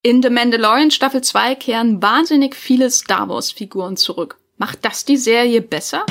In 0.00 0.22
The 0.22 0.30
Mandalorian 0.30 0.92
Staffel 0.92 1.22
2 1.22 1.56
kehren 1.56 2.00
wahnsinnig 2.00 2.54
viele 2.54 2.88
Star 2.88 3.28
Wars 3.28 3.50
Figuren 3.50 3.96
zurück. 3.96 4.38
Macht 4.56 4.84
das 4.84 5.04
die 5.04 5.16
Serie 5.16 5.60
besser? 5.60 6.06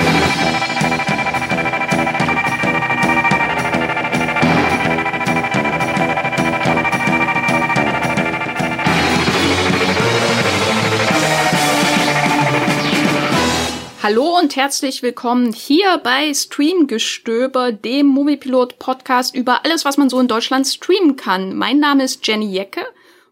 Hallo 14.04 14.38
und 14.38 14.58
herzlich 14.58 15.02
willkommen 15.02 15.54
hier 15.54 15.98
bei 16.04 16.34
Streamgestöber, 16.34 17.72
dem 17.72 18.08
Moviepilot 18.08 18.80
Podcast 18.80 19.34
über 19.34 19.64
alles, 19.64 19.86
was 19.86 19.96
man 19.96 20.10
so 20.10 20.20
in 20.20 20.28
Deutschland 20.28 20.68
streamen 20.68 21.16
kann. 21.16 21.56
Mein 21.56 21.80
Name 21.80 22.04
ist 22.04 22.28
Jenny 22.28 22.52
Jecke 22.52 22.86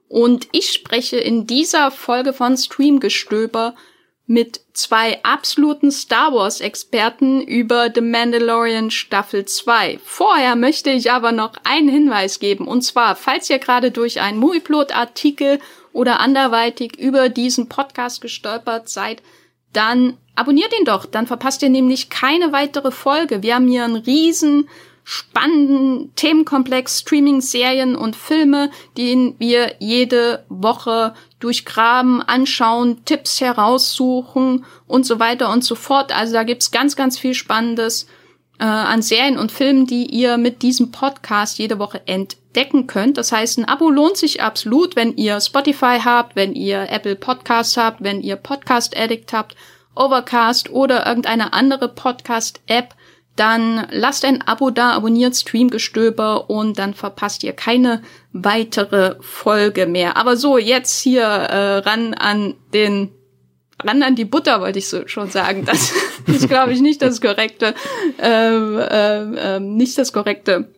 und 0.08 0.48
ich 0.52 0.72
spreche 0.72 1.18
in 1.18 1.48
dieser 1.48 1.92
Folge 1.92 2.34
von 2.34 2.58
Streamgestöber 2.58 3.76
mit 4.28 4.62
zwei 4.74 5.24
absoluten 5.24 5.92
Star 5.92 6.34
Wars 6.34 6.60
Experten 6.60 7.42
über 7.42 7.92
The 7.94 8.02
Mandalorian 8.02 8.90
Staffel 8.90 9.46
2. 9.46 10.00
Vorher 10.04 10.56
möchte 10.56 10.90
ich 10.90 11.12
aber 11.12 11.32
noch 11.32 11.54
einen 11.64 11.90
Hinweis 11.90 12.40
geben 12.40 12.68
und 12.68 12.82
zwar, 12.82 13.16
falls 13.16 13.50
ihr 13.50 13.60
gerade 13.60 13.92
durch 13.92 14.22
einen 14.22 14.40
Movieplot 14.40 14.96
Artikel 14.96 15.60
oder 15.94 16.20
anderweitig 16.20 16.98
über 16.98 17.30
diesen 17.30 17.70
Podcast 17.70 18.22
gestolpert 18.22 18.90
seid, 18.90 19.22
dann 19.74 20.18
abonniert 20.36 20.74
ihn 20.78 20.86
doch, 20.86 21.06
dann 21.06 21.28
verpasst 21.28 21.62
ihr 21.62 21.70
nämlich 21.70 22.10
keine 22.10 22.52
weitere 22.52 22.92
Folge. 22.92 23.44
Wir 23.44 23.56
haben 23.56 23.68
hier 23.68 23.84
einen 23.84 23.96
riesen 23.96 24.70
spannenden 25.08 26.14
Themenkomplex 26.16 27.02
Streaming, 27.02 27.40
Serien 27.40 27.96
und 27.96 28.16
Filme, 28.16 28.72
den 28.98 29.36
wir 29.38 29.76
jede 29.78 30.44
Woche 30.50 31.14
durchgraben, 31.40 32.24
anschauen, 32.24 33.06
Tipps 33.06 33.40
heraussuchen 33.40 34.66
und 34.88 35.06
so 35.06 35.20
weiter 35.20 35.52
und 35.52 35.64
so 35.64 35.76
fort. 35.76 36.12
Also 36.12 36.34
da 36.34 36.44
gibt's 36.44 36.72
ganz, 36.72 36.96
ganz 36.96 37.20
viel 37.20 37.36
Spannendes 37.36 38.08
äh, 38.58 38.64
an 38.64 39.04
Serien 39.04 39.38
und 39.38 39.52
Filmen, 39.52 39.86
die 39.86 40.08
ihr 40.08 40.38
mit 40.38 40.64
diesem 40.64 40.90
Podcast 40.90 41.60
jede 41.60 41.78
Woche 41.78 42.02
entdecken 42.08 42.88
könnt. 42.88 43.20
Das 43.20 43.32
heißt, 43.32 43.60
ein 43.60 43.66
Abo 43.66 43.92
lohnt 43.92 44.18
sich 44.18 44.42
absolut, 44.42 44.96
wenn 44.96 45.16
ihr 45.18 45.40
Spotify 45.40 46.00
habt, 46.04 46.36
wenn 46.36 46.56
ihr 46.56 46.90
Apple 46.90 47.16
Podcasts 47.16 47.78
habt, 47.78 48.04
wenn 48.04 48.22
ihr 48.22 48.38
Podcast 48.38 48.98
Addict 48.98 49.34
habt, 49.34 49.56
Overcast 49.94 50.72
oder 50.72 51.06
irgendeine 51.06 51.54
andere 51.54 51.90
Podcast-App 51.90 52.96
dann 53.36 53.88
lasst 53.92 54.24
ein 54.24 54.42
Abo 54.42 54.70
da, 54.70 54.92
abonniert 54.92 55.36
Streamgestöber 55.36 56.50
und 56.50 56.80
dann 56.80 56.94
verpasst 56.94 57.44
ihr 57.44 57.54
keine 57.54 58.02
weitere 58.32 59.16
Folge 59.22 59.88
mehr. 59.88 60.18
Aber 60.18 60.38
so, 60.38 60.58
jetzt 60.58 61.02
hier 61.02 61.24
äh, 61.24 61.78
ran 61.78 62.14
an 62.14 62.56
den 62.74 63.12
ran 63.84 64.04
an 64.04 64.16
die 64.16 64.26
Butter, 64.26 64.62
wollte 64.62 64.80
ich 64.80 64.88
so 64.88 65.08
schon 65.08 65.30
sagen. 65.30 65.66
Das 65.66 65.92
ist, 66.28 66.48
glaube 66.48 66.74
ich, 66.74 66.82
nicht 66.82 67.02
das 67.02 67.20
korrekte, 67.20 67.76
ähm, 68.20 68.82
ähm, 68.90 69.38
ähm, 69.38 69.76
nicht 69.76 69.98
das 69.98 70.14
korrekte 70.14 70.70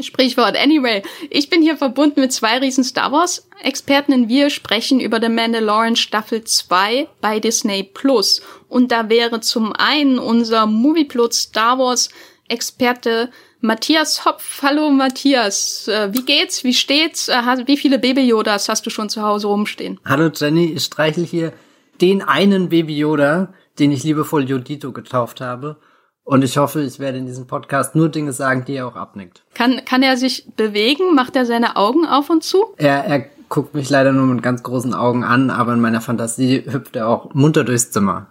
Sprichwort. 0.00 0.56
Anyway, 0.56 1.02
ich 1.28 1.50
bin 1.50 1.62
hier 1.62 1.76
verbunden 1.76 2.20
mit 2.20 2.32
zwei 2.32 2.58
riesen 2.58 2.84
Star 2.84 3.12
Wars 3.12 3.46
Experten 3.62 4.28
wir 4.28 4.48
sprechen 4.48 5.00
über 5.00 5.20
The 5.20 5.28
Mandalorian 5.28 5.96
Staffel 5.96 6.44
2 6.44 7.08
bei 7.20 7.40
Disney 7.40 7.82
Plus. 7.82 8.40
Und 8.70 8.92
da 8.92 9.08
wäre 9.10 9.40
zum 9.40 9.72
einen 9.72 10.18
unser 10.18 10.64
Movieplot 10.66 11.34
Star 11.34 11.78
Wars 11.78 12.08
Experte 12.48 13.30
Matthias 13.60 14.24
Hopf. 14.24 14.62
Hallo 14.62 14.90
Matthias, 14.90 15.88
äh, 15.88 16.08
wie 16.14 16.24
geht's? 16.24 16.64
Wie 16.64 16.72
steht's? 16.72 17.28
Äh, 17.28 17.42
wie 17.66 17.76
viele 17.76 17.98
Baby 17.98 18.22
Yodas 18.22 18.68
hast 18.68 18.86
du 18.86 18.90
schon 18.90 19.10
zu 19.10 19.22
Hause 19.22 19.48
rumstehen? 19.48 20.00
Hallo 20.06 20.30
Jenny, 20.34 20.72
ich 20.72 20.84
streichel 20.84 21.26
hier 21.26 21.52
den 22.00 22.22
einen 22.22 22.68
Baby 22.68 22.96
Yoda, 22.96 23.52
den 23.78 23.90
ich 23.90 24.04
liebevoll 24.04 24.48
Jodito 24.48 24.92
getauft 24.92 25.40
habe. 25.40 25.76
Und 26.22 26.44
ich 26.44 26.56
hoffe, 26.56 26.82
ich 26.82 27.00
werde 27.00 27.18
in 27.18 27.26
diesem 27.26 27.48
Podcast 27.48 27.96
nur 27.96 28.08
Dinge 28.08 28.32
sagen, 28.32 28.64
die 28.64 28.74
er 28.74 28.86
auch 28.86 28.94
abnickt. 28.94 29.42
Kann, 29.54 29.84
kann 29.84 30.04
er 30.04 30.16
sich 30.16 30.46
bewegen? 30.56 31.14
Macht 31.16 31.34
er 31.34 31.44
seine 31.44 31.76
Augen 31.76 32.06
auf 32.06 32.30
und 32.30 32.44
zu? 32.44 32.66
Er, 32.76 33.04
er 33.04 33.26
guckt 33.48 33.74
mich 33.74 33.90
leider 33.90 34.12
nur 34.12 34.26
mit 34.26 34.42
ganz 34.42 34.62
großen 34.62 34.94
Augen 34.94 35.24
an, 35.24 35.50
aber 35.50 35.72
in 35.72 35.80
meiner 35.80 36.00
Fantasie 36.00 36.62
hüpft 36.70 36.94
er 36.94 37.08
auch 37.08 37.34
munter 37.34 37.64
durchs 37.64 37.90
Zimmer. 37.90 38.28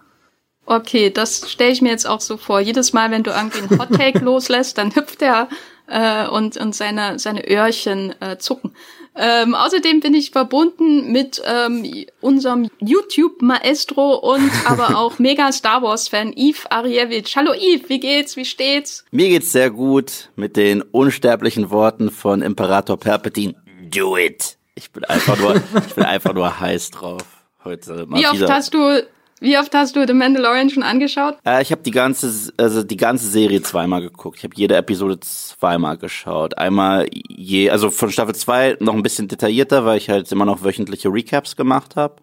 Okay, 0.69 1.09
das 1.09 1.49
stelle 1.49 1.71
ich 1.71 1.81
mir 1.81 1.89
jetzt 1.89 2.07
auch 2.07 2.21
so 2.21 2.37
vor. 2.37 2.59
Jedes 2.59 2.93
Mal, 2.93 3.09
wenn 3.09 3.23
du 3.23 3.31
irgendwie 3.31 3.57
einen 3.57 3.79
Hottake 3.79 4.19
loslässt, 4.23 4.77
dann 4.77 4.95
hüpft 4.95 5.19
er 5.23 5.49
äh, 5.87 6.27
und, 6.27 6.57
und 6.57 6.75
seine, 6.75 7.17
seine 7.17 7.49
Öhrchen 7.49 8.13
äh, 8.21 8.37
zucken. 8.37 8.75
Ähm, 9.15 9.55
außerdem 9.55 9.99
bin 9.99 10.13
ich 10.13 10.29
verbunden 10.29 11.11
mit 11.11 11.41
ähm, 11.43 12.05
unserem 12.21 12.69
YouTube-Maestro 12.81 14.13
und 14.17 14.51
aber 14.65 14.95
auch 14.95 15.17
mega 15.17 15.51
Star 15.51 15.81
Wars-Fan 15.81 16.33
Yves 16.37 16.67
Arievich. 16.69 17.35
Hallo 17.35 17.53
Yves, 17.53 17.89
wie 17.89 17.99
geht's? 17.99 18.35
Wie 18.35 18.45
steht's? 18.45 19.05
Mir 19.09 19.29
geht's 19.29 19.51
sehr 19.51 19.71
gut 19.71 20.29
mit 20.35 20.55
den 20.55 20.83
unsterblichen 20.83 21.71
Worten 21.71 22.11
von 22.11 22.43
Imperator 22.43 22.95
Palpatine. 22.95 23.55
Do 23.89 24.17
it. 24.17 24.59
Ich 24.75 24.91
bin 24.91 25.03
einfach 25.05 25.35
nur, 25.39 25.55
ich 25.87 25.95
bin 25.95 26.03
einfach 26.03 26.33
nur 26.33 26.59
heiß 26.59 26.91
drauf 26.91 27.23
heute. 27.63 28.05
Mal 28.05 28.21
wie 28.21 28.27
oft 28.27 28.47
hast 28.47 28.75
du 28.75 29.03
wie 29.39 29.57
oft 29.57 29.73
hast 29.73 29.95
du 29.95 30.05
The 30.05 30.13
Mandalorian 30.13 30.69
schon 30.69 30.83
angeschaut? 30.83 31.37
Äh, 31.45 31.61
ich 31.61 31.71
habe 31.71 31.81
die 31.81 31.91
ganze, 31.91 32.51
also 32.57 32.83
die 32.83 32.97
ganze 32.97 33.27
Serie 33.27 33.61
zweimal 33.61 34.01
geguckt. 34.01 34.37
Ich 34.39 34.43
habe 34.43 34.53
jede 34.55 34.75
Episode 34.75 35.19
zweimal 35.19 35.97
geschaut. 35.97 36.57
Einmal 36.57 37.07
je, 37.11 37.69
also 37.69 37.89
von 37.89 38.11
Staffel 38.11 38.35
2 38.35 38.77
noch 38.79 38.93
ein 38.93 39.03
bisschen 39.03 39.27
detaillierter, 39.27 39.85
weil 39.85 39.97
ich 39.97 40.09
halt 40.09 40.31
immer 40.31 40.45
noch 40.45 40.63
wöchentliche 40.63 41.09
Recaps 41.09 41.55
gemacht 41.55 41.95
habe. 41.95 42.15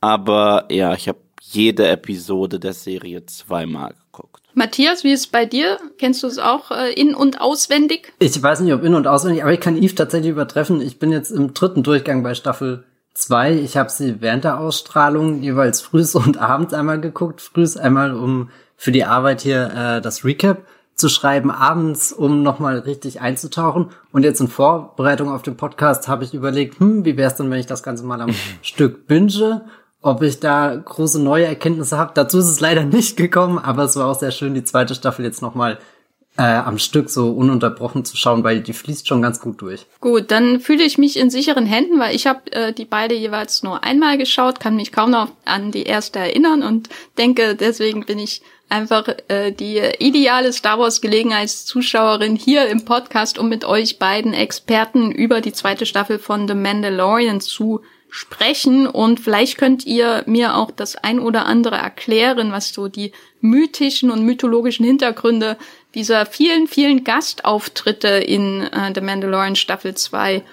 Aber 0.00 0.66
ja, 0.70 0.94
ich 0.94 1.08
habe 1.08 1.18
jede 1.40 1.88
Episode 1.88 2.58
der 2.58 2.72
Serie 2.72 3.24
zweimal 3.26 3.94
geguckt. 3.94 4.42
Matthias, 4.54 5.02
wie 5.02 5.12
ist 5.12 5.20
es 5.20 5.26
bei 5.26 5.46
dir? 5.46 5.78
Kennst 5.98 6.22
du 6.22 6.26
es 6.26 6.38
auch 6.38 6.70
äh, 6.70 6.92
in- 6.92 7.14
und 7.14 7.40
auswendig? 7.40 8.12
Ich 8.20 8.40
weiß 8.40 8.60
nicht, 8.60 8.72
ob 8.72 8.84
in- 8.84 8.94
und 8.94 9.06
auswendig, 9.06 9.42
aber 9.42 9.52
ich 9.52 9.60
kann 9.60 9.76
Eve 9.76 9.94
tatsächlich 9.94 10.30
übertreffen. 10.30 10.80
Ich 10.80 10.98
bin 10.98 11.10
jetzt 11.10 11.30
im 11.30 11.54
dritten 11.54 11.82
Durchgang 11.82 12.22
bei 12.22 12.34
Staffel 12.34 12.84
zwei. 13.14 13.52
Ich 13.52 13.76
habe 13.76 13.90
sie 13.90 14.20
während 14.20 14.44
der 14.44 14.58
Ausstrahlung 14.58 15.40
jeweils 15.40 15.80
frühs 15.80 16.14
und 16.14 16.38
abends 16.38 16.74
einmal 16.74 17.00
geguckt. 17.00 17.40
Frühs 17.40 17.76
einmal, 17.76 18.14
um 18.14 18.50
für 18.76 18.92
die 18.92 19.04
Arbeit 19.04 19.40
hier 19.40 19.72
äh, 19.74 20.00
das 20.00 20.24
Recap 20.24 20.64
zu 20.94 21.08
schreiben, 21.08 21.50
abends, 21.50 22.12
um 22.12 22.42
nochmal 22.42 22.78
richtig 22.80 23.20
einzutauchen. 23.20 23.90
Und 24.12 24.24
jetzt 24.24 24.40
in 24.40 24.48
Vorbereitung 24.48 25.30
auf 25.30 25.42
den 25.42 25.56
Podcast 25.56 26.06
habe 26.06 26.24
ich 26.24 26.34
überlegt, 26.34 26.78
hm, 26.78 27.04
wie 27.04 27.16
wäre 27.16 27.30
es 27.30 27.36
denn, 27.36 27.50
wenn 27.50 27.58
ich 27.58 27.66
das 27.66 27.82
Ganze 27.82 28.04
mal 28.04 28.20
am 28.20 28.34
Stück 28.62 29.06
binge? 29.06 29.64
Ob 30.00 30.22
ich 30.22 30.38
da 30.38 30.76
große 30.76 31.20
neue 31.20 31.46
Erkenntnisse 31.46 31.96
habe. 31.96 32.12
Dazu 32.14 32.38
ist 32.38 32.48
es 32.48 32.60
leider 32.60 32.84
nicht 32.84 33.16
gekommen, 33.16 33.58
aber 33.58 33.84
es 33.84 33.96
war 33.96 34.06
auch 34.06 34.18
sehr 34.18 34.32
schön, 34.32 34.54
die 34.54 34.62
zweite 34.62 34.94
Staffel 34.94 35.24
jetzt 35.24 35.40
nochmal 35.40 35.78
äh, 36.36 36.42
am 36.42 36.78
Stück 36.78 37.10
so 37.10 37.30
ununterbrochen 37.30 38.04
zu 38.04 38.16
schauen, 38.16 38.42
weil 38.42 38.60
die 38.60 38.72
fließt 38.72 39.06
schon 39.06 39.22
ganz 39.22 39.40
gut 39.40 39.60
durch. 39.60 39.86
Gut, 40.00 40.30
dann 40.30 40.60
fühle 40.60 40.82
ich 40.82 40.98
mich 40.98 41.18
in 41.18 41.30
sicheren 41.30 41.66
Händen, 41.66 42.00
weil 42.00 42.14
ich 42.14 42.26
habe 42.26 42.50
äh, 42.52 42.72
die 42.72 42.84
beide 42.84 43.14
jeweils 43.14 43.62
nur 43.62 43.84
einmal 43.84 44.18
geschaut, 44.18 44.58
kann 44.58 44.76
mich 44.76 44.90
kaum 44.90 45.10
noch 45.10 45.30
an 45.44 45.70
die 45.70 45.84
erste 45.84 46.18
erinnern 46.18 46.62
und 46.62 46.88
denke, 47.18 47.54
deswegen 47.54 48.04
bin 48.04 48.18
ich 48.18 48.42
einfach 48.68 49.08
äh, 49.28 49.52
die 49.52 49.80
ideale 49.98 50.52
Star 50.52 50.78
Wars 50.78 51.00
Gelegenheitszuschauerin 51.00 52.34
hier 52.34 52.66
im 52.66 52.84
Podcast, 52.84 53.38
um 53.38 53.48
mit 53.48 53.64
euch 53.64 53.98
beiden 53.98 54.34
Experten 54.34 55.12
über 55.12 55.40
die 55.40 55.52
zweite 55.52 55.86
Staffel 55.86 56.18
von 56.18 56.48
The 56.48 56.54
Mandalorian 56.54 57.40
zu 57.40 57.82
sprechen 58.14 58.86
und 58.86 59.18
vielleicht 59.18 59.58
könnt 59.58 59.84
ihr 59.86 60.22
mir 60.26 60.54
auch 60.56 60.70
das 60.70 60.94
ein 60.94 61.18
oder 61.18 61.46
andere 61.46 61.74
erklären, 61.74 62.52
was 62.52 62.72
so 62.72 62.86
die 62.86 63.10
mythischen 63.40 64.12
und 64.12 64.22
mythologischen 64.22 64.86
Hintergründe 64.86 65.58
dieser 65.96 66.24
vielen, 66.24 66.68
vielen 66.68 67.02
Gastauftritte 67.02 68.06
in 68.06 68.60
äh, 68.60 68.92
The 68.94 69.00
Mandalorian 69.00 69.56
Staffel 69.56 69.96
2 69.96 70.44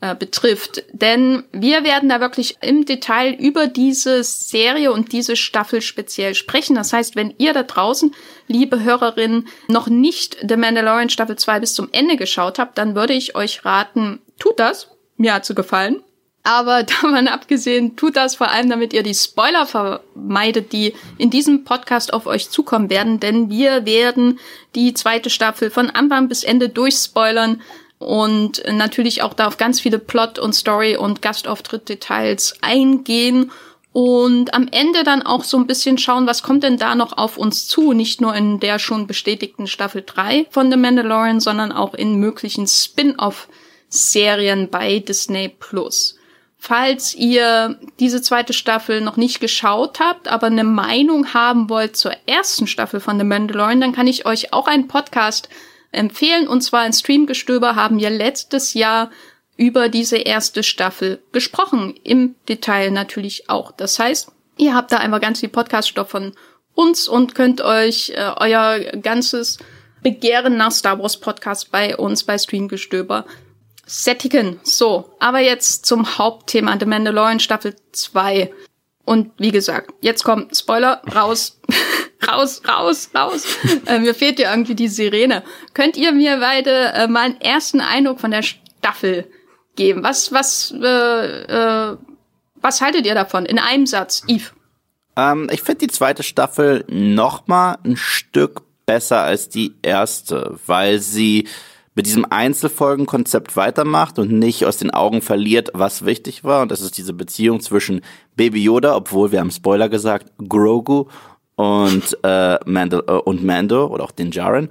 äh, 0.00 0.14
betrifft. 0.14 0.82
Denn 0.92 1.44
wir 1.52 1.84
werden 1.84 2.08
da 2.08 2.20
wirklich 2.20 2.56
im 2.62 2.86
Detail 2.86 3.34
über 3.34 3.66
diese 3.66 4.24
Serie 4.24 4.90
und 4.90 5.12
diese 5.12 5.36
Staffel 5.36 5.82
speziell 5.82 6.34
sprechen. 6.34 6.74
Das 6.74 6.94
heißt, 6.94 7.16
wenn 7.16 7.34
ihr 7.36 7.52
da 7.52 7.64
draußen, 7.64 8.14
liebe 8.48 8.82
Hörerinnen, 8.82 9.46
noch 9.68 9.88
nicht 9.88 10.38
The 10.40 10.56
Mandalorian 10.56 11.10
Staffel 11.10 11.36
2 11.36 11.60
bis 11.60 11.74
zum 11.74 11.90
Ende 11.92 12.16
geschaut 12.16 12.58
habt, 12.58 12.78
dann 12.78 12.94
würde 12.94 13.12
ich 13.12 13.34
euch 13.34 13.66
raten, 13.66 14.22
tut 14.38 14.58
das. 14.58 14.88
Mir 15.18 15.34
hat 15.34 15.44
zu 15.44 15.54
gefallen. 15.54 16.02
Aber 16.44 16.82
davon 16.84 17.26
abgesehen, 17.26 17.96
tut 17.96 18.16
das 18.16 18.36
vor 18.36 18.50
allem, 18.50 18.70
damit 18.70 18.92
ihr 18.92 19.02
die 19.02 19.14
Spoiler 19.14 19.66
vermeidet, 19.66 20.72
die 20.72 20.94
in 21.18 21.30
diesem 21.30 21.64
Podcast 21.64 22.12
auf 22.12 22.26
euch 22.26 22.50
zukommen 22.50 22.90
werden, 22.90 23.18
denn 23.18 23.50
wir 23.50 23.84
werden 23.84 24.38
die 24.76 24.94
zweite 24.94 25.30
Staffel 25.30 25.70
von 25.70 25.90
Anfang 25.90 26.28
bis 26.28 26.44
Ende 26.44 26.68
durchspoilern 26.68 27.60
und 27.98 28.62
natürlich 28.70 29.22
auch 29.22 29.34
da 29.34 29.46
auf 29.46 29.56
ganz 29.56 29.80
viele 29.80 29.98
Plot- 29.98 30.38
und 30.38 30.52
Story- 30.54 30.96
und 30.96 31.22
Gastauftritt-Details 31.22 32.58
eingehen 32.60 33.50
und 33.94 34.52
am 34.52 34.68
Ende 34.70 35.04
dann 35.04 35.22
auch 35.22 35.44
so 35.44 35.56
ein 35.56 35.68
bisschen 35.68 35.98
schauen, 35.98 36.26
was 36.26 36.42
kommt 36.42 36.64
denn 36.64 36.78
da 36.78 36.96
noch 36.96 37.16
auf 37.16 37.38
uns 37.38 37.68
zu, 37.68 37.92
nicht 37.92 38.20
nur 38.20 38.34
in 38.34 38.58
der 38.58 38.80
schon 38.80 39.06
bestätigten 39.06 39.68
Staffel 39.68 40.02
3 40.04 40.48
von 40.50 40.70
The 40.70 40.76
Mandalorian, 40.76 41.38
sondern 41.38 41.70
auch 41.70 41.94
in 41.94 42.16
möglichen 42.16 42.66
Spin-off 42.66 43.48
Serien 43.88 44.68
bei 44.68 44.98
Disney 44.98 45.48
Plus. 45.48 46.16
Falls 46.66 47.14
ihr 47.14 47.78
diese 48.00 48.22
zweite 48.22 48.54
Staffel 48.54 49.02
noch 49.02 49.18
nicht 49.18 49.38
geschaut 49.38 50.00
habt, 50.00 50.28
aber 50.28 50.46
eine 50.46 50.64
Meinung 50.64 51.34
haben 51.34 51.68
wollt 51.68 51.94
zur 51.94 52.12
ersten 52.24 52.66
Staffel 52.66 53.00
von 53.00 53.18
The 53.18 53.24
Mandalorian, 53.26 53.82
dann 53.82 53.92
kann 53.92 54.06
ich 54.06 54.24
euch 54.24 54.54
auch 54.54 54.66
einen 54.66 54.88
Podcast 54.88 55.50
empfehlen. 55.92 56.48
Und 56.48 56.62
zwar 56.62 56.86
in 56.86 56.94
Streamgestöber 56.94 57.76
haben 57.76 57.98
wir 57.98 58.08
letztes 58.08 58.72
Jahr 58.72 59.10
über 59.58 59.90
diese 59.90 60.16
erste 60.16 60.62
Staffel 60.62 61.22
gesprochen. 61.32 61.96
Im 62.02 62.34
Detail 62.48 62.92
natürlich 62.92 63.50
auch. 63.50 63.70
Das 63.70 63.98
heißt, 63.98 64.32
ihr 64.56 64.74
habt 64.74 64.90
da 64.90 64.96
einfach 64.96 65.20
ganz 65.20 65.40
viel 65.40 65.50
Podcaststoff 65.50 66.08
von 66.08 66.32
uns 66.72 67.08
und 67.08 67.34
könnt 67.34 67.60
euch 67.60 68.14
äh, 68.16 68.30
euer 68.36 68.78
ganzes 69.02 69.58
Begehren 70.02 70.56
nach 70.56 70.72
Star 70.72 70.98
Wars 70.98 71.20
Podcast 71.20 71.70
bei 71.70 71.94
uns 71.94 72.24
bei 72.24 72.38
Streamgestöber 72.38 73.26
sättigen. 73.86 74.60
So, 74.62 75.10
aber 75.18 75.40
jetzt 75.40 75.86
zum 75.86 76.18
Hauptthema 76.18 76.76
The 76.78 76.86
Mandalorian 76.86 77.40
Staffel 77.40 77.76
2. 77.92 78.52
Und 79.04 79.32
wie 79.38 79.50
gesagt, 79.50 79.92
jetzt 80.00 80.24
kommt 80.24 80.56
Spoiler 80.56 81.02
raus. 81.14 81.60
raus, 82.28 82.62
raus, 82.66 83.10
raus. 83.14 83.58
Äh, 83.86 83.98
mir 83.98 84.14
fehlt 84.14 84.38
ja 84.38 84.50
irgendwie 84.50 84.74
die 84.74 84.88
Sirene. 84.88 85.42
Könnt 85.74 85.96
ihr 85.96 86.12
mir 86.12 86.38
beide 86.38 86.92
äh, 86.94 87.06
mal 87.06 87.26
einen 87.26 87.40
ersten 87.40 87.80
Eindruck 87.80 88.20
von 88.20 88.30
der 88.30 88.42
Staffel 88.42 89.26
geben? 89.76 90.02
Was, 90.02 90.32
was, 90.32 90.74
äh, 90.82 91.42
äh, 91.92 91.96
was 92.56 92.80
haltet 92.80 93.06
ihr 93.06 93.14
davon? 93.14 93.44
In 93.44 93.58
einem 93.58 93.86
Satz, 93.86 94.22
Yves. 94.26 94.52
Ähm, 95.16 95.48
ich 95.52 95.62
finde 95.62 95.86
die 95.86 95.92
zweite 95.92 96.22
Staffel 96.22 96.84
noch 96.88 97.46
mal 97.46 97.78
ein 97.84 97.96
Stück 97.96 98.62
besser 98.86 99.20
als 99.22 99.48
die 99.48 99.74
erste, 99.82 100.58
weil 100.66 100.98
sie 100.98 101.48
mit 101.94 102.06
diesem 102.06 102.26
Einzelfolgenkonzept 102.28 103.56
weitermacht 103.56 104.18
und 104.18 104.32
nicht 104.32 104.66
aus 104.66 104.76
den 104.76 104.90
Augen 104.90 105.22
verliert, 105.22 105.70
was 105.74 106.04
wichtig 106.04 106.44
war. 106.44 106.62
Und 106.62 106.70
das 106.70 106.80
ist 106.80 106.98
diese 106.98 107.12
Beziehung 107.12 107.60
zwischen 107.60 108.00
Baby 108.36 108.62
Yoda, 108.62 108.96
obwohl 108.96 109.32
wir 109.32 109.40
haben 109.40 109.50
Spoiler 109.50 109.88
gesagt, 109.88 110.32
Grogu 110.48 111.06
und, 111.54 112.18
äh, 112.24 112.58
Mando, 112.66 112.98
äh, 113.06 113.20
und 113.24 113.44
Mando 113.44 113.86
oder 113.86 114.04
auch 114.04 114.10
den 114.10 114.32
Jaren. 114.32 114.70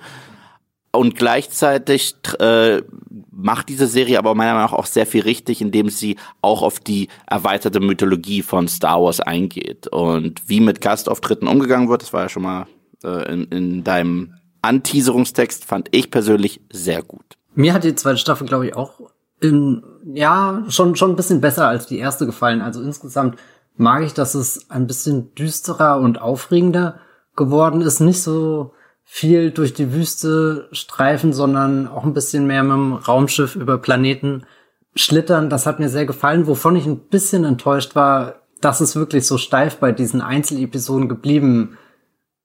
Und 0.92 1.16
gleichzeitig 1.16 2.16
äh, 2.40 2.82
macht 3.32 3.70
diese 3.70 3.88
Serie 3.88 4.20
aber 4.20 4.36
meiner 4.36 4.54
Meinung 4.54 4.70
nach 4.70 4.78
auch 4.78 4.86
sehr 4.86 5.08
viel 5.08 5.24
richtig, 5.24 5.60
indem 5.60 5.90
sie 5.90 6.18
auch 6.42 6.62
auf 6.62 6.80
die 6.80 7.08
erweiterte 7.26 7.80
Mythologie 7.80 8.44
von 8.44 8.68
Star 8.68 9.02
Wars 9.02 9.20
eingeht. 9.20 9.88
Und 9.88 10.48
wie 10.48 10.60
mit 10.60 10.82
Gastauftritten 10.82 11.48
umgegangen 11.48 11.90
wird, 11.90 12.04
das 12.04 12.14
war 12.14 12.24
ja 12.24 12.30
schon 12.30 12.44
mal 12.44 12.68
äh, 13.04 13.34
in, 13.34 13.46
in 13.46 13.84
deinem 13.84 14.36
Anteaserungstext 14.64 15.66
fand 15.66 15.90
ich 15.92 16.10
persönlich 16.10 16.62
sehr 16.72 17.04
gut. 17.04 17.38
Mir 17.54 17.74
hat 17.74 17.84
die 17.84 17.96
zweite 17.96 18.18
Staffel, 18.18 18.48
glaube 18.48 18.68
ich, 18.68 18.76
auch 18.76 19.12
in, 19.40 19.84
ja, 20.14 20.64
schon, 20.70 20.96
schon 20.96 21.12
ein 21.12 21.16
bisschen 21.16 21.42
besser 21.42 21.68
als 21.68 21.86
die 21.86 22.00
erste 22.00 22.26
gefallen. 22.26 22.62
Also 22.62 22.82
insgesamt 22.82 23.38
mag 23.76 24.04
ich, 24.04 24.14
dass 24.14 24.36
es 24.36 24.70
ein 24.70 24.88
bisschen 24.88 25.36
düsterer 25.36 26.00
und 26.00 26.22
aufregender 26.22 27.00
geworden 27.36 27.82
ist. 27.82 28.00
Nicht 28.00 28.22
so 28.22 28.74
viel 29.04 29.52
durch 29.52 29.74
die 29.74 29.92
Wüste 29.92 30.70
streifen, 30.72 31.34
sondern 31.34 31.88
auch 31.88 32.06
ein 32.06 32.14
bisschen 32.14 32.48
mehr 32.48 32.64
mit 32.64 32.74
dem 32.74 32.94
Raumschiff 32.94 33.56
über 33.56 33.78
Planeten 33.78 34.46
schlittern. 34.96 35.50
Das 35.50 35.66
hat 35.66 35.80
mir 35.80 35.90
sehr 35.90 36.06
gefallen. 36.06 36.48
Wovon 36.48 36.76
ich 36.76 36.86
ein 36.86 37.00
bisschen 37.10 37.44
enttäuscht 37.44 37.96
war, 37.96 38.36
dass 38.62 38.80
es 38.80 38.96
wirklich 38.96 39.28
so 39.28 39.38
steif 39.38 39.78
bei 39.78 39.92
diesen 39.92 40.22
Einzelepisoden 40.22 41.10
geblieben 41.10 41.78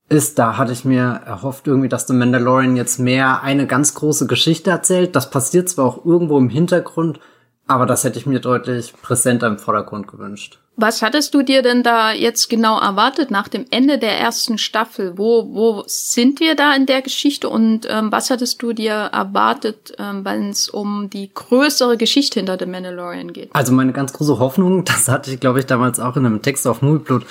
ist, 0.09 0.39
da 0.39 0.57
hatte 0.57 0.73
ich 0.73 0.85
mir 0.85 1.21
erhofft 1.27 1.67
irgendwie, 1.67 1.89
dass 1.89 2.07
The 2.07 2.15
Mandalorian 2.15 2.77
jetzt 2.77 2.99
mehr 2.99 3.43
eine 3.43 3.67
ganz 3.67 3.95
große 3.95 4.27
Geschichte 4.27 4.71
erzählt. 4.71 5.15
Das 5.15 5.31
passiert 5.31 5.69
zwar 5.69 5.85
auch 5.85 6.05
irgendwo 6.05 6.39
im 6.39 6.49
Hintergrund, 6.49 7.21
aber 7.67 7.85
das 7.85 8.05
hätte 8.05 8.19
ich 8.19 8.27
mir 8.27 8.41
deutlich 8.41 8.95
präsenter 9.03 9.47
im 9.47 9.59
Vordergrund 9.59 10.09
gewünscht. 10.09 10.59
Was 10.81 11.03
hattest 11.03 11.35
du 11.35 11.43
dir 11.43 11.61
denn 11.61 11.83
da 11.83 12.13
jetzt 12.13 12.49
genau 12.49 12.79
erwartet 12.79 13.33
nach 13.33 13.49
dem 13.49 13.67
Ende 13.71 13.99
der 13.99 14.19
ersten 14.19 14.59
Staffel? 14.59 15.19
Wo, 15.19 15.53
wo 15.53 15.83
sind 15.87 16.39
wir 16.39 16.55
da 16.55 16.73
in 16.75 16.87
der 16.87 17.03
Geschichte 17.03 17.49
und 17.49 17.81
ähm, 17.91 18.13
was 18.13 18.31
hattest 18.31 18.63
du 18.63 18.73
dir 18.73 18.93
erwartet, 18.93 19.95
ähm, 19.99 20.25
wenn 20.25 20.51
es 20.51 20.69
um 20.69 21.11
die 21.11 21.35
größere 21.35 21.97
Geschichte 21.97 22.39
hinter 22.39 22.57
The 22.59 22.67
Mandalorian 22.67 23.33
geht? 23.33 23.51
Also 23.53 23.73
meine 23.73 23.93
ganz 23.93 24.13
große 24.13 24.39
Hoffnung, 24.39 24.85
das 24.87 25.09
hatte 25.09 25.33
ich 25.33 25.41
glaube 25.41 25.59
ich 25.59 25.67
damals 25.67 25.99
auch 26.01 26.17
in 26.17 26.25
einem 26.25 26.43
Text 26.43 26.67
auf 26.67 26.81
Movieblood 26.81 27.27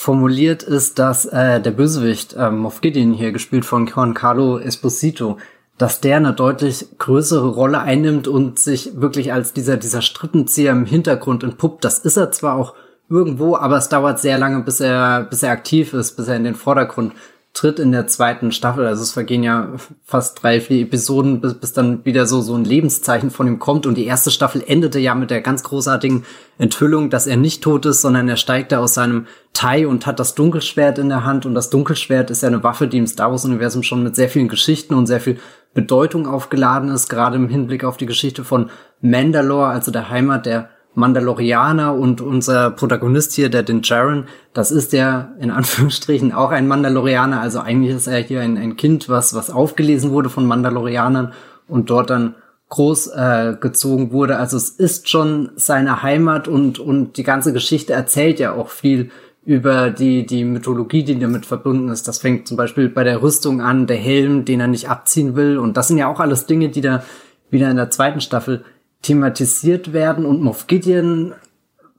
formuliert 0.00 0.62
ist, 0.62 0.98
dass 0.98 1.26
äh, 1.26 1.60
der 1.60 1.72
Bösewicht 1.72 2.32
äh, 2.32 2.50
Moff 2.50 2.80
Gideon 2.80 3.12
hier 3.12 3.32
gespielt 3.32 3.66
von 3.66 3.86
Juan 3.86 4.14
Carlo 4.14 4.58
Esposito, 4.58 5.36
dass 5.76 6.00
der 6.00 6.16
eine 6.16 6.32
deutlich 6.32 6.86
größere 6.96 7.48
Rolle 7.48 7.80
einnimmt 7.80 8.26
und 8.26 8.58
sich 8.58 8.98
wirklich 8.98 9.34
als 9.34 9.52
dieser 9.52 9.76
dieser 9.76 10.00
Strippenzieher 10.00 10.72
im 10.72 10.86
Hintergrund 10.86 11.44
entpuppt. 11.44 11.84
Das 11.84 11.98
ist 11.98 12.16
er 12.16 12.32
zwar 12.32 12.56
auch 12.56 12.72
irgendwo, 13.10 13.56
aber 13.56 13.76
es 13.76 13.90
dauert 13.90 14.20
sehr 14.20 14.38
lange, 14.38 14.62
bis 14.62 14.80
er 14.80 15.24
bis 15.24 15.42
er 15.42 15.50
aktiv 15.50 15.92
ist, 15.92 16.16
bis 16.16 16.28
er 16.28 16.36
in 16.36 16.44
den 16.44 16.54
Vordergrund 16.54 17.12
tritt 17.52 17.80
in 17.80 17.90
der 17.90 18.06
zweiten 18.06 18.52
Staffel. 18.52 18.86
Also 18.86 19.02
es 19.02 19.12
vergehen 19.12 19.42
ja 19.42 19.72
fast 20.04 20.42
drei, 20.42 20.60
vier 20.60 20.82
Episoden, 20.82 21.40
bis, 21.40 21.54
bis 21.54 21.72
dann 21.72 22.04
wieder 22.04 22.26
so, 22.26 22.40
so 22.40 22.54
ein 22.54 22.64
Lebenszeichen 22.64 23.30
von 23.30 23.46
ihm 23.46 23.58
kommt. 23.58 23.86
Und 23.86 23.96
die 23.96 24.06
erste 24.06 24.30
Staffel 24.30 24.62
endete 24.64 25.00
ja 25.00 25.14
mit 25.14 25.30
der 25.30 25.40
ganz 25.40 25.64
großartigen 25.64 26.24
Enthüllung, 26.58 27.10
dass 27.10 27.26
er 27.26 27.36
nicht 27.36 27.62
tot 27.62 27.86
ist, 27.86 28.02
sondern 28.02 28.28
er 28.28 28.36
steigt 28.36 28.70
da 28.70 28.78
aus 28.78 28.94
seinem 28.94 29.26
Tai 29.52 29.88
und 29.88 30.06
hat 30.06 30.20
das 30.20 30.36
Dunkelschwert 30.36 30.98
in 30.98 31.08
der 31.08 31.24
Hand. 31.24 31.44
Und 31.44 31.54
das 31.54 31.70
Dunkelschwert 31.70 32.30
ist 32.30 32.42
ja 32.42 32.48
eine 32.48 32.62
Waffe, 32.62 32.86
die 32.86 32.98
im 32.98 33.08
Star 33.08 33.32
Wars-Universum 33.32 33.82
schon 33.82 34.04
mit 34.04 34.14
sehr 34.14 34.28
vielen 34.28 34.48
Geschichten 34.48 34.94
und 34.94 35.06
sehr 35.06 35.20
viel 35.20 35.38
Bedeutung 35.74 36.28
aufgeladen 36.28 36.90
ist, 36.90 37.08
gerade 37.08 37.36
im 37.36 37.48
Hinblick 37.48 37.84
auf 37.84 37.96
die 37.96 38.06
Geschichte 38.06 38.44
von 38.44 38.70
Mandalore, 39.00 39.68
also 39.68 39.90
der 39.90 40.08
Heimat 40.08 40.46
der 40.46 40.70
Mandalorianer 40.94 41.94
und 41.94 42.20
unser 42.20 42.70
Protagonist 42.70 43.32
hier, 43.32 43.48
der 43.48 43.62
den 43.62 43.82
Jaren, 43.82 44.26
das 44.52 44.72
ist 44.72 44.92
ja 44.92 45.32
in 45.40 45.50
Anführungsstrichen 45.50 46.32
auch 46.32 46.50
ein 46.50 46.66
Mandalorianer. 46.66 47.40
Also 47.40 47.60
eigentlich 47.60 47.94
ist 47.94 48.06
er 48.06 48.18
hier 48.18 48.40
ein, 48.40 48.56
ein 48.56 48.76
Kind, 48.76 49.08
was, 49.08 49.34
was 49.34 49.50
aufgelesen 49.50 50.10
wurde 50.10 50.30
von 50.30 50.46
Mandalorianern 50.46 51.32
und 51.68 51.90
dort 51.90 52.10
dann 52.10 52.34
groß 52.70 53.08
äh, 53.08 53.56
gezogen 53.60 54.12
wurde. 54.12 54.36
Also 54.36 54.56
es 54.56 54.70
ist 54.70 55.08
schon 55.08 55.50
seine 55.56 56.02
Heimat 56.02 56.48
und, 56.48 56.78
und 56.78 57.16
die 57.16 57.24
ganze 57.24 57.52
Geschichte 57.52 57.92
erzählt 57.92 58.40
ja 58.40 58.52
auch 58.52 58.68
viel 58.68 59.10
über 59.44 59.90
die, 59.90 60.26
die 60.26 60.44
Mythologie, 60.44 61.02
die 61.02 61.18
damit 61.18 61.46
verbunden 61.46 61.88
ist. 61.88 62.06
Das 62.06 62.18
fängt 62.18 62.46
zum 62.46 62.56
Beispiel 62.56 62.88
bei 62.88 63.04
der 63.04 63.22
Rüstung 63.22 63.60
an, 63.60 63.86
der 63.86 63.96
Helm, 63.96 64.44
den 64.44 64.60
er 64.60 64.68
nicht 64.68 64.88
abziehen 64.88 65.34
will. 65.34 65.58
Und 65.58 65.76
das 65.76 65.88
sind 65.88 65.98
ja 65.98 66.08
auch 66.08 66.20
alles 66.20 66.46
Dinge, 66.46 66.68
die 66.68 66.80
da 66.80 67.02
wieder 67.48 67.70
in 67.70 67.76
der 67.76 67.90
zweiten 67.90 68.20
Staffel 68.20 68.64
thematisiert 69.02 69.92
werden 69.92 70.26
und 70.26 70.42
Moff 70.42 70.66
Gideon 70.66 71.34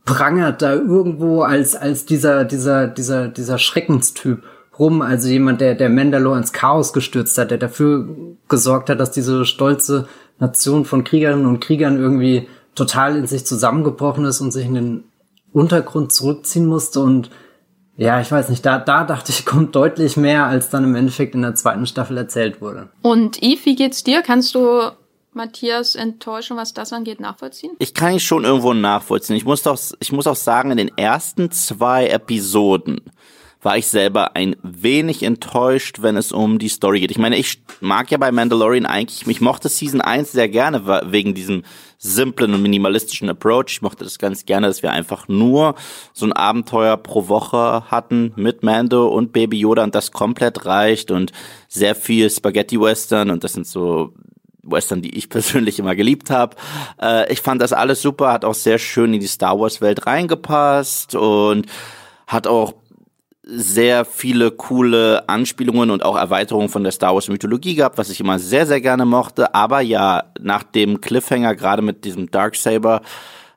prangert 0.06 0.62
da 0.62 0.74
irgendwo 0.74 1.42
als, 1.42 1.76
als 1.76 2.06
dieser, 2.06 2.46
dieser, 2.46 2.88
dieser, 2.88 3.28
dieser 3.28 3.58
Schreckenstyp 3.58 4.44
rum, 4.78 5.02
also 5.02 5.28
jemand, 5.28 5.62
der, 5.62 5.76
der 5.76 5.90
Mandalore 5.90 6.38
ins 6.38 6.54
Chaos 6.54 6.94
gestürzt 6.94 7.38
hat, 7.38 7.52
der 7.52 7.58
dafür 7.58 8.08
gesorgt 8.50 8.90
hat, 8.90 9.00
dass 9.00 9.12
diese 9.12 9.46
stolze 9.46 10.08
Nation 10.40 10.86
von 10.86 11.04
Kriegerinnen 11.04 11.46
und 11.46 11.60
Kriegern 11.60 11.98
irgendwie 11.98 12.48
total 12.74 13.16
in 13.16 13.28
sich 13.28 13.46
zusammengebrochen 13.46 14.26
ist 14.26 14.42
und 14.42 14.52
sich 14.52 14.66
in 14.66 14.74
den 14.74 15.04
Untergrund 15.54 16.14
zurückziehen 16.14 16.66
musste 16.66 17.02
und 17.02 17.30
ja, 17.98 18.20
ich 18.20 18.32
weiß 18.32 18.50
nicht, 18.50 18.66
da, 18.66 18.80
da 18.80 19.04
dachte 19.04 19.32
ich, 19.32 19.46
kommt 19.46 19.76
deutlich 19.76 20.18
mehr, 20.18 20.46
als 20.46 20.70
dann 20.70 20.84
im 20.84 20.96
Endeffekt 20.96 21.36
in 21.36 21.44
der 21.44 21.56
zweiten 21.56 21.86
Staffel 21.86 22.18
erzählt 22.18 22.62
wurde. 22.62 22.90
Und 23.02 23.44
Eve, 23.44 23.66
wie 23.66 23.76
geht's 23.76 24.04
dir? 24.04 24.24
Kannst 24.24 24.56
du 24.56 24.92
Matthias 25.34 25.96
Enttäuschung, 25.96 26.58
was 26.58 26.74
das 26.74 26.92
angeht, 26.92 27.20
nachvollziehen? 27.20 27.72
Ich 27.80 27.94
kann 27.94 28.14
ihn 28.14 28.20
schon 28.20 28.44
irgendwo 28.44 28.74
nachvollziehen. 28.74 29.36
Ich 29.36 29.46
muss 29.46 29.64
doch, 29.64 29.80
ich 30.00 30.12
muss 30.12 30.28
auch 30.28 30.36
sagen, 30.36 30.72
in 30.72 30.78
den 30.78 30.98
ersten 30.98 31.52
zwei 31.52 32.08
Episoden 32.08 33.02
war 33.62 33.78
ich 33.78 33.88
selber 33.88 34.36
ein 34.36 34.56
wenig 34.64 35.24
enttäuscht, 35.24 36.02
wenn 36.02 36.18
es 36.18 36.32
um 36.32 36.58
die 36.58 36.70
Story 36.70 37.00
geht. 37.00 37.12
Ich 37.12 37.20
meine, 37.20 37.38
ich 37.38 37.62
mag 37.80 38.10
ja 38.10 38.18
bei 38.18 38.32
Mandalorian 38.32 38.86
eigentlich, 38.86 39.28
ich 39.28 39.42
mochte 39.42 39.70
Season 39.70 40.02
1 40.02 40.32
sehr 40.32 40.50
gerne 40.50 40.86
wegen 41.12 41.36
diesem 41.36 41.64
simplen 42.00 42.56
und 42.56 42.64
minimalistischen 42.64 43.30
Approach. 43.30 43.66
Ich 43.68 43.82
mochte 43.84 44.04
das 44.04 44.18
ganz 44.18 44.46
gerne, 44.46 44.66
dass 44.66 44.82
wir 44.82 44.92
einfach 44.92 45.28
nur 45.28 45.76
so 46.14 46.26
ein 46.26 46.34
Abenteuer 46.34 46.98
pro 46.98 47.28
Woche 47.28 47.84
hatten 47.92 48.34
mit 48.36 48.64
Mando 48.64 49.08
und 49.08 49.32
Baby 49.32 49.60
Yoda 49.60 49.84
und 49.84 49.94
das 49.94 50.12
komplett 50.12 50.66
reicht 50.66 51.12
und 51.12 51.32
sehr 51.68 51.94
viel 51.94 52.30
Spaghetti 52.32 52.82
Western 52.82 53.30
und 53.30 53.44
das 53.44 53.54
sind 53.54 53.68
so 53.68 54.14
Western, 54.64 55.02
die 55.02 55.16
ich 55.18 55.30
persönlich 55.30 55.80
immer 55.80 55.96
geliebt 55.96 56.30
habe. 56.30 56.56
Äh, 57.02 57.32
ich 57.32 57.42
fand 57.42 57.62
das 57.62 57.74
alles 57.74 58.02
super, 58.02 58.32
hat 58.32 58.46
auch 58.46 58.54
sehr 58.54 58.78
schön 58.78 59.14
in 59.14 59.20
die 59.20 59.28
Star 59.28 59.60
Wars 59.60 59.82
Welt 59.82 60.06
reingepasst 60.06 61.16
und 61.16 61.68
hat 62.28 62.48
auch 62.48 62.74
sehr 63.44 64.06
viele 64.06 64.52
coole 64.52 65.28
Anspielungen 65.28 65.90
und 65.90 66.04
auch 66.04 66.16
Erweiterungen 66.16 66.70
von 66.70 66.84
der 66.84 66.92
Star 66.92 67.14
Wars 67.14 67.28
Mythologie 67.28 67.76
gehabt, 67.76 67.98
was 67.98 68.10
ich 68.10 68.20
immer 68.20 68.40
sehr, 68.40 68.66
sehr 68.68 68.82
gerne 68.82 69.06
mochte. 69.06 69.54
Aber 69.56 69.82
ja, 69.82 70.24
nach 70.40 70.64
dem 70.64 71.02
Cliffhanger, 71.02 71.56
gerade 71.56 71.82
mit 71.82 72.06
diesem 72.06 72.30
Darksaber, 72.30 73.02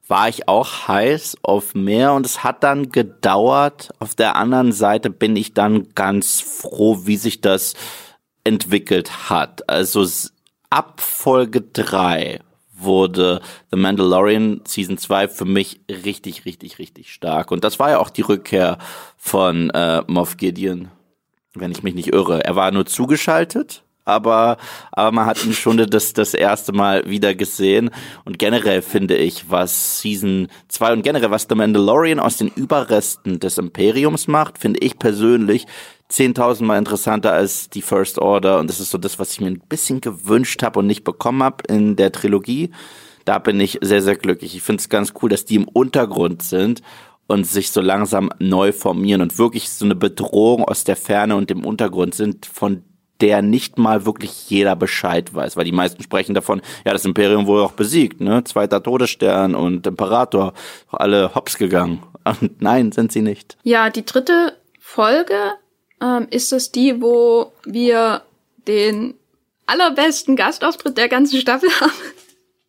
war 0.07 0.29
ich 0.29 0.49
auch 0.49 0.89
heiß 0.89 1.39
auf 1.43 1.75
mehr 1.75 2.13
und 2.13 2.27
es 2.27 2.45
hat 2.45 2.63
dann 2.63 2.91
gedauert. 2.91 3.91
Auf 4.01 4.15
der 4.15 4.37
anderen 4.37 4.73
Seite 4.73 5.11
bin 5.11 5.37
ich 5.37 5.55
dann 5.55 5.89
ganz 5.95 6.41
froh, 6.41 7.01
wie 7.05 7.17
sich 7.17 7.41
das 7.41 7.75
entwickelt 8.43 9.31
hat. 9.31 9.69
Also 9.69 10.07
ab 10.75 11.01
Folge 11.01 11.61
3 11.61 12.41
wurde 12.77 13.41
The 13.71 13.77
Mandalorian 13.77 14.63
Season 14.67 14.99
2 14.99 15.29
für 15.29 15.45
mich 15.45 15.81
richtig, 15.89 16.45
richtig, 16.45 16.81
richtig 16.81 17.13
stark. 17.13 17.53
Und 17.53 17.63
das 17.63 17.79
war 17.79 17.91
ja 17.91 18.01
auch 18.01 18.11
die 18.11 18.23
Rückkehr 18.23 18.79
von 19.17 19.71
äh, 19.71 20.03
Moff 20.09 20.37
Gideon, 20.37 20.89
wenn 21.55 21.71
ich 21.71 21.85
mich 21.85 21.95
nicht 21.95 22.13
irre. 22.13 22.45
Er 22.45 22.57
war 22.57 22.73
nur 22.73 22.87
zugeschaltet 22.87 23.85
aber, 24.05 24.59
aber 24.93 25.13
man 25.13 25.27
hat 25.27 25.45
ihn 25.45 25.55
schon 25.55 25.79
das, 25.79 26.13
das 26.13 26.35
erste 26.35 26.73
Mal 26.73 27.09
wieder 27.09 27.35
gesehen. 27.35 27.91
Und 28.25 28.39
generell 28.39 28.83
finde 28.83 29.17
ich, 29.17 29.51
was 29.51 30.01
Season 30.01 30.49
2 30.69 30.93
und 30.93 31.03
generell 31.03 31.31
was 31.31 31.47
The 31.49 31.55
Mandalorian 31.55 32.21
aus 32.21 32.37
den 32.37 32.49
Überresten 32.49 33.41
des 33.41 33.59
Imperiums 33.59 34.29
macht, 34.29 34.59
finde 34.59 34.81
ich 34.81 34.99
persönlich 34.99 35.67
10.000 36.11 36.65
Mal 36.65 36.79
interessanter 36.79 37.33
als 37.33 37.71
die 37.71 37.83
First 37.83 38.19
Order. 38.19 38.59
Und 38.59 38.69
das 38.69 38.81
ist 38.81 38.91
so 38.91 38.99
das, 38.99 39.19
was 39.19 39.33
ich 39.33 39.41
mir 39.41 39.49
ein 39.49 39.63
bisschen 39.69 40.01
gewünscht 40.01 40.63
habe 40.63 40.81
und 40.81 40.87
nicht 40.87 41.05
bekommen 41.05 41.43
habe 41.43 41.65
in 41.69 41.97
der 41.97 42.13
Trilogie. 42.13 42.71
Da 43.25 43.39
bin 43.39 43.59
ich 43.61 43.79
sehr, 43.81 44.03
sehr 44.03 44.17
glücklich. 44.17 44.55
Ich 44.55 44.63
finde 44.63 44.81
es 44.81 44.89
ganz 44.89 45.15
cool, 45.23 45.31
dass 45.31 45.45
die 45.45 45.57
im 45.57 45.67
Untergrund 45.69 46.43
sind 46.43 46.83
und 47.27 47.47
sich 47.47 47.71
so 47.71 47.81
langsam 47.81 48.31
neu 48.39 48.73
formieren 48.73 49.23
und 49.23 49.39
wirklich 49.39 49.71
so 49.71 49.85
eine 49.85 49.95
Bedrohung 49.95 50.65
aus 50.65 50.85
der 50.85 50.97
Ferne 50.97 51.37
und 51.37 51.49
dem 51.49 51.65
Untergrund 51.65 52.15
sind, 52.15 52.45
von 52.47 52.85
der 53.21 53.43
nicht 53.43 53.79
mal 53.79 54.05
wirklich 54.05 54.51
jeder 54.51 54.77
Bescheid 54.77 55.33
weiß, 55.33 55.57
weil 55.57 55.65
die 55.65 55.73
meisten 55.73 56.03
sprechen 56.03 56.35
davon, 56.35 56.61
ja, 56.85 56.93
das 56.93 57.05
Imperium 57.05 57.47
wurde 57.47 57.63
auch 57.63 57.73
besiegt, 57.73 58.21
ne? 58.21 58.45
Zweiter 58.45 58.83
Todesstern 58.83 59.55
und 59.55 59.87
Imperator, 59.87 60.53
alle 60.91 61.35
hops 61.35 61.57
gegangen. 61.57 62.03
Und 62.25 62.61
nein, 62.61 62.93
sind 62.93 63.13
sie 63.13 63.23
nicht. 63.23 63.57
Ja, 63.63 63.89
die 63.89 64.05
dritte 64.05 64.59
Folge 64.79 65.37
ähm, 66.05 66.27
ist 66.31 66.53
es 66.53 66.71
die, 66.71 67.01
wo 67.01 67.53
wir 67.65 68.23
den 68.69 69.15
allerbesten 69.67 70.37
Gastauftritt 70.37 70.99
der 70.99 71.09
ganzen 71.09 71.41
Staffel 71.41 71.71
haben. 71.81 71.93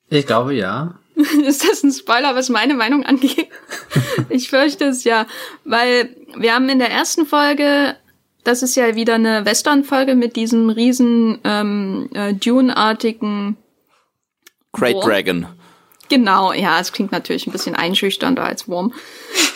Ich 0.09 0.25
glaube 0.25 0.53
ja. 0.53 0.95
ist 1.45 1.67
das 1.67 1.83
ein 1.83 1.91
Spoiler, 1.91 2.35
was 2.35 2.49
meine 2.49 2.73
Meinung 2.73 3.05
angeht? 3.05 3.47
ich 4.29 4.49
fürchte 4.49 4.85
es 4.85 5.03
ja, 5.03 5.27
weil 5.63 6.15
wir 6.37 6.53
haben 6.53 6.69
in 6.69 6.79
der 6.79 6.91
ersten 6.91 7.25
Folge 7.25 7.95
das 8.45 8.61
ist 8.61 8.75
ja 8.75 8.95
wieder 8.95 9.15
eine 9.15 9.43
Western-Folge 9.43 10.13
mit 10.13 10.35
diesem 10.35 10.69
riesen 10.69 11.39
ähm, 11.43 12.09
äh, 12.13 12.33
Dune-artigen 12.33 13.57
Great 14.71 14.93
Wurm. 14.93 15.05
Dragon. 15.05 15.47
Genau, 16.09 16.53
ja, 16.53 16.79
es 16.79 16.91
klingt 16.91 17.11
natürlich 17.11 17.47
ein 17.47 17.51
bisschen 17.51 17.75
einschüchternder 17.75 18.43
als 18.43 18.67
Wurm. 18.67 18.93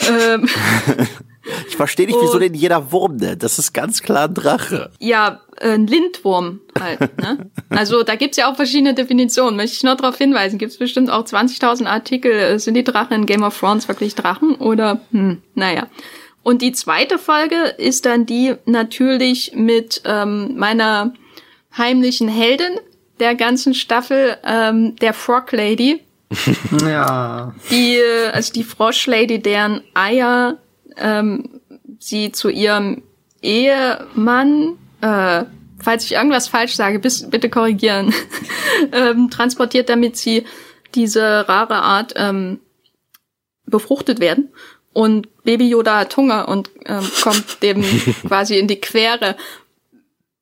ähm, 0.10 0.50
ich 1.68 1.76
verstehe 1.76 2.06
nicht, 2.06 2.18
wieso 2.22 2.40
denn 2.40 2.54
jeder 2.54 2.92
Wurm 2.92 3.18
nennt. 3.18 3.44
Das 3.44 3.60
ist 3.60 3.74
ganz 3.74 4.02
klar 4.02 4.28
ein 4.28 4.34
Drache. 4.34 4.92
Ja, 5.00 5.42
ein 5.62 5.88
Lindwurm 5.88 6.62
halt. 6.80 7.00
Ne? 7.20 7.50
Also 7.70 8.04
da 8.04 8.16
gibt's 8.16 8.38
ja 8.38 8.52
auch 8.52 8.56
verschiedene 8.56 8.94
Definitionen. 8.94 9.56
Möchte 9.56 9.76
ich 9.76 9.84
nur 9.84 9.96
darauf 9.96 10.18
hinweisen. 10.18 10.58
Gibt's 10.58 10.78
bestimmt 10.78 11.10
auch 11.10 11.24
20.000 11.24 11.86
Artikel. 11.86 12.60
Sind 12.60 12.76
die 12.76 12.84
Drachen 12.84 13.16
in 13.16 13.26
Game 13.26 13.44
of 13.44 13.58
Thrones 13.58 13.88
wirklich 13.88 14.16
Drachen? 14.16 14.56
Oder, 14.56 15.02
hm, 15.12 15.42
naja. 15.56 15.88
Und 16.44 16.62
die 16.62 16.72
zweite 16.72 17.18
Folge 17.18 17.56
ist 17.78 18.06
dann 18.06 18.26
die 18.26 18.56
natürlich 18.66 19.52
mit 19.56 20.02
ähm, 20.06 20.58
meiner 20.58 21.14
heimlichen 21.78 22.28
Heldin 22.28 22.80
der 23.20 23.36
ganzen 23.36 23.74
Staffel, 23.74 24.38
ähm, 24.46 24.96
der 24.96 25.14
Frog 25.14 25.52
Lady. 25.52 26.02
ja. 26.86 27.54
Die, 27.70 28.00
also 28.32 28.54
die 28.54 28.64
Frosch 28.64 29.08
Lady, 29.08 29.40
deren 29.40 29.82
Eier 29.94 30.58
ähm, 31.00 31.62
sie 32.00 32.32
zu 32.32 32.50
ihrem 32.50 33.04
Ehemann, 33.42 34.78
äh, 35.02 35.46
falls 35.82 36.06
ich 36.06 36.14
irgendwas 36.14 36.48
falsch 36.48 36.76
sage, 36.76 37.00
bis, 37.00 37.30
bitte 37.30 37.50
korrigieren, 37.50 38.14
ähm, 38.92 39.30
transportiert, 39.30 39.90
damit 39.90 40.18
sie 40.18 40.46
diese 40.96 41.48
rare 41.48 41.82
Art 41.82 42.14
ähm, 42.16 42.60
befruchtet 43.66 44.20
werden. 44.20 44.50
Und 44.92 45.44
Baby 45.44 45.70
Yoda 45.70 46.00
hat 46.00 46.18
Hunger 46.18 46.48
und 46.48 46.70
ähm, 46.86 47.10
kommt 47.22 47.62
dem 47.64 47.84
quasi 48.28 48.58
in 48.58 48.68
die 48.68 48.82
Quere. 48.82 49.36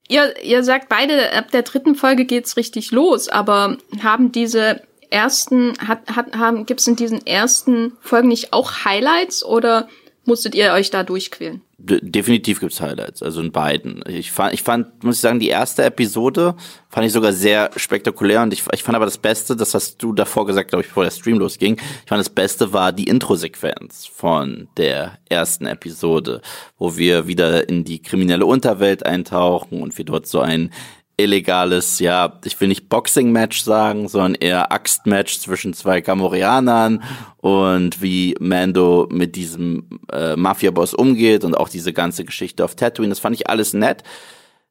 Ihr, 0.07 0.41
ihr 0.41 0.63
sagt 0.63 0.87
beide, 0.87 1.33
ab 1.33 1.51
der 1.51 1.63
dritten 1.63 1.95
Folge 1.95 2.25
geht's 2.25 2.55
richtig 2.55 2.91
los, 2.91 3.27
aber 3.27 3.77
haben 4.01 4.31
diese 4.31 4.81
ersten, 5.09 5.73
hat, 5.85 6.15
hat, 6.15 6.35
haben, 6.35 6.65
gibt's 6.65 6.87
in 6.87 6.95
diesen 6.95 7.25
ersten 7.25 7.97
Folgen 8.01 8.29
nicht 8.29 8.53
auch 8.53 8.85
Highlights 8.85 9.43
oder 9.43 9.87
musstet 10.27 10.55
ihr 10.55 10.71
euch 10.73 10.89
da 10.89 11.03
durchquälen? 11.03 11.61
definitiv 11.79 12.59
gibt's 12.59 12.81
Highlights, 12.81 13.21
also 13.21 13.39
in 13.39 13.51
beiden. 13.51 14.03
Ich 14.07 14.31
fand, 14.31 14.53
ich 14.53 14.63
fand, 14.63 15.03
muss 15.03 15.17
ich 15.17 15.21
sagen, 15.21 15.39
die 15.39 15.49
erste 15.49 15.83
Episode 15.83 16.55
fand 16.89 17.05
ich 17.05 17.13
sogar 17.13 17.33
sehr 17.33 17.69
spektakulär 17.75 18.41
und 18.41 18.51
ich, 18.51 18.63
ich 18.73 18.81
fand 18.81 18.95
aber 18.95 19.05
das 19.05 19.19
Beste, 19.19 19.55
das 19.55 19.75
hast 19.75 20.01
du 20.01 20.11
davor 20.11 20.47
gesagt, 20.47 20.69
glaube 20.69 20.81
ich, 20.81 20.87
bevor 20.87 21.03
der 21.03 21.11
Stream 21.11 21.37
losging. 21.37 21.75
Ich 21.75 22.09
fand 22.09 22.19
das 22.19 22.31
Beste 22.31 22.73
war 22.73 22.91
die 22.91 23.07
Intro-Sequenz 23.07 24.07
von 24.07 24.69
der 24.77 25.19
ersten 25.29 25.67
Episode, 25.67 26.41
wo 26.79 26.97
wir 26.97 27.27
wieder 27.27 27.69
in 27.69 27.83
die 27.83 28.01
kriminelle 28.01 28.47
Unterwelt 28.47 29.05
eintauchen 29.05 29.83
und 29.83 29.95
wir 29.99 30.05
dort 30.05 30.25
so 30.25 30.39
ein 30.39 30.71
illegales, 31.17 31.99
ja, 31.99 32.39
ich 32.45 32.59
will 32.61 32.67
nicht 32.67 32.89
Boxing-Match 32.89 33.63
sagen, 33.63 34.07
sondern 34.07 34.35
eher 34.35 34.71
Axt-Match 34.71 35.39
zwischen 35.39 35.73
zwei 35.73 35.99
Gamorianern 36.01 37.03
und 37.37 38.01
wie 38.01 38.35
Mando 38.39 39.07
mit 39.11 39.35
diesem 39.35 39.99
äh, 40.11 40.35
Mafia-Boss 40.35 40.93
umgeht 40.93 41.43
und 41.43 41.57
auch 41.57 41.69
diese 41.69 41.91
ganze 41.91 42.23
Geschichte 42.23 42.63
auf 42.63 42.75
Tatooine. 42.75 43.09
Das 43.09 43.19
fand 43.19 43.35
ich 43.35 43.49
alles 43.49 43.73
nett. 43.73 44.03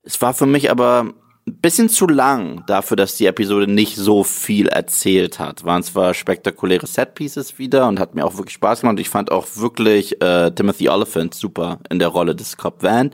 Es 0.05 0.23
war 0.23 0.35
für 0.35 0.47
mich 0.47 0.71
aber 0.71 1.13
ein 1.49 1.61
bisschen 1.61 1.89
zu 1.89 2.07
lang 2.07 2.65
dafür, 2.67 2.97
dass 2.97 3.17
die 3.17 3.27
Episode 3.27 3.67
nicht 3.71 3.97
so 3.97 4.23
viel 4.23 4.69
erzählt 4.69 5.41
hat. 5.41 5.65
Waren 5.65 5.83
zwar 5.83 6.15
spektakuläre 6.15 6.87
Set-Pieces 6.87 7.59
wieder 7.59 7.89
und 7.89 7.99
hat 7.99 8.15
mir 8.15 8.25
auch 8.25 8.37
wirklich 8.37 8.55
Spaß 8.55 8.81
gemacht. 8.83 9.01
Ich 9.01 9.09
fand 9.09 9.33
auch 9.33 9.47
wirklich 9.57 10.23
äh, 10.23 10.53
Timothy 10.53 10.89
Oliphant 10.89 11.35
super 11.35 11.81
in 11.91 11.99
der 11.99 12.09
Rolle 12.09 12.37
des 12.37 12.57
Cop 12.57 12.83
Van. 12.85 13.11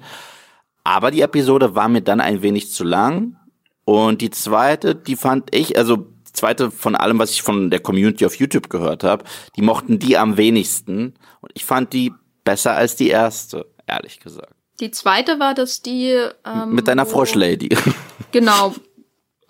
Aber 0.85 1.11
die 1.11 1.21
Episode 1.21 1.75
war 1.75 1.89
mir 1.89 2.03
dann 2.03 2.21
ein 2.21 2.43
wenig 2.43 2.73
zu 2.73 2.85
lang. 2.85 3.37
Und 3.85 4.21
die 4.21 4.31
zweite, 4.31 4.95
die 4.95 5.17
fand 5.17 5.55
ich, 5.55 5.77
also 5.77 5.97
die 5.97 6.33
zweite 6.33 6.71
von 6.71 6.95
allem, 6.95 7.19
was 7.19 7.31
ich 7.31 7.43
von 7.43 7.71
der 7.71 7.81
Community 7.81 8.25
auf 8.25 8.37
YouTube 8.37 8.71
gehört 8.71 9.05
habe, 9.05 9.25
die 9.57 9.63
mochten 9.63 9.99
die 9.99 10.17
am 10.17 10.37
wenigsten. 10.37 11.15
Und 11.41 11.51
ich 11.55 11.65
fand 11.65 11.93
die 11.93 12.13
besser 12.45 12.75
als 12.75 12.97
die 12.97 13.09
erste, 13.09 13.67
ehrlich 13.87 14.21
gesagt. 14.21 14.55
Die 14.81 14.91
zweite 14.91 15.39
war 15.39 15.55
das 15.55 15.83
die 15.83 16.11
ähm, 16.45 16.75
mit 16.75 16.89
deiner 16.89 17.07
Froschlady. 17.07 17.77
Genau, 18.33 18.75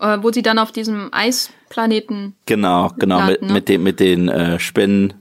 äh, 0.00 0.18
wo 0.22 0.32
sie 0.32 0.42
dann 0.42 0.58
auf 0.58 0.72
diesem 0.72 1.10
Eisplaneten. 1.12 2.34
Genau, 2.46 2.90
genau 2.98 3.22
mit, 3.22 3.42
ne? 3.42 3.52
mit 3.52 3.68
den 3.68 3.82
mit 3.84 4.00
den 4.00 4.28
äh, 4.28 4.58
Spinnen 4.58 5.14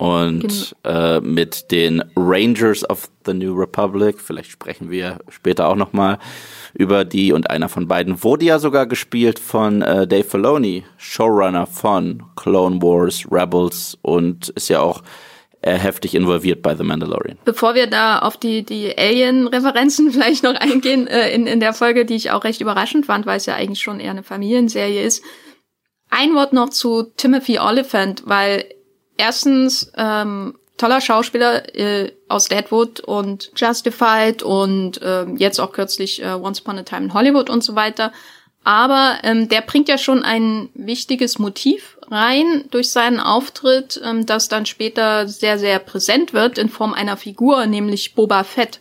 und 0.00 0.74
äh, 0.84 1.20
mit 1.20 1.70
den 1.70 2.02
Rangers 2.16 2.88
of 2.88 3.10
the 3.26 3.34
New 3.34 3.52
Republic. 3.52 4.18
Vielleicht 4.18 4.50
sprechen 4.50 4.90
wir 4.90 5.18
später 5.28 5.68
auch 5.68 5.76
noch 5.76 5.92
mal 5.92 6.18
über 6.72 7.04
die 7.04 7.34
und 7.34 7.50
einer 7.50 7.68
von 7.68 7.86
beiden 7.86 8.22
wurde 8.24 8.46
ja 8.46 8.58
sogar 8.58 8.86
gespielt 8.86 9.38
von 9.38 9.82
äh, 9.82 10.06
Dave 10.06 10.24
Filoni, 10.24 10.86
Showrunner 10.96 11.66
von 11.66 12.22
Clone 12.34 12.80
Wars, 12.80 13.26
Rebels 13.30 13.98
und 14.00 14.48
ist 14.48 14.70
ja 14.70 14.80
auch 14.80 15.02
äh, 15.60 15.74
heftig 15.74 16.14
involviert 16.14 16.62
bei 16.62 16.74
The 16.74 16.82
Mandalorian. 16.82 17.36
Bevor 17.44 17.74
wir 17.74 17.86
da 17.86 18.20
auf 18.20 18.38
die, 18.38 18.64
die 18.64 18.96
Alien-Referenzen 18.96 20.10
vielleicht 20.12 20.44
noch 20.44 20.54
eingehen, 20.54 21.08
äh, 21.08 21.30
in, 21.34 21.46
in 21.46 21.60
der 21.60 21.74
Folge, 21.74 22.06
die 22.06 22.14
ich 22.14 22.30
auch 22.30 22.44
recht 22.44 22.62
überraschend 22.62 23.04
fand, 23.04 23.26
weil 23.26 23.36
es 23.36 23.44
ja 23.44 23.54
eigentlich 23.54 23.82
schon 23.82 24.00
eher 24.00 24.12
eine 24.12 24.22
Familienserie 24.22 25.02
ist. 25.02 25.22
Ein 26.08 26.34
Wort 26.34 26.54
noch 26.54 26.70
zu 26.70 27.12
Timothy 27.18 27.58
Oliphant, 27.58 28.22
weil 28.24 28.64
erstens 29.20 29.92
ähm, 29.96 30.54
toller 30.80 31.00
Schauspieler 31.00 31.74
äh, 31.76 32.12
aus 32.28 32.48
Deadwood 32.48 33.00
und 33.00 33.52
Justified 33.54 34.42
und 34.42 35.00
äh, 35.02 35.26
jetzt 35.36 35.60
auch 35.60 35.72
kürzlich 35.72 36.22
äh, 36.22 36.32
Once 36.32 36.60
Upon 36.60 36.78
a 36.78 36.82
Time 36.82 37.04
in 37.04 37.14
Hollywood 37.14 37.50
und 37.50 37.62
so 37.62 37.76
weiter. 37.76 38.12
Aber 38.64 39.18
ähm, 39.22 39.48
der 39.48 39.62
bringt 39.62 39.88
ja 39.88 39.98
schon 39.98 40.22
ein 40.22 40.68
wichtiges 40.74 41.38
Motiv 41.38 41.98
rein 42.10 42.64
durch 42.70 42.90
seinen 42.90 43.20
Auftritt, 43.20 44.00
ähm, 44.04 44.26
das 44.26 44.48
dann 44.48 44.66
später 44.66 45.28
sehr, 45.28 45.58
sehr 45.58 45.78
präsent 45.78 46.32
wird 46.32 46.58
in 46.58 46.68
Form 46.68 46.94
einer 46.94 47.16
Figur, 47.16 47.66
nämlich 47.66 48.14
Boba 48.14 48.44
Fett. 48.44 48.80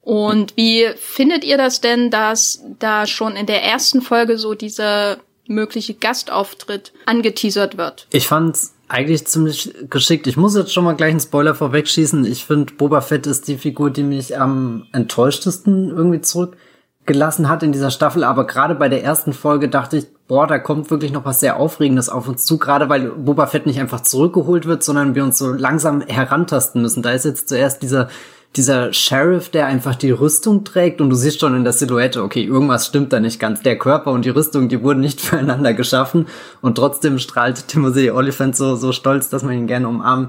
Und 0.00 0.56
wie 0.56 0.88
findet 0.96 1.44
ihr 1.44 1.58
das 1.58 1.80
denn, 1.80 2.10
dass 2.10 2.62
da 2.78 3.06
schon 3.06 3.36
in 3.36 3.46
der 3.46 3.62
ersten 3.62 4.00
Folge 4.00 4.38
so 4.38 4.54
dieser 4.54 5.18
mögliche 5.46 5.94
Gastauftritt 5.94 6.92
angeteasert 7.04 7.76
wird? 7.76 8.06
Ich 8.10 8.26
fand's 8.26 8.74
eigentlich 8.88 9.26
ziemlich 9.26 9.74
geschickt. 9.90 10.26
Ich 10.26 10.36
muss 10.36 10.56
jetzt 10.56 10.72
schon 10.72 10.84
mal 10.84 10.96
gleich 10.96 11.10
einen 11.10 11.20
Spoiler 11.20 11.54
vorwegschießen. 11.54 12.24
Ich 12.24 12.44
finde, 12.44 12.72
Boba 12.74 13.00
Fett 13.02 13.26
ist 13.26 13.46
die 13.46 13.58
Figur, 13.58 13.90
die 13.90 14.02
mich 14.02 14.38
am 14.38 14.86
enttäuschtesten 14.92 15.90
irgendwie 15.90 16.22
zurückgelassen 16.22 17.48
hat 17.48 17.62
in 17.62 17.72
dieser 17.72 17.90
Staffel. 17.90 18.24
Aber 18.24 18.46
gerade 18.46 18.74
bei 18.74 18.88
der 18.88 19.04
ersten 19.04 19.34
Folge 19.34 19.68
dachte 19.68 19.98
ich, 19.98 20.06
boah, 20.26 20.46
da 20.46 20.58
kommt 20.58 20.90
wirklich 20.90 21.12
noch 21.12 21.26
was 21.26 21.40
sehr 21.40 21.58
Aufregendes 21.58 22.08
auf 22.08 22.28
uns 22.28 22.44
zu. 22.44 22.58
Gerade 22.58 22.88
weil 22.88 23.10
Boba 23.10 23.46
Fett 23.46 23.66
nicht 23.66 23.78
einfach 23.78 24.00
zurückgeholt 24.00 24.66
wird, 24.66 24.82
sondern 24.82 25.14
wir 25.14 25.22
uns 25.22 25.36
so 25.36 25.52
langsam 25.52 26.00
herantasten 26.00 26.80
müssen. 26.80 27.02
Da 27.02 27.10
ist 27.10 27.26
jetzt 27.26 27.48
zuerst 27.48 27.82
dieser 27.82 28.08
dieser 28.56 28.92
Sheriff, 28.92 29.50
der 29.50 29.66
einfach 29.66 29.94
die 29.94 30.10
Rüstung 30.10 30.64
trägt 30.64 31.00
und 31.00 31.10
du 31.10 31.16
siehst 31.16 31.40
schon 31.40 31.54
in 31.54 31.64
der 31.64 31.72
Silhouette, 31.72 32.22
okay, 32.22 32.42
irgendwas 32.42 32.86
stimmt 32.86 33.12
da 33.12 33.20
nicht 33.20 33.38
ganz. 33.38 33.62
Der 33.62 33.78
Körper 33.78 34.10
und 34.10 34.24
die 34.24 34.30
Rüstung, 34.30 34.68
die 34.68 34.82
wurden 34.82 35.00
nicht 35.00 35.20
füreinander 35.22 35.74
geschaffen 35.74 36.26
und 36.60 36.76
trotzdem 36.76 37.18
strahlt 37.18 37.68
Timothy 37.68 38.10
Oliphant 38.10 38.56
so, 38.56 38.76
so 38.76 38.92
stolz, 38.92 39.28
dass 39.28 39.42
man 39.42 39.54
ihn 39.54 39.66
gerne 39.66 39.88
umarmen 39.88 40.28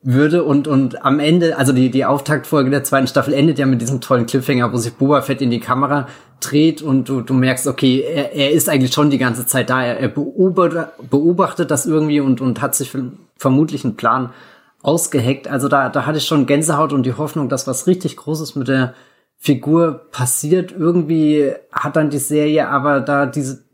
würde 0.00 0.44
und 0.44 0.68
und 0.68 1.04
am 1.04 1.18
Ende, 1.18 1.58
also 1.58 1.72
die 1.72 1.90
die 1.90 2.04
Auftaktfolge 2.04 2.70
der 2.70 2.84
zweiten 2.84 3.08
Staffel 3.08 3.34
endet 3.34 3.58
ja 3.58 3.66
mit 3.66 3.80
diesem 3.80 4.00
tollen 4.00 4.26
Cliffhanger, 4.26 4.72
wo 4.72 4.76
sich 4.76 4.94
Boba 4.94 5.22
Fett 5.22 5.42
in 5.42 5.50
die 5.50 5.58
Kamera 5.58 6.06
dreht 6.40 6.82
und 6.82 7.08
du, 7.08 7.20
du 7.20 7.34
merkst, 7.34 7.66
okay, 7.66 8.00
er, 8.00 8.32
er 8.32 8.52
ist 8.52 8.68
eigentlich 8.68 8.92
schon 8.92 9.10
die 9.10 9.18
ganze 9.18 9.44
Zeit 9.44 9.70
da, 9.70 9.82
er, 9.82 9.98
er 9.98 10.08
beobachtet, 10.08 11.10
beobachtet 11.10 11.70
das 11.72 11.84
irgendwie 11.84 12.20
und 12.20 12.40
und 12.40 12.60
hat 12.60 12.76
sich 12.76 12.96
vermutlich 13.36 13.84
einen 13.84 13.96
Plan 13.96 14.30
ausgeheckt. 14.82 15.48
Also 15.48 15.68
da 15.68 15.88
da 15.88 16.06
hatte 16.06 16.18
ich 16.18 16.26
schon 16.26 16.46
Gänsehaut 16.46 16.92
und 16.92 17.04
die 17.04 17.14
Hoffnung, 17.14 17.48
dass 17.48 17.66
was 17.66 17.86
richtig 17.86 18.16
Großes 18.16 18.54
mit 18.56 18.68
der 18.68 18.94
Figur 19.36 20.08
passiert. 20.10 20.72
Irgendwie 20.72 21.52
hat 21.72 21.96
dann 21.96 22.10
die 22.10 22.18
Serie 22.18 22.68
aber 22.68 23.00
da 23.00 23.26
diese 23.26 23.64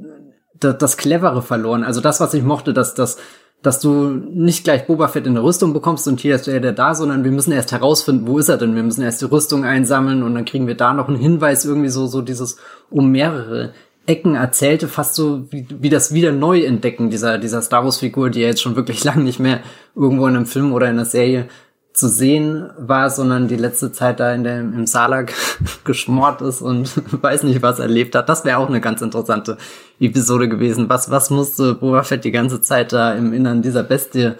das, 0.54 0.78
das 0.78 0.96
Clevere 0.96 1.42
verloren. 1.42 1.84
Also 1.84 2.00
das, 2.00 2.20
was 2.20 2.34
ich 2.34 2.42
mochte, 2.42 2.72
dass 2.72 2.94
das 2.94 3.18
dass 3.64 3.80
du 3.80 4.10
nicht 4.10 4.62
gleich 4.62 4.86
Boba 4.86 5.08
Fett 5.08 5.26
in 5.26 5.34
der 5.34 5.42
Rüstung 5.42 5.72
bekommst 5.72 6.06
und 6.06 6.20
hier 6.20 6.34
ist 6.34 6.46
er 6.46 6.60
da, 6.60 6.94
sondern 6.94 7.24
wir 7.24 7.30
müssen 7.30 7.50
erst 7.50 7.72
herausfinden, 7.72 8.26
wo 8.26 8.38
ist 8.38 8.50
er 8.50 8.58
denn? 8.58 8.76
Wir 8.76 8.82
müssen 8.82 9.00
erst 9.00 9.22
die 9.22 9.24
Rüstung 9.24 9.64
einsammeln 9.64 10.22
und 10.22 10.34
dann 10.34 10.44
kriegen 10.44 10.66
wir 10.66 10.76
da 10.76 10.92
noch 10.92 11.08
einen 11.08 11.16
Hinweis, 11.16 11.64
irgendwie 11.64 11.88
so, 11.88 12.06
so 12.06 12.20
dieses 12.20 12.58
um 12.90 13.10
mehrere 13.10 13.72
Ecken 14.06 14.34
erzählte, 14.34 14.88
fast 14.88 15.14
so 15.14 15.50
wie, 15.50 15.66
wie 15.70 15.88
das 15.88 16.12
wieder 16.12 16.32
neu 16.32 16.62
entdecken 16.62 17.10
dieser, 17.10 17.38
dieser 17.38 17.62
Star 17.62 17.84
Wars 17.84 17.98
Figur, 17.98 18.30
die 18.30 18.40
ja 18.40 18.48
jetzt 18.48 18.62
schon 18.62 18.76
wirklich 18.76 19.02
lang 19.04 19.24
nicht 19.24 19.40
mehr 19.40 19.60
irgendwo 19.94 20.26
in 20.26 20.36
einem 20.36 20.46
Film 20.46 20.72
oder 20.72 20.86
in 20.86 20.92
einer 20.92 21.04
Serie 21.04 21.48
zu 21.92 22.08
sehen 22.08 22.70
war, 22.76 23.08
sondern 23.08 23.46
die 23.46 23.56
letzte 23.56 23.92
Zeit 23.92 24.18
da 24.18 24.34
in 24.34 24.42
der, 24.42 24.60
im 24.60 24.86
Salak 24.86 25.32
geschmort 25.84 26.42
ist 26.42 26.60
und 26.60 26.92
weiß 27.22 27.44
nicht, 27.44 27.62
was 27.62 27.78
erlebt 27.78 28.14
hat. 28.14 28.28
Das 28.28 28.44
wäre 28.44 28.58
auch 28.58 28.68
eine 28.68 28.80
ganz 28.80 29.00
interessante 29.00 29.56
Episode 30.00 30.48
gewesen. 30.48 30.88
Was, 30.88 31.10
was 31.10 31.30
musste 31.30 31.74
Boba 31.74 32.02
Fett 32.02 32.24
die 32.24 32.32
ganze 32.32 32.60
Zeit 32.60 32.92
da 32.92 33.14
im 33.14 33.32
Innern 33.32 33.62
dieser 33.62 33.84
Bestie 33.84 34.32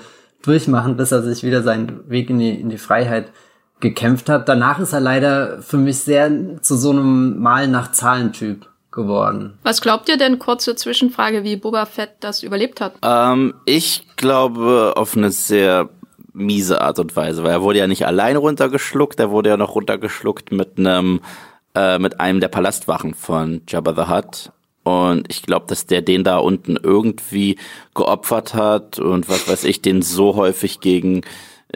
durchmachen, 0.42 0.97
bis 0.97 1.12
er 1.12 1.23
sich 1.23 1.42
wieder 1.44 1.62
seinen 1.62 2.11
Weg 2.11 2.28
in 2.28 2.38
die, 2.38 2.61
in 2.61 2.68
die 2.68 2.78
Freiheit 2.78 3.33
gekämpft 3.80 4.28
hat. 4.28 4.49
Danach 4.49 4.80
ist 4.80 4.92
er 4.92 5.00
leider 5.00 5.62
für 5.62 5.78
mich 5.78 5.99
sehr 5.99 6.61
zu 6.61 6.76
so 6.76 6.90
einem 6.90 7.38
Mal 7.38 7.68
nach 7.68 7.92
Zahlentyp 7.92 8.66
geworden. 8.94 9.58
Was 9.62 9.82
glaubt 9.82 10.08
ihr 10.08 10.16
denn, 10.16 10.38
kurze 10.38 10.74
Zwischenfrage, 10.74 11.44
wie 11.44 11.56
Boba 11.56 11.84
Fett 11.84 12.12
das 12.20 12.42
überlebt 12.42 12.80
hat? 12.80 12.94
Ähm, 13.02 13.54
ich 13.66 14.06
glaube 14.16 14.94
auf 14.96 15.16
eine 15.16 15.30
sehr 15.30 15.90
miese 16.32 16.80
Art 16.80 16.98
und 16.98 17.14
Weise, 17.14 17.42
weil 17.42 17.50
er 17.50 17.62
wurde 17.62 17.80
ja 17.80 17.86
nicht 17.86 18.06
allein 18.06 18.36
runtergeschluckt, 18.36 19.20
er 19.20 19.30
wurde 19.30 19.50
ja 19.50 19.56
noch 19.56 19.74
runtergeschluckt 19.74 20.52
mit 20.52 20.78
einem 20.78 21.20
äh, 21.74 21.98
mit 21.98 22.20
einem 22.20 22.40
der 22.40 22.48
Palastwachen 22.48 23.14
von 23.14 23.62
Jabba 23.68 23.94
the 23.94 24.10
Hutt. 24.10 24.52
Und 24.84 25.26
ich 25.30 25.42
glaube, 25.42 25.66
dass 25.66 25.86
der 25.86 26.02
den 26.02 26.24
da 26.24 26.38
unten 26.38 26.76
irgendwie 26.76 27.56
geopfert 27.94 28.54
hat 28.54 28.98
und 28.98 29.28
was 29.28 29.48
weiß 29.48 29.64
ich, 29.64 29.80
den 29.80 30.02
so 30.02 30.36
häufig 30.36 30.80
gegen 30.80 31.22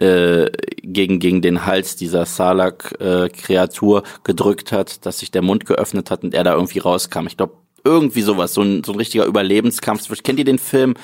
äh, 0.00 0.50
gegen 0.82 1.18
gegen 1.18 1.42
den 1.42 1.66
Hals 1.66 1.96
dieser 1.96 2.26
Salak-Kreatur 2.26 4.02
äh, 4.02 4.08
gedrückt 4.24 4.72
hat, 4.72 5.04
dass 5.06 5.18
sich 5.18 5.30
der 5.30 5.42
Mund 5.42 5.66
geöffnet 5.66 6.10
hat 6.10 6.22
und 6.22 6.34
er 6.34 6.44
da 6.44 6.54
irgendwie 6.54 6.78
rauskam. 6.78 7.26
Ich 7.26 7.36
glaube, 7.36 7.54
irgendwie 7.84 8.22
sowas, 8.22 8.54
so 8.54 8.62
ein, 8.62 8.84
so 8.84 8.92
ein 8.92 8.98
richtiger 8.98 9.24
Überlebenskampf. 9.24 10.10
Kennt 10.22 10.38
ihr 10.38 10.44
den 10.44 10.58
Film 10.58 10.94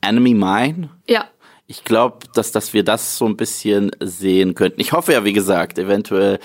Enemy 0.00 0.34
Mine? 0.34 0.90
Ja 1.08 1.26
ich 1.66 1.84
glaube, 1.84 2.26
dass, 2.34 2.52
dass 2.52 2.74
wir 2.74 2.84
das 2.84 3.16
so 3.16 3.26
ein 3.26 3.36
bisschen 3.36 3.90
sehen 4.00 4.54
könnten. 4.54 4.80
Ich 4.80 4.92
hoffe 4.92 5.12
ja, 5.12 5.24
wie 5.24 5.32
gesagt, 5.32 5.78
eventuell 5.78 6.38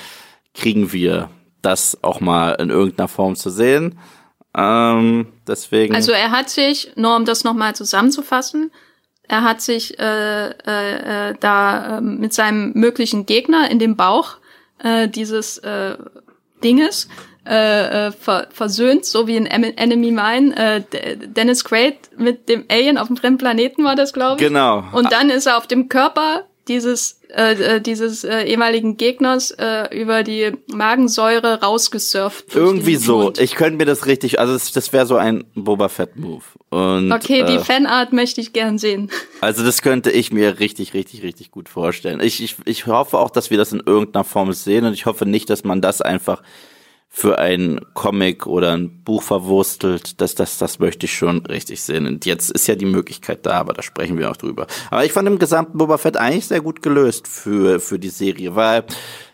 kriegen 0.53 0.94
wir 0.94 1.29
das 1.62 2.03
auch 2.03 2.22
mal 2.22 2.51
in 2.53 2.70
irgendeiner 2.70 3.08
Form 3.08 3.36
zu 3.36 3.50
sehen. 3.50 4.00
Ähm, 4.56 5.27
deswegen. 5.46 5.94
Also 5.94 6.12
er 6.12 6.32
hat 6.32 6.50
sich, 6.50 6.91
nur 6.96 7.15
um 7.15 7.25
das 7.25 7.44
nochmal 7.44 7.75
zusammenzufassen, 7.75 8.72
er 9.29 9.43
hat 9.43 9.62
sich 9.62 9.98
äh, 10.00 10.50
äh, 10.50 11.29
äh, 11.29 11.36
da 11.39 12.00
äh, 12.00 12.01
mit 12.01 12.33
seinem 12.33 12.74
möglichen 12.74 13.25
Gegner 13.25 13.69
in 13.69 13.79
dem 13.79 13.95
Bauch 13.95 14.38
äh, 14.79 15.07
dieses 15.07 15.59
äh, 15.59 15.95
Dinges 16.63 17.08
äh, 17.45 18.08
äh, 18.08 18.12
ver 18.12 18.47
versöhnt, 18.51 19.06
so 19.06 19.27
wie 19.27 19.38
in 19.38 19.45
Enemy 19.45 20.12
Mine. 20.12 20.58
Äh, 20.58 20.82
Dennis 21.27 21.63
Quaid 21.63 21.95
mit 22.17 22.49
dem 22.49 22.65
Alien 22.69 22.97
auf 22.97 23.08
dem 23.08 23.17
fremden 23.17 23.38
Planeten 23.38 23.84
war 23.84 23.95
das, 23.95 24.13
glaube 24.13 24.41
ich. 24.41 24.47
Genau. 24.47 24.84
Und 24.93 25.12
dann 25.12 25.30
ist 25.30 25.45
er 25.45 25.58
auf 25.58 25.67
dem 25.67 25.89
Körper 25.89 26.45
dieses 26.67 27.19
äh, 27.30 27.75
äh, 27.75 27.82
dieses 27.82 28.23
äh, 28.23 28.43
ehemaligen 28.45 28.97
Gegners 28.97 29.51
äh, 29.51 29.95
über 29.95 30.23
die 30.23 30.54
Magensäure 30.73 31.62
rausgesurft. 31.62 32.56
Irgendwie 32.56 32.95
so. 32.95 33.19
Mund. 33.19 33.39
Ich 33.39 33.54
könnte 33.54 33.77
mir 33.77 33.86
das 33.86 34.08
richtig, 34.08 34.39
also 34.39 34.54
das, 34.54 34.71
das 34.71 34.91
wäre 34.91 35.06
so 35.06 35.17
ein 35.17 35.43
Boba 35.54 35.88
Fett 35.89 36.15
Move. 36.15 36.43
Und, 36.69 37.12
okay, 37.12 37.43
die 37.45 37.55
äh, 37.55 37.60
Fanart 37.60 38.13
möchte 38.13 38.41
ich 38.41 38.53
gern 38.53 38.77
sehen. 38.77 39.10
Also 39.41 39.63
das 39.63 39.82
könnte 39.82 40.12
ich 40.12 40.32
mir 40.32 40.60
richtig, 40.60 40.93
richtig, 40.93 41.23
richtig 41.23 41.49
gut 41.49 41.67
vorstellen. 41.67 42.19
Ich, 42.21 42.43
ich, 42.43 42.58
ich 42.65 42.86
hoffe 42.86 43.17
auch, 43.17 43.32
dass 43.32 43.49
wir 43.49 43.58
das 43.58 43.71
in 43.71 43.82
irgendeiner 43.84 44.23
Form 44.23 44.53
sehen 44.53 44.86
und 44.86 44.93
ich 44.93 45.05
hoffe 45.08 45.25
nicht, 45.25 45.49
dass 45.49 45.63
man 45.63 45.82
das 45.82 46.01
einfach 46.01 46.43
für 47.12 47.39
ein 47.39 47.82
Comic 47.95 48.45
oder 48.45 48.74
ein 48.74 49.04
Buch 49.04 49.24
verwurstelt, 49.24 50.22
das, 50.22 50.36
das, 50.36 50.60
das 50.60 50.78
möchte 50.78 51.08
ich 51.08 51.13
schon 51.13 51.43
richtig 51.48 51.82
sehen. 51.82 52.06
Und 52.06 52.26
jetzt 52.26 52.52
ist 52.52 52.67
ja 52.67 52.76
die 52.76 52.86
Möglichkeit 52.86 53.45
da, 53.48 53.54
aber 53.54 53.74
da 53.74 53.82
sprechen 53.82 54.17
wir 54.19 54.30
auch 54.30 54.38
drüber. 54.38 54.67
Aber 54.91 55.04
ich 55.04 55.12
fand 55.12 55.28
im 55.28 55.39
gesamten 55.39 55.80
Boba 55.80 55.98
Fett 55.98 56.17
eigentlich 56.17 56.45
sehr 56.45 56.62
gut 56.62 56.84
gelöst 56.84 57.28
für, 57.28 57.80
für 57.80 57.98
die 57.98 58.10
Serie, 58.10 58.56
weil 58.56 58.86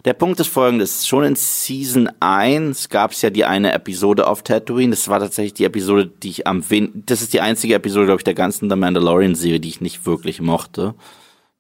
der 0.06 0.14
Punkt 0.14 0.40
ist 0.40 0.48
folgendes. 0.48 1.06
Schon 1.06 1.26
in 1.26 1.36
Season 1.36 2.10
1 2.22 2.88
gab 2.90 3.12
es 3.12 3.22
ja 3.22 3.30
die 3.30 3.44
eine 3.44 3.74
Episode 3.74 4.26
auf 4.28 4.42
Tatooine. 4.42 4.92
Das 4.92 5.10
war 5.10 5.20
tatsächlich 5.20 5.56
die 5.56 5.66
Episode, 5.66 6.08
die 6.08 6.30
ich 6.30 6.48
am 6.48 6.64
wen 6.70 7.04
das 7.06 7.22
ist 7.22 7.34
die 7.34 7.42
einzige 7.42 7.76
Episode, 7.76 8.06
glaube 8.06 8.22
ich, 8.22 8.26
der 8.26 8.36
ganzen 8.36 8.70
The 8.70 8.78
Mandalorian 8.78 9.36
Serie, 9.36 9.60
die 9.60 9.70
ich 9.70 9.82
nicht 9.82 10.06
wirklich 10.06 10.40
mochte. 10.40 10.96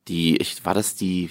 Die, 0.07 0.37
ich, 0.37 0.63
war 0.63 0.73
das 0.73 0.95
die, 0.95 1.29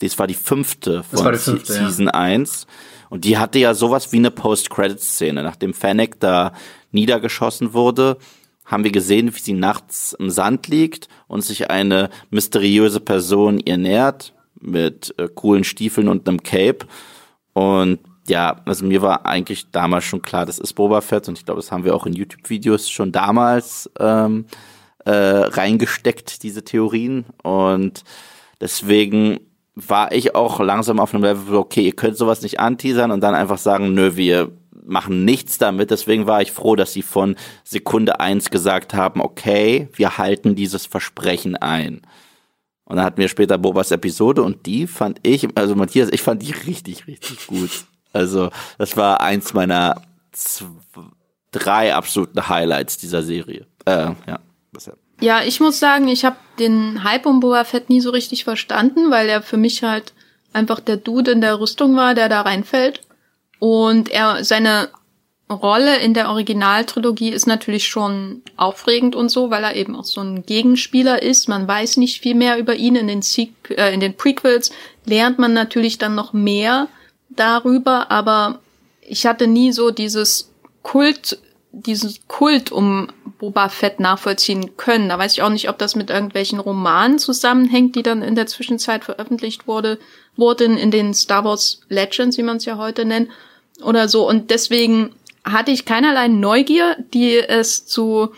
das 0.00 0.18
war 0.18 0.26
die 0.26 0.34
fünfte 0.34 1.02
von 1.02 1.32
die 1.32 1.38
fünfte, 1.38 1.72
Season 1.72 2.06
ja. 2.06 2.12
1. 2.12 2.66
Und 3.12 3.26
die 3.26 3.36
hatte 3.36 3.58
ja 3.58 3.74
sowas 3.74 4.10
wie 4.10 4.16
eine 4.16 4.30
Post-Credit-Szene. 4.30 5.42
Nachdem 5.42 5.74
Fennec 5.74 6.18
da 6.18 6.54
niedergeschossen 6.92 7.74
wurde, 7.74 8.16
haben 8.64 8.84
wir 8.84 8.90
gesehen, 8.90 9.34
wie 9.34 9.38
sie 9.38 9.52
nachts 9.52 10.16
im 10.18 10.30
Sand 10.30 10.66
liegt 10.68 11.08
und 11.26 11.42
sich 11.44 11.70
eine 11.70 12.08
mysteriöse 12.30 13.00
Person 13.00 13.60
ihr 13.60 13.76
nähert 13.76 14.32
mit 14.58 15.14
äh, 15.18 15.28
coolen 15.28 15.62
Stiefeln 15.62 16.08
und 16.08 16.26
einem 16.26 16.42
Cape. 16.42 16.86
Und 17.52 17.98
ja, 18.28 18.62
also 18.64 18.86
mir 18.86 19.02
war 19.02 19.26
eigentlich 19.26 19.70
damals 19.70 20.04
schon 20.04 20.22
klar, 20.22 20.46
das 20.46 20.58
ist 20.58 20.72
Boba 20.72 21.02
Fett 21.02 21.28
und 21.28 21.36
ich 21.36 21.44
glaube, 21.44 21.60
das 21.60 21.70
haben 21.70 21.84
wir 21.84 21.94
auch 21.94 22.06
in 22.06 22.14
YouTube-Videos 22.14 22.88
schon 22.88 23.12
damals 23.12 23.90
ähm, 24.00 24.46
äh, 25.04 25.10
reingesteckt, 25.10 26.42
diese 26.42 26.64
Theorien. 26.64 27.26
Und 27.42 28.04
deswegen 28.58 29.38
war 29.74 30.12
ich 30.12 30.34
auch 30.34 30.60
langsam 30.60 31.00
auf 31.00 31.14
einem 31.14 31.24
Level, 31.24 31.56
okay, 31.56 31.82
ihr 31.82 31.96
könnt 31.96 32.16
sowas 32.16 32.42
nicht 32.42 32.60
anteasern 32.60 33.10
und 33.10 33.20
dann 33.20 33.34
einfach 33.34 33.58
sagen, 33.58 33.94
nö, 33.94 34.16
wir 34.16 34.52
machen 34.84 35.24
nichts 35.24 35.58
damit. 35.58 35.90
Deswegen 35.90 36.26
war 36.26 36.42
ich 36.42 36.52
froh, 36.52 36.76
dass 36.76 36.92
sie 36.92 37.02
von 37.02 37.36
Sekunde 37.64 38.20
eins 38.20 38.50
gesagt 38.50 38.94
haben, 38.94 39.20
okay, 39.20 39.88
wir 39.94 40.18
halten 40.18 40.54
dieses 40.54 40.86
Versprechen 40.86 41.56
ein. 41.56 42.02
Und 42.84 42.96
dann 42.96 43.04
hatten 43.04 43.20
wir 43.20 43.28
später 43.28 43.58
Bobas 43.58 43.90
Episode 43.90 44.42
und 44.42 44.66
die 44.66 44.86
fand 44.86 45.20
ich, 45.22 45.48
also 45.56 45.74
Matthias, 45.74 46.10
ich 46.10 46.20
fand 46.20 46.42
die 46.42 46.52
richtig, 46.52 47.06
richtig 47.06 47.46
gut. 47.46 47.70
Also 48.12 48.50
das 48.76 48.96
war 48.96 49.20
eins 49.22 49.54
meiner 49.54 50.02
zwei, 50.32 50.66
drei 51.52 51.94
absoluten 51.94 52.48
Highlights 52.48 52.98
dieser 52.98 53.22
Serie. 53.22 53.66
Äh, 53.86 54.10
ja, 54.26 54.40
deshalb. 54.74 54.98
Ja, 55.22 55.40
ich 55.44 55.60
muss 55.60 55.78
sagen, 55.78 56.08
ich 56.08 56.24
habe 56.24 56.34
den 56.58 57.04
Hype 57.04 57.26
um 57.26 57.38
Boba 57.38 57.62
Fett 57.62 57.88
nie 57.88 58.00
so 58.00 58.10
richtig 58.10 58.42
verstanden, 58.42 59.12
weil 59.12 59.28
er 59.28 59.40
für 59.40 59.56
mich 59.56 59.84
halt 59.84 60.14
einfach 60.52 60.80
der 60.80 60.96
Dude 60.96 61.30
in 61.30 61.40
der 61.40 61.60
Rüstung 61.60 61.94
war, 61.94 62.16
der 62.16 62.28
da 62.28 62.40
reinfällt. 62.40 63.02
Und 63.60 64.08
er 64.08 64.42
seine 64.42 64.88
Rolle 65.48 65.98
in 65.98 66.12
der 66.12 66.28
Originaltrilogie 66.28 67.28
ist 67.28 67.46
natürlich 67.46 67.86
schon 67.86 68.42
aufregend 68.56 69.14
und 69.14 69.28
so, 69.28 69.48
weil 69.48 69.62
er 69.62 69.76
eben 69.76 69.94
auch 69.94 70.04
so 70.04 70.20
ein 70.20 70.44
Gegenspieler 70.44 71.22
ist. 71.22 71.48
Man 71.48 71.68
weiß 71.68 71.98
nicht 71.98 72.20
viel 72.20 72.34
mehr 72.34 72.58
über 72.58 72.74
ihn. 72.74 72.96
In 72.96 73.06
den, 73.06 73.22
Sequ 73.22 73.74
äh, 73.76 73.94
in 73.94 74.00
den 74.00 74.16
Prequels 74.16 74.72
lernt 75.04 75.38
man 75.38 75.52
natürlich 75.52 75.98
dann 75.98 76.16
noch 76.16 76.32
mehr 76.32 76.88
darüber, 77.28 78.10
aber 78.10 78.58
ich 79.02 79.24
hatte 79.24 79.46
nie 79.46 79.70
so 79.70 79.92
dieses 79.92 80.50
Kult 80.82 81.38
diesen 81.72 82.14
Kult 82.28 82.70
um 82.70 83.08
Boba 83.38 83.68
Fett 83.68 83.98
nachvollziehen 83.98 84.76
können. 84.76 85.08
Da 85.08 85.18
weiß 85.18 85.32
ich 85.32 85.42
auch 85.42 85.50
nicht, 85.50 85.68
ob 85.68 85.78
das 85.78 85.96
mit 85.96 86.10
irgendwelchen 86.10 86.60
Romanen 86.60 87.18
zusammenhängt, 87.18 87.96
die 87.96 88.02
dann 88.02 88.22
in 88.22 88.34
der 88.34 88.46
Zwischenzeit 88.46 89.04
veröffentlicht 89.04 89.66
wurde, 89.66 89.98
wurden 90.36 90.76
in 90.76 90.90
den 90.90 91.14
Star 91.14 91.44
Wars 91.44 91.80
Legends, 91.88 92.38
wie 92.38 92.42
man 92.42 92.58
es 92.58 92.66
ja 92.66 92.76
heute 92.76 93.04
nennt, 93.04 93.30
oder 93.82 94.08
so. 94.08 94.28
Und 94.28 94.50
deswegen 94.50 95.14
hatte 95.44 95.72
ich 95.72 95.84
keinerlei 95.84 96.28
Neugier, 96.28 96.96
die 97.12 97.36
es 97.36 97.86
zu 97.86 98.32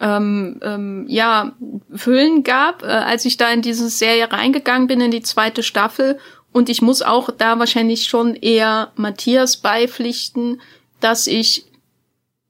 ähm, 0.00 0.60
ähm, 0.62 1.06
ja 1.08 1.52
füllen 1.94 2.42
gab, 2.42 2.82
äh, 2.82 2.86
als 2.86 3.24
ich 3.24 3.36
da 3.36 3.50
in 3.50 3.62
diese 3.62 3.88
Serie 3.88 4.30
reingegangen 4.30 4.88
bin 4.88 5.00
in 5.00 5.12
die 5.12 5.22
zweite 5.22 5.62
Staffel 5.62 6.18
Und 6.52 6.68
ich 6.68 6.82
muss 6.82 7.02
auch 7.02 7.30
da 7.30 7.58
wahrscheinlich 7.58 8.04
schon 8.04 8.34
eher 8.34 8.92
Matthias 8.96 9.56
beipflichten, 9.56 10.60
dass 11.00 11.26
ich 11.26 11.64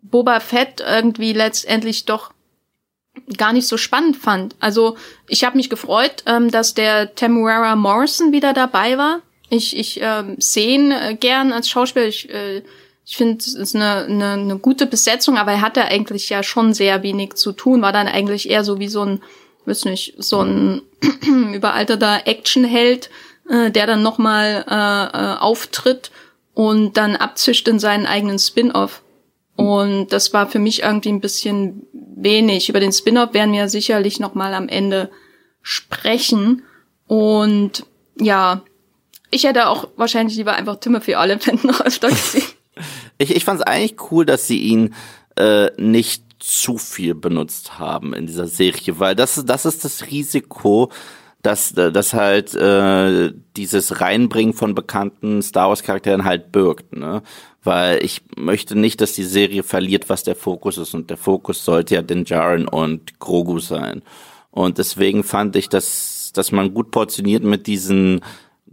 Boba 0.03 0.41
Fett 0.41 0.83
irgendwie 0.87 1.33
letztendlich 1.33 2.05
doch 2.05 2.33
gar 3.37 3.53
nicht 3.53 3.69
so 3.69 3.77
spannend 3.77 4.17
fand. 4.17 4.57
Also 4.61 4.97
ich 5.29 5.45
habe 5.45 5.57
mich 5.57 5.71
gefreut, 5.71 6.25
ähm, 6.27 6.51
dass 6.51 6.75
der 6.75 7.15
Temuera 7.15 7.77
Morrison 7.77 8.33
wieder 8.33 8.53
dabei 8.53 8.99
war. 8.99 9.21
Ich, 9.49 9.77
ich 9.77 10.01
ähm, 10.01 10.37
sehe 10.39 10.75
ihn 10.75 10.91
äh, 10.93 11.15
gern 11.19 11.53
als 11.53 11.69
Schauspieler. 11.69 12.07
Ich, 12.07 12.31
äh, 12.31 12.63
ich 13.05 13.17
finde, 13.17 13.39
es 13.39 13.55
ist 13.55 13.75
eine, 13.75 14.05
eine, 14.05 14.31
eine 14.33 14.59
gute 14.59 14.87
Besetzung, 14.87 15.37
aber 15.37 15.53
er 15.53 15.61
hatte 15.61 15.85
eigentlich 15.85 16.29
ja 16.29 16.43
schon 16.43 16.73
sehr 16.73 17.03
wenig 17.03 17.35
zu 17.35 17.53
tun. 17.53 17.83
War 17.83 17.93
dann 17.93 18.09
eigentlich 18.09 18.49
eher 18.49 18.65
so 18.65 18.79
wie 18.79 18.89
so 18.89 19.03
ein, 19.05 19.23
weiß 19.67 19.85
nicht, 19.85 20.15
so 20.19 20.41
ein 20.41 20.83
überalterter 21.55 22.27
Actionheld, 22.27 23.11
äh, 23.49 23.71
der 23.71 23.87
dann 23.87 24.03
nochmal 24.03 24.65
äh, 24.69 24.75
äh, 24.75 25.39
auftritt 25.39 26.11
und 26.55 26.97
dann 26.97 27.17
abzischt 27.17 27.69
in 27.69 27.79
seinen 27.79 28.07
eigenen 28.07 28.39
Spin-off. 28.39 29.03
Und 29.57 30.09
das 30.13 30.33
war 30.33 30.49
für 30.49 30.59
mich 30.59 30.83
irgendwie 30.83 31.11
ein 31.11 31.21
bisschen 31.21 31.87
wenig. 31.93 32.69
Über 32.69 32.81
den 32.81 32.93
Spin-off 32.93 33.35
werden 33.35 33.53
wir 33.53 33.69
sicherlich 33.69 34.19
noch 34.19 34.35
mal 34.35 34.55
am 34.55 34.69
Ende 34.69 35.11
sprechen. 35.63 36.63
Und 37.07 37.85
ja, 38.19 38.63
ich 39.31 39.45
hätte 39.45 39.69
auch 39.69 39.89
wahrscheinlich 39.97 40.37
lieber 40.37 40.55
einfach 40.55 40.77
Timothy 40.77 41.17
Olyphant 41.17 41.65
noch 41.65 41.81
öfter 41.81 42.09
gesehen. 42.09 42.45
ich 43.19 43.35
ich 43.35 43.45
fand 43.45 43.61
es 43.61 43.67
eigentlich 43.67 43.97
cool, 44.11 44.25
dass 44.25 44.47
sie 44.47 44.59
ihn 44.59 44.95
äh, 45.37 45.71
nicht 45.81 46.25
zu 46.39 46.77
viel 46.77 47.15
benutzt 47.15 47.79
haben 47.79 48.15
in 48.15 48.27
dieser 48.27 48.49
Serie, 48.49 48.99
weil 48.99 49.15
das, 49.15 49.43
das 49.47 49.65
ist 49.65 49.85
das 49.85 50.07
Risiko, 50.11 50.91
dass, 51.43 51.73
dass 51.73 52.15
halt 52.15 52.55
äh, 52.55 53.33
dieses 53.57 54.01
Reinbringen 54.01 54.55
von 54.55 54.75
bekannten 54.75 55.43
Star 55.43 55.69
Wars 55.69 55.83
Charakteren 55.83 56.25
halt 56.25 56.53
birgt, 56.53 56.97
ne? 56.97 57.23
Weil 57.65 58.05
ich 58.05 58.23
möchte 58.37 58.77
nicht, 58.77 59.01
dass 59.01 59.13
die 59.13 59.25
Serie 59.25 59.63
verliert, 59.63 60.09
was 60.09 60.25
der 60.25 60.35
Fokus 60.37 60.79
ist. 60.79 60.95
Und 60.95 61.11
der 61.11 61.17
Fokus 61.17 61.65
sollte 61.65 61.95
ja 61.95 62.03
Din 62.03 62.25
Djarin 62.25 62.67
und 62.67 63.21
Grogu 63.21 63.59
sein. 63.61 64.03
Und 64.51 64.79
deswegen 64.79 65.25
fand 65.25 65.57
ich, 65.57 65.69
dass, 65.69 66.33
dass 66.35 66.53
man 66.53 66.75
gut 66.75 66.91
portioniert 66.91 67.45
mit 67.45 67.67
diesen 67.67 68.21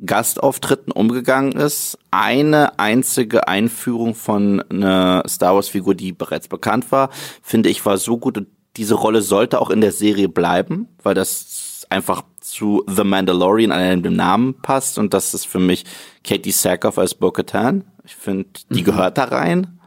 Gastauftritten 0.06 0.92
umgegangen 0.92 1.54
ist. 1.54 1.98
Eine 2.12 2.80
einzige 2.80 3.48
Einführung 3.48 4.16
von 4.16 4.62
einer 4.70 5.24
Star 5.28 5.56
Wars 5.56 5.70
Figur, 5.70 5.96
die 5.96 6.12
bereits 6.12 6.48
bekannt 6.48 6.92
war, 6.92 7.10
finde 7.42 7.70
ich 7.70 7.86
war 7.86 7.98
so 7.98 8.18
gut 8.18 8.38
und 8.38 8.48
diese 8.78 8.96
Rolle 8.96 9.22
sollte 9.22 9.60
auch 9.60 9.70
in 9.70 9.82
der 9.82 9.92
Serie 9.92 10.30
bleiben, 10.30 10.88
weil 11.04 11.16
das 11.16 11.86
einfach 11.90 12.24
zu 12.40 12.84
The 12.88 13.04
Mandalorian 13.04 13.72
an 13.72 14.04
dem 14.04 14.16
Namen 14.16 14.56
passt 14.62 14.98
und 14.98 15.14
das 15.14 15.34
ist 15.34 15.46
für 15.46 15.60
mich 15.60 15.86
Katie 16.24 16.52
Sackhoff 16.52 16.98
als 16.98 17.16
Bo-Katan. 17.16 17.84
Ich 18.10 18.16
finde, 18.16 18.50
die 18.72 18.82
mhm. 18.82 18.86
gehört 18.86 19.20
da 19.20 19.26
rein. 19.26 19.80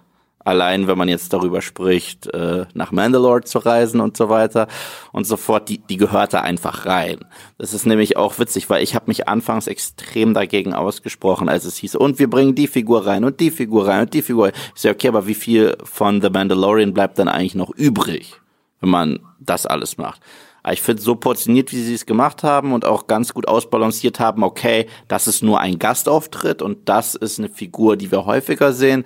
Allein, 0.44 0.86
wenn 0.86 0.96
man 0.96 1.08
jetzt 1.08 1.32
darüber 1.32 1.60
spricht, 1.60 2.28
äh, 2.28 2.66
nach 2.72 2.92
Mandalore 2.92 3.42
zu 3.42 3.58
reisen 3.58 4.00
und 4.00 4.16
so 4.16 4.28
weiter 4.28 4.68
und 5.10 5.24
so 5.24 5.36
fort, 5.36 5.68
die, 5.68 5.78
die 5.78 5.96
gehört 5.96 6.32
da 6.32 6.40
einfach 6.40 6.86
rein. 6.86 7.18
Das 7.58 7.74
ist 7.74 7.84
nämlich 7.84 8.16
auch 8.16 8.38
witzig, 8.38 8.70
weil 8.70 8.82
ich 8.82 8.94
habe 8.94 9.06
mich 9.08 9.28
anfangs 9.28 9.66
extrem 9.66 10.34
dagegen 10.34 10.72
ausgesprochen, 10.72 11.48
als 11.48 11.64
es 11.64 11.76
hieß, 11.76 11.96
und 11.96 12.20
wir 12.20 12.30
bringen 12.30 12.54
die 12.54 12.68
Figur 12.68 13.06
rein 13.06 13.24
und 13.24 13.40
die 13.40 13.50
Figur 13.50 13.88
rein 13.88 14.02
und 14.02 14.14
die 14.14 14.22
Figur. 14.22 14.46
Rein. 14.46 14.54
Ich 14.74 14.82
sage, 14.82 14.94
okay, 14.94 15.08
aber 15.08 15.26
wie 15.26 15.34
viel 15.34 15.76
von 15.82 16.22
The 16.22 16.30
Mandalorian 16.30 16.94
bleibt 16.94 17.18
dann 17.18 17.28
eigentlich 17.28 17.56
noch 17.56 17.70
übrig, 17.70 18.40
wenn 18.80 18.90
man 18.90 19.18
das 19.40 19.66
alles 19.66 19.96
macht? 19.96 20.20
Aber 20.62 20.74
ich 20.74 20.82
finde 20.82 21.02
so 21.02 21.16
portioniert, 21.16 21.72
wie 21.72 21.82
sie 21.82 21.94
es 21.94 22.06
gemacht 22.06 22.42
haben 22.42 22.72
und 22.72 22.84
auch 22.84 23.06
ganz 23.06 23.34
gut 23.34 23.48
ausbalanciert 23.48 24.20
haben, 24.20 24.42
okay, 24.42 24.86
das 25.08 25.26
ist 25.26 25.42
nur 25.42 25.60
ein 25.60 25.78
Gastauftritt 25.78 26.62
und 26.62 26.88
das 26.88 27.14
ist 27.14 27.38
eine 27.38 27.48
Figur, 27.48 27.96
die 27.96 28.10
wir 28.12 28.26
häufiger 28.26 28.72
sehen, 28.72 29.04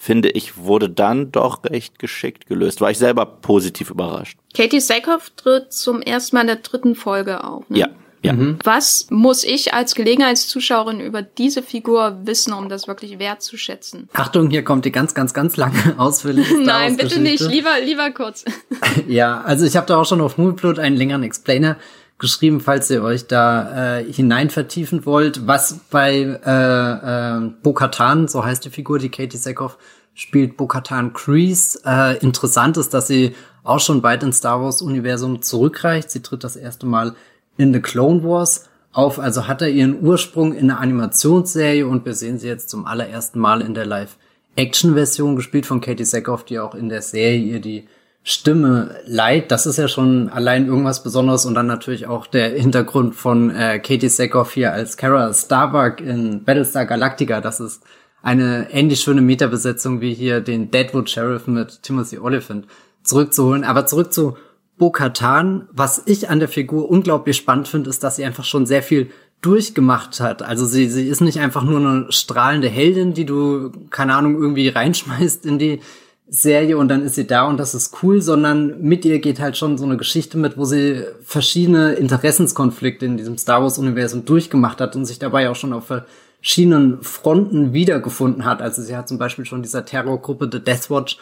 finde 0.00 0.30
ich, 0.30 0.56
wurde 0.56 0.88
dann 0.88 1.30
doch 1.30 1.62
recht 1.64 1.98
geschickt 1.98 2.46
gelöst. 2.46 2.80
War 2.80 2.90
ich 2.90 2.98
selber 2.98 3.26
positiv 3.26 3.90
überrascht. 3.90 4.38
Katie 4.54 4.80
Sackhoff 4.80 5.30
tritt 5.36 5.72
zum 5.72 6.00
ersten 6.00 6.36
Mal 6.36 6.42
in 6.42 6.46
der 6.48 6.56
dritten 6.56 6.94
Folge 6.94 7.44
auf. 7.44 7.68
Ne? 7.68 7.80
Ja. 7.80 7.88
Ja. 8.22 8.34
Mhm. 8.34 8.58
Was 8.64 9.06
muss 9.10 9.44
ich 9.44 9.72
als 9.72 9.94
Gelegenheitszuschauerin 9.94 11.00
über 11.00 11.22
diese 11.22 11.62
Figur 11.62 12.18
wissen, 12.24 12.52
um 12.52 12.68
das 12.68 12.86
wirklich 12.86 13.18
wertzuschätzen? 13.18 14.08
Achtung, 14.12 14.50
hier 14.50 14.62
kommt 14.62 14.84
die 14.84 14.92
ganz, 14.92 15.14
ganz, 15.14 15.32
ganz 15.32 15.56
lange 15.56 15.94
ausführliche 15.98 16.54
Nein, 16.62 16.96
bitte 16.96 17.20
nicht. 17.20 17.40
Lieber, 17.40 17.80
lieber 17.82 18.10
kurz. 18.10 18.44
ja, 19.08 19.40
also 19.40 19.64
ich 19.64 19.76
habe 19.76 19.86
da 19.86 19.96
auch 19.96 20.06
schon 20.06 20.20
auf 20.20 20.36
Moonplot 20.36 20.78
einen 20.78 20.96
längeren 20.96 21.22
Explainer 21.22 21.76
geschrieben, 22.18 22.60
falls 22.60 22.90
ihr 22.90 23.02
euch 23.02 23.26
da 23.26 23.98
äh, 23.98 24.12
hinein 24.12 24.50
vertiefen 24.50 25.06
wollt. 25.06 25.46
Was 25.46 25.80
bei 25.90 26.38
äh, 26.44 27.46
äh, 27.46 27.50
Bo-Katan, 27.62 28.28
so 28.28 28.44
heißt 28.44 28.64
die 28.66 28.70
Figur, 28.70 28.98
die 28.98 29.08
Katie 29.08 29.38
Sackhoff 29.38 29.78
spielt, 30.12 30.58
Bo-Katan 30.58 31.14
Kreese, 31.14 31.80
äh, 31.86 32.18
interessant 32.18 32.76
ist, 32.76 32.92
dass 32.92 33.06
sie 33.06 33.34
auch 33.62 33.80
schon 33.80 34.02
weit 34.02 34.22
ins 34.22 34.38
Star 34.38 34.60
Wars 34.62 34.82
Universum 34.82 35.40
zurückreicht. 35.40 36.10
Sie 36.10 36.20
tritt 36.20 36.44
das 36.44 36.56
erste 36.56 36.86
Mal 36.86 37.14
in 37.56 37.72
The 37.72 37.80
Clone 37.80 38.22
Wars 38.24 38.68
auf. 38.92 39.18
Also 39.18 39.48
hat 39.48 39.62
er 39.62 39.68
ihren 39.68 40.02
Ursprung 40.02 40.54
in 40.54 40.68
der 40.68 40.80
Animationsserie 40.80 41.86
und 41.86 42.04
wir 42.04 42.14
sehen 42.14 42.38
sie 42.38 42.48
jetzt 42.48 42.70
zum 42.70 42.86
allerersten 42.86 43.38
Mal 43.38 43.60
in 43.60 43.74
der 43.74 43.86
Live-Action-Version 43.86 45.36
gespielt 45.36 45.66
von 45.66 45.80
Katie 45.80 46.04
Sackhoff, 46.04 46.44
die 46.44 46.58
auch 46.58 46.74
in 46.74 46.88
der 46.88 47.02
Serie 47.02 47.38
ihr 47.38 47.60
die 47.60 47.86
Stimme 48.22 48.96
leiht. 49.06 49.50
Das 49.50 49.66
ist 49.66 49.78
ja 49.78 49.88
schon 49.88 50.28
allein 50.28 50.66
irgendwas 50.66 51.02
Besonderes 51.02 51.46
und 51.46 51.54
dann 51.54 51.66
natürlich 51.66 52.06
auch 52.06 52.26
der 52.26 52.50
Hintergrund 52.50 53.14
von 53.14 53.50
äh, 53.50 53.78
Katie 53.78 54.08
Sackhoff 54.08 54.52
hier 54.52 54.72
als 54.72 54.96
Kara 54.96 55.32
Starbuck 55.32 56.00
in 56.00 56.44
Battlestar 56.44 56.84
Galactica. 56.84 57.40
Das 57.40 57.60
ist 57.60 57.82
eine 58.22 58.70
ähnlich 58.72 59.00
schöne 59.00 59.22
Metabesetzung 59.22 60.02
wie 60.02 60.12
hier 60.12 60.40
den 60.40 60.70
Deadwood 60.70 61.08
Sheriff 61.08 61.46
mit 61.46 61.82
Timothy 61.82 62.18
Oliphant 62.18 62.66
zurückzuholen. 63.02 63.64
Aber 63.64 63.86
zurück 63.86 64.12
zu 64.12 64.36
Bo-Katan, 64.80 65.68
was 65.72 66.02
ich 66.06 66.30
an 66.30 66.40
der 66.40 66.48
Figur 66.48 66.90
unglaublich 66.90 67.36
spannend 67.36 67.68
finde, 67.68 67.90
ist, 67.90 68.02
dass 68.02 68.16
sie 68.16 68.24
einfach 68.24 68.44
schon 68.44 68.64
sehr 68.64 68.82
viel 68.82 69.10
durchgemacht 69.42 70.20
hat. 70.20 70.42
Also 70.42 70.64
sie, 70.64 70.88
sie 70.88 71.06
ist 71.06 71.20
nicht 71.20 71.38
einfach 71.38 71.62
nur 71.62 71.78
eine 71.78 72.06
strahlende 72.08 72.68
Heldin, 72.68 73.12
die 73.12 73.26
du, 73.26 73.70
keine 73.90 74.14
Ahnung, 74.14 74.40
irgendwie 74.40 74.68
reinschmeißt 74.68 75.44
in 75.44 75.58
die 75.58 75.80
Serie 76.28 76.78
und 76.78 76.88
dann 76.88 77.02
ist 77.02 77.16
sie 77.16 77.26
da 77.26 77.46
und 77.46 77.58
das 77.58 77.74
ist 77.74 78.02
cool, 78.02 78.22
sondern 78.22 78.80
mit 78.80 79.04
ihr 79.04 79.18
geht 79.18 79.38
halt 79.38 79.58
schon 79.58 79.76
so 79.76 79.84
eine 79.84 79.98
Geschichte 79.98 80.38
mit, 80.38 80.56
wo 80.56 80.64
sie 80.64 81.04
verschiedene 81.24 81.92
Interessenskonflikte 81.92 83.04
in 83.04 83.18
diesem 83.18 83.36
Star 83.36 83.62
Wars 83.62 83.78
Universum 83.78 84.24
durchgemacht 84.24 84.80
hat 84.80 84.96
und 84.96 85.04
sich 85.04 85.18
dabei 85.18 85.50
auch 85.50 85.56
schon 85.56 85.74
auf 85.74 85.92
verschiedenen 86.40 87.02
Fronten 87.02 87.74
wiedergefunden 87.74 88.46
hat. 88.46 88.62
Also 88.62 88.80
sie 88.80 88.96
hat 88.96 89.08
zum 89.08 89.18
Beispiel 89.18 89.44
schon 89.44 89.62
dieser 89.62 89.84
Terrorgruppe 89.84 90.48
The 90.50 90.62
Death 90.62 90.88
Watch 90.88 91.18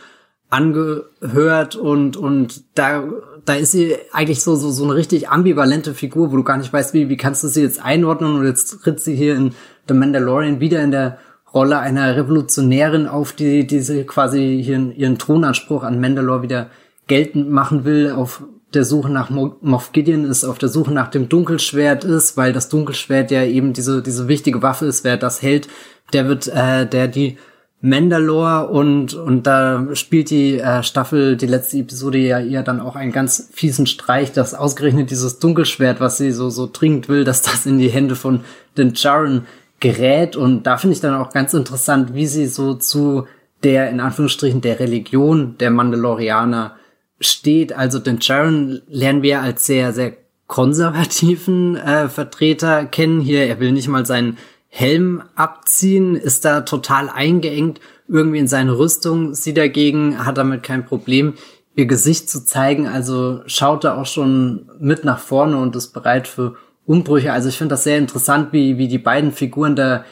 angehört 0.51 1.77
und 1.77 2.16
und 2.16 2.64
da 2.75 3.05
da 3.49 3.55
ist 3.55 3.73
sie 3.73 3.97
eigentlich 4.13 4.43
so 4.43 4.57
so 4.57 4.71
so 4.71 4.85
eine 4.85 4.95
richtig 4.95 5.31
ambivalente 5.31 5.95
Figur, 5.95 6.31
wo 6.31 6.37
du 6.37 6.45
gar 6.45 6.59
nicht 6.59 6.73
weißt, 6.73 6.93
wie 6.93 7.09
wie 7.09 7.17
kannst 7.17 7.43
du 7.43 7.49
sie 7.49 7.63
jetzt 7.63 7.83
einordnen 7.83 8.37
und 8.37 8.47
jetzt 8.47 8.83
tritt 8.83 9.01
sie 9.01 9.17
hier 9.17 9.37
in 9.37 9.55
The 9.89 9.95
Mandalorian 9.95 10.61
wieder 10.61 10.83
in 10.83 10.91
der 10.91 11.19
Rolle 11.55 11.79
einer 11.79 12.15
Revolutionärin 12.15 13.07
auf, 13.07 13.33
die 13.33 13.67
diese 13.67 14.05
quasi 14.05 14.61
hier 14.63 14.93
ihren 14.95 15.17
Thronanspruch 15.19 15.83
an 15.83 16.01
Mandalore 16.01 16.43
wieder 16.43 16.71
geltend 17.07 17.51
machen 17.51 17.87
will, 17.87 18.13
auf 18.13 18.43
der 18.75 18.85
Suche 18.85 19.11
nach 19.11 19.31
Moff 19.31 19.93
Gideon 19.93 20.27
ist, 20.27 20.45
auf 20.45 20.59
der 20.59 20.69
Suche 20.69 20.93
nach 20.93 21.09
dem 21.09 21.31
Dunkelschwert 21.31 22.05
ist, 22.05 22.37
weil 22.37 22.53
das 22.53 22.69
Dunkelschwert 22.69 23.31
ja 23.31 23.45
eben 23.45 23.73
diese 23.73 24.03
diese 24.03 24.29
wichtige 24.29 24.61
Waffe 24.61 24.85
ist, 24.85 25.05
wer 25.05 25.17
das 25.17 25.41
hält, 25.41 25.69
der 26.13 26.29
wird 26.29 26.49
äh, 26.49 26.87
der 26.87 27.09
die 27.09 27.39
Mandalore 27.81 28.69
und 28.71 29.14
und 29.14 29.47
da 29.47 29.87
spielt 29.95 30.31
die 30.31 30.59
äh, 30.59 30.83
Staffel 30.83 31.37
die 31.37 31.47
letzte 31.47 31.79
Episode 31.79 32.19
ja 32.19 32.41
ihr 32.41 32.62
dann 32.62 32.81
auch 32.81 32.97
einen 32.97 33.12
ganz 33.12 33.51
fiesen 33.53 33.87
Streich, 33.87 34.33
dass 34.33 34.55
ausgerechnet 34.55 35.11
dieses 35.11 35.38
Dunkelschwert, 35.38 36.01
was 36.01 36.19
sie 36.19 36.33
so 36.33 36.51
so 36.51 36.69
dringend 36.73 37.09
will, 37.09 37.23
dass 37.23 37.43
das 37.43 37.67
in 37.67 37.79
die 37.79 37.91
Hände 37.91 38.17
von 38.17 38.41
den 38.77 38.95
Jaren 38.95 39.47
gerät 39.79 40.35
und 40.35 40.64
da 40.64 40.77
finde 40.77 40.95
ich 40.95 41.01
dann 41.01 41.14
auch 41.14 41.31
ganz 41.31 41.55
interessant, 41.55 42.14
wie 42.14 42.27
sie 42.27 42.47
so 42.47 42.75
zu 42.75 43.27
der 43.62 43.91
in 43.91 44.01
Anführungsstrichen 44.01 44.61
der 44.61 44.81
Religion 44.81 45.57
der 45.59 45.71
Mandalorianer 45.71 46.75
steht. 47.21 47.73
Also 47.73 48.01
den 48.01 48.19
Jaren 48.21 48.83
lernen 48.88 49.23
wir 49.23 49.41
als 49.41 49.67
sehr 49.67 49.93
sehr 49.93 50.14
konservativen 50.49 51.77
äh, 51.77 52.09
Vertreter 52.09 52.87
kennen 52.87 53.21
hier. 53.21 53.47
Er 53.47 53.61
will 53.61 53.71
nicht 53.71 53.87
mal 53.87 54.05
seinen 54.05 54.37
Helm 54.68 55.22
abziehen, 55.35 56.14
ist 56.14 56.44
da 56.44 56.61
total 56.61 57.09
eingeengt 57.09 57.81
irgendwie 58.07 58.38
in 58.38 58.48
seine 58.48 58.78
Rüstung. 58.78 59.35
Sie 59.35 59.54
dagegen 59.54 60.24
hat 60.24 60.38
damit 60.38 60.62
kein 60.62 60.85
Problem, 60.85 61.35
ihr 61.74 61.87
Gesicht 61.87 62.28
zu 62.31 62.44
zeigen. 62.44 62.87
Also 62.87 63.42
schaut 63.46 63.85
da 63.85 63.96
auch 63.96 64.07
schon 64.07 64.70
mit 64.78 65.04
nach 65.04 65.18
vorne 65.18 65.59
und 65.59 65.76
ist 65.76 65.92
bereit 65.92 66.28
für 66.28 66.57
Umbrüche. 66.87 67.33
Also 67.33 67.48
ich 67.48 67.59
finde 67.59 67.74
das 67.74 67.85
sehr 67.85 67.98
interessant, 67.98 68.52
wie, 68.52 68.78
wie 68.78 68.88
die 68.88 68.98
beiden 68.98 69.33
Figuren 69.33 69.76
da 69.76 70.04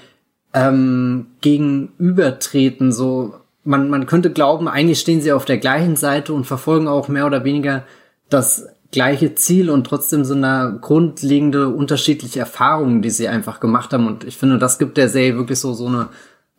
ähm, 0.52 1.26
gegenübertreten. 1.40 2.92
So, 2.92 3.34
man, 3.64 3.88
man 3.88 4.06
könnte 4.06 4.30
glauben, 4.30 4.68
eigentlich 4.68 5.00
stehen 5.00 5.20
sie 5.20 5.32
auf 5.32 5.44
der 5.44 5.58
gleichen 5.58 5.96
Seite 5.96 6.32
und 6.32 6.44
verfolgen 6.44 6.88
auch 6.88 7.08
mehr 7.08 7.26
oder 7.26 7.44
weniger 7.44 7.84
das 8.28 8.68
gleiche 8.96 9.34
Ziel 9.34 9.68
und 9.68 9.84
trotzdem 9.84 10.24
so 10.24 10.32
eine 10.32 10.78
grundlegende 10.80 11.68
unterschiedliche 11.68 12.40
Erfahrungen, 12.40 13.02
die 13.02 13.10
sie 13.10 13.28
einfach 13.28 13.60
gemacht 13.60 13.92
haben. 13.92 14.06
Und 14.06 14.24
ich 14.24 14.38
finde, 14.38 14.56
das 14.56 14.78
gibt 14.78 14.96
der 14.96 15.10
Serie 15.10 15.36
wirklich 15.36 15.60
so, 15.60 15.74
so 15.74 15.86
eine 15.86 16.08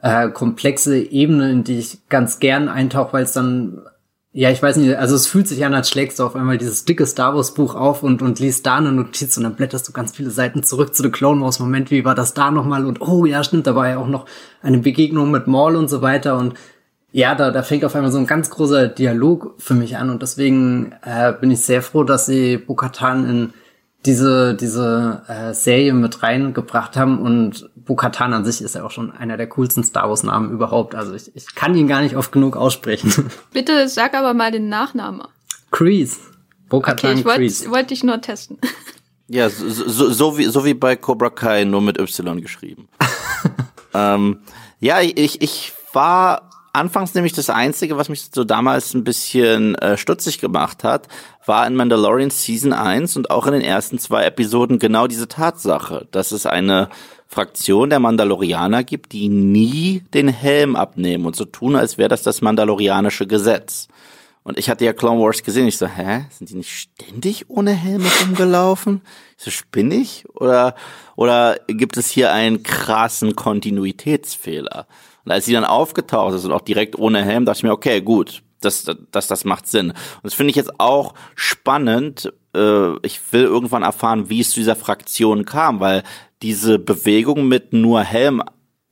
äh, 0.04 0.30
komplexe 0.30 1.00
Ebene, 1.00 1.50
in 1.50 1.64
die 1.64 1.80
ich 1.80 2.08
ganz 2.10 2.38
gern 2.38 2.70
eintauche, 2.70 3.14
weil 3.14 3.24
es 3.24 3.32
dann 3.32 3.82
ja, 4.34 4.52
ich 4.52 4.62
weiß 4.62 4.78
nicht, 4.78 4.96
also 4.96 5.16
es 5.16 5.26
fühlt 5.26 5.48
sich 5.48 5.66
an, 5.66 5.74
als 5.74 5.90
schlägst 5.90 6.20
du 6.20 6.24
auf 6.24 6.36
einmal 6.36 6.60
dieses 6.60 6.86
dicke 6.86 7.08
Star 7.08 7.34
Wars 7.34 7.56
Buch 7.56 7.74
auf 7.74 8.04
und, 8.04 8.22
und 8.22 8.40
liest 8.40 8.68
da 8.68 8.76
eine 8.76 8.92
Notiz 8.92 9.36
und 9.36 9.42
dann 9.42 9.56
blätterst 9.56 9.88
du 9.88 9.94
ganz 9.94 10.12
viele 10.12 10.30
Seiten 10.30 10.62
zurück 10.62 10.94
zu 10.94 11.02
The 11.02 11.10
Clone 11.10 11.42
Wars. 11.42 11.60
Moment, 11.60 11.90
wie 11.90 12.06
war 12.06 12.14
das 12.14 12.36
da 12.36 12.52
nochmal? 12.52 12.86
Und 12.86 13.02
oh 13.02 13.26
ja, 13.26 13.44
stimmt, 13.44 13.66
da 13.66 13.76
war 13.76 13.90
ja 13.90 13.98
auch 13.98 14.08
noch 14.08 14.28
eine 14.62 14.78
Begegnung 14.78 15.32
mit 15.32 15.48
Maul 15.48 15.76
und 15.76 15.88
so 15.88 16.04
weiter 16.04 16.38
und 16.38 16.54
ja, 17.12 17.36
da, 17.36 17.52
da 17.52 17.64
fängt 17.64 17.86
auf 17.86 17.96
einmal 17.96 18.12
so 18.12 18.18
ein 18.18 18.28
ganz 18.28 18.50
großer 18.50 18.88
Dialog 18.88 19.56
für 19.58 19.74
mich 19.74 19.98
an 19.98 20.10
und 20.10 20.22
deswegen 20.22 20.94
äh, 21.04 21.34
bin 21.34 21.52
ich 21.52 21.62
sehr 21.62 21.82
froh, 21.82 22.04
dass 22.04 22.26
sie 22.26 22.58
Bukatan 22.58 23.30
in 23.30 23.54
diese, 24.06 24.56
diese 24.56 25.24
äh, 25.28 25.54
Serie 25.54 25.94
mit 25.94 26.24
reingebracht 26.24 26.96
haben 26.96 27.20
und 27.20 27.70
Bukatan 27.76 28.34
an 28.34 28.46
sich 28.46 28.62
ist 28.62 28.76
ja 28.76 28.84
auch 28.84 28.92
schon 28.92 29.12
einer 29.12 29.38
der 29.38 29.48
coolsten 29.48 29.84
Star 29.84 30.10
Wars 30.10 30.24
Namen 30.24 30.52
überhaupt. 30.52 30.96
Also 30.96 31.14
ich, 31.14 31.36
ich 31.36 31.56
kann 31.56 31.76
ihn 31.76 31.88
gar 31.88 32.02
nicht 32.02 32.16
oft 32.16 32.32
genug 32.32 32.56
aussprechen. 32.56 33.30
Bitte 33.54 33.88
sag 33.90 34.14
aber 34.14 34.34
mal 34.34 34.52
den 34.52 34.70
Nachnamen. 34.70 35.28
Kreese. 35.72 36.20
Bukatan 36.70 37.12
okay, 37.12 37.20
ich 37.20 37.26
wollte 37.26 37.72
wollt 37.72 37.90
dich 37.90 38.04
nur 38.04 38.22
testen. 38.22 38.60
Ja, 39.30 39.50
so, 39.50 39.68
so, 39.70 40.10
so, 40.10 40.38
wie, 40.38 40.46
so 40.46 40.64
wie 40.64 40.74
bei 40.74 40.96
Cobra 40.96 41.30
Kai, 41.30 41.66
nur 41.66 41.82
mit 41.82 42.00
Y 42.00 42.40
geschrieben. 42.40 42.88
ähm, 43.94 44.40
ja, 44.80 45.02
ich, 45.02 45.42
ich 45.42 45.74
war 45.92 46.50
anfangs 46.74 47.14
nämlich 47.14 47.34
das 47.34 47.50
Einzige, 47.50 47.98
was 47.98 48.10
mich 48.10 48.30
so 48.34 48.44
damals 48.44 48.94
ein 48.94 49.04
bisschen 49.04 49.76
äh, 49.76 49.98
stutzig 49.98 50.40
gemacht 50.40 50.84
hat, 50.84 51.08
war 51.46 51.66
in 51.66 51.76
Mandalorian 51.76 52.30
Season 52.30 52.74
1 52.74 53.16
und 53.18 53.32
auch 53.32 53.48
in 53.48 53.54
den 53.54 53.62
ersten 53.62 54.00
zwei 54.00 54.24
Episoden 54.26 54.80
genau 54.80 55.08
diese 55.08 55.28
Tatsache, 55.28 56.08
dass 56.12 56.32
es 56.32 56.46
eine 56.46 56.90
Fraktion 57.28 57.90
der 57.90 58.00
Mandalorianer 58.00 58.84
gibt, 58.84 59.12
die 59.12 59.30
nie 59.30 60.04
den 60.14 60.28
Helm 60.30 60.76
abnehmen 60.76 61.26
und 61.26 61.36
so 61.36 61.46
tun, 61.46 61.76
als 61.76 61.98
wäre 61.98 62.10
das 62.10 62.24
das 62.24 62.42
mandalorianische 62.42 63.28
Gesetz. 63.28 63.88
Und 64.48 64.58
ich 64.58 64.70
hatte 64.70 64.86
ja 64.86 64.94
Clone 64.94 65.20
Wars 65.22 65.44
gesehen. 65.44 65.68
Ich 65.68 65.78
so, 65.78 65.88
hä? 65.88 66.26
Sind 66.30 66.50
die 66.50 66.56
nicht 66.56 66.72
ständig 66.72 67.50
ohne 67.50 67.72
Helme 67.72 68.08
rumgelaufen? 68.22 69.02
Ich 69.38 69.44
so, 69.44 69.52
spinnig? 69.52 70.24
Oder, 70.36 70.74
oder 71.18 71.58
gibt 71.68 71.98
es 71.98 72.10
hier 72.10 72.32
einen 72.32 72.64
krassen 72.64 73.36
Kontinuitätsfehler? 73.36 74.88
Und 75.28 75.34
als 75.34 75.44
sie 75.44 75.52
dann 75.52 75.66
aufgetaucht 75.66 76.34
ist 76.34 76.46
und 76.46 76.54
auch 76.54 76.62
direkt 76.62 76.98
ohne 76.98 77.22
Helm, 77.22 77.44
dachte 77.44 77.58
ich 77.58 77.64
mir, 77.64 77.74
okay, 77.74 78.00
gut, 78.00 78.44
das, 78.62 78.90
das, 79.12 79.28
das 79.28 79.44
macht 79.44 79.68
Sinn. 79.68 79.90
Und 79.90 80.24
das 80.24 80.34
finde 80.34 80.52
ich 80.52 80.56
jetzt 80.56 80.80
auch 80.80 81.16
spannend. 81.36 82.32
Äh, 82.56 82.96
ich 83.06 83.20
will 83.34 83.44
irgendwann 83.44 83.84
erfahren, 83.84 84.30
wie 84.30 84.40
es 84.40 84.52
zu 84.52 84.62
dieser 84.62 84.78
Fraktion 84.78 85.44
kam, 85.44 85.82
weil 85.82 86.04
diese 86.42 86.80
Bewegung 86.80 87.50
mit 87.50 87.74
nur 87.74 88.04
Helm 88.04 88.42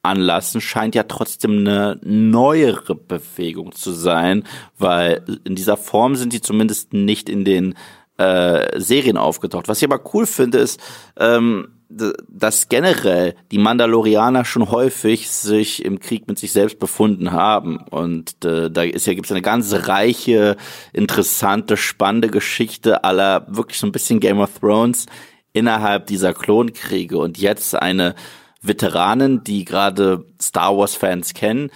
anlassen 0.03 0.59
scheint 0.59 0.93
ja 0.93 1.03
trotzdem 1.03 1.59
eine 1.59 2.01
neuere 2.03 2.95
Bewegung 2.95 3.71
zu 3.71 3.93
sein, 3.93 4.43
weil 4.77 5.23
in 5.45 5.55
dieser 5.55 5.77
Form 5.77 6.17
sind 6.17 6.33
die 6.33 6.41
zumindest 6.41 6.91
nicht 6.91 7.29
in 7.29 7.45
den 7.45 7.75
äh, 8.17 8.77
Serien 8.77 9.15
aufgetaucht. 9.15 9.69
Was 9.69 9.77
ich 9.77 9.89
aber 9.89 10.01
cool 10.13 10.25
finde, 10.25 10.57
ist, 10.57 10.81
ähm, 11.17 11.74
dass 11.89 12.67
generell 12.69 13.35
die 13.51 13.57
Mandalorianer 13.57 14.43
schon 14.43 14.69
häufig 14.71 15.29
sich 15.29 15.85
im 15.85 15.99
Krieg 15.99 16.27
mit 16.27 16.39
sich 16.39 16.51
selbst 16.51 16.79
befunden 16.79 17.31
haben. 17.31 17.77
Und 17.77 18.43
äh, 18.43 18.71
da 18.71 18.83
ist 18.83 19.07
ja, 19.07 19.13
gibt's 19.13 19.31
eine 19.31 19.41
ganz 19.41 19.73
reiche, 19.87 20.57
interessante, 20.93 21.77
spannende 21.77 22.29
Geschichte 22.29 23.03
aller 23.03 23.45
wirklich 23.49 23.79
so 23.79 23.87
ein 23.87 23.91
bisschen 23.91 24.19
Game 24.19 24.39
of 24.39 24.59
Thrones 24.59 25.05
innerhalb 25.53 26.07
dieser 26.07 26.33
Klonkriege. 26.33 27.17
Und 27.17 27.37
jetzt 27.37 27.75
eine 27.75 28.15
Veteranin, 28.61 29.43
die 29.43 29.63
gerade 29.63 30.25
Star 30.41 30.75
Wars-Fans 30.75 31.33
kennen, 31.33 31.69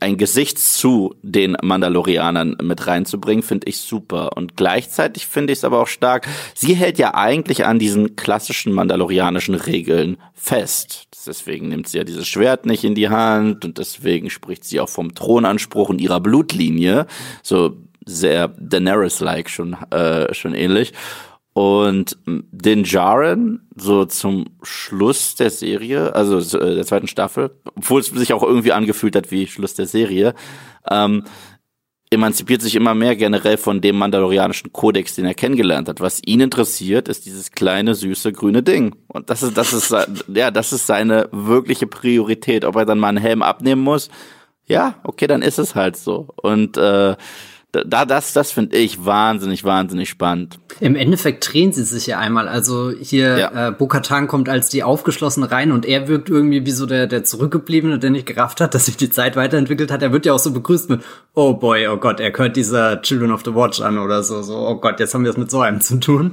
ein 0.00 0.18
Gesicht 0.18 0.58
zu 0.58 1.14
den 1.22 1.56
Mandalorianern 1.62 2.56
mit 2.62 2.86
reinzubringen, 2.86 3.42
finde 3.42 3.68
ich 3.68 3.78
super. 3.78 4.36
Und 4.36 4.56
gleichzeitig 4.56 5.26
finde 5.26 5.52
ich 5.52 5.60
es 5.60 5.64
aber 5.64 5.80
auch 5.80 5.86
stark. 5.86 6.28
Sie 6.54 6.74
hält 6.74 6.98
ja 6.98 7.14
eigentlich 7.14 7.64
an 7.64 7.78
diesen 7.78 8.16
klassischen 8.16 8.72
mandalorianischen 8.72 9.54
Regeln 9.54 10.18
fest. 10.34 11.08
Deswegen 11.26 11.68
nimmt 11.68 11.88
sie 11.88 11.98
ja 11.98 12.04
dieses 12.04 12.28
Schwert 12.28 12.66
nicht 12.66 12.84
in 12.84 12.94
die 12.94 13.08
Hand 13.08 13.64
und 13.64 13.78
deswegen 13.78 14.28
spricht 14.28 14.64
sie 14.64 14.80
auch 14.80 14.88
vom 14.88 15.14
Thronanspruch 15.14 15.88
und 15.88 16.00
ihrer 16.00 16.20
Blutlinie. 16.20 17.06
So 17.42 17.76
sehr 18.04 18.48
Daenerys-like 18.48 19.48
schon, 19.48 19.74
äh, 19.90 20.34
schon 20.34 20.54
ähnlich. 20.54 20.92
Und 21.54 22.16
den 22.26 22.84
Jaren, 22.84 23.68
so 23.76 24.06
zum 24.06 24.46
Schluss 24.62 25.34
der 25.34 25.50
Serie, 25.50 26.14
also 26.14 26.38
äh, 26.58 26.76
der 26.76 26.86
zweiten 26.86 27.08
Staffel, 27.08 27.50
obwohl 27.76 28.00
es 28.00 28.06
sich 28.06 28.32
auch 28.32 28.42
irgendwie 28.42 28.72
angefühlt 28.72 29.14
hat 29.16 29.30
wie 29.30 29.46
Schluss 29.46 29.74
der 29.74 29.86
Serie, 29.86 30.34
ähm, 30.90 31.24
emanzipiert 32.12 32.62
sich 32.62 32.74
immer 32.74 32.94
mehr 32.94 33.16
generell 33.16 33.56
von 33.56 33.80
dem 33.80 33.96
mandalorianischen 33.96 34.72
Kodex, 34.72 35.14
den 35.14 35.24
er 35.24 35.34
kennengelernt 35.34 35.88
hat. 35.88 36.00
Was 36.00 36.20
ihn 36.24 36.40
interessiert, 36.40 37.08
ist 37.08 37.26
dieses 37.26 37.50
kleine, 37.50 37.94
süße, 37.94 38.32
grüne 38.32 38.62
Ding. 38.62 38.94
Und 39.08 39.30
das 39.30 39.42
ist, 39.42 39.56
das 39.56 39.72
ist, 39.72 39.94
ja, 40.28 40.50
das 40.50 40.72
ist 40.72 40.86
seine 40.86 41.28
wirkliche 41.32 41.86
Priorität. 41.86 42.64
Ob 42.64 42.76
er 42.76 42.84
dann 42.84 42.98
mal 42.98 43.08
einen 43.08 43.18
Helm 43.18 43.42
abnehmen 43.42 43.82
muss, 43.82 44.08
ja, 44.66 44.94
okay, 45.04 45.26
dann 45.26 45.42
ist 45.42 45.58
es 45.58 45.74
halt 45.74 45.96
so. 45.96 46.28
Und 46.36 46.76
äh, 46.76 47.16
da, 47.72 48.04
das, 48.04 48.34
das 48.34 48.52
finde 48.52 48.76
ich 48.76 49.04
wahnsinnig, 49.04 49.64
wahnsinnig 49.64 50.10
spannend. 50.10 50.60
Im 50.80 50.94
Endeffekt 50.94 51.50
drehen 51.50 51.72
sie 51.72 51.84
sich 51.84 52.06
ja 52.06 52.18
einmal. 52.18 52.46
Also 52.46 52.90
hier, 52.90 53.38
ja. 53.38 53.68
äh, 53.68 53.72
Bokatan 53.72 54.28
kommt 54.28 54.50
als 54.50 54.68
die 54.68 54.82
Aufgeschlossene 54.82 55.50
rein 55.50 55.72
und 55.72 55.86
er 55.86 56.06
wirkt 56.06 56.28
irgendwie 56.28 56.66
wie 56.66 56.70
so 56.70 56.84
der, 56.84 57.06
der 57.06 57.24
Zurückgebliebene, 57.24 57.98
der 57.98 58.10
nicht 58.10 58.26
gerafft 58.26 58.60
hat, 58.60 58.74
dass 58.74 58.86
sich 58.86 58.98
die 58.98 59.10
Zeit 59.10 59.36
weiterentwickelt 59.36 59.90
hat. 59.90 60.02
Er 60.02 60.12
wird 60.12 60.26
ja 60.26 60.34
auch 60.34 60.38
so 60.38 60.52
begrüßt 60.52 60.90
mit, 60.90 61.00
oh 61.34 61.54
boy, 61.54 61.88
oh 61.88 61.96
Gott, 61.96 62.20
er 62.20 62.30
gehört 62.30 62.56
dieser 62.56 63.00
Children 63.00 63.32
of 63.32 63.42
the 63.44 63.54
Watch 63.54 63.80
an 63.80 63.98
oder 63.98 64.22
so, 64.22 64.42
so, 64.42 64.56
oh 64.56 64.76
Gott, 64.76 65.00
jetzt 65.00 65.14
haben 65.14 65.24
wir 65.24 65.30
es 65.30 65.38
mit 65.38 65.50
so 65.50 65.60
einem 65.60 65.80
zu 65.80 65.98
tun. 65.98 66.32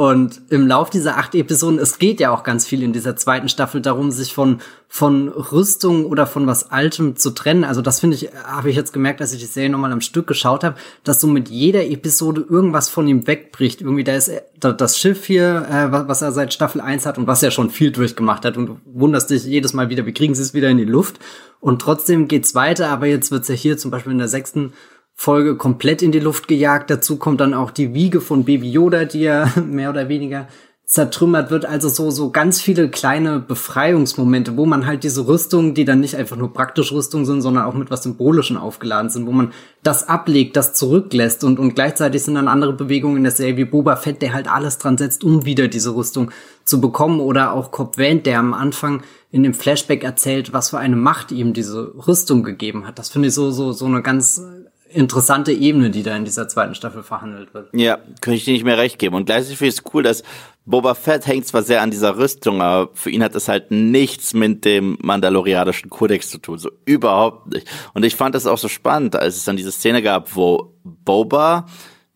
Und 0.00 0.42
im 0.50 0.68
Lauf 0.68 0.90
dieser 0.90 1.18
acht 1.18 1.34
Episoden, 1.34 1.80
es 1.80 1.98
geht 1.98 2.20
ja 2.20 2.30
auch 2.30 2.44
ganz 2.44 2.64
viel 2.64 2.84
in 2.84 2.92
dieser 2.92 3.16
zweiten 3.16 3.48
Staffel 3.48 3.80
darum, 3.80 4.12
sich 4.12 4.32
von, 4.32 4.60
von 4.86 5.26
Rüstung 5.26 6.06
oder 6.06 6.24
von 6.24 6.46
was 6.46 6.70
Altem 6.70 7.16
zu 7.16 7.30
trennen. 7.30 7.64
Also 7.64 7.82
das 7.82 7.98
finde 7.98 8.14
ich, 8.14 8.30
habe 8.44 8.70
ich 8.70 8.76
jetzt 8.76 8.92
gemerkt, 8.92 9.20
als 9.20 9.32
ich 9.32 9.40
die 9.40 9.46
Serie 9.46 9.70
nochmal 9.70 9.90
am 9.90 10.00
Stück 10.00 10.28
geschaut 10.28 10.62
habe, 10.62 10.76
dass 11.02 11.20
so 11.20 11.26
mit 11.26 11.48
jeder 11.48 11.84
Episode 11.84 12.46
irgendwas 12.48 12.88
von 12.88 13.08
ihm 13.08 13.26
wegbricht. 13.26 13.80
Irgendwie, 13.80 14.04
da 14.04 14.14
ist 14.14 14.30
das 14.60 14.96
Schiff 14.96 15.24
hier, 15.24 15.66
äh, 15.68 15.90
was 15.90 16.22
er 16.22 16.30
seit 16.30 16.54
Staffel 16.54 16.80
1 16.80 17.04
hat 17.04 17.18
und 17.18 17.26
was 17.26 17.42
er 17.42 17.50
schon 17.50 17.68
viel 17.68 17.90
durchgemacht 17.90 18.44
hat. 18.44 18.56
Und 18.56 18.66
du 18.66 18.80
wunderst 18.84 19.30
dich 19.30 19.42
jedes 19.42 19.72
Mal 19.72 19.88
wieder, 19.88 20.06
wie 20.06 20.14
kriegen 20.14 20.36
sie 20.36 20.42
es 20.42 20.54
wieder 20.54 20.68
in 20.68 20.78
die 20.78 20.84
Luft? 20.84 21.18
Und 21.58 21.82
trotzdem 21.82 22.28
geht's 22.28 22.54
weiter, 22.54 22.88
aber 22.90 23.06
jetzt 23.06 23.32
wird's 23.32 23.48
ja 23.48 23.56
hier 23.56 23.76
zum 23.76 23.90
Beispiel 23.90 24.12
in 24.12 24.18
der 24.18 24.28
sechsten 24.28 24.74
Folge 25.20 25.56
komplett 25.56 26.00
in 26.00 26.12
die 26.12 26.20
Luft 26.20 26.46
gejagt. 26.46 26.90
Dazu 26.90 27.16
kommt 27.16 27.40
dann 27.40 27.52
auch 27.52 27.72
die 27.72 27.92
Wiege 27.92 28.20
von 28.20 28.44
Baby 28.44 28.70
Yoda, 28.70 29.04
die 29.04 29.22
ja 29.22 29.52
mehr 29.66 29.90
oder 29.90 30.08
weniger 30.08 30.46
zertrümmert 30.84 31.50
wird. 31.50 31.66
Also 31.66 31.88
so, 31.88 32.12
so 32.12 32.30
ganz 32.30 32.60
viele 32.60 32.88
kleine 32.88 33.40
Befreiungsmomente, 33.40 34.56
wo 34.56 34.64
man 34.64 34.86
halt 34.86 35.02
diese 35.02 35.26
Rüstungen, 35.26 35.74
die 35.74 35.84
dann 35.84 35.98
nicht 35.98 36.14
einfach 36.14 36.36
nur 36.36 36.52
praktisch 36.52 36.92
Rüstung 36.92 37.26
sind, 37.26 37.42
sondern 37.42 37.64
auch 37.64 37.74
mit 37.74 37.90
was 37.90 38.04
Symbolischen 38.04 38.56
aufgeladen 38.56 39.10
sind, 39.10 39.26
wo 39.26 39.32
man 39.32 39.52
das 39.82 40.08
ablegt, 40.08 40.56
das 40.56 40.72
zurücklässt 40.72 41.42
und, 41.42 41.58
und 41.58 41.74
gleichzeitig 41.74 42.22
sind 42.22 42.36
dann 42.36 42.46
andere 42.46 42.72
Bewegungen 42.72 43.16
in 43.16 43.24
der 43.24 43.32
Serie 43.32 43.56
wie 43.56 43.64
Boba 43.64 43.96
Fett, 43.96 44.22
der 44.22 44.32
halt 44.32 44.48
alles 44.48 44.78
dran 44.78 44.96
setzt, 44.96 45.24
um 45.24 45.44
wieder 45.44 45.66
diese 45.66 45.96
Rüstung 45.96 46.30
zu 46.64 46.80
bekommen 46.80 47.18
oder 47.18 47.52
auch 47.54 47.72
Cobb 47.72 47.98
Vant, 47.98 48.24
der 48.24 48.38
am 48.38 48.54
Anfang 48.54 49.02
in 49.32 49.42
dem 49.42 49.52
Flashback 49.52 50.04
erzählt, 50.04 50.52
was 50.52 50.70
für 50.70 50.78
eine 50.78 50.96
Macht 50.96 51.32
ihm 51.32 51.54
diese 51.54 51.92
Rüstung 52.06 52.44
gegeben 52.44 52.86
hat. 52.86 53.00
Das 53.00 53.10
finde 53.10 53.28
ich 53.28 53.34
so, 53.34 53.50
so, 53.50 53.72
so 53.72 53.84
eine 53.84 54.00
ganz 54.00 54.40
interessante 54.90 55.52
Ebene, 55.52 55.90
die 55.90 56.02
da 56.02 56.16
in 56.16 56.24
dieser 56.24 56.48
zweiten 56.48 56.74
Staffel 56.74 57.02
verhandelt 57.02 57.54
wird. 57.54 57.68
Ja, 57.72 57.98
könnte 58.20 58.36
ich 58.36 58.44
dir 58.44 58.52
nicht 58.52 58.64
mehr 58.64 58.78
recht 58.78 58.98
geben. 58.98 59.14
Und 59.14 59.26
gleichzeitig 59.26 59.58
finde 59.58 59.70
ich 59.70 59.78
es 59.78 59.94
cool, 59.94 60.02
dass 60.02 60.22
Boba 60.64 60.94
Fett 60.94 61.26
hängt 61.26 61.46
zwar 61.46 61.62
sehr 61.62 61.80
an 61.80 61.90
dieser 61.90 62.18
Rüstung, 62.18 62.60
aber 62.60 62.90
für 62.94 63.10
ihn 63.10 63.22
hat 63.22 63.34
das 63.34 63.48
halt 63.48 63.70
nichts 63.70 64.34
mit 64.34 64.64
dem 64.64 64.98
mandalorianischen 65.00 65.88
Kodex 65.88 66.30
zu 66.30 66.38
tun. 66.38 66.58
So 66.58 66.70
überhaupt 66.84 67.48
nicht. 67.54 67.66
Und 67.94 68.04
ich 68.04 68.16
fand 68.16 68.34
das 68.34 68.46
auch 68.46 68.58
so 68.58 68.68
spannend, 68.68 69.16
als 69.16 69.36
es 69.36 69.44
dann 69.44 69.56
diese 69.56 69.72
Szene 69.72 70.02
gab, 70.02 70.36
wo 70.36 70.74
Boba 70.84 71.66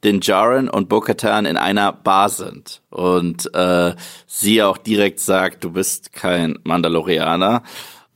den 0.04 0.20
Jaren 0.20 0.68
und 0.68 0.88
Bo-Katan 0.88 1.46
in 1.46 1.56
einer 1.56 1.92
Bar 1.92 2.28
sind 2.28 2.82
und 2.90 3.54
äh, 3.54 3.94
sie 4.26 4.62
auch 4.62 4.76
direkt 4.76 5.20
sagt, 5.20 5.62
du 5.62 5.70
bist 5.70 6.12
kein 6.12 6.58
Mandalorianer 6.64 7.62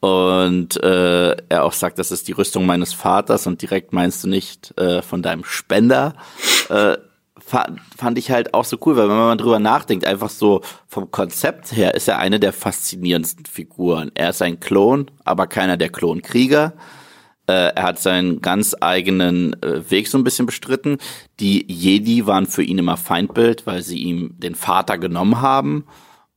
und 0.00 0.82
äh, 0.82 1.30
er 1.48 1.64
auch 1.64 1.72
sagt, 1.72 1.98
das 1.98 2.10
ist 2.10 2.28
die 2.28 2.32
Rüstung 2.32 2.66
meines 2.66 2.92
Vaters 2.92 3.46
und 3.46 3.62
direkt 3.62 3.92
meinst 3.92 4.24
du 4.24 4.28
nicht 4.28 4.76
äh, 4.78 5.02
von 5.02 5.22
deinem 5.22 5.44
Spender. 5.44 6.14
Äh, 6.68 6.98
fand 7.46 8.18
ich 8.18 8.30
halt 8.30 8.54
auch 8.54 8.64
so 8.64 8.76
cool, 8.84 8.96
weil 8.96 9.08
wenn 9.08 9.16
man 9.16 9.38
drüber 9.38 9.60
nachdenkt, 9.60 10.04
einfach 10.04 10.30
so 10.30 10.62
vom 10.88 11.10
Konzept 11.10 11.70
her 11.72 11.94
ist 11.94 12.08
er 12.08 12.18
eine 12.18 12.40
der 12.40 12.52
faszinierendsten 12.52 13.46
Figuren. 13.46 14.10
Er 14.14 14.30
ist 14.30 14.42
ein 14.42 14.58
Klon, 14.58 15.10
aber 15.24 15.46
keiner 15.46 15.76
der 15.76 15.90
Klonkrieger. 15.90 16.72
Äh, 17.46 17.74
er 17.74 17.82
hat 17.84 18.00
seinen 18.00 18.40
ganz 18.40 18.74
eigenen 18.80 19.60
äh, 19.62 19.88
Weg 19.90 20.08
so 20.08 20.18
ein 20.18 20.24
bisschen 20.24 20.46
bestritten. 20.46 20.98
Die 21.38 21.70
Jedi 21.70 22.26
waren 22.26 22.46
für 22.46 22.64
ihn 22.64 22.78
immer 22.78 22.96
Feindbild, 22.96 23.66
weil 23.66 23.82
sie 23.82 23.98
ihm 23.98 24.34
den 24.38 24.56
Vater 24.56 24.98
genommen 24.98 25.40
haben. 25.40 25.84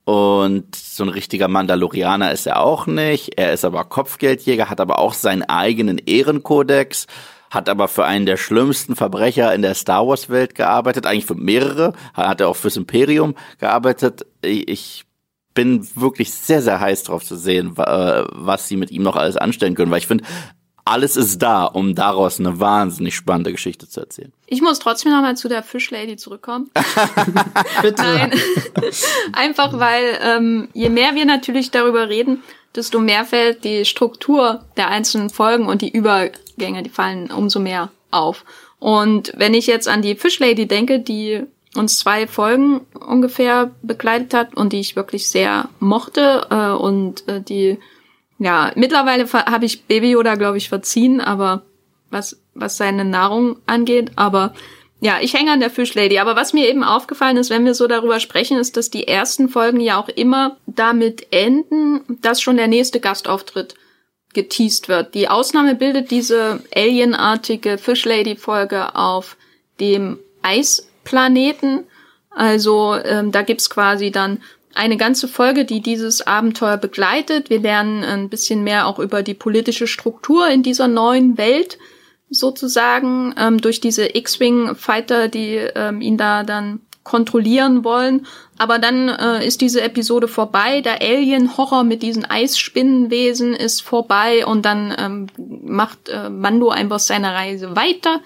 Und 0.10 0.76
so 0.76 1.04
ein 1.04 1.10
richtiger 1.10 1.48
Mandalorianer 1.48 2.32
ist 2.32 2.48
er 2.48 2.64
auch 2.64 2.88
nicht. 2.88 3.38
Er 3.38 3.54
ist 3.54 3.64
aber 3.64 3.84
Kopfgeldjäger, 3.84 4.68
hat 4.68 4.82
aber 4.82 4.98
auch 4.98 5.14
seinen 5.14 5.44
eigenen 5.44 6.00
Ehrenkodex, 6.00 7.06
hat 7.52 7.70
aber 7.70 7.88
für 7.88 8.06
einen 8.06 8.26
der 8.26 8.38
schlimmsten 8.38 8.96
Verbrecher 8.96 9.54
in 9.54 9.62
der 9.62 9.76
Star 9.76 10.08
Wars 10.08 10.28
Welt 10.28 10.56
gearbeitet, 10.56 11.06
eigentlich 11.06 11.28
für 11.28 11.36
mehrere, 11.36 11.94
hat 12.16 12.42
er 12.42 12.48
auch 12.48 12.56
fürs 12.56 12.76
Imperium 12.76 13.36
gearbeitet. 13.60 14.26
Ich 14.42 15.06
bin 15.54 15.88
wirklich 15.96 16.34
sehr, 16.34 16.64
sehr 16.64 16.80
heiß 16.80 17.04
drauf 17.04 17.24
zu 17.24 17.36
sehen, 17.36 17.78
was 17.78 18.68
sie 18.68 18.78
mit 18.78 18.90
ihm 18.90 19.04
noch 19.04 19.16
alles 19.16 19.38
anstellen 19.38 19.76
können, 19.76 19.92
weil 19.92 20.00
ich 20.00 20.08
finde, 20.08 20.24
alles 20.90 21.16
ist 21.16 21.40
da, 21.40 21.66
um 21.66 21.94
daraus 21.94 22.40
eine 22.40 22.60
wahnsinnig 22.60 23.16
spannende 23.16 23.52
Geschichte 23.52 23.88
zu 23.88 24.00
erzählen. 24.00 24.34
Ich 24.48 24.62
muss 24.62 24.80
trotzdem 24.80 25.12
nochmal 25.12 25.38
zu 25.38 25.48
der 25.48 25.62
Fischlady 25.62 26.18
zurückkommen. 26.18 26.72
Bitte. 27.82 28.02
Nein. 28.02 28.32
Einfach 29.34 29.78
weil 29.78 30.20
ähm, 30.22 30.70
je 30.74 30.90
mehr 30.90 31.16
wir 31.16 31.26
natürlich 31.26 31.70
darüber 31.72 32.10
reden, 32.10 32.44
desto 32.76 33.00
mehr 33.00 33.26
fällt 33.26 33.64
die 33.64 33.86
Struktur 33.86 34.66
der 34.78 34.90
einzelnen 34.90 35.30
Folgen 35.30 35.68
und 35.68 35.82
die 35.82 35.92
Übergänge, 35.92 36.84
die 36.84 36.90
fallen 36.90 37.32
umso 37.32 37.60
mehr 37.60 37.92
auf. 38.12 38.44
Und 38.80 39.34
wenn 39.36 39.54
ich 39.54 39.68
jetzt 39.68 39.88
an 39.88 40.02
die 40.02 40.16
Fischlady 40.16 40.68
denke, 40.68 41.00
die 41.00 41.44
uns 41.76 41.98
zwei 41.98 42.26
Folgen 42.26 42.82
ungefähr 42.94 43.72
begleitet 43.84 44.34
hat 44.34 44.56
und 44.56 44.74
die 44.74 44.80
ich 44.80 44.96
wirklich 44.96 45.30
sehr 45.30 45.70
mochte 45.80 46.48
äh, 46.50 46.72
und 46.72 47.28
äh, 47.28 47.42
die 47.42 47.78
ja, 48.40 48.72
mittlerweile 48.76 49.32
habe 49.32 49.66
ich 49.66 49.84
Baby 49.84 50.12
Yoda, 50.12 50.36
glaube 50.36 50.58
ich, 50.58 50.70
verziehen, 50.70 51.22
aber 51.22 51.64
was, 52.10 52.42
was 52.54 52.78
seine 52.78 53.06
Nahrung 53.06 53.58
angeht, 53.66 54.12
aber 54.16 54.54
ja, 55.02 55.20
ich 55.22 55.34
hänge 55.34 55.52
an 55.52 55.62
der 55.62 55.70
Fischlady. 55.70 56.20
Aber 56.20 56.36
was 56.36 56.52
mir 56.52 56.68
eben 56.68 56.84
aufgefallen 56.84 57.38
ist, 57.38 57.50
wenn 57.50 57.64
wir 57.66 57.74
so 57.74 57.88
darüber 57.88 58.20
sprechen, 58.20 58.58
ist, 58.58 58.76
dass 58.76 58.90
die 58.90 59.08
ersten 59.08 59.48
Folgen 59.48 59.80
ja 59.80 59.98
auch 59.98 60.10
immer 60.10 60.58
damit 60.66 61.28
enden, 61.32 62.02
dass 62.22 62.42
schon 62.42 62.58
der 62.58 62.68
nächste 62.68 63.00
Gastauftritt 63.00 63.76
geteased 64.34 64.90
wird. 64.90 65.16
Die 65.16 65.30
Ausnahme 65.30 65.76
bildet 65.76 66.12
diese 66.12 66.62
alienartige 66.76 67.78
Fischlady-Folge 67.78 68.96
auf 68.96 69.38
dem 69.80 70.20
Eisplaneten. 70.42 71.86
Also 72.30 72.96
ähm, 72.96 73.32
da 73.32 73.42
gibt's 73.42 73.70
quasi 73.70 74.12
dann 74.12 74.42
eine 74.80 74.96
ganze 74.96 75.28
Folge, 75.28 75.66
die 75.66 75.82
dieses 75.82 76.26
Abenteuer 76.26 76.78
begleitet. 76.78 77.50
Wir 77.50 77.60
lernen 77.60 78.06
ein 78.06 78.30
bisschen 78.30 78.64
mehr 78.64 78.88
auch 78.88 78.98
über 78.98 79.24
die 79.24 79.34
politische 79.34 79.88
Struktur 79.88 80.48
in 80.48 80.64
dieser 80.64 80.88
neuen 80.88 81.38
Welt 81.38 81.78
sozusagen 82.30 83.36
ähm, 83.38 83.60
durch 83.60 83.82
diese 83.82 84.16
X-Wing-Fighter, 84.16 85.28
die 85.28 85.56
ähm, 85.76 86.00
ihn 86.00 86.18
da 86.18 86.44
dann 86.44 86.80
kontrollieren 87.04 87.84
wollen. 87.84 88.26
Aber 88.58 88.80
dann 88.80 89.10
äh, 89.10 89.46
ist 89.46 89.60
diese 89.60 89.82
Episode 89.82 90.30
vorbei. 90.30 90.80
Der 90.80 91.02
Alien-Horror 91.02 91.84
mit 91.84 92.02
diesen 92.02 92.24
Eisspinnenwesen 92.24 93.56
ist 93.56 93.82
vorbei 93.82 94.46
und 94.46 94.64
dann 94.64 94.96
ähm, 94.98 95.28
macht 95.38 96.08
äh, 96.08 96.30
Mando 96.30 96.70
einfach 96.70 97.00
seine 97.00 97.34
Reise 97.34 97.76
weiter 97.76 98.22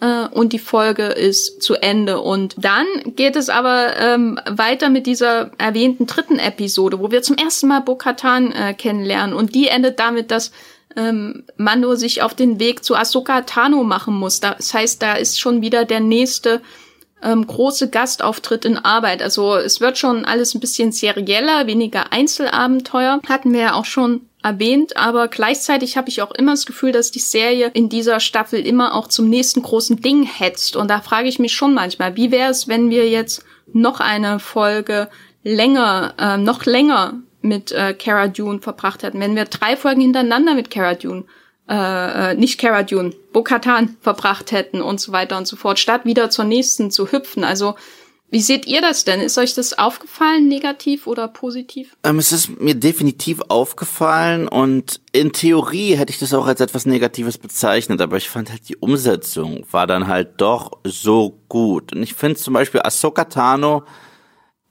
äh, 0.00 0.26
und 0.28 0.52
die 0.52 0.58
Folge 0.58 1.04
ist 1.04 1.62
zu 1.62 1.74
Ende. 1.74 2.20
Und 2.20 2.54
dann 2.58 2.86
geht 3.04 3.36
es 3.36 3.48
aber 3.48 3.96
ähm, 3.98 4.38
weiter 4.48 4.90
mit 4.90 5.06
dieser 5.06 5.50
erwähnten 5.58 6.06
dritten 6.06 6.38
Episode, 6.38 7.00
wo 7.00 7.10
wir 7.10 7.22
zum 7.22 7.36
ersten 7.36 7.68
Mal 7.68 7.80
Bo-Katan 7.80 8.52
äh, 8.52 8.74
kennenlernen. 8.74 9.34
Und 9.34 9.54
die 9.54 9.68
endet 9.68 9.98
damit, 9.98 10.30
dass 10.30 10.52
ähm, 10.96 11.44
Mando 11.56 11.94
sich 11.94 12.22
auf 12.22 12.34
den 12.34 12.58
Weg 12.58 12.84
zu 12.84 12.96
Ahsoka 12.96 13.42
Tano 13.42 13.84
machen 13.84 14.14
muss. 14.14 14.40
Das 14.40 14.72
heißt, 14.72 15.02
da 15.02 15.14
ist 15.14 15.38
schon 15.38 15.62
wieder 15.62 15.84
der 15.84 16.00
nächste 16.00 16.60
ähm, 17.22 17.46
große 17.46 17.90
Gastauftritt 17.90 18.64
in 18.64 18.76
Arbeit. 18.76 19.22
Also 19.22 19.56
es 19.56 19.80
wird 19.80 19.98
schon 19.98 20.24
alles 20.24 20.54
ein 20.54 20.60
bisschen 20.60 20.92
serieller, 20.92 21.66
weniger 21.66 22.12
Einzelabenteuer. 22.12 23.20
Hatten 23.28 23.52
wir 23.52 23.60
ja 23.60 23.74
auch 23.74 23.84
schon 23.84 24.22
erwähnt, 24.42 24.96
aber 24.96 25.28
gleichzeitig 25.28 25.96
habe 25.96 26.08
ich 26.08 26.22
auch 26.22 26.30
immer 26.30 26.52
das 26.52 26.66
Gefühl, 26.66 26.92
dass 26.92 27.10
die 27.10 27.18
Serie 27.18 27.70
in 27.74 27.88
dieser 27.88 28.20
Staffel 28.20 28.64
immer 28.64 28.94
auch 28.94 29.08
zum 29.08 29.28
nächsten 29.28 29.62
großen 29.62 30.00
Ding 30.00 30.22
hetzt. 30.22 30.76
Und 30.76 30.88
da 30.88 31.00
frage 31.00 31.28
ich 31.28 31.38
mich 31.38 31.52
schon 31.52 31.74
manchmal, 31.74 32.16
wie 32.16 32.30
wäre 32.30 32.50
es, 32.50 32.68
wenn 32.68 32.90
wir 32.90 33.08
jetzt 33.08 33.44
noch 33.72 33.98
eine 33.98 34.38
Folge 34.38 35.08
länger, 35.42 36.14
äh, 36.18 36.36
noch 36.36 36.64
länger 36.64 37.14
mit 37.40 37.72
äh, 37.72 37.94
Cara 37.94 38.28
Dune 38.28 38.60
verbracht 38.60 39.02
hätten, 39.02 39.20
wenn 39.20 39.36
wir 39.36 39.46
drei 39.46 39.76
Folgen 39.76 40.00
hintereinander 40.00 40.54
mit 40.54 40.70
Cara 40.70 40.94
Dune 40.94 41.24
äh, 41.68 42.32
äh 42.32 42.34
nicht 42.34 42.58
Cara 42.58 42.82
Dune, 42.82 43.12
Bo-Katan 43.32 43.96
verbracht 44.00 44.52
hätten 44.52 44.80
und 44.80 45.00
so 45.00 45.12
weiter 45.12 45.36
und 45.36 45.46
so 45.46 45.56
fort, 45.56 45.78
statt 45.78 46.04
wieder 46.04 46.30
zur 46.30 46.44
nächsten 46.44 46.90
zu 46.90 47.10
hüpfen. 47.12 47.44
Also 47.44 47.74
wie 48.28 48.40
seht 48.40 48.66
ihr 48.66 48.80
das 48.80 49.04
denn? 49.04 49.20
Ist 49.20 49.38
euch 49.38 49.54
das 49.54 49.78
aufgefallen, 49.78 50.48
negativ 50.48 51.06
oder 51.06 51.28
positiv? 51.28 51.96
Ähm, 52.02 52.18
es 52.18 52.32
ist 52.32 52.60
mir 52.60 52.74
definitiv 52.74 53.40
aufgefallen 53.48 54.48
und 54.48 55.00
in 55.12 55.32
Theorie 55.32 55.96
hätte 55.96 56.10
ich 56.10 56.18
das 56.18 56.34
auch 56.34 56.46
als 56.46 56.60
etwas 56.60 56.86
Negatives 56.86 57.38
bezeichnet, 57.38 58.00
aber 58.00 58.16
ich 58.16 58.28
fand 58.28 58.50
halt 58.50 58.68
die 58.68 58.76
Umsetzung 58.76 59.64
war 59.70 59.86
dann 59.86 60.08
halt 60.08 60.40
doch 60.40 60.72
so 60.84 61.38
gut. 61.48 61.94
Und 61.94 62.02
ich 62.02 62.14
finde 62.14 62.36
zum 62.36 62.54
Beispiel 62.54 62.82
Ahsoka 62.82 63.26
Tano, 63.26 63.84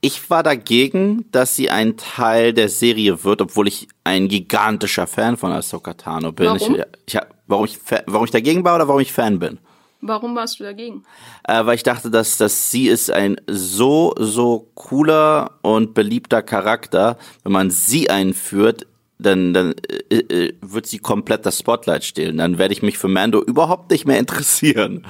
ich 0.06 0.30
war 0.30 0.44
dagegen, 0.44 1.24
dass 1.32 1.56
sie 1.56 1.68
ein 1.68 1.96
Teil 1.96 2.52
der 2.52 2.68
Serie 2.68 3.24
wird, 3.24 3.42
obwohl 3.42 3.66
ich 3.66 3.88
ein 4.04 4.28
gigantischer 4.28 5.08
Fan 5.08 5.36
von 5.36 5.50
Ahsoka 5.50 5.94
Tano 5.94 6.30
bin. 6.30 6.46
Warum? 6.46 6.76
Ich, 6.76 7.14
ich, 7.14 7.20
warum, 7.48 7.64
ich, 7.64 7.78
warum 8.06 8.24
ich 8.24 8.30
dagegen 8.30 8.62
war 8.62 8.76
oder 8.76 8.86
warum 8.86 9.00
ich 9.00 9.12
Fan 9.12 9.40
bin? 9.40 9.58
Warum 10.00 10.36
warst 10.36 10.60
du 10.60 10.64
dagegen? 10.64 11.02
Äh, 11.42 11.66
weil 11.66 11.74
ich 11.74 11.82
dachte, 11.82 12.10
dass, 12.10 12.36
dass 12.36 12.70
sie 12.70 12.86
ist 12.86 13.10
ein 13.10 13.40
so, 13.48 14.14
so 14.16 14.70
cooler 14.74 15.58
und 15.62 15.94
beliebter 15.94 16.40
Charakter. 16.40 17.18
Wenn 17.42 17.52
man 17.52 17.70
sie 17.70 18.08
einführt, 18.08 18.86
dann, 19.18 19.54
dann 19.54 19.74
äh, 20.08 20.18
äh, 20.18 20.54
wird 20.60 20.86
sie 20.86 20.98
komplett 20.98 21.44
das 21.46 21.58
Spotlight 21.58 22.04
stehlen. 22.04 22.38
Dann 22.38 22.58
werde 22.58 22.74
ich 22.74 22.82
mich 22.82 22.96
für 22.96 23.08
Mando 23.08 23.42
überhaupt 23.42 23.90
nicht 23.90 24.06
mehr 24.06 24.18
interessieren. 24.20 25.04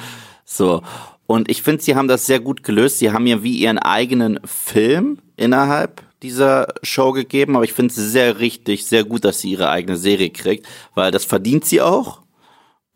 So. 0.47 0.83
Und 1.27 1.51
ich 1.51 1.63
finde, 1.63 1.83
sie 1.83 1.97
haben 1.97 2.09
das 2.09 2.27
sehr 2.27 2.41
gut 2.41 2.63
gelöst. 2.63 2.99
Sie 2.99 3.11
haben 3.11 3.27
ja 3.27 3.43
wie 3.43 3.59
ihren 3.59 3.79
eigenen 3.79 4.41
Film 4.45 5.19
innerhalb 5.37 6.03
dieser 6.23 6.69
Show 6.83 7.13
gegeben, 7.13 7.57
aber 7.57 7.65
ich 7.65 7.73
finde 7.73 7.93
es 7.93 7.97
sehr 7.97 8.39
richtig, 8.39 8.87
sehr 8.87 9.05
gut, 9.05 9.25
dass 9.25 9.41
sie 9.41 9.51
ihre 9.51 9.69
eigene 9.71 9.97
Serie 9.97 10.31
kriegt, 10.31 10.67
weil 10.95 11.11
das 11.11 11.25
verdient 11.25 11.65
sie 11.65 11.83
auch. 11.83 12.23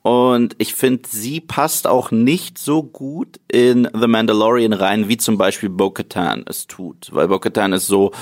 Und 0.03 0.57
ich 0.59 0.75
finde, 0.75 1.03
sie 1.07 1.41
passt 1.41 1.87
auch 1.87 2.11
nicht 2.11 2.57
so 2.57 2.83
gut 2.83 3.39
in 3.53 3.87
The 3.93 4.07
Mandalorian 4.07 4.73
rein, 4.73 5.09
wie 5.09 5.19
zum 5.19 5.37
Beispiel 5.37 5.69
Bo-Katan 5.69 6.45
es 6.49 6.67
tut. 6.67 7.11
Weil 7.13 7.29
Bo-Katan 7.29 7.75
ist 7.75 7.87
so, 7.87 8.13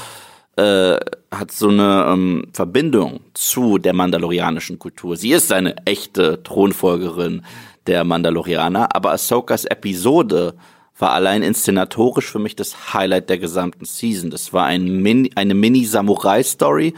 äh, 0.57 0.99
hat 1.31 1.53
so 1.53 1.69
eine 1.69 2.07
ähm, 2.09 2.49
Verbindung 2.53 3.21
zu 3.35 3.79
der 3.79 3.95
mandalorianischen 3.95 4.81
Kultur. 4.81 5.17
Sie 5.17 5.31
ist 5.31 5.53
eine 5.53 5.87
echte 5.87 6.43
Thronfolgerin 6.43 7.43
der 7.89 8.05
Mandalorianer, 8.05 8.95
aber 8.95 9.13
Ahsokas 9.13 9.65
Episode 9.65 10.55
war 10.99 11.13
allein 11.13 11.43
inszenatorisch 11.43 12.31
für 12.31 12.39
mich 12.39 12.57
das 12.57 12.93
Highlight 12.93 13.31
der 13.31 13.39
gesamten 13.39 13.85
Season. 13.85 14.31
Das 14.31 14.53
war 14.53 14.67
ein 14.67 15.03
Min 15.03 15.31
eine 15.37 15.55
Mini-Samurai-Story 15.55 16.95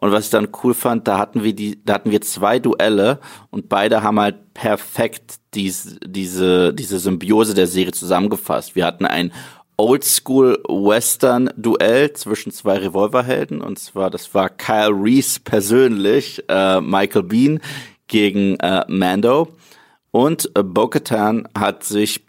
und 0.00 0.10
was 0.12 0.24
ich 0.24 0.30
dann 0.30 0.48
cool 0.62 0.72
fand, 0.72 1.06
da 1.06 1.18
hatten 1.18 1.44
wir 1.44 1.54
die, 1.54 1.78
da 1.84 1.92
hatten 1.94 2.10
wir 2.10 2.22
zwei 2.22 2.58
Duelle 2.58 3.20
und 3.50 3.68
beide 3.68 4.02
haben 4.02 4.18
halt 4.18 4.54
perfekt 4.54 5.34
dies, 5.52 5.98
diese, 6.04 6.72
diese 6.72 6.98
Symbiose 6.98 7.52
der 7.52 7.66
Serie 7.66 7.92
zusammengefasst. 7.92 8.74
Wir 8.74 8.86
hatten 8.86 9.04
ein 9.04 9.30
Oldschool-Western-Duell 9.76 12.14
zwischen 12.14 12.50
zwei 12.50 12.78
Revolverhelden 12.78 13.60
und 13.60 13.78
zwar, 13.78 14.08
das 14.08 14.34
war 14.34 14.48
Kyle 14.48 14.88
Reese 14.90 15.40
persönlich, 15.40 16.42
äh, 16.48 16.80
Michael 16.80 17.24
Bean 17.24 17.60
gegen 18.06 18.58
äh, 18.60 18.86
Mando 18.88 19.48
und 20.10 20.50
äh, 20.54 20.62
Bo-Katan 20.62 21.48
hat 21.56 21.84
sich 21.84 22.24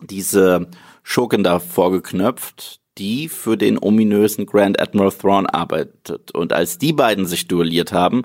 diese 0.00 0.68
Schurken 1.02 1.44
da 1.44 1.58
vorgeknöpft, 1.58 2.80
die 2.98 3.28
für 3.28 3.56
den 3.56 3.78
ominösen 3.80 4.46
Grand 4.46 4.80
Admiral 4.80 5.12
Thrawn 5.12 5.46
arbeitet. 5.46 6.30
Und 6.32 6.52
als 6.52 6.78
die 6.78 6.92
beiden 6.92 7.26
sich 7.26 7.48
duelliert 7.48 7.92
haben, 7.92 8.24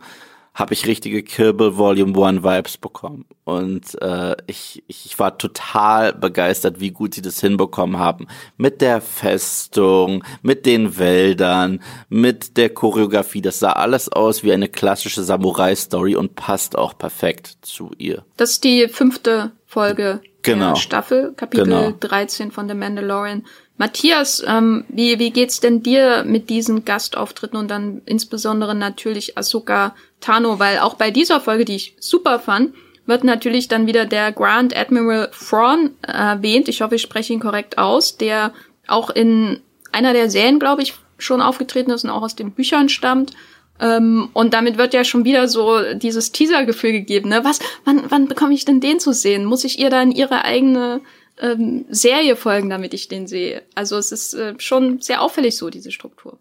habe 0.59 0.73
ich 0.73 0.85
richtige 0.85 1.23
Kill 1.23 1.53
Bill 1.53 1.77
Volume 1.77 2.13
1 2.21 2.43
Vibes 2.43 2.77
bekommen. 2.77 3.25
Und 3.45 3.99
äh, 4.01 4.35
ich, 4.45 4.83
ich 4.87 5.17
war 5.17 5.37
total 5.37 6.11
begeistert, 6.13 6.81
wie 6.81 6.91
gut 6.91 7.13
sie 7.13 7.21
das 7.21 7.39
hinbekommen 7.39 7.97
haben. 7.97 8.27
Mit 8.57 8.81
der 8.81 8.99
Festung, 8.99 10.23
mit 10.41 10.65
den 10.65 10.99
Wäldern, 10.99 11.81
mit 12.09 12.57
der 12.57 12.69
Choreografie. 12.69 13.41
Das 13.41 13.59
sah 13.59 13.71
alles 13.71 14.09
aus 14.09 14.43
wie 14.43 14.51
eine 14.51 14.67
klassische 14.67 15.23
Samurai-Story 15.23 16.17
und 16.17 16.35
passt 16.35 16.77
auch 16.77 16.97
perfekt 16.97 17.59
zu 17.61 17.91
ihr. 17.97 18.25
Das 18.35 18.51
ist 18.51 18.65
die 18.65 18.89
fünfte 18.89 19.53
Folge 19.65 20.19
genau. 20.41 20.73
der 20.73 20.75
Staffel, 20.75 21.33
Kapitel 21.37 21.65
genau. 21.65 21.91
13 21.91 22.51
von 22.51 22.67
The 22.67 22.75
Mandalorian. 22.75 23.45
Matthias, 23.77 24.43
ähm, 24.45 24.83
wie, 24.89 25.19
wie 25.19 25.31
geht's 25.31 25.61
denn 25.61 25.81
dir 25.81 26.25
mit 26.25 26.49
diesen 26.49 26.83
Gastauftritten 26.83 27.57
und 27.57 27.71
dann 27.71 28.01
insbesondere 28.05 28.75
natürlich 28.75 29.37
Asuka 29.37 29.95
Tano, 30.21 30.59
weil 30.59 30.79
auch 30.79 30.95
bei 30.95 31.11
dieser 31.11 31.39
Folge, 31.41 31.65
die 31.65 31.75
ich 31.75 31.95
super 31.99 32.39
fand, 32.39 32.73
wird 33.05 33.23
natürlich 33.23 33.67
dann 33.67 33.87
wieder 33.87 34.05
der 34.05 34.31
Grand 34.31 34.75
Admiral 34.75 35.31
Thrawn 35.31 35.91
erwähnt. 36.01 36.67
Ich 36.67 36.81
hoffe, 36.81 36.95
ich 36.95 37.01
spreche 37.01 37.33
ihn 37.33 37.39
korrekt 37.39 37.77
aus, 37.77 38.17
der 38.17 38.53
auch 38.87 39.09
in 39.09 39.59
einer 39.91 40.13
der 40.13 40.29
Serien, 40.29 40.59
glaube 40.59 40.83
ich, 40.83 40.93
schon 41.17 41.41
aufgetreten 41.41 41.91
ist 41.91 42.03
und 42.03 42.11
auch 42.11 42.21
aus 42.21 42.35
den 42.35 42.51
Büchern 42.51 42.87
stammt. 42.87 43.33
Ähm, 43.79 44.29
und 44.33 44.53
damit 44.53 44.77
wird 44.77 44.93
ja 44.93 45.03
schon 45.03 45.25
wieder 45.25 45.47
so 45.47 45.93
dieses 45.93 46.31
Teaser-Gefühl 46.31 46.91
gegeben. 46.91 47.29
Ne? 47.29 47.43
Was, 47.43 47.59
wann, 47.85 48.03
wann 48.09 48.27
bekomme 48.27 48.53
ich 48.53 48.65
denn 48.65 48.81
den 48.81 48.99
zu 48.99 49.13
sehen? 49.13 49.45
Muss 49.45 49.63
ich 49.63 49.79
ihr 49.79 49.89
dann 49.89 50.11
ihre 50.11 50.43
eigene 50.43 51.01
ähm, 51.39 51.85
Serie 51.89 52.35
folgen, 52.35 52.69
damit 52.69 52.93
ich 52.93 53.07
den 53.07 53.27
sehe. 53.27 53.63
Also 53.75 53.97
es 53.97 54.11
ist 54.11 54.33
äh, 54.33 54.55
schon 54.59 55.01
sehr 55.01 55.21
auffällig 55.21 55.57
so, 55.57 55.69
diese 55.69 55.91
Struktur. 55.91 56.37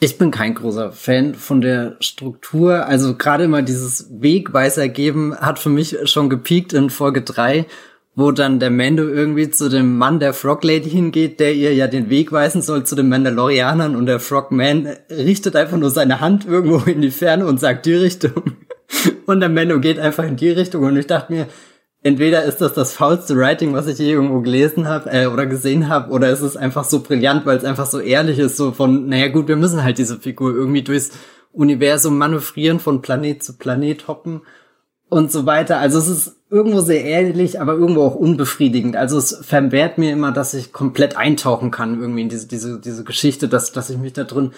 Ich 0.00 0.18
bin 0.18 0.30
kein 0.30 0.54
großer 0.54 0.92
Fan 0.92 1.34
von 1.34 1.60
der 1.60 1.96
Struktur. 2.00 2.86
Also 2.86 3.16
gerade 3.16 3.44
immer 3.44 3.62
dieses 3.62 4.08
Wegweiser 4.10 4.88
geben 4.88 5.36
hat 5.36 5.58
für 5.58 5.70
mich 5.70 5.96
schon 6.04 6.28
gepiekt 6.28 6.72
in 6.72 6.90
Folge 6.90 7.22
drei, 7.22 7.66
wo 8.16 8.30
dann 8.30 8.60
der 8.60 8.70
Mando 8.70 9.04
irgendwie 9.04 9.50
zu 9.50 9.68
dem 9.68 9.96
Mann 9.96 10.20
der 10.20 10.34
Frog 10.34 10.62
Lady 10.62 10.90
hingeht, 10.90 11.40
der 11.40 11.54
ihr 11.54 11.74
ja 11.74 11.86
den 11.86 12.10
Weg 12.10 12.32
weisen 12.32 12.62
soll 12.62 12.84
zu 12.84 12.96
den 12.96 13.08
Mandalorianern 13.08 13.96
und 13.96 14.06
der 14.06 14.20
Frogman 14.20 14.88
richtet 15.10 15.56
einfach 15.56 15.78
nur 15.78 15.90
seine 15.90 16.20
Hand 16.20 16.46
irgendwo 16.46 16.78
in 16.90 17.00
die 17.00 17.10
Ferne 17.10 17.46
und 17.46 17.58
sagt 17.58 17.86
die 17.86 17.94
Richtung. 17.94 18.32
Und 19.26 19.40
der 19.40 19.48
Mando 19.48 19.80
geht 19.80 19.98
einfach 19.98 20.24
in 20.24 20.36
die 20.36 20.50
Richtung 20.50 20.84
und 20.84 20.96
ich 20.96 21.06
dachte 21.06 21.32
mir, 21.32 21.46
entweder 22.04 22.44
ist 22.44 22.60
das 22.60 22.74
das 22.74 22.92
faulste 22.92 23.36
Writing, 23.36 23.72
was 23.72 23.88
ich 23.88 23.98
je 23.98 24.12
irgendwo 24.12 24.40
gelesen 24.40 24.86
habe 24.86 25.10
äh, 25.10 25.26
oder 25.26 25.46
gesehen 25.46 25.88
habe, 25.88 26.12
oder 26.12 26.30
ist 26.30 26.42
es 26.42 26.56
einfach 26.56 26.84
so 26.84 27.00
brillant, 27.00 27.44
weil 27.46 27.56
es 27.56 27.64
einfach 27.64 27.86
so 27.86 27.98
ehrlich 27.98 28.38
ist, 28.38 28.56
so 28.56 28.70
von, 28.70 29.08
naja 29.08 29.28
gut, 29.28 29.48
wir 29.48 29.56
müssen 29.56 29.82
halt 29.82 29.98
diese 29.98 30.20
Figur 30.20 30.54
irgendwie 30.54 30.82
durchs 30.82 31.10
Universum 31.52 32.18
manövrieren, 32.18 32.78
von 32.78 33.02
Planet 33.02 33.42
zu 33.42 33.56
Planet 33.56 34.06
hoppen 34.06 34.42
und 35.08 35.32
so 35.32 35.46
weiter. 35.46 35.78
Also 35.78 35.98
es 35.98 36.08
ist 36.08 36.36
irgendwo 36.50 36.80
sehr 36.80 37.04
ehrlich, 37.04 37.60
aber 37.60 37.72
irgendwo 37.72 38.02
auch 38.02 38.14
unbefriedigend. 38.14 38.96
Also 38.96 39.16
es 39.16 39.38
verwehrt 39.42 39.96
mir 39.96 40.12
immer, 40.12 40.30
dass 40.32 40.54
ich 40.54 40.72
komplett 40.72 41.16
eintauchen 41.16 41.70
kann 41.70 42.00
irgendwie 42.00 42.22
in 42.22 42.28
diese, 42.28 42.46
diese, 42.46 42.80
diese 42.80 43.04
Geschichte, 43.04 43.48
dass, 43.48 43.72
dass 43.72 43.90
ich 43.90 43.98
mich 43.98 44.12
da 44.12 44.24
drin 44.24 44.52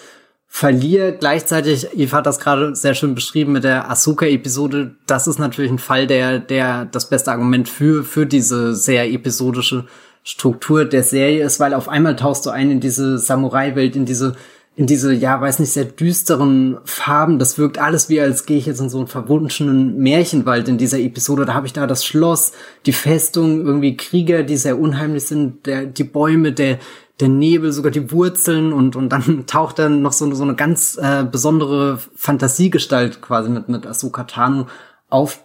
verliere. 0.57 1.13
Gleichzeitig, 1.13 1.89
Eve 1.95 2.17
hat 2.17 2.25
das 2.25 2.39
gerade 2.39 2.75
sehr 2.75 2.95
schön 2.95 3.13
beschrieben 3.13 3.51
mit 3.51 3.63
der 3.63 3.91
Asuka-Episode. 3.91 4.95
Das 5.05 5.27
ist 5.27 5.37
natürlich 5.37 5.69
ein 5.69 5.77
Fall, 5.77 6.07
der, 6.07 6.39
der 6.39 6.85
das 6.85 7.09
beste 7.09 7.31
Argument 7.31 7.69
für, 7.69 8.03
für 8.03 8.25
diese 8.25 8.73
sehr 8.73 9.07
episodische 9.07 9.85
Struktur 10.23 10.85
der 10.85 11.03
Serie 11.03 11.45
ist, 11.45 11.59
weil 11.59 11.75
auf 11.75 11.87
einmal 11.87 12.15
tauchst 12.15 12.47
du 12.47 12.49
ein 12.49 12.71
in 12.71 12.79
diese 12.79 13.19
Samurai-Welt, 13.19 13.95
in 13.95 14.05
diese, 14.05 14.35
in 14.75 14.87
diese, 14.87 15.13
ja, 15.13 15.39
weiß 15.39 15.59
nicht, 15.59 15.73
sehr 15.73 15.85
düsteren 15.85 16.79
Farben. 16.85 17.37
Das 17.37 17.59
wirkt 17.59 17.77
alles 17.77 18.09
wie, 18.09 18.19
als 18.19 18.47
gehe 18.47 18.57
ich 18.57 18.65
jetzt 18.65 18.81
in 18.81 18.89
so 18.89 18.97
einen 18.97 19.07
verwunschenen 19.07 19.99
Märchenwald 19.99 20.67
in 20.69 20.79
dieser 20.79 20.97
Episode. 20.97 21.45
Da 21.45 21.53
habe 21.53 21.67
ich 21.67 21.73
da 21.73 21.85
das 21.85 22.03
Schloss, 22.03 22.51
die 22.87 22.93
Festung, 22.93 23.63
irgendwie 23.63 23.95
Krieger, 23.95 24.41
die 24.41 24.57
sehr 24.57 24.79
unheimlich 24.79 25.25
sind, 25.25 25.67
der, 25.67 25.85
die 25.85 26.03
Bäume, 26.03 26.51
der, 26.51 26.79
der 27.19 27.29
Nebel, 27.29 27.71
sogar 27.71 27.91
die 27.91 28.11
Wurzeln 28.11 28.73
und, 28.73 28.95
und 28.95 29.09
dann 29.09 29.45
taucht 29.47 29.79
dann 29.79 30.01
noch 30.01 30.13
so, 30.13 30.33
so 30.33 30.43
eine 30.43 30.55
ganz 30.55 30.97
äh, 31.01 31.23
besondere 31.23 31.99
Fantasiegestalt 32.15 33.21
quasi 33.21 33.49
mit, 33.49 33.69
mit 33.69 33.87
Ahsoka 33.87 34.23
Tano 34.25 34.67
auf. 35.09 35.43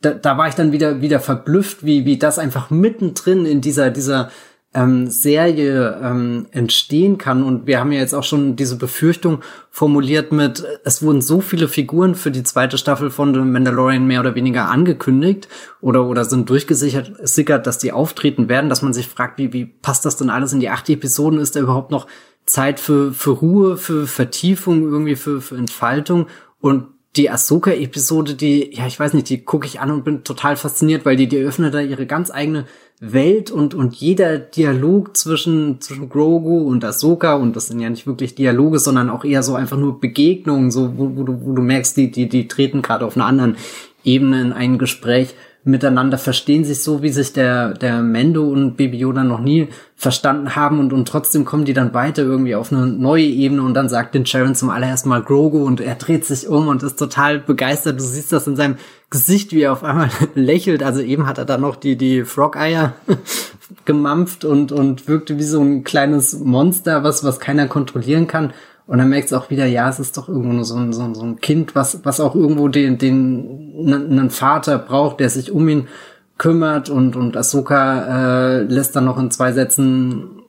Da, 0.00 0.12
da 0.12 0.36
war 0.36 0.48
ich 0.48 0.54
dann 0.54 0.72
wieder, 0.72 1.00
wieder 1.00 1.20
verblüfft, 1.20 1.84
wie, 1.84 2.04
wie 2.04 2.18
das 2.18 2.38
einfach 2.38 2.70
mittendrin 2.70 3.46
in 3.46 3.60
dieser, 3.60 3.90
dieser 3.90 4.30
ähm, 4.74 5.08
Serie 5.08 5.98
ähm, 6.02 6.46
entstehen 6.50 7.16
kann. 7.16 7.42
Und 7.42 7.66
wir 7.66 7.80
haben 7.80 7.92
ja 7.92 8.00
jetzt 8.00 8.14
auch 8.14 8.24
schon 8.24 8.56
diese 8.56 8.76
Befürchtung 8.76 9.40
formuliert 9.70 10.32
mit, 10.32 10.64
es 10.84 11.02
wurden 11.02 11.22
so 11.22 11.40
viele 11.40 11.68
Figuren 11.68 12.14
für 12.14 12.30
die 12.30 12.42
zweite 12.42 12.76
Staffel 12.76 13.10
von 13.10 13.32
The 13.32 13.40
Mandalorian 13.40 14.06
mehr 14.06 14.20
oder 14.20 14.34
weniger 14.34 14.68
angekündigt 14.68 15.48
oder, 15.80 16.04
oder 16.04 16.24
sind 16.24 16.50
durchgesichert, 16.50 17.66
dass 17.66 17.78
die 17.78 17.92
auftreten 17.92 18.48
werden, 18.48 18.68
dass 18.68 18.82
man 18.82 18.92
sich 18.92 19.08
fragt, 19.08 19.38
wie, 19.38 19.52
wie 19.52 19.64
passt 19.64 20.04
das 20.04 20.16
denn 20.16 20.30
alles 20.30 20.52
in 20.52 20.60
die 20.60 20.70
acht 20.70 20.88
Episoden? 20.90 21.38
Ist 21.38 21.56
da 21.56 21.60
überhaupt 21.60 21.90
noch 21.90 22.06
Zeit 22.46 22.80
für, 22.80 23.12
für 23.12 23.30
Ruhe, 23.30 23.76
für 23.76 24.06
Vertiefung, 24.06 24.82
irgendwie 24.82 25.16
für, 25.16 25.40
für 25.40 25.56
Entfaltung? 25.56 26.26
Und 26.60 26.93
die 27.16 27.30
Ahsoka-Episode, 27.30 28.34
die, 28.34 28.74
ja, 28.74 28.86
ich 28.86 28.98
weiß 28.98 29.12
nicht, 29.14 29.28
die 29.28 29.44
gucke 29.44 29.66
ich 29.66 29.80
an 29.80 29.90
und 29.90 30.04
bin 30.04 30.24
total 30.24 30.56
fasziniert, 30.56 31.04
weil 31.04 31.16
die, 31.16 31.28
die 31.28 31.38
öffnet 31.38 31.72
da 31.72 31.80
ihre 31.80 32.06
ganz 32.06 32.30
eigene 32.30 32.66
Welt 33.00 33.50
und, 33.50 33.74
und 33.74 33.94
jeder 33.94 34.38
Dialog 34.38 35.16
zwischen, 35.16 35.80
zwischen 35.80 36.08
Grogu 36.08 36.62
und 36.62 36.84
Ahsoka, 36.84 37.34
und 37.34 37.54
das 37.54 37.68
sind 37.68 37.80
ja 37.80 37.90
nicht 37.90 38.06
wirklich 38.06 38.34
Dialoge, 38.34 38.78
sondern 38.78 39.10
auch 39.10 39.24
eher 39.24 39.42
so 39.42 39.54
einfach 39.54 39.76
nur 39.76 40.00
Begegnungen, 40.00 40.70
so, 40.70 40.96
wo, 40.96 41.16
wo, 41.16 41.22
du, 41.22 41.44
wo 41.44 41.52
du 41.52 41.62
merkst, 41.62 41.96
die, 41.96 42.10
die, 42.10 42.28
die 42.28 42.48
treten 42.48 42.82
gerade 42.82 43.04
auf 43.06 43.16
einer 43.16 43.26
anderen 43.26 43.56
Ebene 44.02 44.40
in 44.40 44.52
ein 44.52 44.78
Gespräch 44.78 45.34
miteinander 45.64 46.18
verstehen 46.18 46.64
sich 46.64 46.82
so, 46.82 47.02
wie 47.02 47.08
sich 47.08 47.32
der, 47.32 47.72
der 47.72 48.02
Mendo 48.02 48.46
und 48.46 48.76
Baby 48.76 48.98
Yoda 48.98 49.24
noch 49.24 49.40
nie 49.40 49.68
verstanden 49.96 50.54
haben 50.54 50.78
und, 50.78 50.92
und 50.92 51.08
trotzdem 51.08 51.46
kommen 51.46 51.64
die 51.64 51.72
dann 51.72 51.94
weiter 51.94 52.22
irgendwie 52.22 52.54
auf 52.54 52.70
eine 52.70 52.86
neue 52.86 53.24
Ebene 53.24 53.62
und 53.62 53.72
dann 53.72 53.88
sagt 53.88 54.14
den 54.14 54.26
Sharon 54.26 54.54
zum 54.54 54.68
allerersten 54.68 55.08
Mal 55.08 55.22
Grogu 55.22 55.64
und 55.64 55.80
er 55.80 55.94
dreht 55.94 56.26
sich 56.26 56.46
um 56.48 56.68
und 56.68 56.82
ist 56.82 56.98
total 56.98 57.38
begeistert. 57.38 57.98
Du 57.98 58.04
siehst 58.04 58.30
das 58.30 58.46
in 58.46 58.56
seinem 58.56 58.76
Gesicht, 59.08 59.52
wie 59.52 59.62
er 59.62 59.72
auf 59.72 59.82
einmal 59.82 60.10
lächelt. 60.34 60.82
Also 60.82 61.00
eben 61.00 61.26
hat 61.26 61.38
er 61.38 61.46
da 61.46 61.56
noch 61.56 61.76
die, 61.76 61.96
die 61.96 62.24
Frog-Eier 62.24 62.92
gemampft 63.86 64.44
und, 64.44 64.70
und 64.70 65.08
wirkte 65.08 65.38
wie 65.38 65.44
so 65.44 65.62
ein 65.62 65.82
kleines 65.82 66.38
Monster, 66.40 67.04
was, 67.04 67.24
was 67.24 67.40
keiner 67.40 67.68
kontrollieren 67.68 68.26
kann. 68.26 68.52
Und 68.86 68.98
dann 68.98 69.08
merkst 69.08 69.32
du 69.32 69.36
auch 69.36 69.50
wieder, 69.50 69.64
ja, 69.64 69.88
es 69.88 69.98
ist 69.98 70.16
doch 70.16 70.28
irgendwo 70.28 70.52
nur 70.52 70.64
so 70.64 70.76
ein, 70.76 70.92
so 70.92 71.02
ein, 71.02 71.14
so 71.14 71.22
ein 71.22 71.40
Kind, 71.40 71.74
was, 71.74 72.04
was 72.04 72.20
auch 72.20 72.34
irgendwo 72.34 72.68
den, 72.68 72.98
den, 72.98 73.86
einen 73.88 74.30
Vater 74.30 74.78
braucht, 74.78 75.20
der 75.20 75.30
sich 75.30 75.50
um 75.50 75.68
ihn 75.68 75.88
kümmert 76.36 76.90
und, 76.90 77.16
und 77.16 77.36
Ahsoka 77.36 78.58
äh, 78.58 78.62
lässt 78.62 78.94
dann 78.96 79.06
noch 79.06 79.18
in 79.18 79.30
zwei 79.30 79.52
Sätzen 79.52 80.42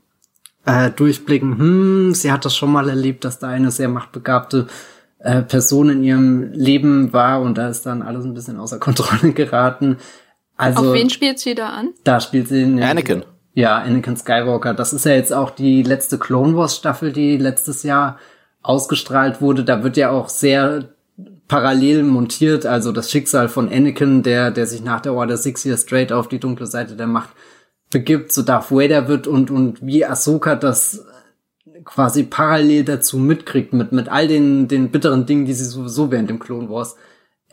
äh, 0.66 0.90
durchblicken, 0.90 1.58
hm, 1.58 2.14
sie 2.14 2.32
hat 2.32 2.44
das 2.44 2.56
schon 2.56 2.72
mal 2.72 2.90
erlebt, 2.90 3.24
dass 3.24 3.40
da 3.40 3.48
eine 3.48 3.72
sehr 3.72 3.88
machtbegabte 3.88 4.68
äh, 5.20 5.42
Person 5.42 5.90
in 5.90 6.04
ihrem 6.04 6.52
Leben 6.54 7.14
war 7.14 7.42
und 7.42 7.58
da 7.58 7.70
ist 7.70 7.86
dann 7.86 8.02
alles 8.02 8.26
ein 8.26 8.34
bisschen 8.34 8.58
außer 8.58 8.80
Kontrolle 8.80 9.32
geraten. 9.34 9.98
Also, 10.58 10.90
Auf 10.90 10.94
wen 10.94 11.10
spielt 11.10 11.40
sie 11.40 11.54
da 11.54 11.70
an? 11.70 11.94
Da 12.04 12.20
spielt 12.20 12.48
sie 12.48 12.64
in, 12.64 12.82
Anakin. 12.82 13.24
Ja, 13.56 13.78
Anakin 13.78 14.18
Skywalker. 14.18 14.74
Das 14.74 14.91
ist 14.91 15.06
ja 15.06 15.14
jetzt 15.14 15.34
auch 15.34 15.49
die 15.49 15.82
letzte 15.82 16.20
Clone 16.20 16.58
Wars 16.58 16.76
Staffel, 16.76 17.14
die 17.14 17.38
letztes 17.38 17.84
Jahr 17.84 18.20
ausgestrahlt 18.62 19.41
wurde. 19.41 19.64
Da 19.64 19.82
wird 19.82 19.95
ja 19.95 20.12
auch 20.12 20.28
sehr 20.28 20.89
parallel 21.47 22.03
montiert, 22.03 22.66
also 22.66 22.91
das 22.91 23.10
Schicksal 23.10 23.47
von 23.47 23.72
Anakin, 23.72 24.24
der, 24.24 24.51
der 24.51 24.68
sich 24.68 24.84
nach 24.84 24.99
der 24.99 25.14
Order 25.14 25.38
6 25.38 25.64
hier 25.64 25.78
straight 25.78 26.12
auf 26.12 26.28
die 26.28 26.39
dunkle 26.39 26.66
Seite 26.66 26.95
der 26.95 27.08
Macht 27.08 27.30
begibt, 27.91 28.34
so 28.34 28.41
Darth 28.41 28.72
Vader 28.72 29.08
wird 29.08 29.26
und, 29.26 29.51
und 29.51 29.86
wie 29.86 30.06
Ahsoka 30.06 30.56
das 30.56 31.06
quasi 31.86 32.24
parallel 32.24 32.84
dazu 32.84 33.18
mitkriegt, 33.20 33.72
mit, 33.72 33.93
mit 33.93 34.10
all 34.10 34.28
den, 34.28 34.68
den 34.68 34.91
bitteren 34.91 35.26
Dingen, 35.26 35.45
die 35.45 35.53
sie 35.53 35.66
sowieso 35.66 36.12
während 36.12 36.30
dem 36.30 36.39
Clone 36.39 36.70
Wars 36.70 36.97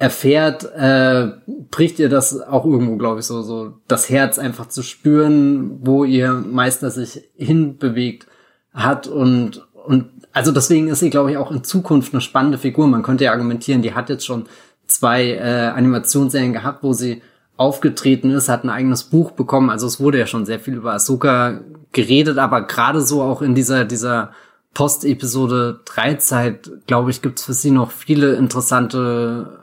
erfährt, 0.03 0.65
äh, 0.75 1.29
bricht 1.71 2.01
ihr 2.01 2.09
das 2.09 2.41
auch 2.41 2.67
irgendwo, 2.67 2.97
glaube 2.97 3.21
ich, 3.21 3.27
so, 3.27 3.43
so 3.43 3.75
das 3.87 4.11
Herz 4.11 4.37
einfach 4.37 4.67
zu 4.67 4.83
spüren, 4.83 5.79
wo 5.81 6.03
ihr 6.03 6.33
Meister 6.33 6.91
sich 6.91 7.23
hinbewegt 7.37 8.27
hat 8.75 9.07
und, 9.07 9.65
und 9.87 10.11
also 10.33 10.51
deswegen 10.51 10.89
ist 10.89 10.99
sie, 10.99 11.11
glaube 11.11 11.31
ich, 11.31 11.37
auch 11.37 11.53
in 11.53 11.63
Zukunft 11.63 12.13
eine 12.13 12.21
spannende 12.21 12.59
Figur. 12.59 12.89
Man 12.89 13.05
könnte 13.05 13.23
ja 13.23 13.31
argumentieren, 13.31 13.83
die 13.83 13.95
hat 13.95 14.09
jetzt 14.09 14.27
schon 14.27 14.47
zwei 14.89 15.35
äh, 15.35 15.69
Animationsserien 15.69 16.53
gehabt, 16.53 16.83
wo 16.83 16.95
sie 16.95 17.23
aufgetreten 17.57 18.31
ist, 18.31 18.49
hat 18.49 18.65
ein 18.65 18.71
eigenes 18.71 19.05
Buch 19.05 19.31
bekommen. 19.31 19.71
Also 19.71 19.87
es 19.87 20.01
wurde 20.01 20.19
ja 20.19 20.27
schon 20.27 20.47
sehr 20.47 20.59
viel 20.59 20.75
über 20.75 20.95
Ahsoka 20.95 21.61
geredet, 21.93 22.39
aber 22.39 22.63
gerade 22.63 23.03
so 23.03 23.23
auch 23.23 23.41
in 23.41 23.55
dieser, 23.55 23.85
dieser 23.85 24.33
Post-Episode 24.75 25.79
3 25.85 26.15
Zeit, 26.15 26.71
glaube 26.89 27.13
ich, 27.13 27.23
gibt's 27.23 27.45
für 27.45 27.53
sie 27.53 27.71
noch 27.71 27.93
viele 27.93 28.35
interessante 28.35 29.62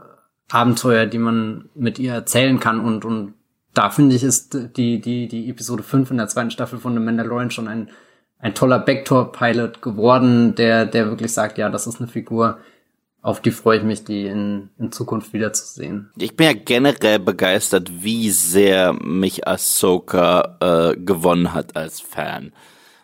Abenteuer, 0.52 1.06
die 1.06 1.20
man 1.20 1.70
mit 1.76 2.00
ihr 2.00 2.14
erzählen 2.14 2.60
kann 2.60 2.80
und, 2.80 3.06
und 3.06 3.34
da 3.74 3.90
finde 3.90 4.16
ich, 4.16 4.24
ist 4.24 4.58
die, 4.78 5.00
die, 5.00 5.28
die 5.28 5.50
Episode 5.50 5.84
5 5.84 6.12
in 6.12 6.18
der 6.18 6.28
zweiten 6.28 6.52
Staffel 6.52 6.80
von 6.80 6.94
The 6.94 7.00
Mandalorian 7.00 7.52
schon 7.52 7.68
ein, 7.68 7.90
ein 8.40 8.56
toller 8.56 8.80
Backdoor-Pilot 8.80 9.82
geworden, 9.82 10.56
der, 10.56 10.86
der 10.86 11.08
wirklich 11.08 11.34
sagt, 11.34 11.58
ja, 11.58 11.70
das 11.70 11.88
ist 11.88 12.00
eine 12.00 12.08
Figur, 12.08 12.58
auf 13.22 13.42
die 13.42 13.52
freue 13.52 13.80
ich 13.80 13.84
mich, 13.84 14.04
die 14.06 14.26
in, 14.26 14.70
in 14.80 14.92
Zukunft 14.92 15.34
wiederzusehen. 15.34 16.10
Ich 16.18 16.36
bin 16.36 16.48
ja 16.48 16.54
generell 16.54 17.20
begeistert, 17.20 17.92
wie 18.02 18.32
sehr 18.32 18.94
mich 18.94 19.48
Ahsoka 19.48 20.58
äh, 20.62 20.98
gewonnen 20.98 21.54
hat 21.54 21.76
als 21.76 22.00
Fan. 22.00 22.54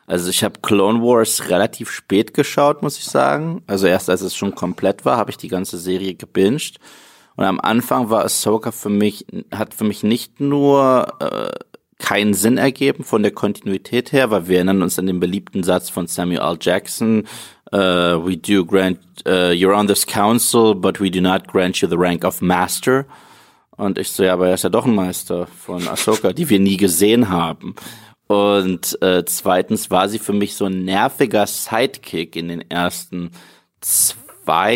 Also 0.07 0.29
ich 0.29 0.43
habe 0.43 0.59
Clone 0.61 1.01
Wars 1.01 1.49
relativ 1.49 1.91
spät 1.91 2.33
geschaut, 2.33 2.81
muss 2.81 2.97
ich 2.97 3.05
sagen. 3.05 3.63
Also 3.67 3.87
erst 3.87 4.09
als 4.09 4.21
es 4.21 4.35
schon 4.35 4.55
komplett 4.55 5.03
war, 5.03 5.17
habe 5.17 5.31
ich 5.31 5.37
die 5.37 5.47
ganze 5.47 5.77
Serie 5.77 6.15
gebinged. 6.15 6.79
Und 7.35 7.43
am 7.43 7.59
Anfang 7.59 8.09
war 8.09 8.23
Ahsoka 8.23 8.71
für 8.71 8.89
mich, 8.89 9.25
hat 9.51 9.73
für 9.73 9.83
mich 9.83 10.03
nicht 10.03 10.39
nur 10.39 11.07
äh, 11.19 11.51
keinen 11.97 12.33
Sinn 12.33 12.57
ergeben 12.57 13.03
von 13.03 13.23
der 13.23 13.31
Kontinuität 13.31 14.11
her, 14.11 14.31
weil 14.31 14.47
wir 14.47 14.57
erinnern 14.57 14.81
uns 14.81 14.99
an 14.99 15.07
den 15.07 15.19
beliebten 15.19 15.63
Satz 15.63 15.89
von 15.89 16.07
Samuel 16.07 16.41
L. 16.41 16.57
Jackson, 16.59 17.25
uh, 17.73 18.19
we 18.23 18.37
do 18.37 18.65
grant, 18.65 18.99
uh, 19.25 19.51
you're 19.51 19.75
on 19.75 19.87
this 19.87 20.05
council, 20.05 20.75
but 20.75 20.99
we 20.99 21.09
do 21.09 21.21
not 21.21 21.47
grant 21.47 21.81
you 21.81 21.87
the 21.87 21.97
rank 21.97 22.23
of 22.23 22.41
master. 22.41 23.05
Und 23.77 23.97
ich 23.97 24.11
so, 24.11 24.23
ja, 24.23 24.33
aber 24.33 24.47
er 24.49 24.53
ist 24.53 24.63
ja 24.63 24.69
doch 24.69 24.85
ein 24.85 24.95
Meister 24.95 25.47
von 25.47 25.85
Ahsoka, 25.87 26.31
die 26.31 26.49
wir 26.49 26.59
nie 26.59 26.77
gesehen 26.77 27.29
haben. 27.29 27.75
Und 28.27 29.01
äh, 29.01 29.23
zweitens 29.25 29.91
war 29.91 30.07
sie 30.09 30.19
für 30.19 30.33
mich 30.33 30.55
so 30.55 30.65
ein 30.65 30.85
nerviger 30.85 31.45
Sidekick 31.45 32.35
in 32.35 32.47
den 32.47 32.69
ersten 32.71 33.31
zwei 33.81 34.24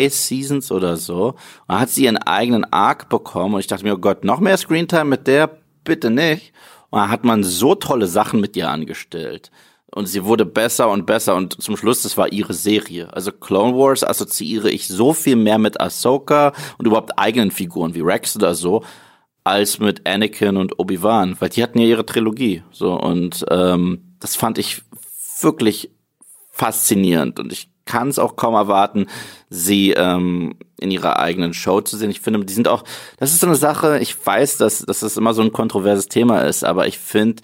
Seasons 0.08 0.72
oder 0.72 0.96
so. 0.96 1.34
Und 1.66 1.78
hat 1.78 1.90
sie 1.90 2.04
ihren 2.04 2.18
eigenen 2.18 2.64
Arc 2.72 3.08
bekommen 3.08 3.54
und 3.54 3.60
ich 3.60 3.66
dachte 3.66 3.84
mir, 3.84 3.94
oh 3.94 3.98
Gott, 3.98 4.24
noch 4.24 4.40
mehr 4.40 4.56
Screentime 4.56 5.04
mit 5.04 5.26
der? 5.26 5.58
Bitte 5.84 6.10
nicht. 6.10 6.52
Und 6.90 7.00
dann 7.00 7.10
hat 7.10 7.24
man 7.24 7.44
so 7.44 7.74
tolle 7.74 8.06
Sachen 8.06 8.40
mit 8.40 8.56
ihr 8.56 8.68
angestellt. 8.68 9.50
Und 9.92 10.06
sie 10.06 10.24
wurde 10.24 10.46
besser 10.46 10.88
und 10.88 11.06
besser 11.06 11.34
und 11.34 11.60
zum 11.60 11.76
Schluss, 11.76 12.02
das 12.02 12.16
war 12.16 12.32
ihre 12.32 12.54
Serie. 12.54 13.12
Also 13.12 13.32
Clone 13.32 13.76
Wars 13.76 14.04
assoziiere 14.04 14.70
ich 14.70 14.86
so 14.86 15.12
viel 15.12 15.36
mehr 15.36 15.58
mit 15.58 15.80
Ahsoka 15.80 16.52
und 16.78 16.86
überhaupt 16.86 17.18
eigenen 17.18 17.50
Figuren 17.50 17.94
wie 17.94 18.00
Rex 18.00 18.36
oder 18.36 18.54
so, 18.54 18.84
als 19.42 19.80
mit 19.80 20.06
Anakin 20.06 20.56
und 20.56 20.78
Obi-Wan, 20.78 21.36
weil 21.40 21.48
die 21.48 21.62
hatten 21.62 21.80
ja 21.80 21.86
ihre 21.86 22.06
Trilogie. 22.06 22.62
So 22.70 22.94
und 22.94 23.44
ähm, 23.50 24.14
das 24.20 24.36
fand 24.36 24.58
ich 24.58 24.82
wirklich 25.40 25.90
faszinierend 26.52 27.40
und 27.40 27.52
ich 27.52 27.70
kann 27.90 28.08
es 28.08 28.20
auch 28.20 28.36
kaum 28.36 28.54
erwarten, 28.54 29.06
sie 29.48 29.90
ähm, 29.90 30.54
in 30.78 30.92
ihrer 30.92 31.18
eigenen 31.18 31.54
Show 31.54 31.80
zu 31.80 31.96
sehen. 31.96 32.10
Ich 32.10 32.20
finde, 32.20 32.44
die 32.44 32.52
sind 32.52 32.68
auch, 32.68 32.84
das 33.18 33.32
ist 33.32 33.40
so 33.40 33.48
eine 33.48 33.56
Sache, 33.56 33.98
ich 33.98 34.14
weiß, 34.24 34.58
dass, 34.58 34.78
dass 34.78 35.00
das 35.00 35.16
immer 35.16 35.34
so 35.34 35.42
ein 35.42 35.52
kontroverses 35.52 36.06
Thema 36.06 36.42
ist, 36.42 36.64
aber 36.64 36.86
ich 36.86 36.98
finde, 37.00 37.42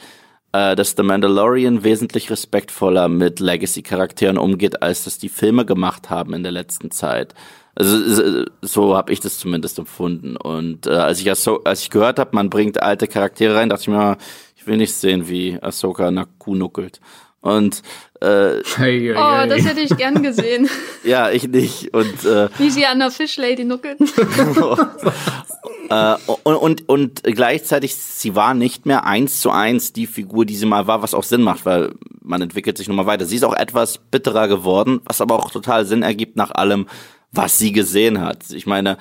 äh, 0.52 0.76
dass 0.76 0.94
The 0.96 1.02
Mandalorian 1.02 1.82
wesentlich 1.82 2.30
respektvoller 2.30 3.08
mit 3.08 3.40
Legacy-Charakteren 3.40 4.38
umgeht, 4.38 4.82
als 4.82 5.02
das 5.02 5.18
die 5.18 5.28
Filme 5.28 5.66
gemacht 5.66 6.10
haben 6.10 6.32
in 6.32 6.44
der 6.44 6.52
letzten 6.52 6.92
Zeit. 6.92 7.34
Also 7.74 8.44
so 8.62 8.96
habe 8.96 9.12
ich 9.12 9.18
das 9.18 9.38
zumindest 9.38 9.80
empfunden. 9.80 10.36
Und 10.36 10.86
äh, 10.86 10.90
als 10.90 11.20
ich 11.20 11.28
als 11.28 11.82
ich 11.82 11.90
gehört 11.90 12.20
habe, 12.20 12.30
man 12.34 12.50
bringt 12.50 12.80
alte 12.80 13.08
Charaktere 13.08 13.56
rein, 13.56 13.68
dachte 13.68 13.82
ich 13.82 13.88
mir, 13.88 14.16
ich 14.54 14.66
will 14.68 14.76
nicht 14.76 14.94
sehen, 14.94 15.28
wie 15.28 15.58
Ahsoka 15.60 16.12
nach 16.12 16.28
Kuh 16.38 16.54
nuckelt. 16.54 17.00
Und 17.46 17.82
äh, 18.20 18.62
hey, 18.76 19.00
hey, 19.00 19.12
oh, 19.12 19.46
das 19.48 19.64
hätte 19.64 19.80
ich 19.80 19.96
gern 19.96 20.22
gesehen. 20.22 20.68
ja, 21.04 21.30
ich 21.30 21.48
nicht. 21.48 21.92
Und 21.94 22.24
äh, 22.24 22.48
wie 22.58 22.70
sie 22.70 22.86
an 22.86 22.98
der 22.98 23.10
Fischlady 23.10 23.64
nuckelt. 23.64 23.98
äh, 25.90 26.14
und, 26.44 26.54
und, 26.54 26.88
und 26.88 27.22
gleichzeitig, 27.24 27.94
sie 27.94 28.34
war 28.34 28.54
nicht 28.54 28.86
mehr 28.86 29.04
eins 29.04 29.40
zu 29.40 29.50
eins 29.50 29.92
die 29.92 30.06
Figur, 30.06 30.46
die 30.46 30.56
sie 30.56 30.66
mal 30.66 30.86
war, 30.86 31.02
was 31.02 31.14
auch 31.14 31.24
Sinn 31.24 31.42
macht, 31.42 31.66
weil 31.66 31.92
man 32.22 32.40
entwickelt 32.40 32.78
sich 32.78 32.88
nochmal 32.88 33.06
weiter. 33.06 33.26
Sie 33.26 33.36
ist 33.36 33.44
auch 33.44 33.54
etwas 33.54 33.98
bitterer 33.98 34.48
geworden, 34.48 35.00
was 35.04 35.20
aber 35.20 35.36
auch 35.36 35.50
total 35.50 35.84
Sinn 35.84 36.02
ergibt 36.02 36.36
nach 36.36 36.50
allem, 36.50 36.86
was 37.32 37.58
sie 37.58 37.72
gesehen 37.72 38.20
hat. 38.20 38.50
Ich 38.50 38.66
meine, 38.66 38.96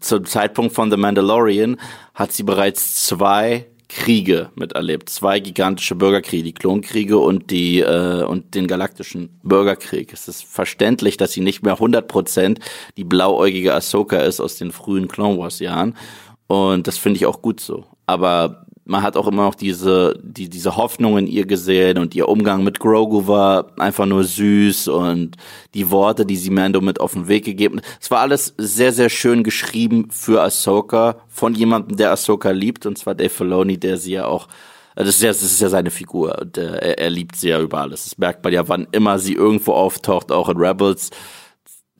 zum 0.00 0.24
Zeitpunkt 0.26 0.74
von 0.74 0.90
The 0.90 0.96
Mandalorian 0.96 1.78
hat 2.14 2.32
sie 2.32 2.42
bereits 2.42 3.04
zwei 3.06 3.66
Kriege 3.88 4.50
miterlebt. 4.54 5.08
Zwei 5.08 5.40
gigantische 5.40 5.94
Bürgerkriege, 5.94 6.42
die 6.42 6.54
Klonkriege 6.54 7.18
und 7.18 7.50
die 7.50 7.80
äh, 7.80 8.24
und 8.24 8.54
den 8.54 8.66
galaktischen 8.66 9.38
Bürgerkrieg. 9.42 10.12
Es 10.12 10.28
ist 10.28 10.44
verständlich, 10.44 11.16
dass 11.16 11.32
sie 11.32 11.40
nicht 11.40 11.62
mehr 11.62 11.78
100% 11.78 12.58
die 12.96 13.04
blauäugige 13.04 13.74
Ahsoka 13.74 14.18
ist 14.18 14.40
aus 14.40 14.56
den 14.56 14.72
frühen 14.72 15.08
Clone 15.08 15.38
Wars 15.38 15.58
Jahren 15.58 15.96
und 16.46 16.86
das 16.86 16.98
finde 16.98 17.18
ich 17.18 17.26
auch 17.26 17.42
gut 17.42 17.60
so. 17.60 17.84
Aber 18.06 18.66
man 18.84 19.02
hat 19.02 19.16
auch 19.16 19.26
immer 19.26 19.44
noch 19.44 19.54
diese, 19.54 20.18
die, 20.22 20.48
diese 20.48 20.76
Hoffnung 20.76 21.16
in 21.18 21.26
ihr 21.26 21.46
gesehen 21.46 21.98
und 21.98 22.14
ihr 22.14 22.28
Umgang 22.28 22.62
mit 22.62 22.80
Grogu 22.80 23.26
war 23.26 23.72
einfach 23.78 24.06
nur 24.06 24.24
süß 24.24 24.88
und 24.88 25.36
die 25.72 25.90
Worte, 25.90 26.26
die 26.26 26.36
sie 26.36 26.50
Mando 26.50 26.80
mit 26.80 27.00
auf 27.00 27.14
den 27.14 27.28
Weg 27.28 27.44
gegeben 27.44 27.78
hat. 27.78 27.84
Es 28.00 28.10
war 28.10 28.20
alles 28.20 28.54
sehr, 28.58 28.92
sehr 28.92 29.08
schön 29.08 29.42
geschrieben 29.42 30.08
für 30.10 30.42
Ahsoka 30.42 31.16
von 31.28 31.54
jemandem, 31.54 31.96
der 31.96 32.12
Ahsoka 32.12 32.50
liebt 32.50 32.84
und 32.84 32.98
zwar 32.98 33.14
Dave 33.14 33.30
Filoni, 33.30 33.78
der 33.78 33.96
sie 33.96 34.12
ja 34.12 34.26
auch 34.26 34.48
das 34.96 35.08
ist 35.08 35.22
ja, 35.22 35.28
das 35.28 35.42
ist 35.42 35.60
ja 35.60 35.68
seine 35.68 35.90
Figur 35.90 36.38
und 36.40 36.56
äh, 36.56 36.76
er, 36.76 36.98
er 36.98 37.10
liebt 37.10 37.34
sie 37.34 37.48
ja 37.48 37.60
über 37.60 37.80
alles. 37.80 38.04
Das 38.04 38.18
merkt 38.18 38.44
man 38.44 38.52
ja, 38.52 38.68
wann 38.68 38.86
immer 38.92 39.18
sie 39.18 39.34
irgendwo 39.34 39.72
auftaucht, 39.72 40.30
auch 40.30 40.48
in 40.48 40.56
Rebels. 40.56 41.10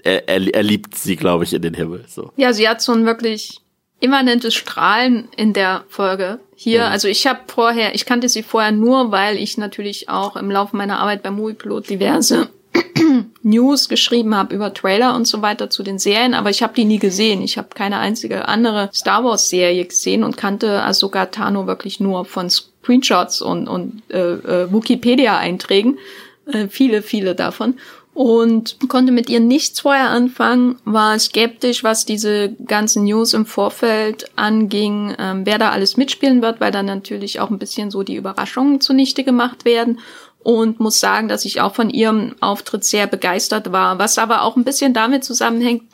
Er, 0.05 0.29
er, 0.29 0.55
er 0.55 0.63
liebt 0.63 0.95
sie, 0.95 1.17
glaube 1.17 1.43
ich, 1.43 1.53
in 1.55 1.63
den 1.63 1.75
Himmel. 1.75 2.05
So. 2.07 2.33
Ja, 2.37 2.53
sie 2.53 2.69
hat 2.69 2.81
so 2.81 2.93
ein 2.93 3.05
wirklich 3.05 3.61
immanentes 3.99 4.55
Strahlen 4.55 5.29
in 5.37 5.55
der 5.55 5.85
Folge 5.89 6.39
hier. 6.65 6.87
Also 6.87 7.09
ich 7.09 7.27
habe 7.27 7.41
vorher, 7.47 7.95
ich 7.95 8.07
kannte 8.07 8.29
sie 8.29 8.43
vorher 8.43 8.73
nur, 8.73 9.13
weil 9.13 9.37
ich 9.37 9.59
natürlich 9.59 10.09
auch 10.09 10.35
im 10.37 10.51
Laufe 10.51 10.77
meiner 10.77 10.99
Arbeit 10.99 11.23
beim 11.23 11.37
Moviepilot 11.37 11.89
diverse 11.89 12.49
News 13.43 13.89
geschrieben 13.89 14.35
habe 14.35 14.55
über 14.55 14.75
Trailer 14.75 15.15
und 15.15 15.29
so 15.29 15.43
weiter 15.43 15.71
zu 15.71 15.83
den 15.83 15.99
Serien, 15.99 16.35
aber 16.35 16.51
ich 16.51 16.63
habe 16.63 16.75
die 16.75 16.85
nie 16.85 16.99
gesehen. 16.99 17.43
Ich 17.43 17.59
habe 17.59 17.69
keine 17.75 17.99
einzige 17.99 18.49
andere 18.49 18.91
Star 18.93 19.23
Wars 19.23 19.49
Serie 19.49 19.85
gesehen 19.85 20.25
und 20.25 20.37
kannte 20.37 20.83
Ahsoka 20.83 21.27
Tano 21.27 21.67
wirklich 21.67 22.01
nur 22.01 22.25
von 22.25 22.51
Screenshots 22.51 23.43
und, 23.43 23.69
und 23.69 24.03
äh, 24.11 24.19
äh, 24.19 24.73
Wikipedia-Einträgen. 24.73 25.99
Äh, 26.47 26.69
viele, 26.69 27.03
viele 27.03 27.35
davon 27.35 27.75
und 28.15 28.79
konnte 28.89 29.11
mit 29.11 29.29
ihr 29.29 29.41
nichts 29.41 29.81
vorher 29.81 30.11
anfangen, 30.11 30.77
war 30.85 31.19
skeptisch, 31.19 31.83
was 31.83 32.07
diese 32.07 32.51
ganzen 32.65 33.05
News 33.05 33.35
im 33.35 33.45
Vorfeld 33.45 34.31
anging, 34.37 35.15
ähm, 35.19 35.45
wer 35.45 35.59
da 35.59 35.71
alles 35.71 35.97
mitspielen 35.97 36.41
wird, 36.41 36.61
weil 36.61 36.71
dann 36.71 36.87
natürlich 36.87 37.41
auch 37.41 37.51
ein 37.51 37.59
bisschen 37.59 37.91
so 37.91 38.05
die 38.05 38.15
Überraschungen 38.15 38.81
zunichte 38.81 39.25
gemacht 39.25 39.65
werden. 39.65 39.99
Und 40.45 40.79
muss 40.79 41.01
sagen, 41.01 41.29
dass 41.29 41.47
ich 41.47 41.63
auch 41.63 41.75
von 41.75 41.89
ihrem 41.89 42.35
Auftritt 42.41 42.85
sehr 42.85 43.07
begeistert 43.07 43.73
war, 43.73 43.99
was 43.99 44.19
aber 44.19 44.43
auch 44.43 44.57
ein 44.57 44.65
bisschen 44.65 44.93
damit 44.93 45.25
zusammenhängt, 45.25 45.85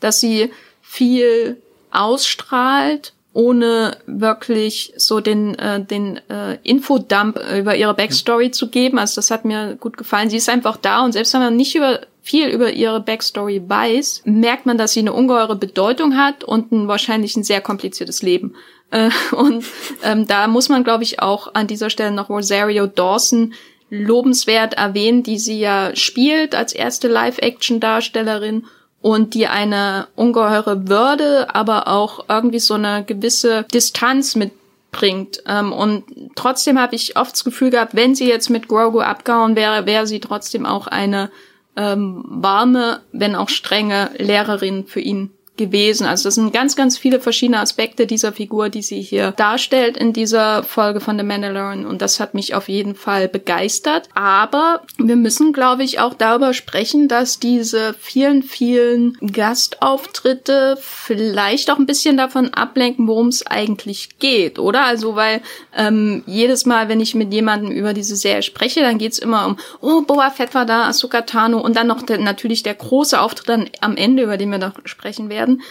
dass 0.00 0.20
sie 0.20 0.50
viel 0.82 1.62
ausstrahlt 1.90 3.14
ohne 3.36 3.98
wirklich 4.06 4.94
so 4.96 5.20
den, 5.20 5.54
äh, 5.58 5.84
den 5.84 6.16
äh, 6.30 6.56
Infodump 6.62 7.38
über 7.58 7.76
ihre 7.76 7.92
Backstory 7.92 8.50
zu 8.50 8.70
geben. 8.70 8.98
Also 8.98 9.16
das 9.16 9.30
hat 9.30 9.44
mir 9.44 9.76
gut 9.76 9.98
gefallen. 9.98 10.30
Sie 10.30 10.38
ist 10.38 10.48
einfach 10.48 10.78
da 10.78 11.04
und 11.04 11.12
selbst 11.12 11.34
wenn 11.34 11.42
man 11.42 11.56
nicht 11.56 11.76
über 11.76 12.00
viel 12.22 12.48
über 12.48 12.72
ihre 12.72 13.00
Backstory 13.00 13.62
weiß, 13.64 14.22
merkt 14.24 14.66
man, 14.66 14.78
dass 14.78 14.94
sie 14.94 15.00
eine 15.00 15.12
ungeheure 15.12 15.54
Bedeutung 15.54 16.16
hat 16.16 16.44
und 16.44 16.72
ein 16.72 16.88
wahrscheinlich 16.88 17.36
ein 17.36 17.44
sehr 17.44 17.60
kompliziertes 17.60 18.22
Leben. 18.22 18.54
Äh, 18.90 19.10
und 19.32 19.64
ähm, 20.02 20.26
da 20.26 20.48
muss 20.48 20.70
man, 20.70 20.82
glaube 20.82 21.04
ich, 21.04 21.20
auch 21.20 21.54
an 21.54 21.66
dieser 21.66 21.90
Stelle 21.90 22.12
noch 22.12 22.30
Rosario 22.30 22.86
Dawson 22.86 23.52
lobenswert 23.90 24.74
erwähnen, 24.74 25.22
die 25.22 25.38
sie 25.38 25.60
ja 25.60 25.94
spielt 25.94 26.54
als 26.54 26.72
erste 26.72 27.06
Live-Action-Darstellerin 27.06 28.64
und 29.02 29.34
die 29.34 29.46
eine 29.46 30.08
ungeheure 30.16 30.88
Würde, 30.88 31.54
aber 31.54 31.88
auch 31.88 32.24
irgendwie 32.28 32.58
so 32.58 32.74
eine 32.74 33.04
gewisse 33.04 33.64
Distanz 33.72 34.34
mitbringt. 34.34 35.42
Ähm, 35.46 35.72
und 35.72 36.04
trotzdem 36.34 36.80
habe 36.80 36.94
ich 36.94 37.16
oft 37.16 37.32
das 37.32 37.44
Gefühl 37.44 37.70
gehabt, 37.70 37.94
wenn 37.94 38.14
sie 38.14 38.28
jetzt 38.28 38.50
mit 38.50 38.68
Grogu 38.68 39.00
abgehauen 39.00 39.56
wäre, 39.56 39.86
wäre 39.86 40.06
sie 40.06 40.20
trotzdem 40.20 40.66
auch 40.66 40.86
eine 40.86 41.30
ähm, 41.76 42.24
warme, 42.26 43.00
wenn 43.12 43.36
auch 43.36 43.48
strenge 43.48 44.10
Lehrerin 44.18 44.86
für 44.86 45.00
ihn 45.00 45.30
gewesen. 45.56 46.06
Also 46.06 46.24
das 46.24 46.34
sind 46.36 46.52
ganz, 46.52 46.76
ganz 46.76 46.98
viele 46.98 47.20
verschiedene 47.20 47.60
Aspekte 47.60 48.06
dieser 48.06 48.32
Figur, 48.32 48.68
die 48.68 48.82
sie 48.82 49.00
hier 49.00 49.32
darstellt 49.32 49.96
in 49.96 50.12
dieser 50.12 50.62
Folge 50.62 51.00
von 51.00 51.18
The 51.18 51.24
Mandalorian 51.24 51.86
und 51.86 52.02
das 52.02 52.20
hat 52.20 52.34
mich 52.34 52.54
auf 52.54 52.68
jeden 52.68 52.94
Fall 52.94 53.28
begeistert. 53.28 54.08
Aber 54.14 54.82
wir 54.98 55.16
müssen, 55.16 55.52
glaube 55.52 55.84
ich, 55.84 56.00
auch 56.00 56.14
darüber 56.14 56.54
sprechen, 56.54 57.08
dass 57.08 57.38
diese 57.38 57.94
vielen, 57.98 58.42
vielen 58.42 59.16
Gastauftritte 59.32 60.78
vielleicht 60.80 61.70
auch 61.70 61.78
ein 61.78 61.86
bisschen 61.86 62.16
davon 62.16 62.52
ablenken, 62.54 63.06
worum 63.08 63.28
es 63.28 63.46
eigentlich 63.46 64.18
geht, 64.18 64.58
oder? 64.58 64.84
Also 64.84 65.16
weil 65.16 65.40
ähm, 65.76 66.22
jedes 66.26 66.66
Mal, 66.66 66.88
wenn 66.88 67.00
ich 67.00 67.14
mit 67.14 67.32
jemandem 67.32 67.70
über 67.70 67.92
diese 67.92 68.16
Serie 68.16 68.42
spreche, 68.42 68.80
dann 68.80 68.98
geht's 68.98 69.18
immer 69.18 69.46
um, 69.46 69.56
oh, 69.80 70.02
Boa 70.02 70.30
Fett 70.30 70.54
war 70.54 70.66
da, 70.66 70.86
Ahsoka 70.88 71.22
Tano 71.22 71.60
und 71.60 71.76
dann 71.76 71.86
noch 71.86 72.02
der, 72.02 72.18
natürlich 72.18 72.62
der 72.62 72.74
große 72.74 73.20
Auftritt 73.20 73.48
dann 73.48 73.70
am 73.80 73.96
Ende, 73.96 74.22
über 74.22 74.36
den 74.36 74.50
wir 74.50 74.58
noch 74.58 74.74
sprechen 74.84 75.28
werden 75.28 75.45
werden. 75.46 75.62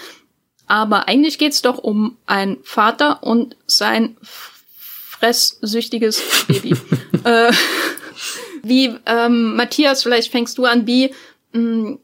Aber 0.67 1.07
eigentlich 1.07 1.38
geht's 1.38 1.61
doch 1.61 1.78
um 1.78 2.17
einen 2.26 2.57
Vater 2.63 3.21
und 3.21 3.55
sein 3.67 4.17
fresssüchtiges 4.21 6.21
Baby. 6.47 6.76
äh, 7.23 7.51
wie, 8.63 8.95
ähm, 9.05 9.55
Matthias, 9.55 10.03
vielleicht 10.03 10.32
fängst 10.32 10.57
du 10.57 10.65
an, 10.65 10.88
wie 10.88 11.13
mh, 11.53 11.53
hm, 11.53 11.99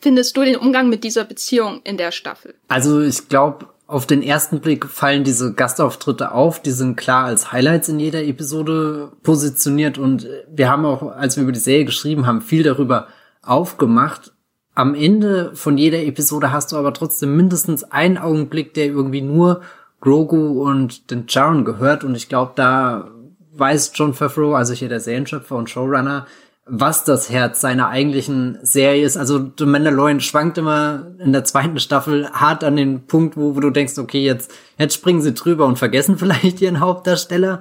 findest 0.00 0.36
du 0.36 0.42
den 0.42 0.56
Umgang 0.56 0.88
mit 0.88 1.04
dieser 1.04 1.24
Beziehung 1.24 1.82
in 1.84 1.96
der 1.96 2.10
Staffel? 2.10 2.54
Also 2.68 3.00
ich 3.00 3.28
glaube, 3.28 3.68
auf 3.86 4.06
den 4.06 4.22
ersten 4.22 4.60
Blick 4.60 4.86
fallen 4.86 5.24
diese 5.24 5.54
Gastauftritte 5.54 6.32
auf, 6.32 6.60
die 6.60 6.72
sind 6.72 6.96
klar 6.96 7.26
als 7.26 7.52
Highlights 7.52 7.88
in 7.88 8.00
jeder 8.00 8.24
Episode 8.24 9.12
positioniert 9.22 9.98
und 9.98 10.26
wir 10.50 10.68
haben 10.68 10.84
auch, 10.84 11.12
als 11.12 11.36
wir 11.36 11.44
über 11.44 11.52
die 11.52 11.60
Serie 11.60 11.84
geschrieben 11.84 12.26
haben, 12.26 12.42
viel 12.42 12.64
darüber 12.64 13.06
aufgemacht 13.42 14.33
am 14.74 14.94
Ende 14.94 15.52
von 15.54 15.78
jeder 15.78 16.02
Episode 16.02 16.52
hast 16.52 16.72
du 16.72 16.76
aber 16.76 16.92
trotzdem 16.92 17.36
mindestens 17.36 17.84
einen 17.84 18.18
Augenblick, 18.18 18.74
der 18.74 18.86
irgendwie 18.86 19.22
nur 19.22 19.62
Grogu 20.00 20.62
und 20.68 21.10
den 21.10 21.26
Charon 21.28 21.64
gehört 21.64 22.04
und 22.04 22.14
ich 22.14 22.28
glaube, 22.28 22.52
da 22.56 23.10
weiß 23.56 23.92
John 23.94 24.14
Favreau, 24.14 24.54
also 24.54 24.74
hier 24.74 24.88
der 24.88 25.00
Serienschöpfer 25.00 25.56
und 25.56 25.70
Showrunner, 25.70 26.26
was 26.66 27.04
das 27.04 27.30
Herz 27.30 27.60
seiner 27.60 27.88
eigentlichen 27.88 28.58
Serie 28.62 29.04
ist. 29.04 29.16
Also 29.16 29.50
The 29.58 29.66
Mandalorian 29.66 30.20
schwankt 30.20 30.58
immer 30.58 31.12
in 31.18 31.32
der 31.32 31.44
zweiten 31.44 31.78
Staffel 31.78 32.28
hart 32.32 32.64
an 32.64 32.76
den 32.76 33.06
Punkt, 33.06 33.36
wo, 33.36 33.54
wo 33.54 33.60
du 33.60 33.70
denkst, 33.70 33.98
okay, 33.98 34.24
jetzt, 34.24 34.52
jetzt 34.78 34.94
springen 34.94 35.20
sie 35.20 35.34
drüber 35.34 35.66
und 35.66 35.78
vergessen 35.78 36.18
vielleicht 36.18 36.60
ihren 36.60 36.80
Hauptdarsteller 36.80 37.60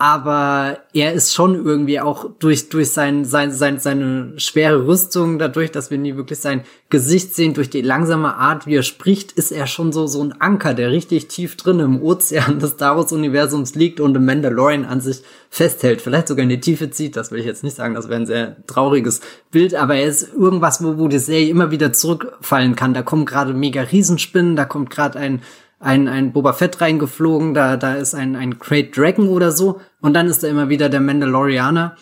aber 0.00 0.78
er 0.94 1.12
ist 1.12 1.34
schon 1.34 1.54
irgendwie 1.54 2.00
auch 2.00 2.30
durch 2.38 2.70
durch 2.70 2.90
sein, 2.90 3.26
sein, 3.26 3.52
sein 3.52 3.78
seine 3.78 4.32
schwere 4.38 4.86
Rüstung 4.86 5.38
dadurch, 5.38 5.72
dass 5.72 5.90
wir 5.90 5.98
nie 5.98 6.16
wirklich 6.16 6.38
sein 6.38 6.62
Gesicht 6.88 7.34
sehen, 7.34 7.52
durch 7.52 7.68
die 7.68 7.82
langsame 7.82 8.34
Art, 8.36 8.66
wie 8.66 8.76
er 8.76 8.82
spricht, 8.82 9.32
ist 9.32 9.52
er 9.52 9.66
schon 9.66 9.92
so 9.92 10.06
so 10.06 10.24
ein 10.24 10.40
Anker, 10.40 10.72
der 10.72 10.90
richtig 10.90 11.28
tief 11.28 11.54
drin 11.58 11.80
im 11.80 12.02
Ozean 12.02 12.58
des 12.60 12.70
Star 12.70 12.96
Wars 12.96 13.12
Universums 13.12 13.74
liegt 13.74 14.00
und 14.00 14.16
im 14.16 14.24
Mandalorian 14.24 14.86
an 14.86 15.02
sich 15.02 15.22
festhält, 15.50 16.00
vielleicht 16.00 16.28
sogar 16.28 16.44
in 16.44 16.48
die 16.48 16.60
Tiefe 16.60 16.90
zieht. 16.90 17.14
Das 17.14 17.30
will 17.30 17.40
ich 17.40 17.44
jetzt 17.44 17.62
nicht 17.62 17.76
sagen, 17.76 17.94
das 17.94 18.08
wäre 18.08 18.22
ein 18.22 18.26
sehr 18.26 18.56
trauriges 18.66 19.20
Bild, 19.50 19.74
aber 19.74 19.96
er 19.96 20.06
ist 20.06 20.32
irgendwas, 20.32 20.82
wo 20.82 20.96
wo 20.96 21.08
die 21.08 21.18
Serie 21.18 21.50
immer 21.50 21.70
wieder 21.72 21.92
zurückfallen 21.92 22.74
kann. 22.74 22.94
Da 22.94 23.02
kommen 23.02 23.26
gerade 23.26 23.52
mega 23.52 23.82
Riesenspinnen, 23.82 24.56
da 24.56 24.64
kommt 24.64 24.88
gerade 24.88 25.18
ein 25.18 25.42
ein, 25.80 26.06
ein 26.06 26.32
Boba 26.32 26.52
Fett 26.52 26.80
reingeflogen, 26.80 27.54
da, 27.54 27.76
da 27.76 27.94
ist 27.94 28.14
ein, 28.14 28.36
ein 28.36 28.58
Great 28.58 28.96
Dragon 28.96 29.28
oder 29.28 29.50
so, 29.50 29.80
und 30.00 30.14
dann 30.14 30.28
ist 30.28 30.42
da 30.42 30.48
immer 30.48 30.68
wieder 30.68 30.88
der 30.88 31.00
Mandalorianer, 31.00 31.96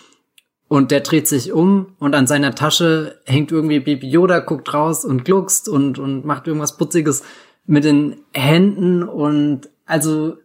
und 0.66 0.90
der 0.90 1.00
dreht 1.00 1.26
sich 1.26 1.52
um, 1.52 1.94
und 1.98 2.14
an 2.14 2.26
seiner 2.26 2.54
Tasche 2.54 3.20
hängt 3.24 3.52
irgendwie 3.52 3.80
Baby 3.80 4.08
Yoda, 4.08 4.40
guckt 4.40 4.74
raus 4.74 5.04
und 5.04 5.24
gluckst 5.24 5.68
und, 5.68 5.98
und 5.98 6.26
macht 6.26 6.46
irgendwas 6.46 6.76
Putziges 6.76 7.22
mit 7.64 7.84
den 7.84 8.16
Händen, 8.34 9.02
und 9.04 9.70
also, 9.86 10.36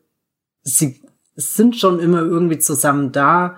sie 0.61 1.01
sind 1.35 1.75
schon 1.75 1.99
immer 1.99 2.21
irgendwie 2.21 2.59
zusammen 2.59 3.11
da, 3.11 3.57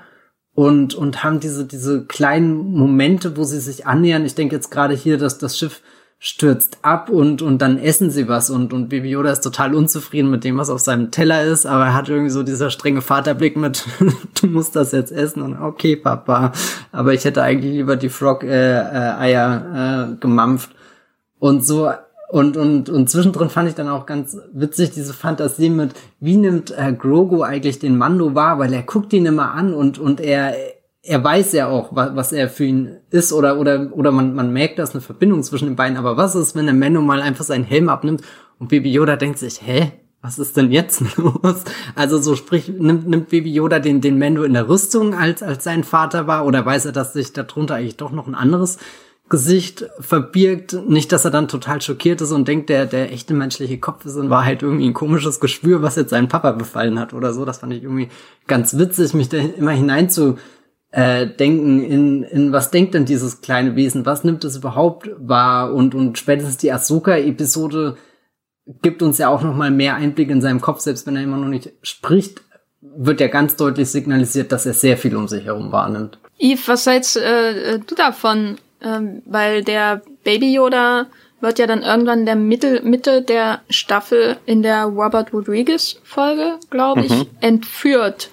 und, 0.54 0.96
und 0.96 1.22
haben 1.22 1.42
diese, 1.42 1.66
diese 1.66 2.06
kleinen 2.06 2.72
Momente, 2.72 3.36
wo 3.36 3.44
sie 3.44 3.60
sich 3.60 3.86
annähern. 3.86 4.24
Ich 4.24 4.36
denke 4.36 4.56
jetzt 4.56 4.72
gerade 4.72 4.94
hier, 4.96 5.18
dass 5.18 5.38
das 5.38 5.58
Schiff 5.58 5.82
stürzt 6.18 6.80
ab 6.82 7.10
und, 7.10 7.42
und 7.42 7.62
dann 7.62 7.78
essen 7.78 8.10
sie 8.10 8.28
was 8.28 8.50
und, 8.50 8.74
und 8.74 8.90
Baby 8.90 9.10
Yoda 9.10 9.32
ist 9.32 9.42
total 9.42 9.76
unzufrieden 9.76 10.32
mit 10.32 10.44
dem, 10.44 10.58
was 10.58 10.70
auf 10.70 10.80
seinem 10.80 11.12
Teller 11.12 11.44
ist, 11.44 11.66
aber 11.66 11.86
er 11.86 11.94
hat 11.94 12.10
irgendwie 12.10 12.32
so 12.32 12.42
dieser 12.42 12.70
strenge 12.70 13.02
Vaterblick 13.02 13.58
mit, 13.58 13.86
du 14.42 14.48
musst 14.48 14.76
das 14.76 14.92
jetzt 14.92 15.12
essen 15.12 15.42
und 15.42 15.58
okay, 15.60 15.96
Papa, 15.96 16.52
aber 16.92 17.14
ich 17.14 17.26
hätte 17.26 17.44
eigentlich 17.44 17.74
lieber 17.74 17.96
die 17.96 18.10
Frog-Eier 18.10 20.08
äh, 20.08 20.14
äh, 20.14 20.16
gemampft. 20.16 20.72
Und 21.38 21.66
so 21.66 21.92
und, 22.30 22.58
und, 22.58 22.90
und 22.90 23.10
zwischendrin 23.10 23.50
fand 23.50 23.70
ich 23.70 23.76
dann 23.76 23.88
auch 23.88 24.06
ganz 24.06 24.38
witzig 24.52 24.92
diese 24.92 25.14
Fantasie 25.14 25.70
mit, 25.70 25.92
wie 26.20 26.38
nimmt 26.38 26.72
äh, 26.76 26.92
Grogu 26.92 27.44
eigentlich 27.44 27.78
den 27.78 27.98
Mando 27.98 28.34
wahr, 28.34 28.58
weil 28.58 28.74
er 28.74 28.82
guckt 28.82 29.14
ihn 29.14 29.28
immer 29.28 29.52
an 29.52 29.74
und, 29.74 30.00
und 30.00 30.20
er, 30.20 30.56
er 31.06 31.24
weiß 31.24 31.54
ja 31.54 31.68
auch, 31.68 31.90
was, 31.96 32.16
was 32.16 32.32
er 32.32 32.50
für 32.50 32.66
ihn 32.66 32.98
ist 33.12 33.32
oder 33.32 33.60
oder 33.60 33.90
oder 33.92 34.12
man, 34.12 34.34
man 34.34 34.52
merkt, 34.52 34.80
da 34.80 34.84
ist 34.84 34.94
eine 34.94 35.02
Verbindung 35.02 35.44
zwischen 35.44 35.66
den 35.66 35.76
beiden. 35.76 35.98
Aber 35.98 36.18
was 36.18 36.36
ist, 36.36 36.56
wenn 36.56 36.66
der 36.66 36.74
Menno 36.74 37.02
mal 37.02 37.22
einfach 37.22 37.46
seinen 37.46 37.64
Helm 37.64 37.90
abnimmt 37.90 38.22
und 38.60 38.70
Baby 38.70 38.92
Yoda 38.92 39.16
denkt 39.16 39.38
sich, 39.40 39.62
hä, 39.62 39.92
was 40.22 40.40
ist 40.40 40.58
denn 40.58 40.72
jetzt 40.72 41.04
los? 41.18 41.64
Also 41.96 42.20
so 42.20 42.36
sprich, 42.36 42.68
nimmt, 42.70 43.08
nimmt 43.08 43.30
Baby 43.30 43.54
Yoda 43.54 43.80
den, 43.80 44.02
den 44.02 44.18
Mendo 44.18 44.44
in 44.44 44.54
der 44.54 44.68
Rüstung 44.68 45.14
als, 45.14 45.44
als 45.44 45.64
sein 45.64 45.84
Vater 45.84 46.26
war 46.26 46.46
oder 46.46 46.66
weiß 46.66 46.86
er, 46.88 46.92
dass 46.92 47.14
sich 47.14 47.34
darunter 47.34 47.76
eigentlich 47.76 47.98
doch 47.98 48.12
noch 48.12 48.28
ein 48.28 48.36
anderes 48.36 48.80
Gesicht 49.30 49.86
verbirgt? 50.00 50.74
Nicht, 50.88 51.12
dass 51.12 51.26
er 51.26 51.32
dann 51.32 51.48
total 51.48 51.82
schockiert 51.82 52.22
ist 52.22 52.32
und 52.32 52.48
denkt, 52.48 52.70
der, 52.70 52.88
der 52.88 53.12
echte 53.12 53.36
menschliche 53.36 53.78
Kopf 53.78 54.06
ist 54.06 54.16
in 54.16 54.32
Wahrheit 54.32 54.64
irgendwie 54.64 54.88
ein 54.88 54.94
komisches 54.94 55.40
Gespür, 55.40 55.84
was 55.84 55.96
jetzt 55.96 56.10
seinen 56.10 56.28
Papa 56.28 56.52
befallen 56.54 57.00
hat 57.00 57.14
oder 57.14 57.32
so. 57.34 57.46
Das 57.46 57.60
fand 57.60 57.74
ich 57.74 57.84
irgendwie 57.84 58.10
ganz 58.48 58.78
witzig, 58.78 59.14
mich 59.14 59.30
da 59.30 59.38
immer 59.38 59.72
hinein 59.72 60.10
zu 60.10 60.38
äh, 60.96 61.28
denken 61.28 61.84
in, 61.84 62.24
in 62.24 62.52
was 62.54 62.72
denkt 62.72 62.94
denn 62.94 63.04
dieses 63.04 63.42
kleine 63.42 63.76
Wesen, 63.76 64.06
was 64.06 64.24
nimmt 64.24 64.46
es 64.46 64.56
überhaupt 64.56 65.10
wahr 65.18 65.74
und, 65.74 65.94
und 65.94 66.18
spätestens 66.18 66.56
die 66.56 66.72
Ahsoka-Episode 66.72 67.98
gibt 68.82 69.04
uns 69.04 69.18
ja 69.18 69.28
auch 69.28 69.42
noch 69.42 69.54
mal 69.54 69.72
mehr 69.72 69.96
Einblick 69.96 70.30
in 70.30 70.42
seinem 70.42 70.62
Kopf, 70.62 70.80
selbst 70.80 71.06
wenn 71.06 71.18
er 71.18 71.24
immer 71.24 71.36
noch 71.36 71.50
nicht 71.50 71.74
spricht, 71.82 72.44
wird 72.82 73.20
ja 73.20 73.28
ganz 73.28 73.58
deutlich 73.58 73.90
signalisiert, 73.90 74.54
dass 74.54 74.66
er 74.66 74.74
sehr 74.74 74.98
viel 74.98 75.18
um 75.18 75.28
sich 75.28 75.44
herum 75.44 75.74
wahrnimmt. 75.74 76.18
Yves, 76.40 76.68
was 76.70 76.88
hältst 76.88 77.18
äh, 77.18 77.80
du 77.80 77.94
davon? 77.96 78.58
Ähm, 78.82 79.22
weil 79.26 79.66
der 79.66 80.02
Baby 80.24 80.54
Yoda 80.54 81.08
wird 81.42 81.60
ja 81.60 81.68
dann 81.68 81.82
irgendwann 81.82 82.20
in 82.20 82.26
der 82.26 82.36
Mitte, 82.38 82.82
Mitte 82.84 83.22
der 83.22 83.62
Staffel 83.70 84.38
in 84.46 84.64
der 84.64 84.86
Robert 84.86 85.34
Rodriguez 85.34 86.00
Folge, 86.04 86.58
glaube 86.70 87.02
ich, 87.02 87.12
mhm. 87.12 87.28
entführt. 87.42 88.30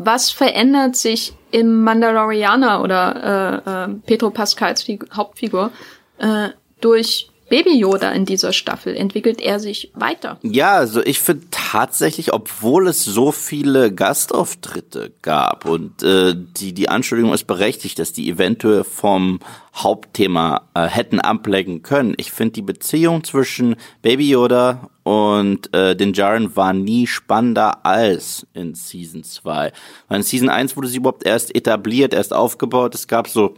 Was 0.00 0.30
verändert 0.30 0.94
sich 0.94 1.32
im 1.50 1.82
Mandalorianer 1.82 2.82
oder 2.82 3.64
äh, 3.66 3.90
äh, 3.90 3.94
Pedro 4.06 4.30
Pascals 4.30 4.84
Fig 4.84 5.04
Hauptfigur 5.12 5.72
äh, 6.18 6.50
durch 6.80 7.30
Baby 7.48 7.78
Yoda 7.78 8.12
in 8.12 8.24
dieser 8.26 8.52
Staffel 8.52 8.94
entwickelt 8.94 9.40
er 9.40 9.58
sich 9.58 9.90
weiter. 9.94 10.38
Ja, 10.42 10.72
also 10.72 11.02
ich 11.02 11.18
finde 11.18 11.46
tatsächlich, 11.50 12.32
obwohl 12.32 12.88
es 12.88 13.04
so 13.04 13.32
viele 13.32 13.92
Gastauftritte 13.92 15.12
gab 15.22 15.64
und 15.64 16.02
äh, 16.02 16.34
die 16.36 16.74
die 16.74 16.88
Anschuldigung 16.88 17.32
ist 17.32 17.46
berechtigt, 17.46 17.98
dass 17.98 18.12
die 18.12 18.28
eventuell 18.28 18.84
vom 18.84 19.40
Hauptthema 19.74 20.68
äh, 20.74 20.86
hätten 20.86 21.20
ablenken 21.20 21.82
können. 21.82 22.14
Ich 22.18 22.32
finde 22.32 22.52
die 22.52 22.62
Beziehung 22.62 23.24
zwischen 23.24 23.76
Baby 24.02 24.28
Yoda 24.28 24.90
und 25.08 25.72
äh, 25.74 25.96
den 25.96 26.12
Jaren 26.12 26.54
war 26.54 26.74
nie 26.74 27.06
spannender 27.06 27.86
als 27.86 28.46
in 28.52 28.74
Season 28.74 29.24
2. 29.24 29.72
Weil 30.06 30.16
in 30.18 30.22
Season 30.22 30.50
1 30.50 30.76
wurde 30.76 30.88
sie 30.88 30.98
überhaupt 30.98 31.24
erst 31.24 31.54
etabliert, 31.56 32.12
erst 32.12 32.34
aufgebaut. 32.34 32.94
Es 32.94 33.08
gab 33.08 33.26
so 33.26 33.54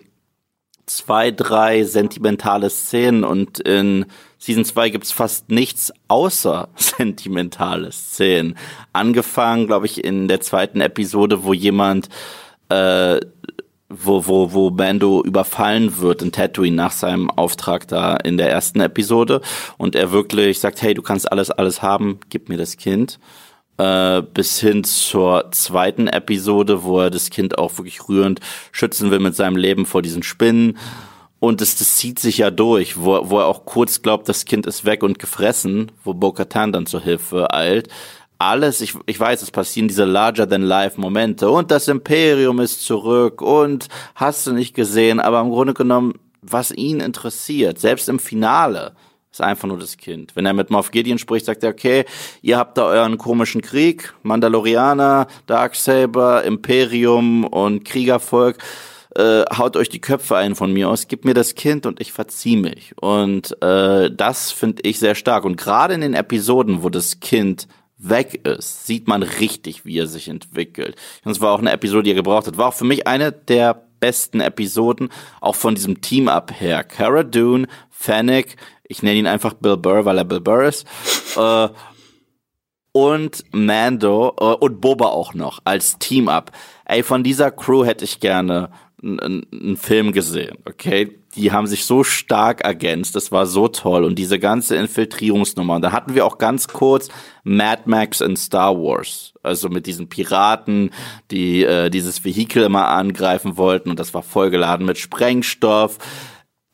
zwei, 0.87 1.33
drei 1.33 1.83
sentimentale 1.83 2.71
Szenen 2.71 3.25
und 3.25 3.59
in 3.59 4.07
Season 4.39 4.65
2 4.65 4.91
gibt's 4.91 5.11
fast 5.11 5.51
nichts 5.51 5.93
außer 6.07 6.69
sentimentale 6.77 7.91
Szenen. 7.91 8.57
Angefangen, 8.93 9.67
glaube 9.67 9.87
ich, 9.87 10.05
in 10.05 10.29
der 10.29 10.41
zweiten 10.41 10.81
Episode, 10.81 11.43
wo 11.43 11.53
jemand 11.53 12.11
äh, 12.69 13.19
wo, 13.91 14.27
wo, 14.27 14.53
wo 14.53 14.71
Bando 14.71 15.23
überfallen 15.23 15.99
wird 15.99 16.23
in 16.23 16.33
Tatooine 16.33 16.77
nach 16.77 16.93
seinem 16.93 17.31
Auftrag 17.31 17.89
da 17.89 18.17
in 18.17 18.39
der 18.39 18.51
ersten 18.51 18.81
Episode 18.81 19.41
und 19.77 19.95
er 19.95 20.13
wirklich 20.13 20.61
sagt, 20.61 20.81
hey, 20.81 20.95
du 20.95 21.03
kannst 21.03 21.31
alles, 21.31 21.51
alles 21.51 21.83
haben, 21.83 22.21
gib 22.31 22.49
mir 22.49 22.57
das 22.57 22.77
Kind 22.77 23.19
äh, 23.81 24.23
bis 24.23 24.61
hin 24.61 24.85
zur 24.85 25.51
zweiten 25.53 26.07
Episode, 26.07 26.85
wo 26.85 27.01
er 27.01 27.11
das 27.11 27.31
Kind 27.31 27.59
auch 27.59 27.79
wirklich 27.79 28.09
rührend 28.09 28.41
schützen 28.73 29.11
will 29.11 29.21
mit 29.21 29.35
seinem 29.35 29.57
Leben 29.57 29.87
vor 29.87 30.03
diesen 30.03 30.23
Spinnen. 30.23 30.79
Und 31.39 31.63
das, 31.63 31.77
das 31.77 31.97
zieht 31.97 32.19
sich 32.19 32.39
ja 32.39 32.51
durch, 32.51 32.99
wo, 32.99 33.31
wo 33.31 33.39
er 33.39 33.47
auch 33.47 33.65
kurz 33.65 34.03
glaubt, 34.03 34.29
das 34.29 34.45
Kind 34.45 34.67
ist 34.67 34.85
weg 34.85 35.03
und 35.03 35.19
gefressen, 35.19 35.91
wo 36.05 36.13
Bo-Katan 36.13 36.73
dann 36.73 36.85
zur 36.85 37.01
Hilfe 37.01 37.55
eilt. 37.55 37.89
Alles, 38.41 38.81
ich, 38.81 38.95
ich 39.05 39.21
weiß, 39.21 39.43
es 39.43 39.51
passieren 39.51 39.87
diese 39.87 40.07
larger-than-life-Momente 40.07 41.51
und 41.51 41.71
das 41.71 41.89
Imperium 41.89 42.59
ist 42.61 42.83
zurück 42.83 43.43
und 43.43 43.89
hast 44.15 44.47
du 44.47 44.53
nicht 44.53 44.75
gesehen, 44.75 45.21
aber 45.21 45.43
im 45.43 45.51
Grunde 45.51 45.75
genommen, 45.75 46.15
was 46.41 46.71
ihn 46.71 47.01
interessiert, 47.01 47.79
selbst 47.79 48.09
im 48.09 48.19
Finale, 48.19 48.95
ist 49.31 49.43
einfach 49.43 49.69
nur 49.69 49.79
das 49.79 49.99
Kind. 49.99 50.35
Wenn 50.37 50.47
er 50.47 50.55
mit 50.55 50.71
Moff 50.71 50.91
Gideon 50.91 51.19
spricht, 51.19 51.45
sagt 51.45 51.63
er, 51.65 51.69
okay, 51.69 52.07
ihr 52.41 52.57
habt 52.57 52.79
da 52.79 52.87
euren 52.87 53.19
komischen 53.19 53.61
Krieg, 53.61 54.15
Mandalorianer, 54.23 55.27
Darksaber, 55.45 56.43
Imperium 56.45 57.45
und 57.45 57.85
Kriegervolk, 57.85 58.57
äh, 59.17 59.45
haut 59.55 59.77
euch 59.77 59.91
die 59.91 60.01
Köpfe 60.01 60.37
ein 60.37 60.55
von 60.55 60.73
mir 60.73 60.89
aus, 60.89 61.09
gib 61.09 61.27
mir 61.27 61.35
das 61.35 61.55
Kind 61.57 61.85
und 61.85 62.01
ich 62.01 62.13
verzieh 62.13 62.57
mich. 62.57 62.95
Und 62.99 63.61
äh, 63.63 64.11
das 64.11 64.51
finde 64.51 64.81
ich 64.89 64.99
sehr 64.99 65.15
stark. 65.15 65.45
Und 65.45 65.57
gerade 65.57 65.93
in 65.93 66.01
den 66.01 66.15
Episoden, 66.15 66.83
wo 66.83 66.89
das 66.89 67.21
Kind 67.21 67.69
weg 68.03 68.47
ist, 68.47 68.87
sieht 68.87 69.09
man 69.09 69.23
richtig, 69.23 69.85
wie 69.85 69.99
er 69.99 70.07
sich 70.07 70.29
entwickelt. 70.29 70.97
Und 71.25 71.33
es 71.33 71.41
war 71.41 71.53
auch 71.53 71.59
eine 71.59 71.73
Episode, 71.73 72.05
die 72.05 72.11
er 72.11 72.17
gebraucht 72.17 72.47
hat. 72.47 72.57
War 72.57 72.69
auch 72.69 72.75
für 72.75 72.85
mich 72.85 73.07
eine 73.07 73.33
der 73.33 73.83
besten 74.01 74.41
Episoden, 74.41 75.11
auch 75.41 75.55
von 75.55 75.75
diesem 75.75 76.01
Team-Up 76.01 76.59
her. 76.59 76.83
Cara 76.85 77.23
Dune, 77.23 77.69
Fennec, 77.91 78.57
ich 78.85 79.03
nenne 79.03 79.19
ihn 79.19 79.27
einfach 79.27 79.55
Bill 79.55 79.77
Burr, 79.77 80.05
weil 80.05 80.19
er 80.19 80.25
Bill 80.25 80.41
Burr 80.41 80.65
ist. 80.65 80.87
äh, 81.37 81.69
und 82.93 83.45
Mando 83.53 84.35
äh, 84.41 84.45
und 84.45 84.81
Boba 84.81 85.07
auch 85.07 85.35
noch 85.35 85.61
als 85.65 85.99
Team-Up. 85.99 86.51
Ey, 86.87 87.03
von 87.03 87.23
dieser 87.23 87.51
Crew 87.51 87.85
hätte 87.85 88.05
ich 88.05 88.19
gerne 88.19 88.71
einen 89.03 89.77
Film 89.77 90.13
gesehen, 90.13 90.59
okay? 90.67 91.17
Die 91.35 91.53
haben 91.53 91.67
sich 91.67 91.85
so 91.85 92.03
stark 92.03 92.63
ergänzt, 92.63 93.15
das 93.17 93.31
war 93.33 93.47
so 93.47 93.69
toll 93.69 94.05
und 94.05 94.19
diese 94.19 94.39
ganze 94.39 94.77
Infiltrierungsnummer. 94.77 95.77
Und 95.77 95.83
da 95.83 95.93
hatten 95.93 96.15
wir 96.15 96.27
auch 96.27 96.39
ganz 96.39 96.69
kurz 96.69 97.09
Mad 97.45 97.83
Max 97.87 98.21
in 98.21 98.37
Star 98.37 98.77
Wars, 98.77 99.33
also 99.43 99.69
mit 99.69 99.87
diesen 99.87 100.09
Piraten, 100.09 100.91
die 101.31 101.65
äh, 101.65 101.89
dieses 101.89 102.25
Vehikel 102.25 102.65
immer 102.65 102.89
angreifen 102.89 103.57
wollten 103.57 103.91
und 103.91 103.99
das 103.99 104.13
war 104.13 104.23
vollgeladen 104.23 104.87
mit 104.87 104.99
Sprengstoff 104.99 105.99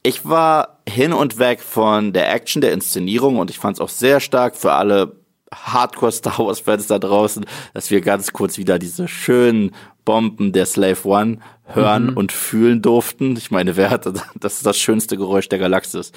ich 0.07 0.25
war 0.25 0.83
hin 0.89 1.13
und 1.13 1.41
weg 1.41 1.61
von 1.61 2.13
der 2.13 2.33
Action, 2.33 2.63
der 2.63 2.73
Inszenierung 2.73 3.39
und 3.39 3.51
ich 3.51 3.59
fand 3.59 3.77
es 3.77 3.81
auch 3.81 3.89
sehr 3.89 4.21
stark 4.21 4.55
für 4.55 4.73
alle 4.73 5.17
Hardcore 5.53 6.13
Star 6.13 6.39
Wars 6.39 6.61
Fans 6.61 6.87
da 6.87 6.99
draußen, 6.99 7.45
dass 7.75 7.91
wir 7.91 8.01
ganz 8.01 8.33
kurz 8.33 8.57
wieder 8.57 8.79
diese 8.79 9.09
schönen 9.09 9.73
Bomben 10.05 10.53
der 10.53 10.67
Slave 10.67 11.09
One 11.09 11.39
hören 11.67 12.11
mhm. 12.11 12.17
und 12.17 12.33
fühlen 12.33 12.83
durften. 12.83 13.37
Ich 13.37 13.51
meine, 13.51 13.77
wer 13.77 13.91
hat 13.91 14.07
das 14.07 14.55
ist 14.55 14.67
das 14.67 14.79
schönste 14.79 15.17
Geräusch 15.17 15.49
der 15.49 15.59
Galaxis. 15.59 16.13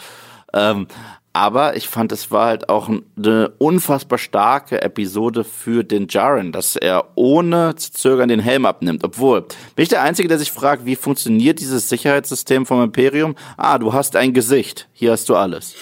Ähm, 0.54 0.88
aber 1.32 1.78
ich 1.78 1.88
fand, 1.88 2.12
es 2.12 2.32
war 2.32 2.48
halt 2.48 2.70
auch 2.70 2.90
eine 2.90 3.50
unfassbar 3.60 4.18
starke 4.18 4.82
Episode 4.82 5.44
für 5.44 5.84
den 5.84 6.08
Jaren, 6.10 6.52
dass 6.52 6.76
er 6.76 7.12
ohne 7.16 7.76
zu 7.76 7.94
zögern 7.94 8.30
den 8.30 8.40
Helm 8.40 8.66
abnimmt. 8.66 9.04
Obwohl, 9.04 9.42
bin 9.76 9.84
ich 9.84 9.90
der 9.90 10.02
Einzige, 10.02 10.28
der 10.28 10.40
sich 10.40 10.52
fragt, 10.52 10.86
wie 10.86 10.96
funktioniert 10.96 11.60
dieses 11.60 11.88
Sicherheitssystem 11.88 12.66
vom 12.66 12.82
Imperium? 12.82 13.36
Ah, 13.58 13.78
du 13.78 13.94
hast 13.94 14.16
ein 14.16 14.34
Gesicht. 14.34 14.88
Hier 14.92 15.12
hast 15.12 15.30
du 15.30 15.36
alles. 15.36 15.76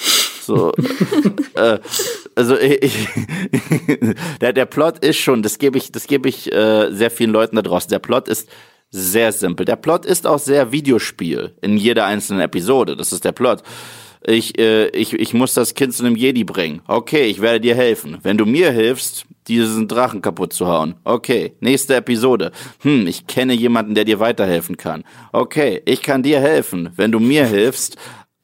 So, 0.44 0.74
äh, 1.56 1.80
also 2.36 2.58
ich, 2.58 3.08
der, 4.42 4.52
der 4.52 4.66
Plot 4.66 5.00
ist 5.00 5.18
schon, 5.18 5.44
das 5.44 5.60
gebe 5.60 5.78
ich, 5.78 5.92
das 5.92 6.08
gebe 6.08 6.28
ich 6.28 6.52
äh, 6.52 6.92
sehr 6.92 7.10
vielen 7.10 7.32
Leuten 7.32 7.56
da 7.56 7.62
draußen. 7.62 7.90
Der 7.90 8.00
Plot 8.00 8.28
ist 8.28 8.50
sehr 8.90 9.32
simpel. 9.32 9.66
Der 9.66 9.76
Plot 9.76 10.06
ist 10.06 10.26
auch 10.28 10.40
sehr 10.40 10.72
Videospiel 10.72 11.56
in 11.62 11.78
jeder 11.78 12.06
einzelnen 12.06 12.42
Episode. 12.42 12.96
Das 12.96 13.12
ist 13.12 13.26
der 13.26 13.32
Plot 13.32 13.64
ich, 14.26 14.58
äh, 14.60 14.88
ich, 14.90 15.14
ich 15.14 15.34
muss 15.34 15.54
das 15.54 15.74
Kind 15.74 15.94
zu 15.94 16.06
einem 16.06 16.16
Jedi 16.16 16.44
bringen. 16.44 16.82
Okay, 16.88 17.26
ich 17.26 17.42
werde 17.42 17.62
dir 17.62 17.76
helfen. 17.76 18.18
Wenn 18.24 18.38
du 18.38 18.46
mir 18.46 18.72
hilfst, 18.72 19.26
diesen 19.48 19.88
Drachen 19.88 20.22
kaputt 20.22 20.54
zu 20.54 20.68
hauen. 20.68 20.96
Okay, 21.06 21.54
nächste 21.62 21.96
Episode. 21.96 22.52
Hm, 22.82 23.08
ich 23.08 23.28
kenne 23.28 23.54
jemanden, 23.54 23.96
der 23.96 24.04
dir 24.04 24.20
weiterhelfen 24.20 24.76
kann. 24.76 25.04
Okay, 25.32 25.82
ich 25.86 26.02
kann 26.02 26.24
dir 26.24 26.42
helfen, 26.42 26.90
wenn 26.96 27.12
du 27.12 27.20
mir 27.20 27.46
hilfst, 27.46 27.96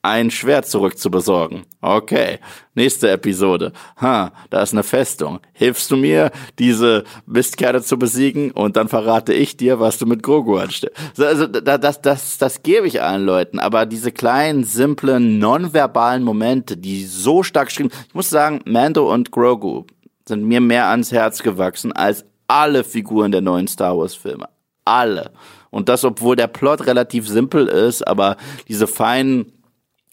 ein 0.04 0.32
Schwert 0.32 0.68
zurückzubesorgen. 0.68 1.64
Okay, 1.82 2.39
nächste 2.76 3.10
Episode. 3.10 3.72
Ha, 3.99 4.34
da 4.49 4.62
ist 4.62 4.74
eine 4.74 4.84
Festung. 4.84 5.39
Hilfst 5.54 5.89
du 5.89 5.95
mir, 5.95 6.32
diese 6.60 7.06
Mistkerle 7.26 7.82
zu 7.82 7.97
besiegen 7.97 8.51
und 8.51 8.76
dann 8.76 8.89
verrate 8.89 9.34
ich 9.34 9.56
dir, 9.56 9.80
was 9.80 9.97
du 9.97 10.06
mit 10.06 10.22
Grogu 10.22 10.58
anstellst. 10.58 10.97
Also 11.18 11.47
das, 11.47 11.80
das, 11.80 12.01
das, 12.01 12.38
das 12.38 12.64
gebe 12.64 12.86
ich 12.86 13.01
allen 13.01 13.26
Leuten, 13.26 13.60
aber 13.60 13.86
diese 13.86 14.12
kleinen, 14.12 14.66
simplen, 14.66 15.39
nonverbalen 15.39 16.24
Momente, 16.24 16.76
die 16.76 17.06
so 17.06 17.41
stark 17.41 17.70
geschrieben, 17.70 17.89
ich 18.08 18.14
muss 18.14 18.30
sagen, 18.30 18.62
Mando 18.66 19.12
und 19.12 19.32
Grogu 19.32 19.86
sind 20.28 20.43
mir 20.43 20.60
mehr 20.60 20.89
ans 20.89 21.14
Herz 21.14 21.41
gewachsen 21.43 21.93
als 21.93 22.26
alle 22.47 22.84
Figuren 22.84 23.32
der 23.32 23.41
neuen 23.41 23.68
Star 23.68 23.97
Wars 23.97 24.16
Filme. 24.16 24.49
Alle. 24.84 25.32
Und 25.70 25.88
das, 25.88 26.04
obwohl 26.04 26.36
der 26.36 26.47
Plot 26.47 26.86
relativ 26.88 27.28
simpel 27.28 27.68
ist, 27.68 28.06
aber 28.06 28.36
diese 28.68 28.86
feinen 28.86 29.53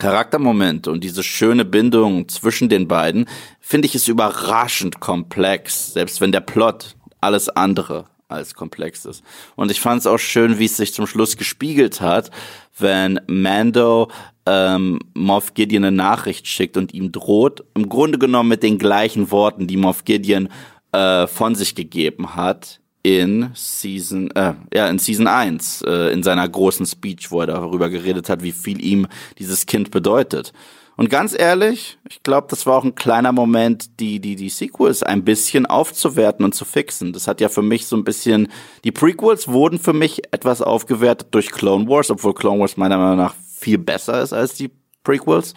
Charaktermoment 0.01 0.89
und 0.89 1.05
diese 1.05 1.23
schöne 1.23 1.65
Bindung 1.65 2.29
zwischen 2.29 2.69
den 2.69 2.89
beiden, 2.89 3.27
finde 3.61 3.87
ich 3.87 3.95
es 3.95 4.09
überraschend 4.09 4.99
komplex, 4.99 5.93
selbst 5.93 6.21
wenn 6.21 6.33
der 6.33 6.41
Plot 6.41 6.97
alles 7.21 7.49
andere 7.49 8.07
als 8.27 8.55
komplex 8.55 9.05
ist. 9.05 9.23
Und 9.57 9.71
ich 9.71 9.81
fand 9.81 10.01
es 10.01 10.07
auch 10.07 10.19
schön, 10.19 10.59
wie 10.59 10.65
es 10.65 10.77
sich 10.77 10.93
zum 10.93 11.07
Schluss 11.07 11.37
gespiegelt 11.37 12.01
hat, 12.01 12.31
wenn 12.79 13.21
Mando 13.27 14.11
ähm, 14.47 14.99
Moff 15.15 15.55
Gideon 15.55 15.85
eine 15.85 15.97
Nachricht 15.97 16.47
schickt 16.47 16.77
und 16.77 16.95
ihm 16.95 17.13
droht, 17.13 17.65
im 17.75 17.89
Grunde 17.89 18.19
genommen 18.19 18.49
mit 18.49 18.63
den 18.63 18.79
gleichen 18.79 19.31
Worten, 19.31 19.67
die 19.67 19.77
Moff 19.77 20.05
Gideon 20.05 20.49
äh, 20.93 21.27
von 21.27 21.55
sich 21.55 21.75
gegeben 21.75 22.35
hat 22.35 22.80
in 23.03 23.51
Season, 23.55 24.31
äh, 24.33 24.55
ja, 24.75 24.89
in 24.89 24.99
Season 24.99 25.27
1, 25.27 25.83
äh, 25.83 26.13
in 26.13 26.23
seiner 26.23 26.49
großen 26.49 26.87
Speech, 26.87 27.31
wo 27.31 27.41
er 27.41 27.47
darüber 27.47 27.89
geredet 27.89 28.29
hat, 28.29 28.43
wie 28.43 28.53
viel 28.53 28.85
ihm 28.85 29.07
dieses 29.39 29.67
Kind 29.67 29.91
bedeutet. 29.91 30.53
Und 30.97 31.09
ganz 31.09 31.35
ehrlich, 31.39 31.99
ich 32.11 32.23
glaube, 32.23 32.49
das 32.51 32.67
war 32.67 32.77
auch 32.77 32.85
ein 32.85 32.95
kleiner 32.95 33.33
Moment, 33.33 34.01
die, 34.01 34.21
die, 34.21 34.37
die 34.37 34.51
Sequels 34.51 35.03
ein 35.03 35.25
bisschen 35.25 35.65
aufzuwerten 35.65 36.45
und 36.45 36.55
zu 36.55 36.67
fixen. 36.67 37.15
Das 37.15 37.27
hat 37.27 37.41
ja 37.41 37.49
für 37.49 37.63
mich 37.63 37.87
so 37.87 37.97
ein 37.97 38.05
bisschen, 38.05 38.49
die 38.85 38.93
Prequels 38.93 39.49
wurden 39.49 39.79
für 39.79 39.95
mich 39.95 40.21
etwas 40.31 40.61
aufgewertet 40.61 41.29
durch 41.31 41.53
Clone 41.53 41.89
Wars, 41.89 42.11
obwohl 42.11 42.35
Clone 42.35 42.61
Wars 42.61 42.77
meiner 42.77 42.99
Meinung 42.99 43.17
nach 43.17 43.35
viel 43.57 43.79
besser 43.79 44.21
ist 44.21 44.35
als 44.35 44.55
die 44.55 44.71
Prequels. 45.03 45.55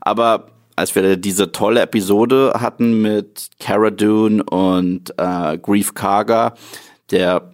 Aber 0.00 0.46
als 0.76 0.94
wir 0.94 1.16
diese 1.16 1.50
tolle 1.52 1.80
Episode 1.80 2.52
hatten 2.60 3.00
mit 3.00 3.48
Cara 3.58 3.90
Dune 3.90 4.44
und 4.44 5.12
äh, 5.18 5.58
Grief 5.58 5.94
Karga, 5.94 6.54
der, 7.10 7.50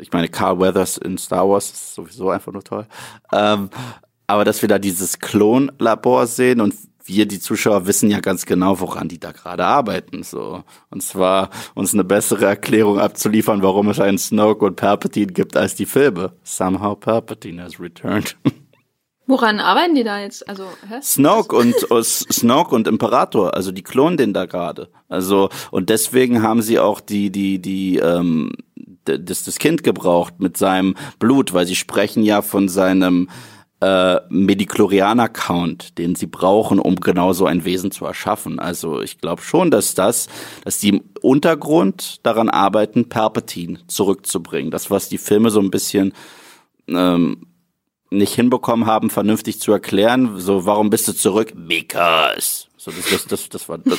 ich 0.00 0.12
meine, 0.12 0.28
Carl 0.28 0.58
Weathers 0.58 0.96
in 0.96 1.18
Star 1.18 1.48
Wars 1.48 1.70
ist 1.70 1.94
sowieso 1.94 2.30
einfach 2.30 2.52
nur 2.52 2.64
toll. 2.64 2.86
Ähm, 3.32 3.68
aber 4.26 4.44
dass 4.44 4.62
wir 4.62 4.68
da 4.68 4.78
dieses 4.78 5.18
Klonlabor 5.18 6.26
sehen 6.26 6.62
und 6.62 6.74
wir, 7.06 7.26
die 7.26 7.38
Zuschauer, 7.38 7.86
wissen 7.86 8.10
ja 8.10 8.20
ganz 8.20 8.46
genau, 8.46 8.80
woran 8.80 9.08
die 9.08 9.20
da 9.20 9.32
gerade 9.32 9.64
arbeiten. 9.66 10.22
So. 10.22 10.64
Und 10.88 11.02
zwar 11.02 11.50
uns 11.74 11.92
eine 11.92 12.02
bessere 12.02 12.46
Erklärung 12.46 12.98
abzuliefern, 12.98 13.62
warum 13.62 13.90
es 13.90 14.00
einen 14.00 14.16
Snoke 14.16 14.64
und 14.64 14.76
Palpatine 14.76 15.32
gibt 15.32 15.54
als 15.54 15.74
die 15.74 15.84
Filme. 15.84 16.32
Somehow 16.44 16.94
Palpatine 16.94 17.62
has 17.62 17.78
returned. 17.78 18.36
Woran 19.26 19.60
arbeiten 19.60 19.94
die 19.94 20.04
da 20.04 20.20
jetzt? 20.20 20.48
Also 20.48 20.64
hä? 20.88 21.00
Snoke 21.02 21.56
und 21.56 21.90
uh, 21.90 22.02
Snoke 22.02 22.74
und 22.74 22.86
Imperator, 22.86 23.54
also 23.54 23.72
die 23.72 23.82
klonen 23.82 24.16
den 24.16 24.34
da 24.34 24.44
gerade. 24.44 24.90
Also 25.08 25.48
und 25.70 25.88
deswegen 25.88 26.42
haben 26.42 26.60
sie 26.60 26.78
auch 26.78 27.00
die 27.00 27.30
die 27.30 27.58
die 27.58 27.96
ähm, 27.98 28.52
das, 29.04 29.44
das 29.44 29.58
Kind 29.58 29.82
gebraucht 29.82 30.34
mit 30.38 30.56
seinem 30.56 30.94
Blut, 31.18 31.52
weil 31.52 31.66
sie 31.66 31.76
sprechen 31.76 32.22
ja 32.22 32.42
von 32.42 32.68
seinem 32.68 33.28
äh, 33.80 34.20
Mediklorianer-Count, 34.30 35.98
den 35.98 36.14
sie 36.14 36.26
brauchen, 36.26 36.78
um 36.78 36.96
genau 36.96 37.32
so 37.32 37.46
ein 37.46 37.64
Wesen 37.64 37.90
zu 37.90 38.06
erschaffen. 38.06 38.58
Also 38.58 39.02
ich 39.02 39.18
glaube 39.18 39.42
schon, 39.42 39.70
dass 39.70 39.94
das, 39.94 40.28
dass 40.64 40.78
die 40.78 40.88
im 40.90 41.02
Untergrund 41.20 42.24
daran 42.24 42.48
arbeiten, 42.48 43.08
Palpatine 43.08 43.80
zurückzubringen. 43.86 44.70
Das, 44.70 44.90
was 44.90 45.08
die 45.08 45.18
Filme 45.18 45.50
so 45.50 45.60
ein 45.60 45.70
bisschen 45.70 46.14
ähm, 46.88 47.46
nicht 48.18 48.34
hinbekommen 48.34 48.86
haben, 48.86 49.10
vernünftig 49.10 49.60
zu 49.60 49.72
erklären. 49.72 50.38
So, 50.38 50.66
warum 50.66 50.90
bist 50.90 51.08
du 51.08 51.12
zurück? 51.12 51.52
Because. 51.54 52.66
So, 52.76 52.90
das, 52.90 53.10
das, 53.10 53.26
das, 53.26 53.48
das 53.48 53.68
war 53.68 53.78
das, 53.78 53.98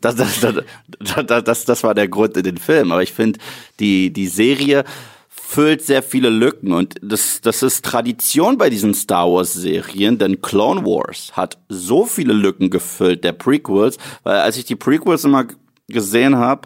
das, 0.16 0.16
das, 0.16 1.26
das, 1.26 1.44
das, 1.44 1.64
das 1.64 1.84
war 1.84 1.94
der 1.94 2.08
Grund 2.08 2.36
in 2.36 2.42
den 2.42 2.58
Film. 2.58 2.92
Aber 2.92 3.02
ich 3.02 3.12
finde, 3.12 3.38
die, 3.78 4.12
die 4.12 4.26
Serie 4.26 4.84
füllt 5.28 5.82
sehr 5.82 6.02
viele 6.02 6.30
Lücken 6.30 6.72
und 6.72 6.96
das, 7.00 7.40
das 7.40 7.62
ist 7.62 7.84
Tradition 7.84 8.58
bei 8.58 8.70
diesen 8.70 8.92
Star 8.92 9.30
Wars 9.30 9.52
Serien, 9.52 10.18
denn 10.18 10.42
Clone 10.42 10.84
Wars 10.84 11.30
hat 11.36 11.58
so 11.68 12.06
viele 12.06 12.32
Lücken 12.32 12.70
gefüllt, 12.70 13.22
der 13.22 13.32
Prequels, 13.32 13.98
weil 14.24 14.38
als 14.38 14.56
ich 14.56 14.64
die 14.64 14.74
Prequels 14.74 15.22
immer 15.22 15.46
gesehen 15.86 16.36
habe, 16.36 16.62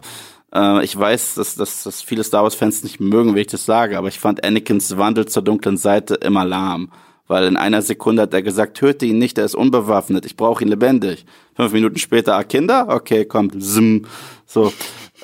äh, 0.53 0.83
ich 0.83 0.97
weiß, 0.97 1.35
dass, 1.35 1.55
dass, 1.55 1.83
dass 1.83 2.01
viele 2.01 2.23
Star 2.23 2.43
Wars-Fans 2.43 2.83
nicht 2.83 2.99
mögen, 2.99 3.35
wie 3.35 3.41
ich 3.41 3.47
das 3.47 3.65
sage, 3.65 3.97
aber 3.97 4.07
ich 4.07 4.19
fand 4.19 4.43
Anakins 4.43 4.97
Wandel 4.97 5.27
zur 5.27 5.43
dunklen 5.43 5.77
Seite 5.77 6.15
immer 6.15 6.45
lahm. 6.45 6.91
Weil 7.27 7.45
in 7.45 7.57
einer 7.57 7.83
Sekunde 7.83 8.23
hat 8.23 8.33
er 8.33 8.41
gesagt, 8.41 8.77
töte 8.77 9.05
ihn 9.05 9.19
nicht, 9.19 9.37
er 9.37 9.45
ist 9.45 9.53
unbewaffnet, 9.53 10.25
ich 10.25 10.35
brauche 10.35 10.63
ihn 10.63 10.69
lebendig. 10.69 11.25
Fünf 11.55 11.73
Minuten 11.73 11.99
später, 11.99 12.35
ah, 12.35 12.43
Kinder? 12.43 12.87
Okay, 12.89 13.23
kommt, 13.23 13.61
zzm. 13.61 14.05
So, 14.47 14.73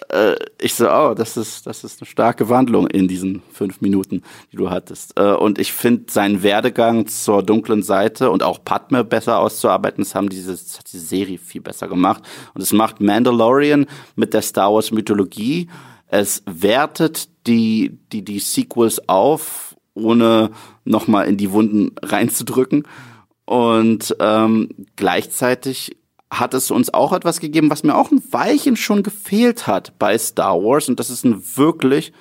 äh, 0.09 0.35
ich 0.59 0.73
so, 0.75 0.89
oh, 0.89 1.13
das 1.13 1.37
ist, 1.37 1.65
das 1.67 1.83
ist 1.83 2.01
eine 2.01 2.07
starke 2.07 2.49
Wandlung 2.49 2.87
in 2.87 3.07
diesen 3.07 3.41
fünf 3.51 3.81
Minuten, 3.81 4.21
die 4.51 4.57
du 4.57 4.69
hattest. 4.69 5.19
Äh, 5.19 5.33
und 5.33 5.59
ich 5.59 5.73
finde 5.73 6.11
seinen 6.11 6.43
Werdegang 6.43 7.07
zur 7.07 7.43
dunklen 7.43 7.83
Seite 7.83 8.29
und 8.29 8.43
auch 8.43 8.63
Padme 8.63 9.03
besser 9.03 9.39
auszuarbeiten, 9.39 10.03
das 10.03 10.15
haben 10.15 10.29
diese, 10.29 10.51
das 10.51 10.79
hat 10.79 10.91
die 10.91 10.99
Serie 10.99 11.37
viel 11.37 11.61
besser 11.61 11.87
gemacht. 11.87 12.23
Und 12.53 12.61
es 12.61 12.73
macht 12.73 13.01
Mandalorian 13.01 13.87
mit 14.15 14.33
der 14.33 14.41
Star 14.41 14.73
Wars 14.73 14.91
Mythologie. 14.91 15.69
Es 16.07 16.43
wertet 16.45 17.29
die, 17.47 17.97
die, 18.11 18.23
die 18.23 18.39
Sequels 18.39 19.09
auf, 19.09 19.75
ohne 19.93 20.51
nochmal 20.83 21.27
in 21.27 21.37
die 21.37 21.51
Wunden 21.51 21.91
reinzudrücken. 22.01 22.83
Und 23.45 24.15
ähm, 24.19 24.69
gleichzeitig 24.95 25.97
hat 26.31 26.53
es 26.53 26.71
uns 26.71 26.93
auch 26.93 27.13
etwas 27.13 27.39
gegeben, 27.39 27.69
was 27.69 27.83
mir 27.83 27.95
auch 27.95 28.11
ein 28.11 28.21
Weilchen 28.31 28.75
schon 28.75 29.03
gefehlt 29.03 29.67
hat 29.67 29.97
bei 29.99 30.17
Star 30.17 30.55
Wars. 30.61 30.89
Und 30.89 30.99
das 30.99 31.09
ist 31.09 31.23
ein 31.23 31.41
wirklich 31.55 32.13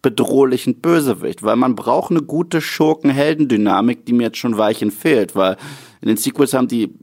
bedrohlichen 0.00 0.80
Bösewicht, 0.80 1.42
weil 1.42 1.56
man 1.56 1.74
braucht 1.74 2.10
eine 2.10 2.22
gute 2.22 2.60
Schurken-Helden-Dynamik, 2.60 4.06
die 4.06 4.12
mir 4.12 4.24
jetzt 4.24 4.38
schon 4.38 4.56
Weilchen 4.56 4.90
fehlt, 4.90 5.34
weil 5.34 5.56
in 6.00 6.08
den 6.08 6.16
Sequels 6.16 6.54
haben 6.54 6.68
die 6.68 6.94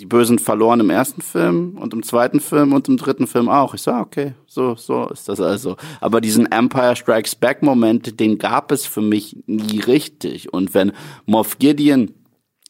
die 0.00 0.06
Bösen 0.06 0.38
verloren 0.38 0.80
im 0.80 0.88
ersten 0.88 1.20
Film 1.20 1.76
und 1.78 1.92
im 1.92 2.02
zweiten 2.02 2.40
Film 2.40 2.72
und 2.72 2.88
im 2.88 2.96
dritten 2.96 3.26
Film 3.26 3.50
auch. 3.50 3.74
Ich 3.74 3.82
sag, 3.82 3.96
so, 3.96 4.00
okay, 4.00 4.32
so, 4.46 4.74
so 4.74 5.08
ist 5.08 5.28
das 5.28 5.40
also. 5.40 5.76
Aber 6.00 6.22
diesen 6.22 6.50
Empire 6.50 6.96
Strikes 6.96 7.34
Back 7.34 7.62
Moment, 7.62 8.18
den 8.18 8.38
gab 8.38 8.72
es 8.72 8.86
für 8.86 9.02
mich 9.02 9.36
nie 9.46 9.80
richtig. 9.80 10.54
Und 10.54 10.72
wenn 10.72 10.92
Moff 11.26 11.58
Gideon 11.58 12.14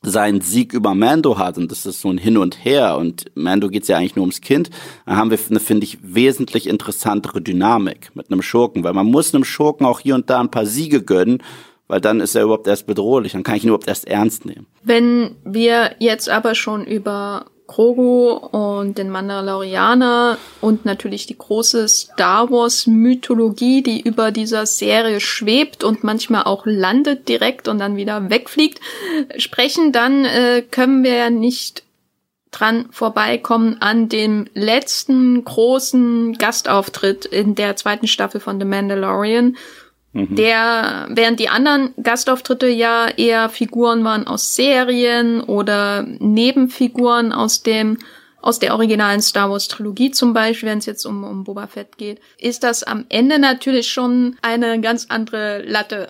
seinen 0.03 0.41
Sieg 0.41 0.73
über 0.73 0.95
Mando 0.95 1.37
hat 1.37 1.59
und 1.59 1.71
das 1.71 1.85
ist 1.85 2.01
so 2.01 2.09
ein 2.09 2.19
Hin 2.19 2.39
und 2.39 2.65
Her 2.65 2.97
und 2.97 3.27
Mando 3.35 3.69
geht's 3.69 3.89
ja 3.89 3.99
eigentlich 3.99 4.17
nur 4.17 4.23
ums 4.23 4.41
Kind, 4.41 4.71
dann 5.05 5.17
haben 5.17 5.31
wir 5.31 5.39
eine, 5.51 5.61
finde 5.61 5.85
ich, 5.85 5.99
wesentlich 6.03 6.69
interessantere 6.69 7.43
Dynamik 7.43 8.11
mit 8.15 8.31
einem 8.31 8.43
Schurken, 8.43 8.83
weil 8.83 8.95
man 8.95 9.07
muss 9.07 9.35
einem 9.35 9.45
Schurken 9.45 9.85
auch 9.85 10.01
hier 10.01 10.15
und 10.15 10.31
da 10.31 10.41
ein 10.41 10.51
paar 10.51 10.67
Siege 10.67 11.03
gönnen, 11.03 11.43
weil 11.87 12.01
dann 12.01 12.21
ist 12.21 12.35
er 12.35 12.45
überhaupt 12.45 12.67
erst 12.67 12.87
bedrohlich, 12.87 13.33
dann 13.33 13.43
kann 13.43 13.57
ich 13.57 13.65
ihn 13.65 13.69
überhaupt 13.69 13.89
erst 13.89 14.07
ernst 14.07 14.47
nehmen. 14.47 14.67
Wenn 14.83 15.37
wir 15.45 15.97
jetzt 15.99 16.31
aber 16.31 16.55
schon 16.55 16.87
über 16.87 17.47
Grogu 17.71 18.33
und 18.33 18.99
den 18.99 19.11
Mandalorianer 19.11 20.39
und 20.61 20.85
natürlich 20.85 21.27
die 21.27 21.39
große 21.39 21.87
Star 21.87 22.51
Wars 22.51 22.89
Mythologie, 22.89 23.81
die 23.81 24.01
über 24.01 24.33
dieser 24.33 24.67
Serie 24.67 25.21
schwebt 25.21 25.85
und 25.85 26.03
manchmal 26.03 26.45
auch 26.45 26.67
landet 26.67 27.29
direkt 27.29 27.69
und 27.69 27.79
dann 27.79 27.95
wieder 27.95 28.29
wegfliegt, 28.29 28.81
sprechen, 29.39 29.93
dann 29.93 30.25
äh, 30.25 30.63
können 30.69 31.05
wir 31.05 31.15
ja 31.15 31.31
nicht 31.31 31.85
dran 32.51 32.87
vorbeikommen 32.91 33.77
an 33.81 34.09
dem 34.09 34.49
letzten 34.55 35.45
großen 35.45 36.39
Gastauftritt 36.39 37.25
in 37.25 37.55
der 37.55 37.77
zweiten 37.77 38.09
Staffel 38.09 38.41
von 38.41 38.59
The 38.59 38.67
Mandalorian 38.67 39.57
Mhm. 40.13 40.35
Der, 40.35 41.07
während 41.11 41.39
die 41.39 41.49
anderen 41.49 41.95
Gastauftritte 42.03 42.67
ja 42.67 43.09
eher 43.09 43.49
Figuren 43.49 44.03
waren 44.05 44.27
aus 44.27 44.55
Serien 44.55 45.41
oder 45.41 46.03
Nebenfiguren 46.03 47.33
aus 47.33 47.63
dem 47.63 47.99
aus 48.43 48.59
der 48.59 48.73
originalen 48.73 49.21
Star 49.21 49.51
Wars 49.51 49.69
Trilogie 49.69 50.11
zum 50.11 50.33
Beispiel, 50.33 50.69
wenn 50.71 50.79
es 50.79 50.87
jetzt 50.87 51.05
um, 51.05 51.25
um 51.25 51.45
Boba 51.45 51.67
Fett 51.67 51.99
geht, 51.99 52.21
ist 52.39 52.63
das 52.63 52.83
am 52.83 53.05
Ende 53.09 53.39
natürlich 53.39 53.91
schon 53.91 54.37
eine 54.43 54.81
ganz 54.81 55.07
andere 55.11 55.63
Latte 55.63 56.09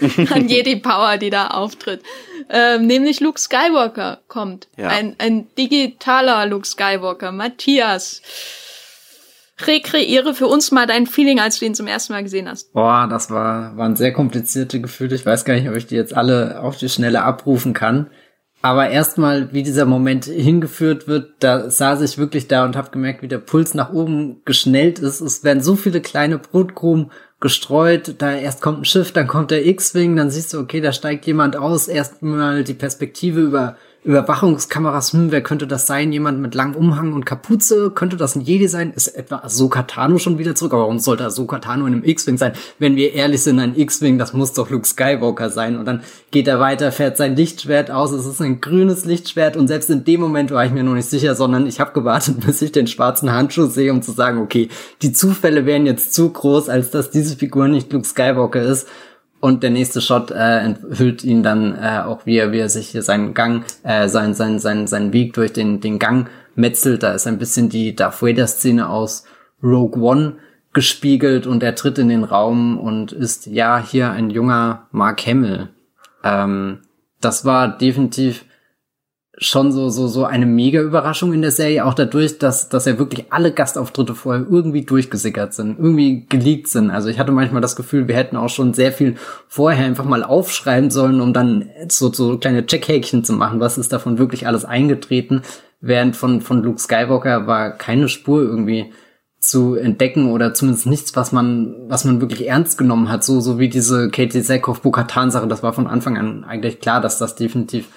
an 0.30 0.48
Jedi 0.48 0.76
Power, 0.76 1.16
die 1.16 1.30
da 1.30 1.48
auftritt. 1.48 2.02
Ähm, 2.48 2.86
nämlich 2.86 3.20
Luke 3.20 3.38
Skywalker 3.38 4.20
kommt. 4.26 4.66
Ja. 4.76 4.88
Ein, 4.88 5.14
ein 5.18 5.46
digitaler 5.56 6.46
Luke 6.46 6.66
Skywalker. 6.66 7.30
Matthias 7.30 8.22
rekreiere 9.66 10.34
für 10.34 10.46
uns 10.46 10.70
mal 10.70 10.86
dein 10.86 11.06
Feeling, 11.06 11.40
als 11.40 11.58
du 11.58 11.66
ihn 11.66 11.74
zum 11.74 11.86
ersten 11.86 12.12
Mal 12.12 12.22
gesehen 12.22 12.48
hast. 12.48 12.72
Boah, 12.72 13.06
das 13.08 13.30
war, 13.30 13.76
waren 13.76 13.96
sehr 13.96 14.12
komplizierte 14.12 14.80
Gefühle. 14.80 15.14
Ich 15.14 15.26
weiß 15.26 15.44
gar 15.44 15.54
nicht, 15.54 15.68
ob 15.68 15.76
ich 15.76 15.86
die 15.86 15.96
jetzt 15.96 16.16
alle 16.16 16.60
auf 16.60 16.76
die 16.76 16.88
Schnelle 16.88 17.22
abrufen 17.22 17.72
kann. 17.72 18.10
Aber 18.62 18.90
erstmal, 18.90 19.52
wie 19.54 19.62
dieser 19.62 19.86
Moment 19.86 20.26
hingeführt 20.26 21.08
wird, 21.08 21.32
da 21.38 21.70
saß 21.70 22.02
ich 22.02 22.18
wirklich 22.18 22.46
da 22.46 22.64
und 22.64 22.76
habe 22.76 22.90
gemerkt, 22.90 23.22
wie 23.22 23.28
der 23.28 23.38
Puls 23.38 23.72
nach 23.72 23.92
oben 23.92 24.42
geschnellt 24.44 24.98
ist. 24.98 25.22
Es 25.22 25.44
werden 25.44 25.62
so 25.62 25.76
viele 25.76 26.02
kleine 26.02 26.38
Brotkrumen 26.38 27.10
gestreut. 27.40 28.16
Da 28.18 28.32
erst 28.32 28.60
kommt 28.60 28.82
ein 28.82 28.84
Schiff, 28.84 29.12
dann 29.12 29.26
kommt 29.26 29.50
der 29.50 29.66
X-Wing, 29.66 30.14
dann 30.14 30.30
siehst 30.30 30.52
du, 30.52 30.58
okay, 30.58 30.82
da 30.82 30.92
steigt 30.92 31.26
jemand 31.26 31.56
aus. 31.56 31.88
Erstmal 31.88 32.62
die 32.62 32.74
Perspektive 32.74 33.40
über 33.40 33.76
Überwachungskameras, 34.02 35.12
hm, 35.12 35.30
wer 35.30 35.42
könnte 35.42 35.66
das 35.66 35.86
sein? 35.86 36.10
Jemand 36.10 36.40
mit 36.40 36.54
langem 36.54 36.74
Umhang 36.74 37.12
und 37.12 37.26
Kapuze? 37.26 37.90
Könnte 37.90 38.16
das 38.16 38.34
ein 38.34 38.40
Jedi 38.40 38.66
sein? 38.66 38.94
Ist 38.94 39.08
etwa 39.08 39.36
Ahsoka 39.36 39.82
Tano 39.82 40.16
schon 40.16 40.38
wieder 40.38 40.54
zurück? 40.54 40.72
Aber 40.72 40.82
warum 40.82 40.98
sollte 40.98 41.26
Ahsoka 41.26 41.58
Tano 41.58 41.86
in 41.86 41.92
einem 41.92 42.04
X-Wing 42.04 42.38
sein? 42.38 42.54
Wenn 42.78 42.96
wir 42.96 43.12
ehrlich 43.12 43.42
sind, 43.42 43.58
ein 43.58 43.76
X-Wing, 43.76 44.16
das 44.16 44.32
muss 44.32 44.54
doch 44.54 44.70
Luke 44.70 44.88
Skywalker 44.88 45.50
sein. 45.50 45.76
Und 45.76 45.84
dann 45.84 46.00
geht 46.30 46.48
er 46.48 46.58
weiter, 46.58 46.92
fährt 46.92 47.18
sein 47.18 47.36
Lichtschwert 47.36 47.90
aus. 47.90 48.12
Es 48.12 48.24
ist 48.24 48.40
ein 48.40 48.62
grünes 48.62 49.04
Lichtschwert. 49.04 49.58
Und 49.58 49.68
selbst 49.68 49.90
in 49.90 50.02
dem 50.02 50.20
Moment 50.20 50.50
war 50.50 50.64
ich 50.64 50.72
mir 50.72 50.82
noch 50.82 50.94
nicht 50.94 51.10
sicher, 51.10 51.34
sondern 51.34 51.66
ich 51.66 51.78
habe 51.78 51.92
gewartet, 51.92 52.40
bis 52.46 52.62
ich 52.62 52.72
den 52.72 52.86
schwarzen 52.86 53.30
Handschuh 53.30 53.66
sehe, 53.66 53.92
um 53.92 54.00
zu 54.00 54.12
sagen, 54.12 54.38
okay, 54.38 54.70
die 55.02 55.12
Zufälle 55.12 55.66
wären 55.66 55.84
jetzt 55.84 56.14
zu 56.14 56.30
groß, 56.30 56.70
als 56.70 56.90
dass 56.90 57.10
diese 57.10 57.36
Figur 57.36 57.68
nicht 57.68 57.92
Luke 57.92 58.06
Skywalker 58.06 58.62
ist. 58.62 58.88
Und 59.40 59.62
der 59.62 59.70
nächste 59.70 60.02
Shot 60.02 60.30
äh, 60.30 60.58
enthüllt 60.58 61.24
ihn 61.24 61.42
dann 61.42 61.74
äh, 61.74 62.02
auch, 62.04 62.26
wie 62.26 62.36
er, 62.36 62.52
wie 62.52 62.58
er 62.58 62.68
sich 62.68 62.88
hier 62.88 63.02
seinen 63.02 63.32
Gang, 63.32 63.64
äh, 63.82 64.06
sein, 64.08 64.34
sein, 64.34 64.58
sein, 64.58 64.86
seinen 64.86 65.14
Weg 65.14 65.32
durch 65.32 65.52
den, 65.52 65.80
den 65.80 65.98
Gang 65.98 66.28
metzelt. 66.54 67.02
Da 67.02 67.12
ist 67.12 67.26
ein 67.26 67.38
bisschen 67.38 67.70
die 67.70 67.96
Darth 67.96 68.22
Vader-Szene 68.22 68.88
aus 68.88 69.24
Rogue 69.62 70.02
One 70.02 70.36
gespiegelt 70.72 71.46
und 71.46 71.62
er 71.62 71.74
tritt 71.74 71.98
in 71.98 72.08
den 72.08 72.22
Raum 72.22 72.78
und 72.78 73.12
ist 73.12 73.46
ja 73.46 73.82
hier 73.82 74.10
ein 74.10 74.30
junger 74.30 74.86
Mark 74.92 75.26
Hamill. 75.26 75.70
Ähm, 76.22 76.80
das 77.20 77.44
war 77.44 77.76
definitiv 77.76 78.44
schon 79.42 79.72
so, 79.72 79.88
so, 79.88 80.06
so 80.06 80.26
eine 80.26 80.44
mega 80.44 80.82
Überraschung 80.82 81.32
in 81.32 81.40
der 81.40 81.50
Serie, 81.50 81.86
auch 81.86 81.94
dadurch, 81.94 82.38
dass, 82.38 82.68
dass 82.68 82.84
ja 82.84 82.98
wirklich 82.98 83.32
alle 83.32 83.52
Gastauftritte 83.52 84.14
vorher 84.14 84.44
irgendwie 84.48 84.82
durchgesickert 84.82 85.54
sind, 85.54 85.78
irgendwie 85.78 86.26
geleakt 86.28 86.68
sind. 86.68 86.90
Also 86.90 87.08
ich 87.08 87.18
hatte 87.18 87.32
manchmal 87.32 87.62
das 87.62 87.74
Gefühl, 87.74 88.06
wir 88.06 88.16
hätten 88.16 88.36
auch 88.36 88.50
schon 88.50 88.74
sehr 88.74 88.92
viel 88.92 89.16
vorher 89.48 89.86
einfach 89.86 90.04
mal 90.04 90.24
aufschreiben 90.24 90.90
sollen, 90.90 91.22
um 91.22 91.32
dann 91.32 91.70
so, 91.88 92.12
so 92.12 92.36
kleine 92.36 92.66
Checkhäkchen 92.66 93.24
zu 93.24 93.32
machen, 93.32 93.60
was 93.60 93.78
ist 93.78 93.94
davon 93.94 94.18
wirklich 94.18 94.46
alles 94.46 94.66
eingetreten, 94.66 95.40
während 95.80 96.16
von, 96.16 96.42
von 96.42 96.62
Luke 96.62 96.78
Skywalker 96.78 97.46
war 97.46 97.70
keine 97.70 98.10
Spur 98.10 98.42
irgendwie 98.42 98.92
zu 99.38 99.74
entdecken 99.74 100.30
oder 100.30 100.52
zumindest 100.52 100.84
nichts, 100.84 101.16
was 101.16 101.32
man, 101.32 101.74
was 101.88 102.04
man 102.04 102.20
wirklich 102.20 102.46
ernst 102.46 102.76
genommen 102.76 103.08
hat, 103.08 103.24
so, 103.24 103.40
so 103.40 103.58
wie 103.58 103.70
diese 103.70 104.10
Katie 104.10 104.42
Sackhoff 104.42 104.82
Bukatan 104.82 105.30
Sache, 105.30 105.48
das 105.48 105.62
war 105.62 105.72
von 105.72 105.86
Anfang 105.86 106.18
an 106.18 106.44
eigentlich 106.44 106.80
klar, 106.80 107.00
dass 107.00 107.16
das 107.16 107.36
definitiv 107.36 107.88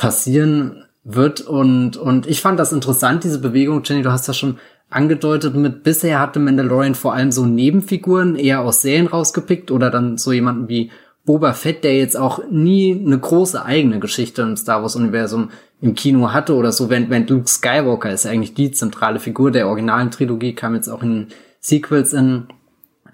passieren 0.00 0.86
wird. 1.04 1.42
Und, 1.42 1.98
und 1.98 2.26
ich 2.26 2.40
fand 2.40 2.58
das 2.58 2.72
interessant, 2.72 3.22
diese 3.22 3.38
Bewegung. 3.38 3.82
Jenny, 3.84 4.02
du 4.02 4.10
hast 4.10 4.26
ja 4.26 4.34
schon 4.34 4.58
angedeutet 4.88 5.54
mit, 5.54 5.82
bisher 5.84 6.18
hatte 6.18 6.40
Mandalorian 6.40 6.94
vor 6.94 7.12
allem 7.12 7.30
so 7.30 7.44
Nebenfiguren 7.44 8.34
eher 8.34 8.62
aus 8.62 8.80
Serien 8.80 9.06
rausgepickt 9.06 9.70
oder 9.70 9.90
dann 9.90 10.16
so 10.16 10.32
jemanden 10.32 10.68
wie 10.68 10.90
Boba 11.26 11.52
Fett, 11.52 11.84
der 11.84 11.98
jetzt 11.98 12.16
auch 12.16 12.40
nie 12.50 12.98
eine 12.98 13.18
große 13.18 13.62
eigene 13.62 14.00
Geschichte 14.00 14.40
im 14.40 14.56
Star 14.56 14.80
Wars 14.80 14.96
Universum 14.96 15.50
im 15.82 15.94
Kino 15.94 16.32
hatte 16.32 16.54
oder 16.54 16.72
so, 16.72 16.88
während, 16.88 17.10
während 17.10 17.28
Luke 17.28 17.46
Skywalker 17.46 18.10
ist 18.10 18.26
eigentlich 18.26 18.54
die 18.54 18.72
zentrale 18.72 19.20
Figur 19.20 19.50
der 19.50 19.68
originalen 19.68 20.10
Trilogie, 20.10 20.54
kam 20.54 20.74
jetzt 20.74 20.88
auch 20.88 21.02
in 21.02 21.28
Sequels 21.60 22.14
in 22.14 22.46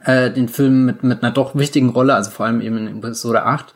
äh, 0.05 0.30
den 0.30 0.49
Filmen 0.49 0.87
mit, 0.87 1.03
mit 1.03 1.22
einer 1.22 1.32
doch 1.32 1.57
wichtigen 1.57 1.91
Rolle, 1.91 2.14
also 2.14 2.30
vor 2.30 2.47
allem 2.47 2.61
eben 2.61 2.78
in 2.78 2.99
Episode 2.99 3.45
8 3.45 3.74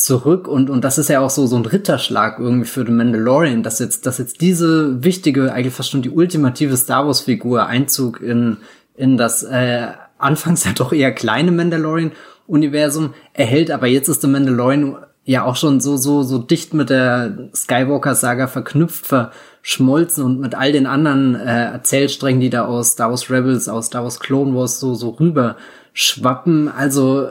zurück 0.00 0.48
und 0.48 0.70
und 0.70 0.82
das 0.84 0.98
ist 0.98 1.08
ja 1.08 1.20
auch 1.20 1.30
so 1.30 1.46
so 1.46 1.56
ein 1.56 1.66
Ritterschlag 1.66 2.38
irgendwie 2.38 2.66
für 2.66 2.84
The 2.84 2.92
Mandalorian, 2.92 3.62
dass 3.62 3.78
jetzt 3.78 4.06
dass 4.06 4.18
jetzt 4.18 4.40
diese 4.40 5.04
wichtige 5.04 5.52
eigentlich 5.52 5.74
fast 5.74 5.90
schon 5.90 6.02
die 6.02 6.10
ultimative 6.10 6.76
Star 6.76 7.06
Wars 7.06 7.20
Figur 7.20 7.66
Einzug 7.66 8.20
in 8.20 8.58
in 8.94 9.16
das 9.16 9.42
äh, 9.42 9.88
anfangs 10.18 10.64
ja 10.64 10.72
doch 10.72 10.92
eher 10.92 11.12
kleine 11.12 11.52
Mandalorian 11.52 12.12
Universum 12.46 13.14
erhält, 13.32 13.70
aber 13.70 13.86
jetzt 13.86 14.08
ist 14.08 14.22
The 14.22 14.26
Mandalorian 14.26 14.96
ja 15.24 15.44
auch 15.44 15.56
schon 15.56 15.80
so 15.80 15.96
so 15.96 16.22
so 16.22 16.38
dicht 16.38 16.72
mit 16.74 16.90
der 16.90 17.50
Skywalker 17.54 18.14
Saga 18.14 18.46
verknüpft 18.46 19.06
verschmolzen 19.06 20.24
und 20.24 20.40
mit 20.40 20.54
all 20.54 20.72
den 20.72 20.86
anderen 20.86 21.34
äh, 21.34 21.64
Erzählsträngen, 21.72 22.40
die 22.40 22.50
da 22.50 22.64
aus 22.64 22.92
Star 22.92 23.10
Wars 23.10 23.30
Rebels, 23.30 23.68
aus 23.68 23.86
Star 23.86 24.02
Wars 24.02 24.18
Clone 24.18 24.54
Wars 24.54 24.80
so 24.80 24.94
so 24.94 25.10
rüber 25.10 25.56
schwappen. 25.92 26.68
Also 26.68 27.28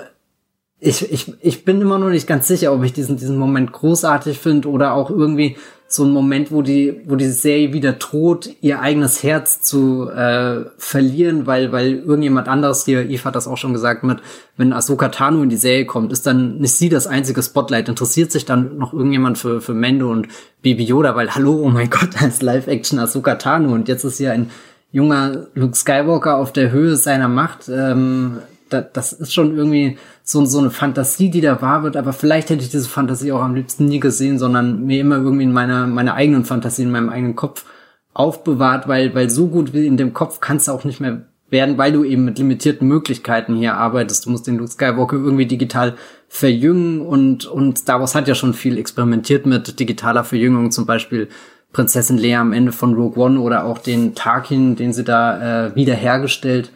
ich, 0.81 1.11
ich, 1.11 1.33
ich 1.41 1.65
bin 1.65 1.81
immer 1.81 1.99
noch 1.99 2.09
nicht 2.09 2.27
ganz 2.27 2.47
sicher, 2.47 2.73
ob 2.73 2.83
ich 2.83 2.93
diesen, 2.93 3.17
diesen 3.17 3.37
Moment 3.37 3.71
großartig 3.71 4.39
finde 4.39 4.69
oder 4.69 4.93
auch 4.93 5.09
irgendwie 5.09 5.57
so 5.91 6.03
ein 6.03 6.11
Moment, 6.11 6.51
wo 6.51 6.61
die, 6.61 7.01
wo 7.05 7.15
die 7.15 7.27
Serie 7.27 7.73
wieder 7.73 7.93
droht, 7.93 8.51
ihr 8.61 8.79
eigenes 8.79 9.23
Herz 9.23 9.61
zu 9.61 10.07
äh, 10.07 10.65
verlieren, 10.77 11.47
weil, 11.47 11.71
weil 11.71 11.95
irgendjemand 11.95 12.47
anderes 12.47 12.85
hier, 12.85 13.09
Eve 13.09 13.23
hat 13.23 13.35
das 13.35 13.47
auch 13.47 13.57
schon 13.57 13.73
gesagt, 13.73 14.03
mit, 14.03 14.19
wenn 14.55 14.71
Ahsoka 14.71 15.09
Tano 15.09 15.41
in 15.41 15.49
die 15.49 15.57
Serie 15.57 15.85
kommt, 15.85 16.11
ist 16.11 16.27
dann 16.27 16.59
nicht 16.59 16.75
sie 16.75 16.89
das 16.89 17.07
einzige 17.07 17.41
Spotlight, 17.41 17.89
interessiert 17.89 18.31
sich 18.31 18.45
dann 18.45 18.77
noch 18.77 18.93
irgendjemand 18.93 19.39
für, 19.39 19.61
für 19.61 19.73
Mendo 19.73 20.11
und 20.11 20.27
Baby 20.61 20.83
Yoda, 20.83 21.15
weil, 21.15 21.33
hallo, 21.33 21.59
oh 21.63 21.69
mein 21.69 21.89
Gott, 21.89 22.09
ist 22.21 22.43
Live-Action 22.43 22.99
Ahsoka 22.99 23.35
Tano 23.35 23.73
und 23.73 23.87
jetzt 23.87 24.03
ist 24.03 24.17
hier 24.17 24.31
ein 24.31 24.51
junger 24.91 25.47
Luke 25.55 25.75
Skywalker 25.75 26.37
auf 26.37 26.53
der 26.53 26.71
Höhe 26.71 26.95
seiner 26.97 27.27
Macht, 27.27 27.67
ähm, 27.67 28.37
da, 28.69 28.81
das 28.81 29.13
ist 29.13 29.33
schon 29.33 29.55
irgendwie 29.55 29.97
so, 30.23 30.45
so 30.45 30.59
eine 30.59 30.71
Fantasie, 30.71 31.29
die 31.29 31.41
da 31.41 31.61
wahr 31.61 31.83
wird, 31.83 31.97
aber 31.97 32.13
vielleicht 32.13 32.49
hätte 32.49 32.63
ich 32.63 32.69
diese 32.69 32.87
Fantasie 32.87 33.31
auch 33.31 33.41
am 33.41 33.55
liebsten 33.55 33.85
nie 33.85 33.99
gesehen, 33.99 34.39
sondern 34.39 34.85
mir 34.85 35.01
immer 35.01 35.17
irgendwie 35.17 35.43
in 35.43 35.53
meiner, 35.53 35.87
meiner 35.87 36.13
eigenen 36.13 36.45
Fantasie, 36.45 36.83
in 36.83 36.91
meinem 36.91 37.09
eigenen 37.09 37.35
Kopf 37.35 37.65
aufbewahrt, 38.13 38.87
weil, 38.87 39.13
weil 39.15 39.29
so 39.29 39.47
gut 39.47 39.73
wie 39.73 39.87
in 39.87 39.97
dem 39.97 40.13
Kopf 40.13 40.39
kannst 40.39 40.67
du 40.67 40.71
auch 40.71 40.83
nicht 40.83 40.99
mehr 40.99 41.25
werden, 41.49 41.77
weil 41.77 41.91
du 41.91 42.03
eben 42.03 42.25
mit 42.25 42.37
limitierten 42.37 42.87
Möglichkeiten 42.87 43.55
hier 43.55 43.75
arbeitest. 43.75 44.25
Du 44.25 44.29
musst 44.29 44.47
den 44.47 44.57
Luke 44.57 44.71
Skywalker 44.71 45.17
irgendwie 45.17 45.45
digital 45.45 45.95
verjüngen 46.27 47.01
und, 47.01 47.45
und 47.45 47.79
Star 47.79 47.99
Wars 47.99 48.13
hat 48.13 48.27
ja 48.27 48.35
schon 48.35 48.53
viel 48.53 48.77
experimentiert 48.77 49.45
mit 49.45 49.79
digitaler 49.79 50.23
Verjüngung, 50.23 50.71
zum 50.71 50.85
Beispiel 50.85 51.27
Prinzessin 51.71 52.17
Leia 52.17 52.41
am 52.41 52.53
Ende 52.53 52.71
von 52.71 52.93
Rogue 52.93 53.23
One 53.23 53.39
oder 53.39 53.65
auch 53.65 53.77
den 53.77 54.15
Tarkin, 54.15 54.75
den 54.75 54.93
sie 54.93 55.03
da 55.03 55.67
äh, 55.67 55.75
wiederhergestellt 55.75 56.71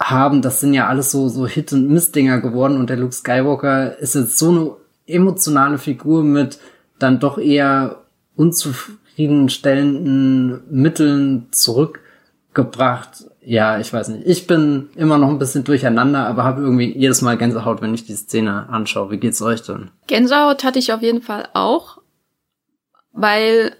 haben, 0.00 0.42
das 0.42 0.60
sind 0.60 0.74
ja 0.74 0.88
alles 0.88 1.10
so, 1.10 1.28
so 1.28 1.46
Hit- 1.46 1.72
und 1.72 1.88
Missdinger 1.88 2.40
geworden 2.40 2.78
und 2.78 2.90
der 2.90 2.96
Luke 2.96 3.14
Skywalker 3.14 3.98
ist 3.98 4.14
jetzt 4.14 4.38
so 4.38 4.50
eine 4.50 4.76
emotionale 5.06 5.78
Figur 5.78 6.22
mit 6.22 6.58
dann 6.98 7.20
doch 7.20 7.38
eher 7.38 8.02
unzufriedenstellenden 8.36 10.62
Mitteln 10.70 11.48
zurückgebracht. 11.52 13.24
Ja, 13.40 13.78
ich 13.78 13.92
weiß 13.92 14.08
nicht. 14.08 14.26
Ich 14.26 14.46
bin 14.46 14.88
immer 14.96 15.18
noch 15.18 15.28
ein 15.28 15.38
bisschen 15.38 15.64
durcheinander, 15.64 16.26
aber 16.26 16.44
habe 16.44 16.62
irgendwie 16.62 16.96
jedes 16.96 17.20
Mal 17.20 17.36
Gänsehaut, 17.36 17.82
wenn 17.82 17.94
ich 17.94 18.06
die 18.06 18.14
Szene 18.14 18.68
anschaue. 18.70 19.10
Wie 19.10 19.18
geht's 19.18 19.42
euch 19.42 19.62
denn? 19.62 19.90
Gänsehaut 20.06 20.64
hatte 20.64 20.78
ich 20.78 20.92
auf 20.92 21.02
jeden 21.02 21.22
Fall 21.22 21.48
auch, 21.52 21.98
weil 23.12 23.76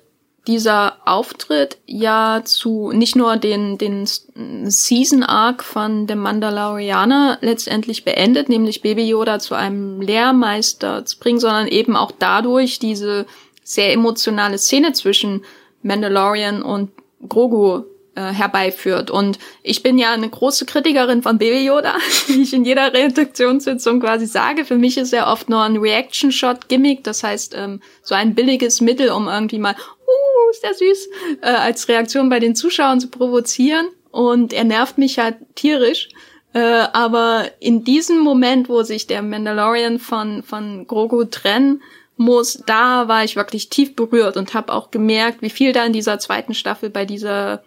dieser 0.47 0.99
Auftritt 1.07 1.79
ja 1.87 2.43
zu 2.45 2.93
nicht 2.93 3.17
nur 3.17 3.37
den, 3.37 3.79
den 3.79 4.07
Season 4.07 5.23
Arc 5.23 5.65
von 5.65 6.07
dem 6.07 6.19
Mandalorianer 6.19 7.39
letztendlich 7.41 8.05
beendet, 8.05 8.49
nämlich 8.49 8.83
Baby 8.83 9.09
Yoda 9.09 9.39
zu 9.39 9.55
einem 9.55 10.03
Lehrmeister 10.03 11.07
zu 11.07 11.19
bringen, 11.19 11.41
sondern 11.41 11.69
eben 11.69 11.97
auch 11.97 12.13
dadurch 12.19 12.79
diese 12.79 13.27
sehr 13.63 13.93
emotionale 13.93 14.59
Szene 14.59 14.93
zwischen 14.93 15.45
Mandalorian 15.83 16.63
und 16.63 16.91
Grogu 17.27 17.85
äh, 18.15 18.33
herbeiführt. 18.33 19.11
Und 19.11 19.39
ich 19.63 19.83
bin 19.83 19.99
ja 19.99 20.13
eine 20.13 20.29
große 20.29 20.67
Kritikerin 20.67 21.23
von 21.23 21.39
Baby 21.39 21.67
Yoda, 21.67 21.97
wie 22.29 22.43
ich 22.43 22.53
in 22.53 22.65
jeder 22.65 22.93
Redaktionssitzung 22.93 24.01
quasi 24.01 24.27
sage. 24.27 24.65
Für 24.65 24.77
mich 24.77 24.99
ist 24.99 25.13
er 25.13 25.27
oft 25.27 25.49
nur 25.49 25.63
ein 25.63 25.77
Reaction-Shot-Gimmick, 25.77 27.03
das 27.03 27.25
heißt 27.25 27.55
ähm, 27.57 27.81
so 28.03 28.15
ein 28.15 28.35
billiges 28.35 28.81
Mittel, 28.81 29.11
um 29.11 29.27
irgendwie 29.27 29.59
mal, 29.59 29.75
uh, 30.15 30.51
ist 30.51 30.63
der 30.63 30.75
süß, 30.75 31.09
äh, 31.43 31.47
als 31.47 31.89
Reaktion 31.89 32.29
bei 32.29 32.41
den 32.41 32.55
Zuschauern 32.55 33.01
zu 33.01 33.09
provozieren. 33.09 33.89
Und 34.11 34.53
er 34.53 34.65
nervt 34.65 34.99
mich 34.99 35.19
halt 35.19 35.37
tierisch. 35.55 36.09
Äh, 36.53 36.61
aber 36.61 37.51
in 37.59 37.83
diesem 37.83 38.21
Moment, 38.21 38.69
wo 38.69 38.83
sich 38.83 39.07
der 39.07 39.23
Mandalorian 39.23 39.99
von, 39.99 40.43
von 40.45 40.87
Grogu 40.87 41.25
trennen 41.25 41.83
muss, 42.17 42.63
da 42.65 43.09
war 43.09 43.25
ich 43.25 43.35
wirklich 43.35 43.71
tief 43.71 43.97
berührt 43.97 44.37
und 44.37 44.55
habe 44.55 44.73
auch 44.73 44.93
gemerkt, 44.93 45.43
wie 45.43 45.51
viel 45.51 45.73
da 45.73 45.85
in 45.85 45.93
dieser 45.93 46.21
zweiten 46.21 46.55
Staffel 46.55 46.91
bei 46.91 47.05
dieser 47.05 47.65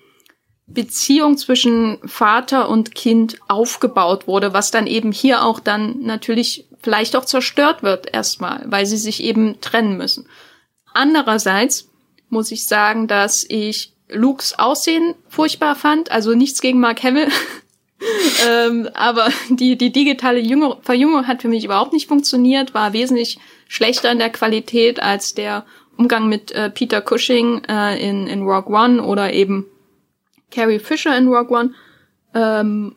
Beziehung 0.67 1.37
zwischen 1.37 1.97
Vater 2.05 2.69
und 2.69 2.93
Kind 2.95 3.39
aufgebaut 3.47 4.27
wurde, 4.27 4.53
was 4.53 4.71
dann 4.71 4.87
eben 4.87 5.11
hier 5.11 5.43
auch 5.43 5.59
dann 5.59 6.01
natürlich 6.01 6.67
vielleicht 6.81 7.15
auch 7.15 7.25
zerstört 7.25 7.83
wird 7.83 8.13
erstmal, 8.13 8.63
weil 8.67 8.85
sie 8.85 8.97
sich 8.97 9.23
eben 9.23 9.59
trennen 9.61 9.97
müssen. 9.97 10.27
Andererseits 10.93 11.89
muss 12.29 12.51
ich 12.51 12.67
sagen, 12.67 13.07
dass 13.07 13.45
ich 13.47 13.93
Lukes 14.09 14.57
Aussehen 14.57 15.15
furchtbar 15.27 15.75
fand, 15.75 16.11
also 16.11 16.33
nichts 16.33 16.61
gegen 16.61 16.79
Mark 16.79 17.03
Hamill, 17.03 17.27
ähm, 18.47 18.89
aber 18.93 19.29
die, 19.49 19.77
die 19.77 19.91
digitale 19.91 20.39
Jünger 20.39 20.77
Verjüngung 20.81 21.27
hat 21.27 21.41
für 21.41 21.49
mich 21.49 21.65
überhaupt 21.65 21.93
nicht 21.93 22.07
funktioniert, 22.07 22.73
war 22.73 22.93
wesentlich 22.93 23.39
schlechter 23.67 24.11
in 24.11 24.19
der 24.19 24.29
Qualität 24.29 25.01
als 25.01 25.33
der 25.33 25.65
Umgang 25.97 26.29
mit 26.29 26.51
äh, 26.51 26.69
Peter 26.69 27.01
Cushing 27.01 27.63
äh, 27.65 27.97
in, 27.97 28.27
in 28.27 28.43
Rogue 28.43 28.73
One 28.73 29.01
oder 29.01 29.33
eben 29.33 29.65
Carrie 30.51 30.79
Fisher 30.79 31.17
in 31.17 31.27
Rogue 31.27 31.57
One. 31.57 31.73
Ähm, 32.33 32.95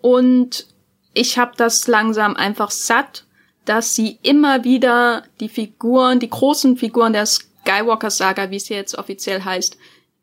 und 0.00 0.66
ich 1.12 1.38
habe 1.38 1.52
das 1.56 1.86
langsam 1.86 2.34
einfach 2.34 2.70
satt, 2.70 3.24
dass 3.64 3.94
sie 3.94 4.18
immer 4.22 4.64
wieder 4.64 5.24
die 5.40 5.48
Figuren, 5.48 6.18
die 6.18 6.28
großen 6.28 6.76
Figuren 6.76 7.12
der 7.12 7.26
Skywalker-Saga, 7.64 8.50
wie 8.50 8.56
es 8.56 8.68
jetzt 8.68 8.96
offiziell 8.96 9.42
heißt, 9.42 9.76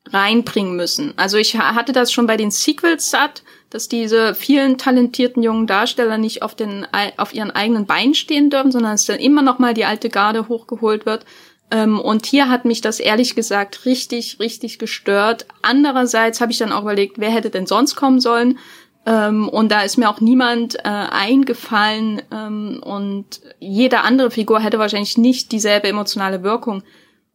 reinbringen 0.10 0.76
müssen. 0.76 1.14
Also 1.18 1.38
ich 1.38 1.58
hatte 1.58 1.94
das 1.94 2.12
schon 2.12 2.28
bei 2.28 2.38
den 2.38 2.52
Sequels 2.52 3.10
satt, 3.10 3.44
dass 3.70 3.88
diese 3.88 4.36
vielen 4.36 4.78
talentierten 4.78 5.44
jungen 5.44 5.68
Darsteller 5.68 6.18
nicht 6.18 6.42
auf, 6.42 6.56
den, 6.56 6.88
auf 7.18 7.34
ihren 7.34 7.52
eigenen 7.52 7.86
Beinen 7.86 8.16
stehen 8.16 8.50
dürfen, 8.50 8.72
sondern 8.72 8.94
dass 8.94 9.06
dann 9.06 9.20
immer 9.20 9.42
noch 9.42 9.60
mal 9.60 9.74
die 9.74 9.86
alte 9.86 10.10
Garde 10.10 10.48
hochgeholt 10.48 11.06
wird. 11.06 11.26
Ähm, 11.70 12.00
und 12.00 12.26
hier 12.26 12.50
hat 12.50 12.66
mich 12.66 12.82
das 12.82 13.00
ehrlich 13.00 13.36
gesagt 13.36 13.86
richtig, 13.86 14.40
richtig 14.40 14.80
gestört. 14.80 15.46
Andererseits 15.62 16.42
habe 16.42 16.52
ich 16.52 16.58
dann 16.58 16.74
auch 16.74 16.82
überlegt, 16.82 17.20
wer 17.20 17.30
hätte 17.30 17.50
denn 17.50 17.68
sonst 17.68 17.96
kommen 17.96 18.20
sollen? 18.20 18.60
Ähm, 19.06 19.48
und 19.48 19.72
da 19.72 19.82
ist 19.84 19.98
mir 19.98 20.10
auch 20.10 20.20
niemand 20.20 20.76
äh, 20.84 20.90
eingefallen. 20.90 22.22
Ähm, 22.32 22.82
und 22.84 23.42
jede 23.60 24.02
andere 24.02 24.32
Figur 24.32 24.60
hätte 24.60 24.80
wahrscheinlich 24.80 25.18
nicht 25.18 25.52
dieselbe 25.52 25.88
emotionale 25.88 26.44
Wirkung 26.44 26.84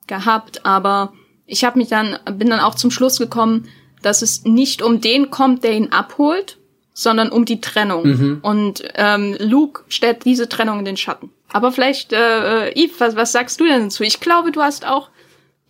gehabt. 0.07 0.65
Aber 0.65 1.13
ich 1.47 1.65
habe 1.65 1.79
mich 1.79 1.89
dann, 1.89 2.19
bin 2.33 2.51
dann 2.51 2.61
auch 2.61 2.75
zum 2.75 2.91
Schluss 2.91 3.19
gekommen, 3.19 3.69
dass 4.03 4.23
es 4.23 4.45
nicht 4.45 4.83
um 4.83 5.01
den 5.01 5.31
kommt, 5.31 5.65
der 5.65 5.73
ihn 5.73 5.93
abholt, 5.93 6.59
sondern 6.93 7.31
um 7.31 7.45
die 7.45 7.61
Trennung. 7.61 8.07
Mhm. 8.07 8.39
Und 8.43 8.83
ähm, 8.95 9.37
Luke 9.39 9.85
stellt 9.89 10.25
diese 10.25 10.49
Trennung 10.49 10.79
in 10.81 10.85
den 10.85 10.97
Schatten. 10.97 11.31
Aber 11.53 11.73
vielleicht, 11.73 12.13
äh, 12.13 12.69
äh, 12.69 12.85
Yves, 12.85 13.01
was, 13.01 13.17
was 13.17 13.33
sagst 13.33 13.61
du 13.61 13.65
denn 13.65 13.85
dazu? 13.85 14.03
Ich 14.03 14.21
glaube, 14.21 14.53
du 14.53 14.63
hast 14.63 14.87
auch 14.87 15.11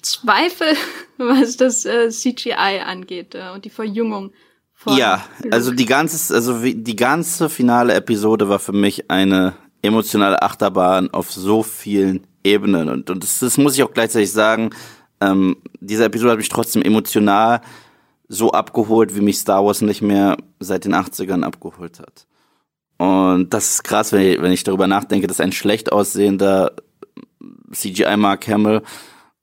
Zweifel, 0.03 0.69
was 1.19 1.57
das 1.57 1.85
äh, 1.85 2.11
CGI 2.11 2.81
angeht 2.85 3.35
äh, 3.35 3.51
und 3.55 3.65
die 3.65 3.71
Verjüngung. 3.71 4.33
Von 4.73 4.97
ja, 4.97 5.25
Luke. 5.43 5.55
also 5.55 5.73
die 5.73 5.87
ganze, 5.87 6.35
also 6.35 6.61
die 6.63 6.97
ganze 6.97 7.49
finale 7.49 7.95
Episode 7.95 8.49
war 8.49 8.59
für 8.59 8.73
mich 8.73 9.11
eine 9.11 9.55
emotionale 9.83 10.43
Achterbahn 10.43 11.11
auf 11.11 11.33
so 11.33 11.63
vielen 11.63 12.27
Ebenen 12.47 12.89
und 12.89 13.11
und 13.11 13.23
das, 13.23 13.41
das 13.41 13.59
muss 13.59 13.75
ich 13.75 13.83
auch 13.83 13.93
gleichzeitig 13.93 14.33
sagen. 14.33 14.71
Ähm, 15.21 15.57
diese 15.81 16.05
Episode 16.05 16.33
hat 16.33 16.39
mich 16.39 16.49
trotzdem 16.49 16.83
emotional 16.83 17.61
so 18.29 18.53
abgeholt, 18.53 19.15
wie 19.15 19.21
mich 19.21 19.39
Star 19.39 19.65
Wars 19.65 19.83
nicht 19.83 20.03
mehr 20.03 20.37
seit 20.61 20.85
den 20.85 20.95
80ern 20.95 21.43
abgeholt 21.43 22.01
hat. 22.01 22.27
Und 22.99 23.53
das 23.53 23.71
ist 23.71 23.85
krass, 23.85 24.13
wenn 24.13 24.23
ich, 24.23 24.43
wenn 24.43 24.53
ich 24.53 24.65
darüber 24.65 24.87
nachdenke, 24.87 25.27
dass 25.27 25.41
ein 25.41 25.53
schlecht 25.53 25.93
aussehender 25.93 26.73
CGI 27.73 28.17
Mark 28.17 28.49
Hamill 28.49 28.83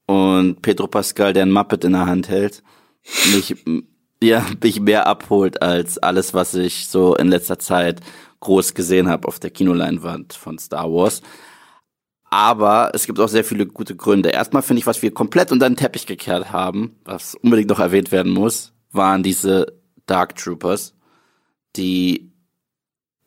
und 0.05 0.61
Pedro 0.61 0.87
Pascal, 0.87 1.33
der 1.33 1.43
ein 1.43 1.51
Muppet 1.51 1.83
in 1.83 1.93
der 1.93 2.05
Hand 2.05 2.29
hält, 2.29 2.63
mich, 3.33 3.55
ja, 4.23 4.45
mich 4.61 4.79
mehr 4.79 5.07
abholt 5.07 5.61
als 5.61 5.97
alles, 5.97 6.33
was 6.33 6.55
ich 6.55 6.87
so 6.87 7.15
in 7.15 7.27
letzter 7.27 7.59
Zeit 7.59 8.01
groß 8.39 8.73
gesehen 8.73 9.07
habe 9.07 9.27
auf 9.27 9.39
der 9.39 9.51
Kinoleinwand 9.51 10.33
von 10.33 10.57
Star 10.57 10.91
Wars. 10.91 11.21
Aber 12.33 12.89
es 12.95 13.05
gibt 13.05 13.19
auch 13.19 13.27
sehr 13.27 13.43
viele 13.43 13.67
gute 13.67 13.95
Gründe. 13.95 14.29
Erstmal 14.29 14.63
finde 14.63 14.79
ich, 14.79 14.87
was 14.87 15.03
wir 15.03 15.13
komplett 15.13 15.51
unter 15.51 15.69
den 15.69 15.75
Teppich 15.75 16.07
gekehrt 16.07 16.51
haben, 16.51 16.95
was 17.05 17.35
unbedingt 17.35 17.69
noch 17.69 17.77
erwähnt 17.77 18.11
werden 18.11 18.31
muss, 18.31 18.73
waren 18.91 19.21
diese 19.21 19.67
Dark 20.07 20.35
Troopers, 20.35 20.95
die 21.75 22.31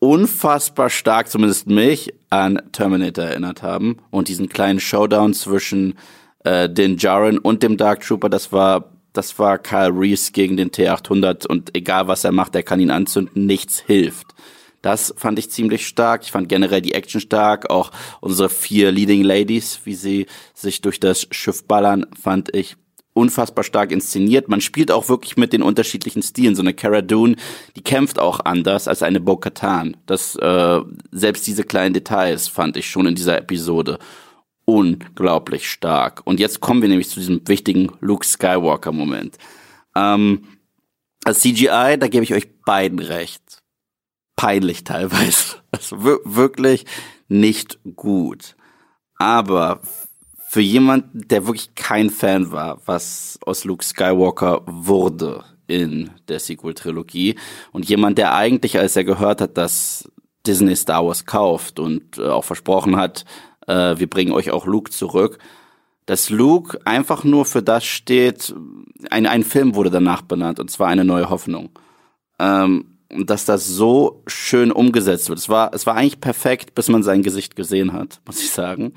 unfassbar 0.00 0.90
stark, 0.90 1.28
zumindest 1.28 1.68
mich, 1.68 2.14
an 2.30 2.60
Terminator 2.72 3.26
erinnert 3.26 3.62
haben. 3.62 3.98
Und 4.10 4.26
diesen 4.26 4.48
kleinen 4.48 4.80
Showdown 4.80 5.34
zwischen 5.34 5.94
äh, 6.42 6.68
den 6.68 6.96
Jaren 6.96 7.38
und 7.38 7.62
dem 7.62 7.76
Dark 7.76 8.00
Trooper, 8.00 8.28
das 8.28 8.50
war, 8.50 8.90
das 9.12 9.38
war 9.38 9.58
Kyle 9.58 9.92
Reese 9.96 10.32
gegen 10.32 10.56
den 10.56 10.72
T800 10.72 11.46
und 11.46 11.76
egal 11.76 12.08
was 12.08 12.24
er 12.24 12.32
macht, 12.32 12.56
er 12.56 12.64
kann 12.64 12.80
ihn 12.80 12.90
anzünden, 12.90 13.46
nichts 13.46 13.78
hilft. 13.78 14.34
Das 14.82 15.14
fand 15.16 15.38
ich 15.38 15.50
ziemlich 15.50 15.86
stark. 15.86 16.22
Ich 16.22 16.32
fand 16.32 16.48
generell 16.48 16.80
die 16.80 16.94
Action 16.94 17.20
stark. 17.20 17.70
Auch 17.70 17.90
unsere 18.20 18.48
vier 18.48 18.92
Leading 18.92 19.22
Ladies, 19.22 19.80
wie 19.84 19.94
sie 19.94 20.26
sich 20.54 20.80
durch 20.80 21.00
das 21.00 21.26
Schiff 21.30 21.64
ballern, 21.64 22.06
fand 22.20 22.54
ich 22.54 22.76
unfassbar 23.16 23.64
stark 23.64 23.92
inszeniert. 23.92 24.48
Man 24.48 24.60
spielt 24.60 24.92
auch 24.92 25.08
wirklich 25.08 25.38
mit 25.38 25.52
den 25.52 25.62
unterschiedlichen 25.62 26.22
Stilen. 26.22 26.54
So 26.54 26.62
eine 26.62 26.74
Cara 26.74 27.00
Dune, 27.00 27.36
die 27.74 27.82
kämpft 27.82 28.18
auch 28.18 28.40
anders 28.40 28.88
als 28.88 29.02
eine 29.02 29.20
Bo-Katan. 29.20 29.96
Das, 30.04 30.36
äh, 30.36 30.80
selbst 31.10 31.46
diese 31.46 31.64
kleinen 31.64 31.94
Details 31.94 32.46
fand 32.46 32.76
ich 32.76 32.88
schon 32.88 33.06
in 33.06 33.14
dieser 33.14 33.38
Episode 33.38 33.98
unglaublich 34.66 35.70
stark. 35.70 36.20
Und 36.24 36.40
jetzt 36.40 36.60
kommen 36.60 36.82
wir 36.82 36.90
nämlich 36.90 37.08
zu 37.08 37.20
diesem 37.20 37.40
wichtigen 37.48 37.90
Luke 38.00 38.26
Skywalker-Moment. 38.26 39.38
Ähm, 39.94 40.42
als 41.24 41.40
CGI, 41.40 41.96
da 41.98 42.08
gebe 42.08 42.22
ich 42.22 42.34
euch 42.34 42.60
beiden 42.66 42.98
recht. 42.98 43.42
Peinlich 44.36 44.84
teilweise. 44.84 45.56
Also 45.72 46.02
wirklich 46.02 46.86
nicht 47.28 47.78
gut. 47.96 48.56
Aber 49.18 49.82
für 50.48 50.62
jemanden, 50.62 51.28
der 51.28 51.46
wirklich 51.46 51.74
kein 51.74 52.08
Fan 52.08 52.50
war, 52.50 52.80
was 52.86 53.38
aus 53.44 53.64
Luke 53.64 53.84
Skywalker 53.84 54.62
wurde 54.64 55.44
in 55.66 56.12
der 56.28 56.38
Sequel-Trilogie 56.38 57.34
und 57.72 57.86
jemand, 57.86 58.16
der 58.16 58.34
eigentlich, 58.34 58.78
als 58.78 58.96
er 58.96 59.04
gehört 59.04 59.42
hat, 59.42 59.58
dass 59.58 60.10
Disney 60.46 60.76
Star 60.76 61.04
Wars 61.04 61.26
kauft 61.26 61.78
und 61.78 62.16
äh, 62.16 62.28
auch 62.28 62.44
versprochen 62.44 62.96
hat, 62.96 63.26
äh, 63.66 63.98
wir 63.98 64.08
bringen 64.08 64.32
euch 64.32 64.50
auch 64.50 64.64
Luke 64.64 64.90
zurück, 64.90 65.38
dass 66.06 66.30
Luke 66.30 66.78
einfach 66.84 67.24
nur 67.24 67.44
für 67.44 67.62
das 67.62 67.84
steht, 67.84 68.54
ein, 69.10 69.26
ein 69.26 69.42
Film 69.42 69.74
wurde 69.74 69.90
danach 69.90 70.22
benannt, 70.22 70.60
und 70.60 70.70
zwar 70.70 70.86
eine 70.86 71.04
neue 71.04 71.28
Hoffnung. 71.28 71.70
Ähm, 72.38 72.95
dass 73.10 73.44
das 73.44 73.66
so 73.66 74.22
schön 74.26 74.72
umgesetzt 74.72 75.28
wird. 75.28 75.38
Es 75.38 75.48
war, 75.48 75.72
es 75.74 75.86
war 75.86 75.94
eigentlich 75.94 76.20
perfekt, 76.20 76.74
bis 76.74 76.88
man 76.88 77.02
sein 77.02 77.22
Gesicht 77.22 77.56
gesehen 77.56 77.92
hat, 77.92 78.20
muss 78.26 78.40
ich 78.40 78.50
sagen. 78.50 78.92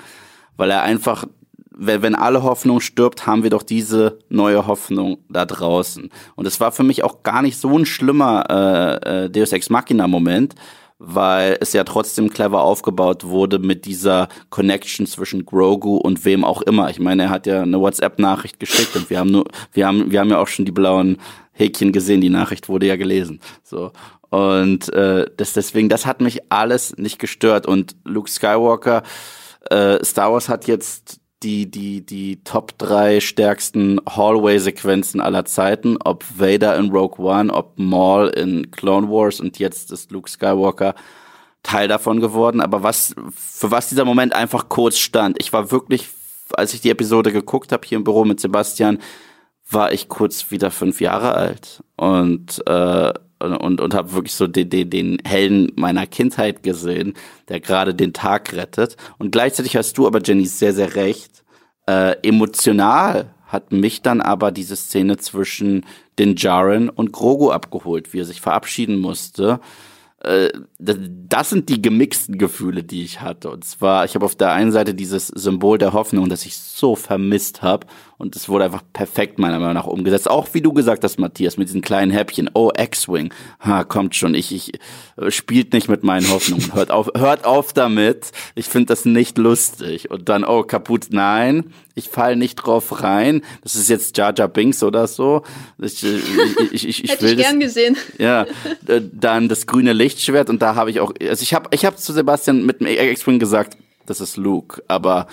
Weil 0.58 0.72
er 0.72 0.84
einfach 0.84 1.26
wenn 1.82 2.14
alle 2.14 2.44
Hoffnung 2.44 2.82
stirbt, 2.82 3.26
haben 3.26 3.44
wir 3.44 3.50
doch 3.50 3.64
diese 3.64 4.20
neue 4.28 4.68
Hoffnung 4.68 5.20
da 5.30 5.46
draußen. 5.46 6.10
Und 6.36 6.46
es 6.46 6.60
war 6.60 6.74
für 6.74 6.84
mich 6.84 7.04
auch 7.04 7.24
gar 7.24 7.42
nicht 7.42 7.58
so 7.58 7.78
ein 7.78 7.86
schlimmer 7.86 8.44
äh, 8.50 9.26
äh, 9.26 9.30
Deus 9.30 9.54
Ex 9.54 9.70
Machina 9.70 10.08
Moment, 10.08 10.56
weil 11.00 11.58
es 11.62 11.74
ja 11.74 11.84
trotzdem 11.86 12.30
clever 12.30 12.62
aufgebaut 12.62 13.24
wurde 13.26 13.58
mit 13.58 13.86
dieser 13.86 14.28
Connection 14.50 15.08
zwischen 15.08 15.46
Grogu 15.46 15.96
und 15.96 16.26
wem 16.26 16.44
auch 16.44 16.62
immer. 16.62 16.90
Ich 16.90 17.00
meine, 17.00 17.24
er 17.24 17.30
hat 17.30 17.48
ja 17.48 17.62
eine 17.62 17.80
WhatsApp-Nachricht 17.80 18.60
geschickt 18.60 18.96
und 18.96 19.10
wir 19.10 19.18
haben 19.20 19.32
nur, 19.32 19.46
wir 19.72 19.88
haben, 19.88 20.12
wir 20.12 20.20
haben 20.20 20.30
ja 20.30 20.40
auch 20.40 20.48
schon 20.48 20.66
die 20.66 20.72
blauen 20.72 21.18
Häkchen 21.54 21.92
gesehen. 21.92 22.22
Die 22.22 22.30
Nachricht 22.30 22.70
wurde 22.70 22.86
ja 22.86 22.98
gelesen. 22.98 23.40
So 23.64 23.92
und 24.30 24.94
äh, 24.94 25.26
das 25.38 25.54
deswegen, 25.54 25.90
das 25.90 26.06
hat 26.06 26.22
mich 26.22 26.52
alles 26.52 26.96
nicht 26.98 27.20
gestört. 27.20 27.66
Und 27.66 27.96
Luke 28.04 28.30
Skywalker, 28.30 29.04
äh, 29.70 30.04
Star 30.06 30.32
Wars 30.32 30.50
hat 30.50 30.68
jetzt 30.68 31.19
die, 31.44 31.70
die, 31.72 32.06
die 32.06 32.44
Top 32.44 32.78
drei 32.78 33.20
stärksten 33.20 34.00
Hallway-Sequenzen 34.08 35.22
aller 35.22 35.46
Zeiten, 35.46 35.98
ob 36.04 36.26
Vader 36.38 36.76
in 36.78 36.90
Rogue 36.90 37.26
One, 37.26 37.54
ob 37.54 37.78
Maul 37.78 38.28
in 38.30 38.72
Clone 38.72 39.10
Wars 39.10 39.40
und 39.40 39.58
jetzt 39.60 39.92
ist 39.92 40.12
Luke 40.12 40.30
Skywalker 40.30 40.96
Teil 41.64 41.88
davon 41.88 42.20
geworden. 42.20 42.62
Aber 42.62 42.84
was, 42.84 43.16
für 43.36 43.72
was 43.72 43.90
dieser 43.90 44.06
Moment 44.06 44.34
einfach 44.34 44.70
kurz 44.70 44.98
stand. 44.98 45.38
Ich 45.40 45.52
war 45.54 45.72
wirklich, 45.72 46.08
als 46.54 46.74
ich 46.74 46.82
die 46.82 46.90
Episode 46.90 47.32
geguckt 47.32 47.72
habe 47.72 47.88
hier 47.88 47.98
im 47.98 48.04
Büro 48.04 48.26
mit 48.26 48.40
Sebastian, 48.40 49.00
war 49.70 49.92
ich 49.92 50.10
kurz 50.10 50.52
wieder 50.52 50.72
fünf 50.72 51.00
Jahre 51.00 51.36
alt 51.36 51.84
und 51.96 52.66
äh, 52.68 53.14
und, 53.40 53.82
und 53.82 53.94
habe 53.94 54.14
wirklich 54.14 54.34
so 54.34 54.48
den, 54.48 54.70
den, 54.70 54.90
den 54.90 55.18
Helden 55.26 55.72
meiner 55.76 56.06
Kindheit 56.08 56.64
gesehen, 56.64 57.14
der 57.48 57.60
gerade 57.60 57.96
den 57.96 58.14
Tag 58.14 58.54
rettet. 58.54 58.98
Und 59.18 59.32
gleichzeitig 59.32 59.76
hast 59.76 59.98
du 59.98 60.08
aber, 60.08 60.22
Jenny, 60.22 60.46
sehr, 60.46 60.74
sehr 60.74 60.96
recht. 60.96 61.44
Äh, 61.88 62.16
emotional 62.22 63.34
hat 63.46 63.72
mich 63.72 64.02
dann 64.02 64.22
aber 64.22 64.52
diese 64.52 64.76
Szene 64.76 65.18
zwischen 65.18 65.86
den 66.20 66.36
Jaren 66.36 66.90
und 66.90 67.12
Grogu 67.12 67.50
abgeholt, 67.50 68.14
wie 68.14 68.20
er 68.20 68.26
sich 68.26 68.42
verabschieden 68.42 69.00
musste. 69.00 69.60
Äh, 70.22 70.50
das 70.78 71.50
sind 71.50 71.70
die 71.70 71.82
gemixten 71.82 72.38
Gefühle, 72.38 72.84
die 72.84 73.04
ich 73.04 73.22
hatte. 73.22 73.50
Und 73.50 73.64
zwar, 73.64 74.06
ich 74.06 74.16
habe 74.16 74.26
auf 74.26 74.36
der 74.36 74.52
einen 74.52 74.72
Seite 74.72 74.94
dieses 74.94 75.28
Symbol 75.28 75.78
der 75.78 75.94
Hoffnung, 75.94 76.30
das 76.30 76.46
ich 76.46 76.58
so 76.58 76.96
vermisst 76.96 77.62
habe. 77.62 77.88
Und 78.20 78.36
es 78.36 78.50
wurde 78.50 78.66
einfach 78.66 78.84
perfekt 78.92 79.40
meiner 79.40 79.60
Meinung 79.60 79.76
nach 79.76 79.88
umgesetzt. 79.88 80.30
Auch 80.30 80.50
wie 80.52 80.60
du 80.60 80.74
gesagt 80.74 81.06
hast, 81.06 81.20
Matthias, 81.20 81.56
mit 81.56 81.70
diesen 81.70 81.80
kleinen 81.80 82.12
Häppchen. 82.12 82.50
Oh, 82.54 82.70
X-Wing. 82.78 83.34
Ha, 83.62 83.86
kommt 83.86 84.14
schon. 84.14 84.36
Ich, 84.36 84.54
ich 84.54 84.74
äh, 85.16 85.32
spielt 85.32 85.72
nicht 85.72 85.88
mit 85.88 86.04
meinen 86.04 86.30
Hoffnungen. 86.30 86.74
Hört 86.76 86.92
auf, 86.92 87.10
hört 87.16 87.46
auf 87.46 87.72
damit. 87.72 88.34
Ich 88.56 88.66
finde 88.66 88.88
das 88.88 89.06
nicht 89.06 89.38
lustig. 89.38 90.12
Und 90.12 90.28
dann, 90.28 90.44
oh, 90.44 90.64
kaputt. 90.64 91.08
Nein, 91.12 91.74
ich 91.96 92.10
fall 92.10 92.36
nicht 92.36 92.56
drauf 92.56 93.02
rein. 93.02 93.42
Das 93.64 93.76
ist 93.76 93.88
jetzt 93.88 94.18
Jar 94.18 94.34
Jar 94.38 94.50
Binks 94.50 94.84
oder 94.84 95.08
so. 95.08 95.44
Ich, 95.78 96.04
äh, 96.04 96.18
ich, 96.18 96.74
ich, 96.74 96.88
ich, 96.88 97.04
ich 97.06 97.12
Hätte 97.12 97.24
will 97.24 97.40
ich 97.40 97.46
gern 97.46 97.62
das, 97.62 97.70
gesehen. 97.70 97.96
ja, 98.18 98.44
äh, 98.88 99.02
dann 99.14 99.48
das 99.48 99.66
grüne 99.66 99.94
Lichtschwert 99.94 100.50
und 100.50 100.62
da 100.62 100.76
habe 100.76 100.92
ich 100.92 101.00
auch, 101.00 101.14
also 101.22 101.42
ich 101.42 101.54
habe 101.54 101.70
ich 101.72 101.86
hab 101.86 101.98
zu 101.98 102.12
Sebastian 102.12 102.66
mit 102.66 102.82
dem 102.82 102.88
X-Wing 102.88 103.40
gesagt, 103.40 103.78
das 104.06 104.20
ist 104.20 104.36
Luke, 104.36 104.84
aber 104.90 105.28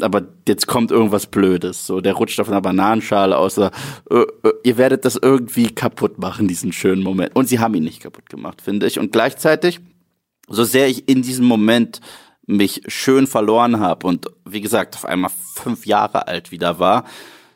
aber 0.00 0.22
jetzt 0.46 0.66
kommt 0.66 0.90
irgendwas 0.90 1.26
Blödes. 1.26 1.86
So, 1.86 2.00
der 2.00 2.14
rutscht 2.14 2.40
auf 2.40 2.48
einer 2.48 2.60
Bananenschale 2.60 3.36
aus. 3.36 3.58
Äh, 3.58 3.70
äh, 4.10 4.26
ihr 4.62 4.76
werdet 4.76 5.04
das 5.04 5.16
irgendwie 5.16 5.68
kaputt 5.68 6.18
machen, 6.18 6.48
diesen 6.48 6.72
schönen 6.72 7.02
Moment. 7.02 7.34
Und 7.34 7.48
sie 7.48 7.58
haben 7.58 7.74
ihn 7.74 7.84
nicht 7.84 8.02
kaputt 8.02 8.28
gemacht, 8.28 8.62
finde 8.62 8.86
ich. 8.86 8.98
Und 8.98 9.12
gleichzeitig, 9.12 9.80
so 10.48 10.64
sehr 10.64 10.88
ich 10.88 11.08
in 11.08 11.22
diesem 11.22 11.46
Moment 11.46 12.00
mich 12.46 12.82
schön 12.88 13.26
verloren 13.26 13.80
habe 13.80 14.06
und 14.06 14.26
wie 14.44 14.60
gesagt 14.60 14.96
auf 14.96 15.04
einmal 15.04 15.30
fünf 15.54 15.86
Jahre 15.86 16.26
alt 16.26 16.50
wieder 16.50 16.78
war, 16.78 17.04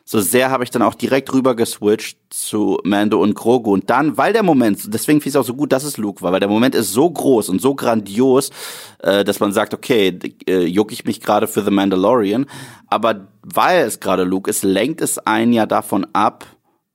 so 0.07 0.19
sehr 0.19 0.51
habe 0.51 0.63
ich 0.63 0.69
dann 0.69 0.83
auch 0.83 0.93
direkt 0.93 1.33
rüber 1.33 1.55
geswitcht 1.55 2.19
zu 2.29 2.79
Mando 2.83 3.19
und 3.19 3.33
Grogu. 3.33 3.73
Und 3.73 3.89
dann, 3.89 4.17
weil 4.17 4.33
der 4.33 4.43
Moment, 4.43 4.93
deswegen 4.93 5.19
fiel 5.19 5.31
es 5.31 5.35
auch 5.35 5.43
so 5.43 5.55
gut, 5.55 5.71
dass 5.71 5.83
es 5.83 5.97
Luke 5.97 6.21
war, 6.21 6.31
weil 6.31 6.39
der 6.39 6.47
Moment 6.47 6.75
ist 6.75 6.93
so 6.93 7.09
groß 7.09 7.49
und 7.49 7.59
so 7.59 7.73
grandios, 7.73 8.51
äh, 8.99 9.23
dass 9.23 9.39
man 9.39 9.51
sagt, 9.51 9.73
okay, 9.73 10.17
äh, 10.47 10.65
juck 10.65 10.91
ich 10.91 11.05
mich 11.05 11.21
gerade 11.21 11.47
für 11.47 11.63
The 11.63 11.71
Mandalorian. 11.71 12.45
Aber 12.87 13.29
weil 13.41 13.81
es 13.81 13.99
gerade 13.99 14.25
Luke 14.25 14.47
ist, 14.47 14.63
lenkt 14.63 15.01
es 15.01 15.17
einen 15.17 15.53
ja 15.53 15.65
davon 15.65 16.05
ab, 16.13 16.45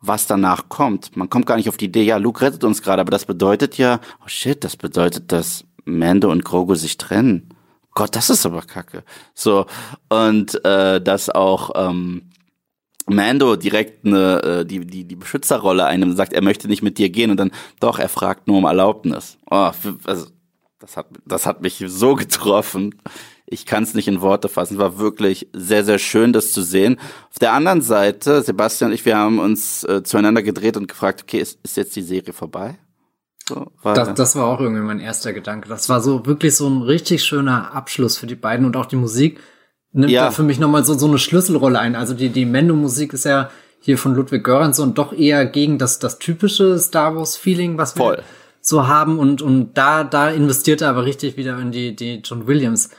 was 0.01 0.29
danach 0.29 0.69
kommt. 0.69 1.17
Man 1.17 1.29
kommt 1.29 1.47
gar 1.47 1.57
nicht 1.57 1.69
auf 1.69 1.77
die 1.77 1.87
Idee, 1.87 2.05
ja, 2.05 2.17
Luke 2.17 2.41
rettet 2.41 2.63
uns 2.63 2.81
gerade, 2.81 3.01
aber 3.01 3.11
das 3.11 3.25
bedeutet 3.25 3.77
ja, 3.77 3.99
oh 4.25 4.29
shit, 4.29 4.63
das 4.63 4.77
bedeutet, 4.77 5.33
dass 5.33 5.65
Mando 5.85 6.31
und 6.31 6.45
Grogu 6.45 6.77
sich 6.77 6.97
trennen. 6.97 7.49
Gott, 7.93 8.15
das 8.15 8.31
ist 8.31 8.47
aber 8.47 8.63
kacke. 8.63 9.03
So, 9.35 9.67
und 10.09 10.65
äh, 10.65 11.01
dass 11.01 11.29
auch 11.29 11.73
ähm, 11.75 12.30
Mando 13.15 13.57
direkt 13.57 14.07
eine, 14.07 14.43
äh, 14.43 14.65
die, 14.65 14.87
die, 14.87 15.05
die 15.05 15.17
Beschützerrolle 15.17 15.89
und 16.03 16.17
sagt, 16.17 16.33
er 16.33 16.43
möchte 16.43 16.69
nicht 16.69 16.83
mit 16.83 16.99
dir 16.99 17.11
gehen 17.11 17.31
und 17.31 17.39
dann 17.39 17.51
doch, 17.81 17.99
er 17.99 18.09
fragt 18.09 18.47
nur 18.47 18.59
um 18.59 18.65
Erlaubnis. 18.65 19.39
Oh, 19.51 19.71
also, 20.05 20.27
das 20.79 20.97
hat, 20.97 21.09
das 21.27 21.47
hat 21.47 21.63
mich 21.63 21.85
so 21.87 22.15
getroffen. 22.15 22.95
Ich 23.47 23.67
kann 23.67 23.83
es 23.83 23.95
nicht 23.95 24.09
in 24.09 24.21
Worte 24.21 24.49
fassen. 24.49 24.79
War 24.79 24.99
wirklich 24.99 25.49
sehr, 25.53 25.85
sehr 25.85 25.99
schön, 25.99 26.33
das 26.33 26.53
zu 26.53 26.63
sehen. 26.63 26.99
Auf 27.31 27.39
der 27.39 27.53
anderen 27.53 27.83
Seite, 27.83 28.43
Sebastian 28.43 28.91
und 28.91 28.95
ich, 28.95 29.05
wir 29.05 29.17
haben 29.17 29.41
uns 29.41 29.85
äh, 29.85 30.03
zueinander 30.03 30.43
gedreht 30.43 30.77
und 30.77 30.89
gefragt, 30.89 31.23
okay, 31.23 31.39
ist, 31.39 31.59
ist 31.63 31.77
jetzt 31.77 31.97
die 31.97 32.03
Serie 32.03 32.33
vorbei? 32.33 32.79
So, 33.49 33.67
das, 33.83 34.15
das 34.15 34.37
war 34.37 34.47
auch 34.47 34.61
irgendwie 34.61 34.83
mein 34.83 35.01
erster 35.01 35.33
Gedanke. 35.33 35.69
Das 35.69 35.89
war 35.89 36.01
so 36.01 36.25
wirklich 36.25 36.55
so 36.55 36.69
ein 36.69 36.83
richtig 36.83 37.25
schöner 37.25 37.75
Abschluss 37.75 38.17
für 38.17 38.29
die 38.29 38.37
beiden 38.37 38.65
und 38.65 38.77
auch 38.77 38.87
die 38.87 38.97
Musik 38.97 39.41
nimmt 39.93 40.13
ja. 40.13 40.27
da 40.27 40.31
für 40.31 40.43
mich 40.43 40.59
nochmal 40.59 40.85
so, 40.85 40.95
so 40.95 41.07
eine 41.07 41.19
Schlüsselrolle 41.19 41.79
ein. 41.79 41.97
Also 41.97 42.15
die, 42.15 42.29
die 42.29 42.45
Mendo-Musik 42.45 43.13
ist 43.13 43.25
ja 43.25 43.51
hier 43.81 43.99
von 43.99 44.15
Ludwig 44.15 44.45
Göransson 44.45 44.95
doch 44.95 45.13
eher 45.13 45.47
gegen 45.47 45.79
das, 45.79 45.99
das 45.99 46.19
typische 46.19 46.79
Star 46.79 47.17
Wars-Feeling, 47.17 47.79
was 47.79 47.97
wir 47.97 48.05
Voll. 48.05 48.23
so 48.61 48.87
haben. 48.87 49.19
Und, 49.19 49.43
und 49.43 49.75
da, 49.75 50.05
da 50.05 50.31
investiert 50.31 50.83
er 50.83 50.91
aber 50.91 51.05
richtig 51.05 51.37
wieder 51.37 51.59
in 51.59 51.73
die, 51.73 51.97
die 51.97 52.21
John 52.23 52.47
Williams 52.47 52.91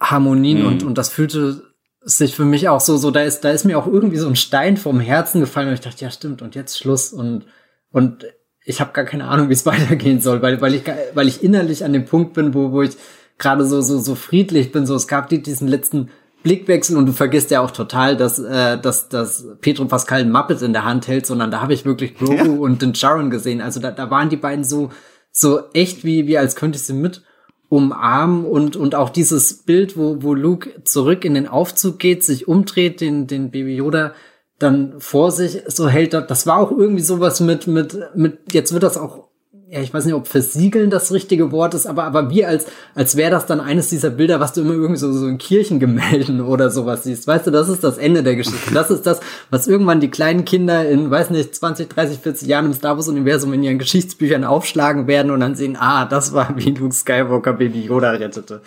Harmonien 0.00 0.60
mhm. 0.60 0.66
und, 0.66 0.82
und 0.82 0.98
das 0.98 1.10
fühlte 1.10 1.62
sich 2.02 2.34
für 2.34 2.46
mich 2.46 2.68
auch 2.68 2.80
so, 2.80 2.96
so, 2.96 3.10
da 3.10 3.22
ist, 3.22 3.42
da 3.42 3.50
ist 3.50 3.64
mir 3.64 3.78
auch 3.78 3.86
irgendwie 3.86 4.16
so 4.16 4.26
ein 4.26 4.36
Stein 4.36 4.78
vom 4.78 5.00
Herzen 5.00 5.40
gefallen 5.40 5.68
und 5.68 5.74
ich 5.74 5.80
dachte, 5.80 6.02
ja, 6.02 6.10
stimmt, 6.10 6.40
und 6.40 6.54
jetzt 6.54 6.78
Schluss 6.78 7.12
und, 7.12 7.44
und 7.90 8.24
ich 8.64 8.80
habe 8.80 8.92
gar 8.92 9.04
keine 9.04 9.28
Ahnung, 9.28 9.50
wie 9.50 9.54
es 9.54 9.66
weitergehen 9.66 10.20
soll, 10.20 10.40
weil, 10.40 10.60
weil 10.62 10.74
ich, 10.74 10.82
weil 11.12 11.28
ich 11.28 11.44
innerlich 11.44 11.84
an 11.84 11.92
dem 11.92 12.06
Punkt 12.06 12.32
bin, 12.32 12.54
wo, 12.54 12.72
wo 12.72 12.82
ich 12.82 12.96
gerade 13.38 13.66
so, 13.66 13.82
so, 13.82 13.98
so 13.98 14.14
friedlich 14.14 14.72
bin, 14.72 14.86
so, 14.86 14.94
es 14.94 15.08
gab 15.08 15.28
die, 15.28 15.42
diesen 15.42 15.68
letzten 15.68 16.10
Blickwechsel 16.42 16.96
und 16.96 17.06
du 17.06 17.12
vergisst 17.12 17.50
ja 17.50 17.60
auch 17.60 17.70
total, 17.70 18.16
dass, 18.16 18.38
äh, 18.38 18.78
dass, 18.78 19.08
dass 19.08 19.46
Pedro 19.60 19.84
Pascal 19.84 20.20
ein 20.20 20.32
Muppet 20.32 20.62
in 20.62 20.72
der 20.72 20.84
Hand 20.84 21.06
hält, 21.08 21.26
sondern 21.26 21.50
da 21.50 21.60
habe 21.60 21.74
ich 21.74 21.84
wirklich 21.84 22.16
Grogu 22.16 22.34
ja. 22.34 22.44
und 22.44 22.82
den 22.82 22.94
Sharon 22.94 23.30
gesehen. 23.30 23.60
Also 23.60 23.80
da, 23.80 23.90
da 23.90 24.10
waren 24.10 24.30
die 24.30 24.36
beiden 24.36 24.64
so, 24.64 24.90
so 25.32 25.60
echt 25.74 26.04
wie, 26.04 26.26
wie 26.26 26.38
als 26.38 26.56
könnte 26.56 26.76
ich 26.76 26.82
sie 26.82 26.94
mit 26.94 27.22
umarmen 27.68 28.44
und, 28.44 28.76
und 28.76 28.94
auch 28.94 29.10
dieses 29.10 29.62
Bild, 29.62 29.96
wo, 29.96 30.22
wo 30.22 30.34
Luke 30.34 30.82
zurück 30.84 31.24
in 31.24 31.34
den 31.34 31.46
Aufzug 31.46 31.98
geht, 31.98 32.24
sich 32.24 32.48
umdreht, 32.48 33.00
den, 33.00 33.26
den 33.26 33.50
Baby 33.50 33.76
Yoda 33.76 34.12
dann 34.58 34.94
vor 34.98 35.30
sich 35.32 35.62
so 35.68 35.88
hält, 35.88 36.12
das 36.12 36.46
war 36.46 36.58
auch 36.58 36.70
irgendwie 36.70 37.02
sowas 37.02 37.40
mit, 37.40 37.66
mit, 37.66 37.96
mit, 38.14 38.52
jetzt 38.52 38.72
wird 38.72 38.82
das 38.82 38.98
auch 38.98 39.29
ja, 39.72 39.80
ich 39.80 39.94
weiß 39.94 40.04
nicht, 40.04 40.14
ob 40.14 40.26
versiegeln 40.26 40.90
das 40.90 41.12
richtige 41.12 41.52
Wort 41.52 41.74
ist, 41.74 41.86
aber, 41.86 42.02
aber 42.02 42.28
wie 42.28 42.44
als, 42.44 42.66
als 42.96 43.14
wäre 43.14 43.30
das 43.30 43.46
dann 43.46 43.60
eines 43.60 43.88
dieser 43.88 44.10
Bilder, 44.10 44.40
was 44.40 44.52
du 44.52 44.62
immer 44.62 44.72
irgendwie 44.72 44.96
so, 44.96 45.12
so 45.12 45.28
in 45.28 45.38
Kirchengemälden 45.38 46.40
oder 46.44 46.70
sowas 46.70 47.04
siehst. 47.04 47.28
Weißt 47.28 47.46
du, 47.46 47.52
das 47.52 47.68
ist 47.68 47.84
das 47.84 47.96
Ende 47.96 48.24
der 48.24 48.34
Geschichte. 48.34 48.74
Das 48.74 48.90
ist 48.90 49.06
das, 49.06 49.20
was 49.48 49.68
irgendwann 49.68 50.00
die 50.00 50.10
kleinen 50.10 50.44
Kinder 50.44 50.88
in, 50.88 51.08
weiß 51.08 51.30
nicht, 51.30 51.54
20, 51.54 51.88
30, 51.88 52.18
40 52.18 52.48
Jahren 52.48 52.66
im 52.66 52.72
Star 52.72 52.96
Wars 52.96 53.06
Universum 53.06 53.52
in 53.52 53.62
ihren 53.62 53.78
Geschichtsbüchern 53.78 54.42
aufschlagen 54.42 55.06
werden 55.06 55.30
und 55.30 55.38
dann 55.38 55.54
sehen, 55.54 55.76
ah, 55.78 56.04
das 56.04 56.32
war 56.32 56.56
wie 56.56 56.70
Luke 56.70 56.94
Skywalker 56.94 57.52
Baby 57.52 57.82
Yoda 57.82 58.10
rettete. 58.10 58.62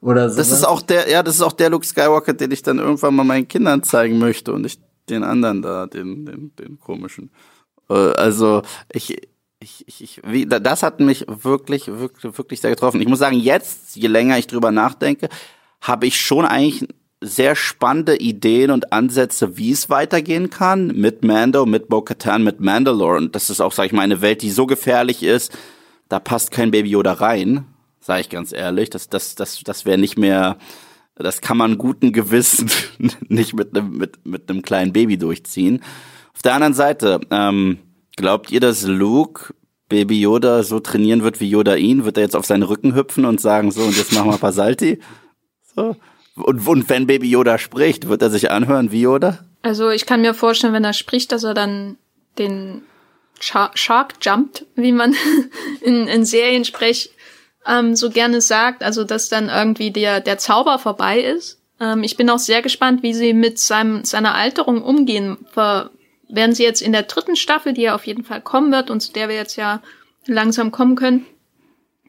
Oder 0.00 0.30
so. 0.30 0.38
Das 0.38 0.50
ist 0.50 0.64
auch 0.64 0.80
der, 0.80 1.10
ja, 1.10 1.22
das 1.22 1.34
ist 1.34 1.42
auch 1.42 1.52
der 1.52 1.68
Luke 1.68 1.86
Skywalker, 1.86 2.32
den 2.32 2.50
ich 2.50 2.62
dann 2.62 2.78
irgendwann 2.78 3.14
mal 3.14 3.24
meinen 3.24 3.46
Kindern 3.46 3.82
zeigen 3.82 4.18
möchte 4.18 4.54
und 4.54 4.62
nicht 4.62 4.80
den 5.10 5.22
anderen 5.22 5.60
da, 5.60 5.86
den, 5.86 6.24
den, 6.24 6.52
den 6.56 6.80
komischen. 6.80 7.30
Äh, 7.90 8.12
also, 8.12 8.62
ich, 8.90 9.16
ich, 9.66 9.84
ich, 9.88 10.02
ich, 10.02 10.20
wie, 10.24 10.46
das 10.46 10.82
hat 10.84 11.00
mich 11.00 11.26
wirklich, 11.28 11.88
wirklich, 11.88 12.38
wirklich 12.38 12.60
sehr 12.60 12.70
getroffen. 12.70 13.00
Ich 13.00 13.08
muss 13.08 13.18
sagen, 13.18 13.38
jetzt, 13.38 13.96
je 13.96 14.06
länger 14.06 14.38
ich 14.38 14.46
drüber 14.46 14.70
nachdenke, 14.70 15.28
habe 15.80 16.06
ich 16.06 16.20
schon 16.20 16.44
eigentlich 16.44 16.88
sehr 17.20 17.56
spannende 17.56 18.16
Ideen 18.16 18.70
und 18.70 18.92
Ansätze, 18.92 19.56
wie 19.56 19.72
es 19.72 19.90
weitergehen 19.90 20.50
kann 20.50 20.88
mit 20.88 21.24
Mando, 21.24 21.66
mit 21.66 21.88
Bo-Katan, 21.88 22.44
mit 22.44 22.60
Mandalore. 22.60 23.16
Und 23.16 23.34
das 23.34 23.50
ist 23.50 23.60
auch, 23.60 23.72
sag 23.72 23.86
ich 23.86 23.92
mal, 23.92 24.02
eine 24.02 24.20
Welt, 24.20 24.42
die 24.42 24.50
so 24.50 24.66
gefährlich 24.66 25.24
ist, 25.24 25.56
da 26.08 26.20
passt 26.20 26.52
kein 26.52 26.70
Baby 26.70 26.90
Yoda 26.90 27.14
rein, 27.14 27.64
sage 27.98 28.20
ich 28.20 28.28
ganz 28.28 28.52
ehrlich. 28.52 28.90
Das, 28.90 29.08
das, 29.08 29.34
das, 29.34 29.62
das 29.64 29.84
wäre 29.84 29.98
nicht 29.98 30.16
mehr, 30.16 30.58
das 31.16 31.40
kann 31.40 31.56
man 31.56 31.78
guten 31.78 32.12
Gewissen 32.12 32.70
nicht 33.28 33.54
mit 33.54 33.76
einem 33.76 33.96
mit, 33.96 34.24
mit 34.24 34.48
einem 34.48 34.62
kleinen 34.62 34.92
Baby 34.92 35.18
durchziehen. 35.18 35.82
Auf 36.34 36.42
der 36.42 36.54
anderen 36.54 36.74
Seite, 36.74 37.20
ähm, 37.30 37.78
Glaubt 38.16 38.50
ihr, 38.50 38.60
dass 38.60 38.82
Luke 38.86 39.54
Baby 39.88 40.20
Yoda 40.20 40.62
so 40.62 40.80
trainieren 40.80 41.22
wird 41.22 41.40
wie 41.40 41.48
Yoda 41.48 41.76
ihn? 41.76 42.04
Wird 42.04 42.16
er 42.16 42.24
jetzt 42.24 42.36
auf 42.36 42.46
seinen 42.46 42.64
Rücken 42.64 42.94
hüpfen 42.94 43.24
und 43.24 43.40
sagen, 43.40 43.70
so, 43.70 43.82
und 43.82 43.96
jetzt 43.96 44.12
machen 44.12 44.28
wir 44.28 44.34
ein 44.34 44.40
paar 44.40 44.52
Salti? 44.52 45.00
So. 45.74 45.96
Und, 46.34 46.66
und 46.66 46.88
wenn 46.88 47.06
Baby 47.06 47.30
Yoda 47.30 47.58
spricht, 47.58 48.08
wird 48.08 48.22
er 48.22 48.30
sich 48.30 48.50
anhören 48.50 48.90
wie 48.92 49.02
Yoda? 49.02 49.38
Also 49.62 49.90
ich 49.90 50.06
kann 50.06 50.20
mir 50.20 50.34
vorstellen, 50.34 50.72
wenn 50.72 50.84
er 50.84 50.92
spricht, 50.92 51.32
dass 51.32 51.44
er 51.44 51.54
dann 51.54 51.96
den 52.38 52.82
Shark, 53.40 54.14
jumpt, 54.22 54.66
wie 54.74 54.92
man 54.92 55.14
in, 55.80 56.06
in 56.06 56.24
Seriensprech 56.24 57.10
ähm, 57.66 57.96
so 57.96 58.10
gerne 58.10 58.40
sagt. 58.40 58.82
Also 58.82 59.04
dass 59.04 59.28
dann 59.28 59.48
irgendwie 59.48 59.90
der, 59.90 60.20
der 60.20 60.38
Zauber 60.38 60.78
vorbei 60.78 61.20
ist. 61.20 61.60
Ähm, 61.80 62.02
ich 62.02 62.16
bin 62.16 62.30
auch 62.30 62.38
sehr 62.38 62.62
gespannt, 62.62 63.02
wie 63.02 63.14
sie 63.14 63.32
mit 63.32 63.58
seinem, 63.58 64.04
seiner 64.04 64.34
Alterung 64.34 64.82
umgehen. 64.82 65.38
Ver, 65.52 65.90
werden 66.28 66.54
sie 66.54 66.64
jetzt 66.64 66.82
in 66.82 66.92
der 66.92 67.02
dritten 67.02 67.36
Staffel, 67.36 67.72
die 67.72 67.82
ja 67.82 67.94
auf 67.94 68.06
jeden 68.06 68.24
Fall 68.24 68.40
kommen 68.40 68.72
wird 68.72 68.90
und 68.90 69.00
zu 69.00 69.12
der 69.12 69.28
wir 69.28 69.36
jetzt 69.36 69.56
ja 69.56 69.80
langsam 70.26 70.72
kommen 70.72 70.96
können, 70.96 71.26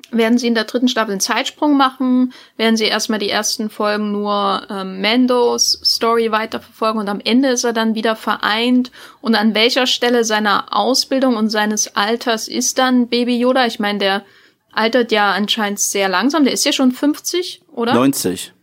werden 0.10 0.38
sie 0.38 0.48
in 0.48 0.56
der 0.56 0.64
dritten 0.64 0.88
Staffel 0.88 1.12
einen 1.12 1.20
Zeitsprung 1.20 1.76
machen, 1.76 2.34
werden 2.56 2.78
sie 2.78 2.86
erstmal 2.86 3.20
die 3.20 3.30
ersten 3.30 3.70
Folgen 3.70 4.12
nur 4.12 4.66
ähm, 4.70 5.02
Mandos 5.02 5.80
Story 5.84 6.32
weiterverfolgen 6.32 7.02
und 7.02 7.10
am 7.10 7.20
Ende 7.20 7.50
ist 7.50 7.64
er 7.64 7.74
dann 7.74 7.94
wieder 7.94 8.16
vereint 8.16 8.92
und 9.22 9.36
an 9.36 9.54
welcher 9.54 9.86
Stelle 9.86 10.24
seiner 10.24 10.76
Ausbildung 10.76 11.36
und 11.36 11.50
seines 11.50 11.96
Alters 11.96 12.48
ist 12.48 12.78
dann 12.78 13.08
Baby 13.10 13.38
Yoda? 13.38 13.66
Ich 13.66 13.80
meine, 13.80 14.00
der 14.00 14.26
altert 14.72 15.12
ja 15.12 15.32
anscheinend 15.32 15.80
sehr 15.80 16.08
langsam, 16.08 16.44
der 16.46 16.54
ist 16.54 16.66
ja 16.66 16.72
schon 16.72 16.92
50, 16.92 17.64
oder? 17.72 17.94
90. 17.94 18.54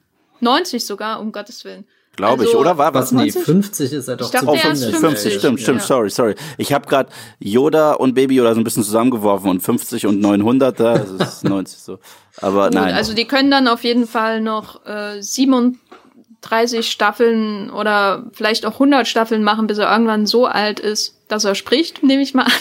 90 0.41 0.87
sogar, 0.87 1.21
um 1.21 1.33
Gottes 1.33 1.65
Willen. 1.65 1.87
Glaube 2.17 2.43
also, 2.43 2.53
ich, 2.53 2.59
oder? 2.59 2.79
War 2.79 2.95
was? 2.95 3.13
Nee, 3.13 3.31
50 3.31 3.93
ist 3.93 4.09
er 4.09 4.17
doch. 4.17 4.27
Ich 4.27 4.33
dachte, 4.33 4.47
oh, 4.47 4.57
50, 4.57 4.95
50, 4.95 5.35
stimmt, 5.35 5.61
stimmt, 5.61 5.81
ja. 5.81 5.87
sorry, 5.87 6.11
sorry. 6.11 6.35
Ich 6.59 6.73
habe 6.73 6.87
gerade 6.87 7.11
Yoda 7.41 7.95
und 7.95 8.15
Baby 8.15 8.37
Yoda 8.37 8.55
so 8.55 8.61
ein 8.61 8.65
bisschen 8.65 8.85
zusammengeworfen 8.85 9.51
und 9.51 9.61
50 9.61 10.07
und 10.07 10.21
900, 10.21 10.79
das 10.79 11.11
ist 11.11 11.45
90 11.49 11.79
so. 11.79 11.99
Aber 12.41 12.67
Gut, 12.67 12.75
nein. 12.75 12.95
Also 12.95 13.15
die 13.15 13.27
können 13.27 13.51
dann 13.51 13.67
auf 13.69 13.85
jeden 13.85 14.07
Fall 14.07 14.41
noch 14.41 14.87
äh, 14.87 15.21
37 15.21 16.89
Staffeln 16.89 17.71
oder 17.71 18.27
vielleicht 18.33 18.65
auch 18.67 18.75
100 18.75 19.09
Staffeln 19.09 19.43
machen, 19.43 19.67
bis 19.67 19.79
er 19.79 19.91
irgendwann 19.91 20.27
so 20.27 20.47
alt 20.47 20.79
ist, 20.81 21.21
dass 21.29 21.45
er 21.45 21.55
spricht, 21.55 22.03
nehme 22.03 22.23
ich 22.23 22.35
mal 22.35 22.45
an. 22.45 22.53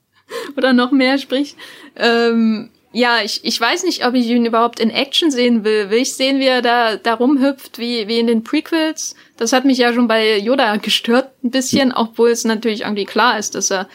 oder 0.56 0.72
noch 0.72 0.90
mehr 0.90 1.18
spricht. 1.18 1.56
Ähm, 1.96 2.70
ja, 2.92 3.22
ich, 3.22 3.40
ich 3.44 3.60
weiß 3.60 3.84
nicht, 3.84 4.06
ob 4.06 4.14
ich 4.14 4.26
ihn 4.26 4.44
überhaupt 4.44 4.78
in 4.78 4.90
Action 4.90 5.30
sehen 5.30 5.64
will. 5.64 5.90
Will 5.90 6.00
ich 6.00 6.14
sehen, 6.14 6.38
wie 6.38 6.46
er 6.46 6.62
da, 6.62 6.96
da 6.96 7.14
rumhüpft, 7.14 7.78
wie, 7.78 8.06
wie 8.08 8.18
in 8.18 8.26
den 8.26 8.44
Prequels? 8.44 9.14
Das 9.36 9.52
hat 9.52 9.64
mich 9.64 9.78
ja 9.78 9.92
schon 9.92 10.08
bei 10.08 10.38
Yoda 10.38 10.76
gestört 10.76 11.30
ein 11.42 11.50
bisschen, 11.50 11.92
obwohl 11.92 12.30
es 12.30 12.44
natürlich 12.44 12.82
irgendwie 12.82 13.06
klar 13.06 13.38
ist, 13.38 13.54
dass 13.54 13.70
er, 13.70 13.88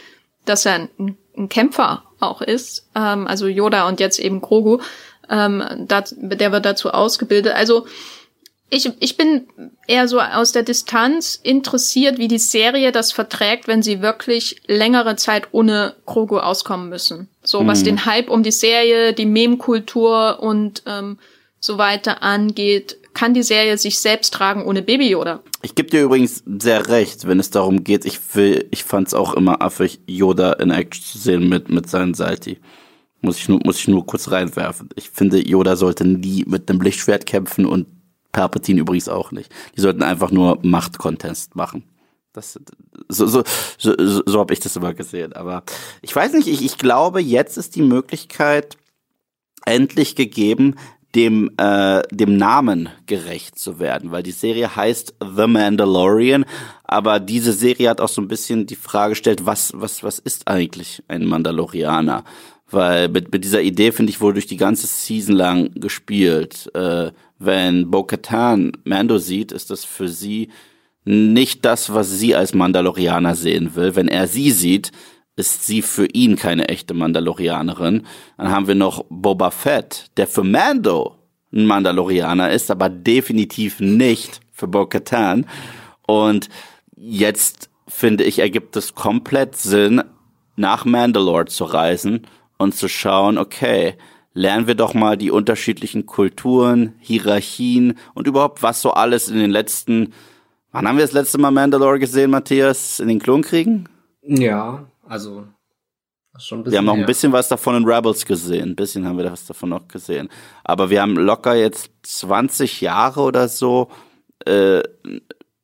dass 0.45 0.65
er 0.65 0.89
ein, 0.97 1.17
ein 1.37 1.49
Kämpfer 1.49 2.03
auch 2.19 2.41
ist. 2.41 2.87
Ähm, 2.95 3.27
also 3.27 3.47
Yoda 3.47 3.87
und 3.87 3.99
jetzt 3.99 4.19
eben 4.19 4.41
Grogu. 4.41 4.79
Ähm, 5.29 5.63
dat, 5.87 6.13
der 6.17 6.51
wird 6.51 6.65
dazu 6.65 6.89
ausgebildet. 6.89 7.53
Also 7.53 7.85
ich, 8.69 8.91
ich 8.99 9.15
bin 9.15 9.48
eher 9.88 10.07
so 10.07 10.19
aus 10.19 10.52
der 10.52 10.64
Distanz 10.64 11.39
interessiert, 11.41 12.18
wie 12.18 12.27
die 12.27 12.38
Serie 12.38 12.91
das 12.91 13.14
verträgt, 13.14 13.68
wenn 13.68 13.81
sie 13.81 14.02
wirklich 14.02 14.61
längere 14.68 15.15
Zeit 15.15 15.48
ohne 15.52 15.95
Krogo 16.06 16.39
auskommen 16.39 16.89
müssen. 16.89 17.30
So 17.44 17.64
mhm. 17.64 17.68
was 17.68 17.84
den 17.84 18.06
Hype 18.06 18.30
um 18.30 18.44
die 18.44 18.52
Serie, 18.52 19.14
die 19.14 19.26
Meme-Kultur 19.26 20.39
und 20.41 20.84
ähm, 20.85 21.18
so 21.60 21.77
weiter 21.77 22.22
angeht, 22.23 22.98
kann 23.14 23.34
die 23.34 23.44
Serie 23.44 23.77
sich 23.77 23.99
selbst 23.99 24.34
tragen 24.34 24.65
ohne 24.65 24.81
Baby 24.81 25.10
Yoda. 25.10 25.41
Ich 25.61 25.73
gebe 25.73 25.89
dir 25.89 26.03
übrigens 26.03 26.44
sehr 26.45 26.88
recht, 26.89 27.26
wenn 27.26 27.39
es 27.39 27.49
darum 27.49 27.84
geht. 27.84 28.06
Ich 28.06 28.19
will, 28.35 28.68
ich 28.69 28.84
fand 28.84 29.07
es 29.07 29.14
auch 29.14 29.34
immer 29.34 29.61
affig, 29.61 30.02
Yoda 30.06 30.53
in 30.53 30.72
Action 30.72 31.03
zu 31.03 31.18
sehen 31.18 31.49
mit 31.49 31.69
mit 31.69 31.89
seinen 31.89 32.14
Salti. 32.14 32.60
Muss 33.22 33.38
ich 33.38 33.49
nur 33.49 33.60
muss 33.64 33.80
ich 33.80 33.88
nur 33.88 34.06
kurz 34.06 34.30
reinwerfen. 34.30 34.89
Ich 34.95 35.10
finde, 35.10 35.39
Yoda 35.39 35.77
sollte 35.77 36.06
nie 36.06 36.44
mit 36.45 36.69
einem 36.69 36.81
Lichtschwert 36.81 37.26
kämpfen 37.26 37.65
und 37.65 37.88
Palpatine 38.31 38.81
übrigens 38.81 39.09
auch 39.09 39.31
nicht. 39.31 39.51
Die 39.75 39.81
sollten 39.81 40.03
einfach 40.03 40.31
nur 40.31 40.59
Machtcontest 40.61 41.55
machen. 41.55 41.83
Das, 42.33 42.59
so 43.09 43.25
so, 43.25 43.43
so, 43.77 43.93
so, 43.97 44.21
so 44.25 44.39
habe 44.39 44.53
ich 44.53 44.59
das 44.59 44.75
immer 44.75 44.93
gesehen. 44.93 45.33
Aber 45.33 45.63
ich 46.01 46.15
weiß 46.15 46.33
nicht, 46.33 46.47
ich, 46.47 46.63
ich 46.63 46.77
glaube, 46.77 47.19
jetzt 47.19 47.57
ist 47.57 47.75
die 47.75 47.81
Möglichkeit 47.81 48.77
endlich 49.65 50.15
gegeben, 50.15 50.75
dem, 51.15 51.51
äh, 51.57 52.03
dem 52.11 52.37
Namen 52.37 52.89
gerecht 53.05 53.57
zu 53.57 53.79
werden, 53.79 54.11
weil 54.11 54.23
die 54.23 54.31
Serie 54.31 54.75
heißt 54.75 55.15
The 55.35 55.47
Mandalorian, 55.47 56.45
aber 56.83 57.19
diese 57.19 57.53
Serie 57.53 57.89
hat 57.89 58.01
auch 58.01 58.09
so 58.09 58.21
ein 58.21 58.27
bisschen 58.27 58.67
die 58.67 58.75
Frage 58.75 59.11
gestellt, 59.11 59.45
was, 59.45 59.71
was, 59.75 60.03
was 60.03 60.19
ist 60.19 60.47
eigentlich 60.47 61.03
ein 61.07 61.25
Mandalorianer? 61.25 62.23
Weil 62.69 63.07
mit, 63.07 63.31
mit 63.31 63.45
dieser 63.45 63.61
Idee, 63.61 63.91
finde 63.93 64.11
ich, 64.11 64.19
wurde 64.19 64.35
durch 64.35 64.47
die 64.47 64.57
ganze 64.57 64.87
Season 64.87 65.35
lang 65.35 65.71
gespielt. 65.75 66.69
Äh, 66.75 67.11
wenn 67.39 67.91
Bo-Katan 67.91 68.73
Mando 68.84 69.18
sieht, 69.18 69.51
ist 69.51 69.69
das 69.69 69.85
für 69.85 70.07
sie 70.07 70.49
nicht 71.05 71.64
das, 71.64 71.93
was 71.93 72.11
sie 72.11 72.35
als 72.35 72.53
Mandalorianer 72.53 73.35
sehen 73.35 73.76
will. 73.76 73.95
Wenn 73.95 74.07
er 74.07 74.27
sie 74.27 74.51
sieht, 74.51 74.91
ist 75.35 75.65
sie 75.65 75.81
für 75.81 76.07
ihn 76.07 76.35
keine 76.35 76.68
echte 76.68 76.93
Mandalorianerin. 76.93 78.05
Dann 78.38 78.51
haben 78.51 78.68
wir 78.68 78.76
noch 78.76 79.05
Boba 79.09 79.51
Fett, 79.51 80.07
der 80.18 80.27
für 80.27 80.43
Mando 80.43 81.15
ein 81.53 81.65
Mandalorianer 81.65 82.51
ist, 82.51 82.72
aber 82.72 82.89
definitiv 82.89 83.80
nicht 83.80 84.41
für 84.51 84.68
Bo-Katan. 84.68 85.45
Und 86.05 86.49
jetzt 86.95 87.69
finde 87.88 88.23
ich, 88.23 88.39
ergibt 88.39 88.76
es 88.76 88.95
komplett 88.95 89.55
Sinn, 89.55 90.03
nach 90.57 90.85
Mandalore 90.85 91.45
zu 91.45 91.64
reisen 91.65 92.27
und 92.57 92.76
zu 92.76 92.89
schauen, 92.89 93.38
okay, 93.38 93.95
lernen 94.38 94.68
wir 94.68 94.76
doch 94.76 94.93
mal 94.93 95.18
die 95.18 95.31
unterschiedlichen 95.31 96.05
Kulturen, 96.05 96.93
Hierarchien 96.99 97.97
und 98.14 98.27
überhaupt, 98.27 98.61
was 98.61 98.84
so 98.84 98.91
alles 98.91 99.30
in 99.30 99.39
den 99.39 99.49
letzten, 99.49 100.14
wann 100.72 100.88
haben 100.88 100.97
wir 100.97 101.03
das 101.03 101.14
letzte 101.14 101.39
Mal 101.39 101.49
Mandalore 101.49 101.97
gesehen, 101.97 102.30
Matthias, 102.30 102.99
in 102.99 103.07
den 103.07 103.18
Klonkriegen? 103.18 103.89
Ja, 104.22 104.85
also 105.07 105.45
wir 106.39 106.77
haben 106.77 106.85
noch 106.85 106.93
ein 106.93 107.07
bisschen 107.07 107.31
was 107.31 107.47
davon 107.47 107.77
in 107.77 107.85
Rebels 107.85 108.23
gesehen, 108.23 108.69
ein 108.69 108.76
bisschen 108.76 109.07
haben 109.07 109.18
wir 109.18 109.31
was 109.31 109.47
davon 109.47 109.69
noch 109.69 109.88
gesehen. 109.88 110.30
Aber 110.64 110.91
wir 110.91 111.01
haben 111.01 111.15
locker 111.15 111.55
jetzt 111.55 111.89
20 112.03 112.81
Jahre 112.81 113.22
oder 113.22 113.47
so 113.47 113.89
äh, 114.45 114.84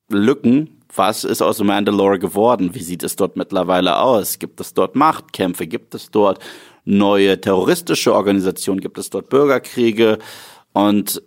Lücken, 0.10 0.82
was 0.96 1.26
ist 1.26 1.44
aus 1.44 1.62
Mandalore 1.62 2.18
geworden? 2.18 2.74
Wie 2.74 2.82
sieht 2.82 3.04
es 3.04 3.16
dort 3.16 3.36
mittlerweile 3.36 4.00
aus? 4.00 4.40
Gibt 4.40 4.60
es 4.62 4.74
dort 4.74 4.96
Machtkämpfe? 4.96 5.68
Gibt 5.68 5.94
es 5.94 6.10
dort 6.10 6.40
neue 6.86 7.40
terroristische 7.40 8.14
Organisationen, 8.14 8.82
gibt 8.82 8.98
es 8.98 9.10
dort 9.10 9.30
Bürgerkriege 9.30 10.20
und 10.74 11.22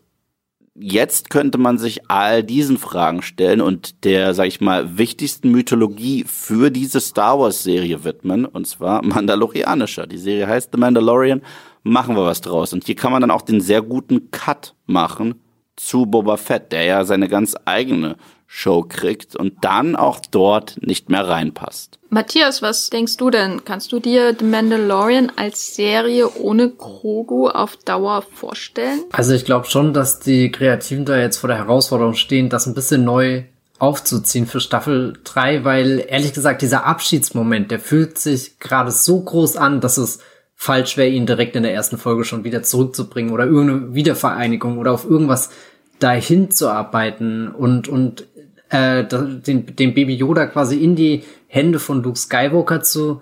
jetzt 0.78 1.30
könnte 1.30 1.58
man 1.58 1.78
sich 1.78 2.10
all 2.10 2.42
diesen 2.42 2.78
Fragen 2.78 3.22
stellen 3.22 3.60
und 3.60 4.04
der, 4.04 4.34
sag 4.34 4.46
ich 4.46 4.60
mal, 4.60 4.98
wichtigsten 4.98 5.50
Mythologie 5.50 6.24
für 6.26 6.70
diese 6.70 7.00
Star 7.00 7.38
Wars 7.38 7.62
Serie 7.62 8.04
widmen, 8.04 8.44
und 8.44 8.66
zwar 8.66 9.04
Mandalorianischer. 9.04 10.06
Die 10.06 10.18
Serie 10.18 10.46
heißt 10.46 10.70
The 10.72 10.78
Mandalorian, 10.78 11.42
machen 11.82 12.16
wir 12.16 12.24
was 12.24 12.40
draus. 12.40 12.72
Und 12.72 12.84
hier 12.84 12.96
kann 12.96 13.12
man 13.12 13.20
dann 13.20 13.30
auch 13.30 13.42
den 13.42 13.60
sehr 13.60 13.82
guten 13.82 14.30
Cut 14.30 14.74
machen 14.86 15.36
zu 15.76 16.06
Boba 16.06 16.36
Fett, 16.36 16.72
der 16.72 16.84
ja 16.84 17.04
seine 17.04 17.28
ganz 17.28 17.54
eigene 17.64 18.16
Show 18.46 18.84
kriegt 18.88 19.36
und 19.36 19.64
dann 19.64 19.96
auch 19.96 20.20
dort 20.30 20.76
nicht 20.80 21.10
mehr 21.10 21.26
reinpasst. 21.26 21.98
Matthias, 22.08 22.62
was 22.62 22.90
denkst 22.90 23.16
du 23.16 23.30
denn? 23.30 23.64
Kannst 23.64 23.92
du 23.92 24.00
dir 24.00 24.34
The 24.38 24.44
Mandalorian 24.44 25.32
als 25.36 25.74
Serie 25.74 26.30
ohne 26.36 26.70
Grogu 26.70 27.48
auf 27.48 27.76
Dauer 27.76 28.22
vorstellen? 28.22 29.02
Also 29.12 29.34
ich 29.34 29.44
glaube 29.44 29.66
schon, 29.66 29.92
dass 29.92 30.20
die 30.20 30.52
Kreativen 30.52 31.04
da 31.04 31.18
jetzt 31.18 31.38
vor 31.38 31.48
der 31.48 31.58
Herausforderung 31.58 32.14
stehen, 32.14 32.48
das 32.48 32.66
ein 32.66 32.74
bisschen 32.74 33.04
neu 33.04 33.44
aufzuziehen 33.78 34.46
für 34.46 34.60
Staffel 34.60 35.18
3, 35.24 35.64
weil 35.64 36.04
ehrlich 36.08 36.32
gesagt 36.32 36.62
dieser 36.62 36.86
Abschiedsmoment, 36.86 37.70
der 37.70 37.80
fühlt 37.80 38.18
sich 38.18 38.58
gerade 38.58 38.90
so 38.90 39.20
groß 39.20 39.56
an, 39.56 39.80
dass 39.80 39.98
es 39.98 40.20
falsch 40.54 40.96
wäre, 40.96 41.10
ihn 41.10 41.26
direkt 41.26 41.56
in 41.56 41.62
der 41.62 41.74
ersten 41.74 41.98
Folge 41.98 42.24
schon 42.24 42.44
wieder 42.44 42.62
zurückzubringen 42.62 43.32
oder 43.32 43.44
irgendeine 43.44 43.94
Wiedervereinigung 43.94 44.78
oder 44.78 44.92
auf 44.92 45.04
irgendwas 45.04 45.50
dahin 45.98 46.50
zu 46.50 46.68
arbeiten 46.68 47.48
und, 47.48 47.88
und 47.88 48.26
äh, 48.70 49.04
den, 49.04 49.76
den 49.76 49.94
Baby 49.94 50.14
Yoda 50.14 50.46
quasi 50.46 50.82
in 50.82 50.96
die 50.96 51.22
Hände 51.46 51.78
von 51.78 52.02
Luke 52.02 52.18
Skywalker 52.18 52.82
zu 52.82 53.20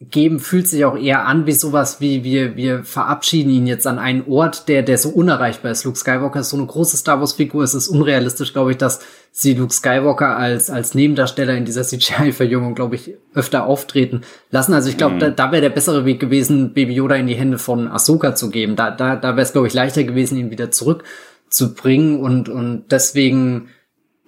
geben, 0.00 0.38
fühlt 0.38 0.68
sich 0.68 0.84
auch 0.84 0.96
eher 0.96 1.26
an 1.26 1.46
wie 1.46 1.52
sowas 1.52 2.00
wie 2.00 2.22
wir, 2.22 2.54
wir 2.54 2.84
verabschieden 2.84 3.50
ihn 3.50 3.66
jetzt 3.66 3.84
an 3.84 3.98
einen 3.98 4.24
Ort, 4.28 4.68
der, 4.68 4.82
der 4.82 4.96
so 4.96 5.08
unerreichbar 5.08 5.72
ist. 5.72 5.82
Luke 5.84 5.98
Skywalker 5.98 6.40
ist 6.40 6.50
so 6.50 6.56
eine 6.56 6.66
große 6.66 6.96
Star 6.96 7.18
Wars 7.18 7.32
Figur. 7.32 7.64
Es 7.64 7.74
ist 7.74 7.88
unrealistisch, 7.88 8.52
glaube 8.52 8.70
ich, 8.70 8.76
dass 8.76 9.00
sie 9.32 9.54
Luke 9.54 9.74
Skywalker 9.74 10.36
als, 10.36 10.70
als 10.70 10.94
Nebendarsteller 10.94 11.56
in 11.56 11.64
dieser 11.64 11.82
CGI-Verjüngung, 11.82 12.76
glaube 12.76 12.94
ich, 12.94 13.14
öfter 13.34 13.66
auftreten 13.66 14.20
lassen. 14.52 14.72
Also 14.72 14.88
ich 14.88 14.98
glaube, 14.98 15.16
mhm. 15.16 15.20
da, 15.20 15.30
da 15.30 15.50
wäre 15.50 15.62
der 15.62 15.70
bessere 15.70 16.04
Weg 16.04 16.20
gewesen, 16.20 16.74
Baby 16.74 16.94
Yoda 16.94 17.16
in 17.16 17.26
die 17.26 17.34
Hände 17.34 17.58
von 17.58 17.88
Ahsoka 17.88 18.36
zu 18.36 18.50
geben. 18.50 18.76
Da, 18.76 18.92
da, 18.92 19.16
da 19.16 19.30
wäre 19.30 19.42
es, 19.42 19.52
glaube 19.52 19.66
ich, 19.66 19.74
leichter 19.74 20.04
gewesen, 20.04 20.38
ihn 20.38 20.52
wieder 20.52 20.70
zurückzubringen 20.70 22.20
und, 22.20 22.48
und 22.48 22.84
deswegen 22.92 23.70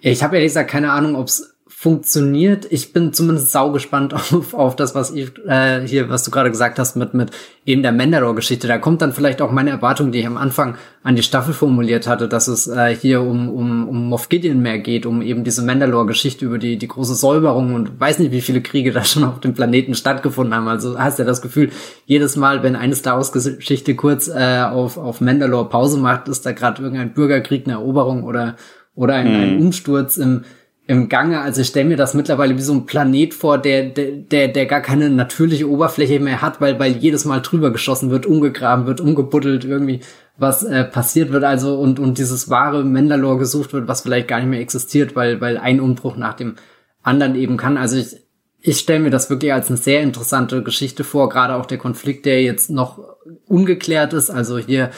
ich 0.01 0.23
habe 0.23 0.37
ehrlich 0.37 0.51
gesagt 0.51 0.71
keine 0.71 0.93
Ahnung, 0.93 1.17
ob 1.17 1.29
es 1.29 1.55
funktioniert. 1.81 2.67
Ich 2.71 2.93
bin 2.93 3.15
zumindest 3.15 3.53
sau 3.53 3.73
gespannt 3.73 4.13
auf, 4.35 4.53
auf 4.53 4.77
das, 4.77 4.95
was 4.95 5.13
ich, 5.13 5.33
äh, 5.47 5.87
hier, 5.87 6.11
was 6.11 6.25
du 6.25 6.31
gerade 6.31 6.51
gesagt 6.51 6.79
hast 6.79 6.95
mit, 6.95 7.15
mit 7.15 7.31
eben 7.65 7.83
der 7.83 7.93
Mandalore-Geschichte. 7.93 8.69
Da 8.69 8.77
kommt 8.77 9.01
dann 9.01 9.15
vielleicht 9.15 9.41
auch 9.41 9.51
meine 9.51 9.71
Erwartung, 9.71 10.13
die 10.13 10.19
ich 10.19 10.27
am 10.27 10.37
Anfang 10.37 10.77
an 11.03 11.17
die 11.17 11.23
Staffel 11.23 11.55
formuliert 11.55 12.07
hatte, 12.07 12.29
dass 12.29 12.49
es 12.49 12.67
äh, 12.67 12.95
hier 12.95 13.23
um, 13.23 13.49
um, 13.49 13.89
um 13.89 14.09
Moff 14.11 14.29
Gideon 14.29 14.61
mehr 14.61 14.79
geht, 14.79 15.07
um 15.07 15.23
eben 15.23 15.43
diese 15.43 15.63
Mandalore-Geschichte 15.63 16.45
über 16.45 16.59
die, 16.59 16.77
die 16.77 16.87
große 16.87 17.15
Säuberung 17.15 17.75
und 17.75 17.99
weiß 17.99 18.19
nicht, 18.19 18.33
wie 18.33 18.43
viele 18.43 18.61
Kriege 18.61 18.93
da 18.93 19.03
schon 19.03 19.25
auf 19.25 19.41
dem 19.41 19.55
Planeten 19.55 19.95
stattgefunden 19.95 20.55
haben. 20.55 20.69
Also 20.69 20.99
hast 20.99 21.19
ja 21.19 21.25
das 21.25 21.41
Gefühl, 21.41 21.71
jedes 22.05 22.37
Mal, 22.37 22.63
wenn 22.63 22.77
eine 22.77 22.95
Star 22.95 23.17
Wars-Geschichte 23.17 23.95
kurz 23.95 24.29
äh, 24.29 24.61
auf, 24.71 24.99
auf 24.99 25.23
Mandalore 25.23 25.71
Pause 25.71 25.99
macht, 25.99 26.29
ist 26.29 26.45
da 26.45 26.53
gerade 26.53 26.83
irgendein 26.83 27.15
Bürgerkrieg, 27.15 27.65
eine 27.65 27.77
Eroberung 27.77 28.25
oder 28.25 28.57
oder 29.01 29.15
ein, 29.15 29.27
ein 29.29 29.55
mhm. 29.57 29.67
Umsturz 29.67 30.19
im, 30.19 30.45
im 30.87 31.09
Gange. 31.09 31.41
Also 31.41 31.63
ich 31.63 31.69
stelle 31.69 31.89
mir 31.89 31.97
das 31.97 32.13
mittlerweile 32.13 32.57
wie 32.57 32.63
so 32.63 32.75
ein 32.75 32.85
Planet 32.85 33.33
vor, 33.33 33.57
der, 33.57 33.85
der, 33.85 34.49
der 34.49 34.67
gar 34.67 34.83
keine 34.83 35.09
natürliche 35.09 35.71
Oberfläche 35.71 36.21
mehr 36.21 36.43
hat, 36.43 36.61
weil, 36.61 36.79
weil 36.79 36.99
jedes 36.99 37.25
Mal 37.25 37.41
drüber 37.41 37.71
geschossen 37.71 38.11
wird, 38.11 38.27
umgegraben 38.27 38.87
wird, 38.87 39.01
umgebuddelt, 39.01 39.65
irgendwie 39.65 40.01
was 40.37 40.63
äh, 40.63 40.85
passiert 40.85 41.33
wird, 41.33 41.45
also 41.45 41.79
und, 41.79 41.99
und 41.99 42.19
dieses 42.19 42.51
wahre 42.51 42.85
Mandalore 42.85 43.39
gesucht 43.39 43.73
wird, 43.73 43.89
was 43.89 44.03
vielleicht 44.03 44.29
gar 44.29 44.39
nicht 44.39 44.49
mehr 44.49 44.61
existiert, 44.61 45.17
weil, 45.17 45.41
weil 45.41 45.57
ein 45.57 45.81
Umbruch 45.81 46.17
nach 46.17 46.35
dem 46.35 46.57
anderen 47.03 47.37
eben 47.37 47.57
kann. 47.57 47.79
Also 47.79 47.97
ich, 47.97 48.17
ich 48.61 48.79
stelle 48.79 49.01
mir 49.01 49.11
das 49.11 49.31
wirklich 49.31 49.55
als 49.55 49.69
eine 49.69 49.79
sehr 49.79 50.03
interessante 50.03 50.63
Geschichte 50.63 51.05
vor, 51.05 51.31
gerade 51.31 51.55
auch 51.55 51.67
der 51.67 51.79
Konflikt, 51.79 52.27
der 52.27 52.43
jetzt 52.43 52.69
noch 52.69 52.99
ungeklärt 53.47 54.13
ist. 54.13 54.29
Also 54.29 54.59
hier 54.59 54.91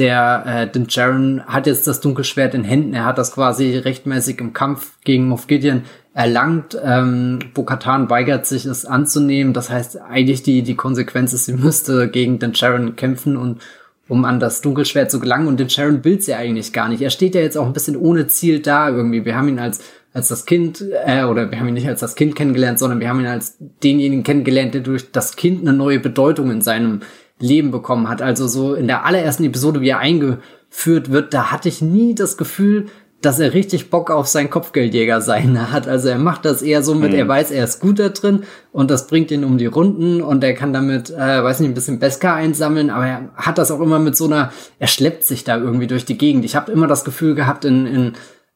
der 0.00 0.44
äh, 0.46 0.66
den 0.66 0.86
Jaren 0.88 1.44
hat 1.46 1.66
jetzt 1.66 1.86
das 1.86 2.00
Dunkelschwert 2.00 2.54
in 2.54 2.64
Händen. 2.64 2.94
Er 2.94 3.04
hat 3.04 3.18
das 3.18 3.32
quasi 3.32 3.76
rechtmäßig 3.76 4.40
im 4.40 4.54
Kampf 4.54 4.94
gegen 5.04 5.28
Moff 5.28 5.46
Gideon 5.46 5.82
erlangt. 6.14 6.76
Ähm, 6.82 7.38
Bo-Katan 7.52 8.08
weigert 8.08 8.46
sich, 8.46 8.64
es 8.64 8.86
anzunehmen. 8.86 9.52
Das 9.52 9.68
heißt, 9.68 10.00
eigentlich 10.00 10.42
die, 10.42 10.62
die 10.62 10.74
Konsequenz 10.74 11.34
ist, 11.34 11.44
sie 11.44 11.52
müsste 11.52 12.08
gegen 12.08 12.38
den 12.38 12.54
Sharon 12.54 12.96
kämpfen 12.96 13.36
und 13.36 13.60
um 14.08 14.24
an 14.24 14.40
das 14.40 14.62
Dunkelschwert 14.62 15.10
zu 15.10 15.20
gelangen. 15.20 15.46
Und 15.46 15.60
den 15.60 15.68
Sharon 15.68 16.02
will 16.02 16.20
sie 16.20 16.34
eigentlich 16.34 16.72
gar 16.72 16.88
nicht. 16.88 17.02
Er 17.02 17.10
steht 17.10 17.34
ja 17.34 17.42
jetzt 17.42 17.58
auch 17.58 17.66
ein 17.66 17.74
bisschen 17.74 17.96
ohne 17.96 18.26
Ziel 18.26 18.60
da 18.60 18.88
irgendwie. 18.88 19.24
Wir 19.26 19.36
haben 19.36 19.48
ihn 19.48 19.60
als 19.60 19.80
als 20.12 20.26
das 20.26 20.44
Kind, 20.44 20.84
äh, 21.06 21.22
oder 21.22 21.50
wir 21.52 21.60
haben 21.60 21.68
ihn 21.68 21.74
nicht 21.74 21.86
als 21.86 22.00
das 22.00 22.16
Kind 22.16 22.34
kennengelernt, 22.34 22.80
sondern 22.80 22.98
wir 22.98 23.08
haben 23.08 23.20
ihn 23.20 23.26
als 23.26 23.56
denjenigen 23.82 24.24
kennengelernt, 24.24 24.74
der 24.74 24.80
durch 24.80 25.12
das 25.12 25.36
Kind 25.36 25.60
eine 25.60 25.72
neue 25.72 26.00
Bedeutung 26.00 26.50
in 26.50 26.62
seinem 26.62 27.02
Leben 27.40 27.70
bekommen 27.70 28.08
hat. 28.08 28.22
Also 28.22 28.46
so 28.46 28.74
in 28.74 28.86
der 28.86 29.04
allerersten 29.04 29.44
Episode, 29.44 29.80
wie 29.80 29.88
er 29.88 29.98
eingeführt 29.98 31.10
wird, 31.10 31.34
da 31.34 31.50
hatte 31.50 31.68
ich 31.68 31.82
nie 31.82 32.14
das 32.14 32.36
Gefühl, 32.36 32.86
dass 33.22 33.38
er 33.38 33.52
richtig 33.52 33.90
Bock 33.90 34.10
auf 34.10 34.28
sein 34.28 34.48
Kopfgeldjäger 34.48 35.20
sein 35.20 35.72
hat. 35.72 35.88
Also 35.88 36.08
er 36.08 36.18
macht 36.18 36.44
das 36.44 36.62
eher 36.62 36.82
so 36.82 36.94
mit, 36.94 37.12
mhm. 37.12 37.18
er 37.18 37.28
weiß, 37.28 37.50
er 37.50 37.64
ist 37.64 37.80
gut 37.80 37.98
da 37.98 38.08
drin 38.08 38.44
und 38.72 38.90
das 38.90 39.06
bringt 39.06 39.30
ihn 39.30 39.44
um 39.44 39.58
die 39.58 39.66
Runden 39.66 40.22
und 40.22 40.42
er 40.42 40.54
kann 40.54 40.72
damit, 40.72 41.10
äh, 41.10 41.42
weiß 41.42 41.60
nicht, 41.60 41.70
ein 41.70 41.74
bisschen 41.74 41.98
Beska 41.98 42.34
einsammeln, 42.34 42.90
aber 42.90 43.06
er 43.06 43.30
hat 43.36 43.58
das 43.58 43.70
auch 43.70 43.80
immer 43.80 43.98
mit 43.98 44.16
so 44.16 44.26
einer, 44.26 44.52
er 44.78 44.86
schleppt 44.86 45.24
sich 45.24 45.44
da 45.44 45.58
irgendwie 45.58 45.86
durch 45.86 46.04
die 46.04 46.18
Gegend. 46.18 46.44
Ich 46.44 46.56
habe 46.56 46.72
immer 46.72 46.86
das 46.86 47.04
Gefühl 47.04 47.34
gehabt, 47.34 47.64
in, 47.64 47.86
in 47.86 48.12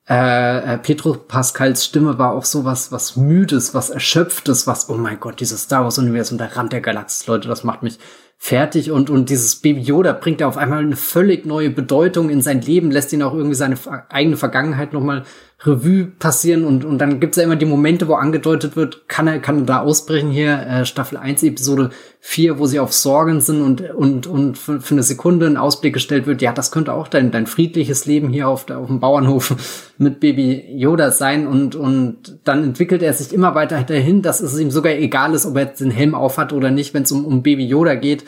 äh, 0.09 0.75
äh, 0.75 0.79
Petro 0.79 1.15
Pascals 1.15 1.85
Stimme 1.85 2.19
war 2.19 2.33
auch 2.33 2.45
so 2.45 2.65
was, 2.65 2.93
was 2.93 3.17
Müdes, 3.17 3.75
was 3.75 3.89
Erschöpftes, 3.89 4.67
was, 4.67 4.91
oh 4.91 4.97
mein 4.97 5.19
Gott, 5.19 5.41
dieses 5.41 5.63
Star 5.63 5.85
Wars 5.85 5.99
Universum, 5.99 6.37
der 6.37 6.55
Rand 6.57 6.73
der 6.73 6.83
Galaxis, 6.83 7.27
Leute, 7.27 7.49
das 7.49 7.65
macht 7.65 7.83
mich 7.83 7.99
fertig 8.37 8.91
und, 8.91 9.11
und 9.11 9.31
dieses 9.31 9.57
Baby 9.57 9.81
Yoda 9.81 10.13
bringt 10.13 10.41
er 10.41 10.49
auf 10.49 10.57
einmal 10.57 10.81
eine 10.81 10.97
völlig 10.97 11.47
neue 11.47 11.71
Bedeutung 11.71 12.31
in 12.31 12.43
sein 12.43 12.61
Leben, 12.61 12.91
lässt 12.91 13.13
ihn 13.13 13.23
auch 13.23 13.35
irgendwie 13.35 13.55
seine 13.55 13.79
eigene 14.11 14.37
Vergangenheit 14.37 14.93
nochmal 14.93 15.25
Revue 15.63 16.07
passieren 16.19 16.65
und, 16.65 16.85
und 16.85 16.99
dann 16.99 17.21
gibt's 17.21 17.37
ja 17.37 17.45
immer 17.45 17.57
die 17.57 17.65
Momente, 17.65 18.09
wo 18.09 18.15
angedeutet 18.15 18.77
wird, 18.77 19.09
kann 19.09 19.27
er, 19.27 19.39
kann 19.39 19.61
er 19.61 19.65
da 19.65 19.81
ausbrechen 19.81 20.31
hier, 20.31 20.59
äh, 20.59 20.85
Staffel 20.85 21.17
1, 21.17 21.43
Episode 21.43 21.91
4, 22.21 22.59
wo 22.59 22.67
sie 22.67 22.81
auf 22.81 22.93
Sorgen 22.93 23.41
sind 23.41 23.63
und, 23.63 23.81
und, 23.95 24.27
und 24.27 24.59
für, 24.59 24.81
für 24.81 24.95
eine 24.95 25.03
Sekunde 25.03 25.47
ein 25.47 25.57
Ausblick 25.57 25.95
gestellt 25.95 26.27
wird, 26.27 26.43
ja, 26.43 26.53
das 26.53 26.71
könnte 26.71 26.93
auch 26.93 27.09
dein, 27.09 27.31
dein 27.31 27.47
friedliches 27.47 28.05
Leben 28.05 28.29
hier 28.29 28.49
auf, 28.49 28.67
der, 28.67 28.79
auf 28.79 28.89
dem 28.89 29.01
Bauernhof 29.01 29.55
mit 29.99 30.21
Baby 30.21 30.65
Yoda 30.77 31.11
sein 31.11 31.47
und, 31.47 31.77
und 31.77 32.41
dann 32.45 32.63
entwickelt 32.63 33.03
er 33.03 33.15
sich 33.15 33.33
immer 33.33 33.55
weiter 33.55 33.83
dahin, 33.83 34.23
dass 34.23 34.41
es 34.41 34.59
ihm 34.59 34.71
sogar 34.71 34.93
egal 34.93 35.35
ist, 35.35 35.47
ob 35.47 35.57
er 35.57 35.67
jetzt 35.67 35.81
den 35.81 35.91
Helm 35.91 36.15
aufhat 36.15 36.53
oder 36.53 36.71
nicht, 36.71 36.93
wenn 36.93 37.05
es 37.05 37.13
um, 37.13 37.25
um 37.25 37.43
Baby 37.43 37.65
Yoda 37.65 37.95
geht, 37.95 38.25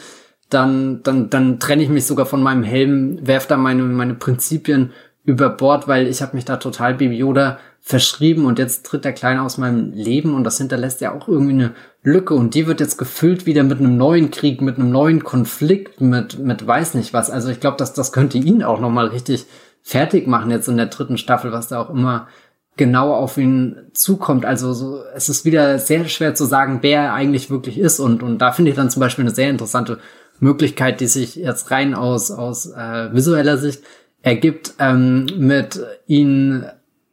dann, 0.48 1.03
dann, 1.03 1.28
dann 1.28 1.59
trenne 1.59 1.82
ich 1.82 1.89
mich 1.89 2.07
sogar 2.07 2.24
von 2.24 2.43
meinem 2.43 2.62
Helm, 2.62 3.19
werf 3.27 3.47
da 3.47 3.57
meine, 3.57 3.82
meine 3.82 4.15
Prinzipien 4.15 4.93
über 5.27 5.51
Bord, 5.51 5.89
weil 5.89 6.07
ich 6.07 6.23
habe 6.23 6.36
mich 6.36 6.44
da 6.44 6.57
total 6.57 6.94
Baby 6.94 7.16
Yoda 7.16 7.59
verschrieben 7.81 8.47
und 8.47 8.59
jetzt 8.59 8.86
tritt 8.86 9.05
der 9.05 9.12
Kleine 9.12 9.43
aus 9.43 9.59
meinem 9.59 9.93
Leben 9.93 10.35
und 10.35 10.44
das 10.44 10.59
hinterlässt 10.59 11.01
ja 11.01 11.12
auch 11.12 11.28
irgendwie 11.28 11.53
eine 11.53 11.73
Lücke 12.03 12.35
und 12.35 12.55
die 12.55 12.66
wird 12.66 12.81
jetzt 12.81 12.97
gefüllt 12.97 13.44
wieder 13.44 13.65
mit 13.65 13.78
einem 13.78 13.97
neuen 13.97 14.31
Krieg, 14.31 14.61
mit 14.62 14.77
einem 14.77 14.90
neuen 14.90 15.24
Konflikt, 15.24 16.01
mit, 16.01 16.39
mit 16.39 16.66
weiß 16.66 16.94
nicht 16.94 17.12
was. 17.12 17.28
Also 17.28 17.48
ich 17.48 17.61
glaube, 17.61 17.77
dass 17.77 17.93
das 17.93 18.12
könnte 18.12 18.39
ihn 18.39 18.62
auch 18.62 18.81
nochmal 18.81 19.09
richtig 19.09 19.47
fertig 19.82 20.27
machen 20.27 20.51
jetzt 20.51 20.69
in 20.69 20.77
der 20.77 20.86
dritten 20.86 21.19
Staffel, 21.19 21.53
was 21.53 21.69
da 21.69 21.81
auch 21.81 21.90
immer 21.90 22.28
genau 22.77 23.12
auf 23.12 23.36
ihn 23.36 23.77
zukommt. 23.94 24.44
Also 24.44 24.73
so, 24.73 25.03
es 25.15 25.28
ist 25.28 25.44
wieder 25.44 25.78
sehr 25.81 26.07
schwer 26.09 26.35
zu 26.35 26.44
sagen, 26.44 26.78
wer 26.82 27.03
er 27.03 27.15
eigentlich 27.15 27.51
wirklich 27.51 27.78
ist 27.78 27.98
und, 27.98 28.23
und 28.23 28.39
da 28.39 28.53
finde 28.53 28.70
ich 28.70 28.77
dann 28.77 28.90
zum 28.90 29.01
Beispiel 29.01 29.24
eine 29.24 29.35
sehr 29.35 29.51
interessante 29.51 29.98
Möglichkeit, 30.39 31.01
die 31.01 31.07
sich 31.07 31.36
jetzt 31.36 31.70
rein 31.70 31.94
aus, 31.94 32.31
aus 32.31 32.66
äh, 32.66 33.12
visueller 33.12 33.59
Sicht 33.59 33.82
ergibt, 34.27 34.74
ähm, 34.81 35.27
mit 35.39 35.81
ihn 36.09 36.66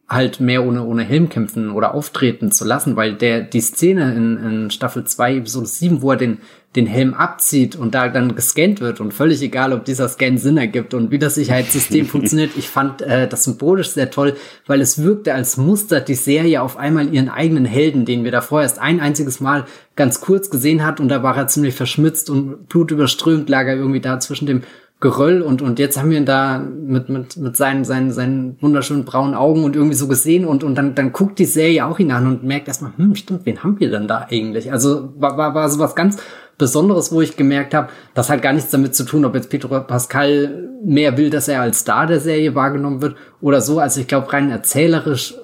halt 0.10 0.40
mehr 0.40 0.66
ohne, 0.66 0.84
ohne 0.84 1.04
Helm 1.04 1.30
kämpfen 1.30 1.70
oder 1.70 1.94
auftreten 1.94 2.52
zu 2.52 2.66
lassen, 2.66 2.96
weil 2.96 3.14
der, 3.14 3.42
die 3.42 3.62
Szene 3.62 4.16
in, 4.16 4.38
in 4.38 4.72
Staffel 4.72 5.04
2, 5.04 5.38
Episode 5.38 5.68
7, 5.68 6.02
wo 6.02 6.12
er 6.12 6.18
den, 6.18 6.40
den 6.76 6.88
Helm 6.88 7.14
abzieht 7.14 7.76
und 7.76 7.94
da 7.94 8.10
dann 8.10 8.36
gescannt 8.36 8.82
wird 8.82 9.00
und 9.00 9.14
völlig 9.14 9.44
egal, 9.44 9.74
ob 9.74 9.86
dieser 9.86 10.10
Scan 10.10 10.38
Sinn 10.40 10.58
ergibt 10.58 10.96
und 10.96 11.12
wie 11.12 11.20
das 11.20 11.36
Sicherheitssystem 11.36 12.06
funktioniert. 12.08 12.52
Ich 12.58 12.68
fand 12.68 13.04
äh, 13.04 13.28
das 13.28 13.44
symbolisch 13.44 13.92
sehr 13.92 14.10
toll, 14.10 14.36
weil 14.66 14.82
es 14.82 15.02
wirkte, 15.04 15.36
als 15.36 15.58
mustert 15.58 16.08
die 16.08 16.16
Serie 16.16 16.64
auf 16.64 16.78
einmal 16.78 17.14
ihren 17.14 17.30
eigenen 17.30 17.66
Helden, 17.66 18.06
den 18.06 18.24
wir 18.24 18.32
da 18.32 18.42
vorher 18.42 18.68
erst 18.68 18.80
ein 18.80 19.00
einziges 19.00 19.40
Mal 19.40 19.66
ganz 19.96 20.20
kurz 20.20 20.50
gesehen 20.50 20.84
hat 20.84 21.00
und 21.00 21.10
da 21.10 21.22
war 21.22 21.38
er 21.38 21.46
ziemlich 21.46 21.76
verschmitzt 21.76 22.32
und 22.32 22.70
blutüberströmt, 22.70 23.50
lag 23.50 23.68
er 23.68 23.76
irgendwie 23.76 24.02
da 24.02 24.20
zwischen 24.20 24.48
dem 24.48 24.64
Geröll 25.04 25.42
und, 25.42 25.62
und 25.62 25.80
jetzt 25.80 26.00
haben 26.00 26.12
wir 26.12 26.18
ihn 26.18 26.26
da 26.26 26.60
mit, 26.60 27.10
mit, 27.10 27.36
mit 27.36 27.58
seinen, 27.58 27.84
seinen, 27.84 28.14
seinen 28.14 28.56
wunderschönen 28.62 29.04
braunen 29.04 29.36
Augen 29.36 29.66
und 29.66 29.76
irgendwie 29.76 29.98
so 29.98 30.08
gesehen 30.08 30.46
und, 30.46 30.64
und 30.64 30.76
dann, 30.76 30.96
dann 30.96 31.12
guckt 31.12 31.40
die 31.40 31.46
Serie 31.46 31.86
auch 31.86 32.00
ihn 32.00 32.10
an 32.10 32.26
und 32.26 32.46
merkt 32.46 32.70
erstmal, 32.70 32.94
hm, 32.96 33.14
stimmt, 33.14 33.46
wen 33.46 33.62
haben 33.66 33.78
wir 33.82 33.92
denn 33.92 34.08
da 34.08 34.26
eigentlich? 34.30 34.72
Also 34.72 35.14
war, 35.18 35.38
war, 35.38 35.54
war 35.54 35.68
so 35.68 35.78
was 35.80 35.94
ganz 35.94 36.20
Besonderes, 36.58 37.12
wo 37.12 37.20
ich 37.20 37.36
gemerkt 37.36 37.74
habe, 37.74 37.90
das 38.14 38.30
hat 38.30 38.42
gar 38.42 38.54
nichts 38.54 38.72
damit 38.72 38.96
zu 38.96 39.04
tun, 39.04 39.26
ob 39.26 39.36
jetzt 39.36 39.50
Pedro 39.50 39.78
Pascal 39.82 40.70
mehr 40.86 41.18
will, 41.18 41.30
dass 41.30 41.50
er 41.50 41.60
als 41.60 41.80
Star 41.80 42.08
der 42.08 42.22
Serie 42.22 42.56
wahrgenommen 42.56 43.02
wird 43.02 43.18
oder 43.42 43.60
so. 43.60 43.80
Also 43.80 44.00
ich 44.00 44.08
glaube, 44.08 44.32
rein 44.32 44.52
erzählerisch 44.52 45.36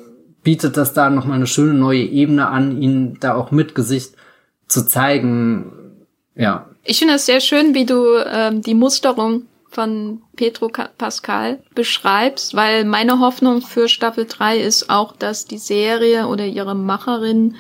bietet 0.42 0.78
das 0.78 0.94
da 0.94 1.10
nochmal 1.10 1.36
eine 1.36 1.48
schöne 1.48 1.74
neue 1.74 2.04
Ebene 2.04 2.48
an, 2.48 2.82
ihn 2.82 3.18
da 3.20 3.36
auch 3.36 3.52
mit 3.52 3.76
Gesicht 3.76 4.16
zu 4.70 4.88
zeigen. 4.88 5.74
Ja. 6.40 6.68
Ich 6.84 7.00
finde 7.00 7.16
es 7.16 7.26
sehr 7.26 7.42
schön, 7.42 7.76
wie 7.76 7.86
du 7.86 8.16
ähm, 8.26 8.62
die 8.62 8.74
Musterung 8.74 9.44
von 9.70 10.22
Petro 10.36 10.70
Pascal 10.70 11.62
beschreibst, 11.76 12.56
weil 12.56 12.86
meine 12.86 13.20
Hoffnung 13.20 13.62
für 13.62 13.88
Staffel 13.90 14.26
3 14.26 14.58
ist 14.60 14.90
auch, 14.90 15.16
dass 15.16 15.46
die 15.46 15.58
Serie 15.58 16.28
oder 16.28 16.46
ihre 16.46 16.76
Macherin 16.76 17.56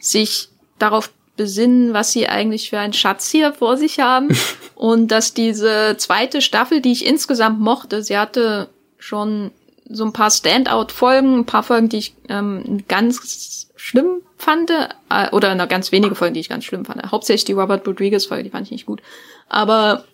sich 0.00 0.48
darauf 0.78 1.10
besinnen, 1.36 1.94
was 1.94 2.12
sie 2.12 2.28
eigentlich 2.28 2.70
für 2.70 2.78
einen 2.80 2.92
Schatz 2.92 3.30
hier 3.30 3.52
vor 3.52 3.76
sich 3.76 4.00
haben 4.00 4.28
und 4.74 5.08
dass 5.08 5.32
diese 5.32 5.96
zweite 5.96 6.42
Staffel, 6.42 6.82
die 6.82 6.92
ich 6.92 7.06
insgesamt 7.06 7.60
mochte, 7.60 8.02
sie 8.02 8.18
hatte 8.18 8.68
schon 8.98 9.52
so 9.88 10.04
ein 10.04 10.12
paar 10.12 10.30
Standout-Folgen, 10.30 11.38
ein 11.38 11.46
paar 11.46 11.62
Folgen, 11.62 11.88
die 11.88 11.98
ich 11.98 12.14
ähm, 12.28 12.84
ganz 12.88 13.57
schlimm 13.88 14.22
fand, 14.36 14.70
äh, 14.70 14.88
oder 15.32 15.54
na, 15.54 15.64
ganz 15.64 15.92
wenige 15.92 16.14
Folgen, 16.14 16.34
die 16.34 16.40
ich 16.40 16.50
ganz 16.50 16.64
schlimm 16.64 16.84
fand. 16.84 17.10
Hauptsächlich 17.10 17.46
die 17.46 17.54
Robert 17.54 17.86
Rodriguez-Folge, 17.86 18.44
die 18.44 18.50
fand 18.50 18.66
ich 18.66 18.70
nicht 18.70 18.84
gut. 18.84 19.00
Aber 19.48 20.04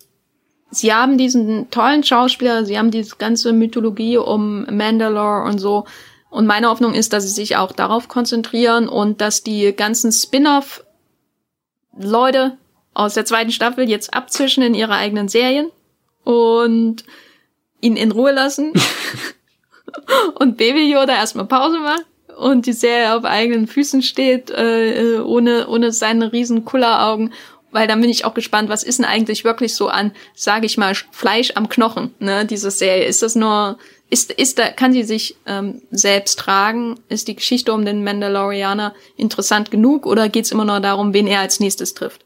sie 0.71 0.95
haben 0.95 1.19
diesen 1.19 1.71
tollen 1.71 2.05
Schauspieler, 2.05 2.65
sie 2.65 2.79
haben 2.79 2.93
diese 2.93 3.17
ganze 3.17 3.53
Mythologie 3.53 4.17
um 4.17 4.65
Mandalore 4.71 5.43
und 5.43 5.59
so. 5.59 5.87
Und 6.31 6.47
meine 6.47 6.69
Hoffnung 6.69 6.95
ist, 6.95 7.13
dass 7.13 7.25
sie 7.25 7.31
sich 7.31 7.57
auch 7.57 7.73
darauf 7.73 8.07
konzentrieren 8.07 8.89
und 8.89 9.21
dass 9.21 9.43
die 9.43 9.75
ganzen 9.75 10.13
Spin-off-Leute 10.13 12.57
aus 12.93 13.15
der 13.15 13.25
zweiten 13.25 13.51
Staffel 13.51 13.89
jetzt 13.89 14.15
abzwischen 14.15 14.63
in 14.63 14.75
ihre 14.75 14.95
eigenen 14.95 15.27
Serien 15.27 15.69
und 16.23 17.03
ihn 17.81 17.97
in 17.97 18.13
Ruhe 18.13 18.31
lassen 18.31 18.73
und 20.39 20.59
Baby 20.59 20.93
Yoda 20.93 21.17
erstmal 21.17 21.47
Pause 21.47 21.81
macht 21.81 22.05
und 22.37 22.67
die 22.67 22.73
Serie 22.73 23.15
auf 23.15 23.25
eigenen 23.25 23.67
Füßen 23.67 24.03
steht, 24.03 24.51
äh, 24.51 25.19
ohne, 25.25 25.69
ohne 25.69 25.93
seine 25.93 26.33
riesen 26.33 26.65
Kulleraugen 26.65 27.33
weil 27.75 27.89
dann 27.89 28.01
bin 28.01 28.09
ich 28.09 28.25
auch 28.25 28.35
gespannt, 28.35 28.69
was 28.69 28.85
ist 28.85 29.01
denn 29.01 29.05
eigentlich 29.05 29.43
wirklich 29.43 29.75
so 29.75 29.89
an, 29.89 30.13
sage 30.33 30.65
ich 30.65 30.79
mal, 30.79 30.95
Fleisch 31.11 31.51
am 31.57 31.69
Knochen, 31.69 32.15
ne, 32.21 32.47
diese 32.47 32.71
Serie. 32.71 33.05
Ist 33.05 33.21
das 33.21 33.35
nur, 33.35 33.79
ist, 34.09 34.31
ist 34.31 34.61
da, 34.61 34.69
kann 34.69 34.93
sie 34.93 35.03
sich 35.03 35.37
ähm, 35.45 35.83
selbst 35.91 36.39
tragen? 36.39 37.01
Ist 37.09 37.27
die 37.27 37.35
Geschichte 37.35 37.73
um 37.73 37.85
den 37.85 38.05
Mandalorianer 38.05 38.95
interessant 39.17 39.73
genug 39.73 40.07
oder 40.07 40.29
geht's 40.29 40.53
immer 40.53 40.65
nur 40.65 40.79
darum, 40.79 41.13
wen 41.15 41.27
er 41.27 41.41
als 41.41 41.59
nächstes 41.59 41.95
trifft? 41.95 42.25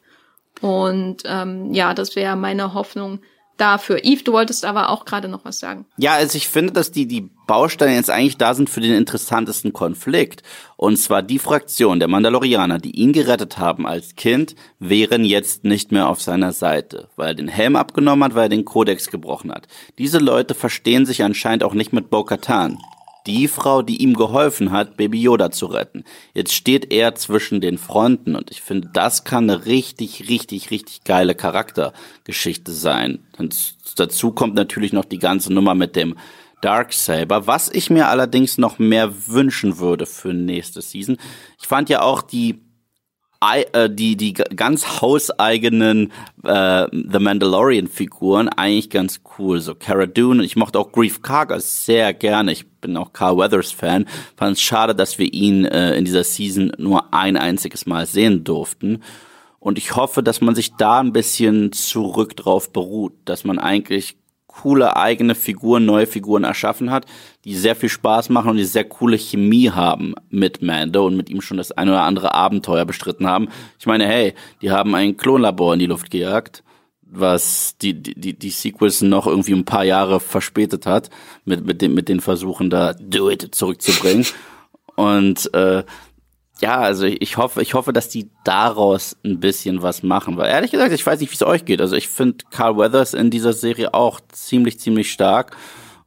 Und 0.60 1.22
ähm, 1.24 1.72
ja, 1.72 1.94
das 1.94 2.14
wäre 2.14 2.36
meine 2.36 2.74
Hoffnung, 2.74 3.20
dafür. 3.58 3.98
Yves, 4.04 4.24
du 4.24 4.32
wolltest 4.32 4.64
aber 4.64 4.88
auch 4.88 5.04
gerade 5.04 5.28
noch 5.28 5.44
was 5.44 5.58
sagen. 5.58 5.84
Ja, 5.98 6.14
also 6.14 6.36
ich 6.36 6.48
finde, 6.48 6.72
dass 6.72 6.90
die, 6.90 7.06
die 7.06 7.28
Bausteine 7.46 7.94
jetzt 7.94 8.10
eigentlich 8.10 8.38
da 8.38 8.54
sind 8.54 8.70
für 8.70 8.80
den 8.80 8.94
interessantesten 8.94 9.72
Konflikt. 9.72 10.42
Und 10.76 10.96
zwar 10.96 11.22
die 11.22 11.38
Fraktion 11.38 11.98
der 11.98 12.08
Mandalorianer, 12.08 12.78
die 12.78 12.92
ihn 12.92 13.12
gerettet 13.12 13.58
haben 13.58 13.86
als 13.86 14.16
Kind, 14.16 14.54
wären 14.78 15.24
jetzt 15.24 15.64
nicht 15.64 15.92
mehr 15.92 16.08
auf 16.08 16.22
seiner 16.22 16.52
Seite, 16.52 17.08
weil 17.16 17.28
er 17.28 17.34
den 17.34 17.48
Helm 17.48 17.76
abgenommen 17.76 18.24
hat, 18.24 18.34
weil 18.34 18.44
er 18.44 18.50
den 18.50 18.64
Kodex 18.64 19.10
gebrochen 19.10 19.50
hat. 19.50 19.66
Diese 19.98 20.18
Leute 20.18 20.54
verstehen 20.54 21.06
sich 21.06 21.22
anscheinend 21.22 21.64
auch 21.64 21.74
nicht 21.74 21.92
mit 21.92 22.10
Bo-Katan 22.10 22.78
die 23.28 23.46
Frau, 23.46 23.82
die 23.82 24.02
ihm 24.02 24.14
geholfen 24.14 24.72
hat, 24.72 24.96
Baby 24.96 25.20
Yoda 25.20 25.50
zu 25.50 25.66
retten. 25.66 26.04
Jetzt 26.32 26.54
steht 26.54 26.90
er 26.90 27.14
zwischen 27.14 27.60
den 27.60 27.76
Fronten 27.76 28.34
und 28.34 28.50
ich 28.50 28.62
finde, 28.62 28.88
das 28.92 29.24
kann 29.24 29.50
eine 29.50 29.66
richtig, 29.66 30.28
richtig, 30.28 30.70
richtig 30.70 31.04
geile 31.04 31.34
Charaktergeschichte 31.34 32.72
sein. 32.72 33.18
Und 33.36 33.76
dazu 33.96 34.32
kommt 34.32 34.54
natürlich 34.54 34.94
noch 34.94 35.04
die 35.04 35.18
ganze 35.18 35.52
Nummer 35.52 35.74
mit 35.74 35.94
dem 35.94 36.16
Darksaber, 36.62 37.46
was 37.46 37.70
ich 37.70 37.90
mir 37.90 38.08
allerdings 38.08 38.56
noch 38.56 38.78
mehr 38.78 39.28
wünschen 39.28 39.78
würde 39.78 40.06
für 40.06 40.32
nächste 40.32 40.80
Season. 40.80 41.18
Ich 41.60 41.66
fand 41.66 41.90
ja 41.90 42.00
auch 42.00 42.22
die 42.22 42.60
die, 43.40 44.16
die 44.16 44.32
ganz 44.32 45.00
hauseigenen 45.00 46.12
äh, 46.42 46.86
The 46.90 47.18
Mandalorian-Figuren 47.18 48.48
eigentlich 48.48 48.90
ganz 48.90 49.20
cool. 49.38 49.60
So 49.60 49.74
Cara 49.74 50.06
Dune, 50.06 50.44
ich 50.44 50.56
mochte 50.56 50.78
auch 50.78 50.90
Grief 50.90 51.22
Karga 51.22 51.60
sehr 51.60 52.14
gerne. 52.14 52.52
Ich 52.52 52.66
bin 52.66 52.96
auch 52.96 53.12
Carl 53.12 53.36
Weathers-Fan. 53.36 54.06
Fand 54.36 54.56
es 54.56 54.62
schade, 54.62 54.94
dass 54.94 55.18
wir 55.18 55.32
ihn 55.32 55.64
äh, 55.64 55.94
in 55.96 56.04
dieser 56.04 56.24
Season 56.24 56.72
nur 56.78 57.14
ein 57.14 57.36
einziges 57.36 57.86
Mal 57.86 58.06
sehen 58.06 58.44
durften. 58.44 59.02
Und 59.60 59.78
ich 59.78 59.96
hoffe, 59.96 60.22
dass 60.22 60.40
man 60.40 60.54
sich 60.54 60.74
da 60.74 61.00
ein 61.00 61.12
bisschen 61.12 61.72
zurück 61.72 62.36
drauf 62.36 62.72
beruht, 62.72 63.12
dass 63.24 63.44
man 63.44 63.58
eigentlich 63.58 64.16
coole 64.62 64.96
eigene 64.96 65.34
Figuren, 65.34 65.84
neue 65.84 66.06
Figuren 66.06 66.44
erschaffen 66.44 66.90
hat, 66.90 67.06
die 67.44 67.54
sehr 67.54 67.76
viel 67.76 67.88
Spaß 67.88 68.28
machen 68.28 68.50
und 68.50 68.56
die 68.56 68.64
sehr 68.64 68.84
coole 68.84 69.16
Chemie 69.16 69.70
haben 69.70 70.14
mit 70.30 70.62
Mando 70.62 71.06
und 71.06 71.16
mit 71.16 71.30
ihm 71.30 71.40
schon 71.40 71.58
das 71.58 71.72
ein 71.72 71.88
oder 71.88 72.02
andere 72.02 72.34
Abenteuer 72.34 72.84
bestritten 72.84 73.26
haben. 73.26 73.48
Ich 73.78 73.86
meine, 73.86 74.06
hey, 74.06 74.34
die 74.60 74.70
haben 74.70 74.94
ein 74.94 75.16
Klonlabor 75.16 75.74
in 75.74 75.78
die 75.78 75.86
Luft 75.86 76.10
gejagt, 76.10 76.64
was 77.02 77.76
die, 77.80 77.94
die, 77.94 78.36
die 78.36 78.50
Sequels 78.50 79.00
noch 79.02 79.26
irgendwie 79.26 79.54
ein 79.54 79.64
paar 79.64 79.84
Jahre 79.84 80.18
verspätet 80.18 80.86
hat, 80.86 81.08
mit, 81.44 81.64
mit, 81.64 81.80
den, 81.80 81.94
mit 81.94 82.08
den 82.08 82.20
Versuchen 82.20 82.68
da 82.68 82.94
Do 82.94 83.30
It 83.30 83.54
zurückzubringen. 83.54 84.26
Und 84.96 85.54
äh, 85.54 85.84
ja, 86.60 86.78
also 86.78 87.06
ich 87.06 87.36
hoffe, 87.36 87.62
ich 87.62 87.74
hoffe, 87.74 87.92
dass 87.92 88.08
die 88.08 88.30
daraus 88.44 89.16
ein 89.24 89.38
bisschen 89.38 89.82
was 89.82 90.02
machen. 90.02 90.36
Weil 90.36 90.50
ehrlich 90.50 90.72
gesagt, 90.72 90.92
ich 90.92 91.06
weiß 91.06 91.20
nicht, 91.20 91.30
wie 91.30 91.36
es 91.36 91.42
euch 91.42 91.64
geht. 91.64 91.80
Also 91.80 91.94
ich 91.94 92.08
finde 92.08 92.44
Carl 92.50 92.76
Weathers 92.76 93.14
in 93.14 93.30
dieser 93.30 93.52
Serie 93.52 93.94
auch 93.94 94.20
ziemlich, 94.32 94.80
ziemlich 94.80 95.12
stark. 95.12 95.56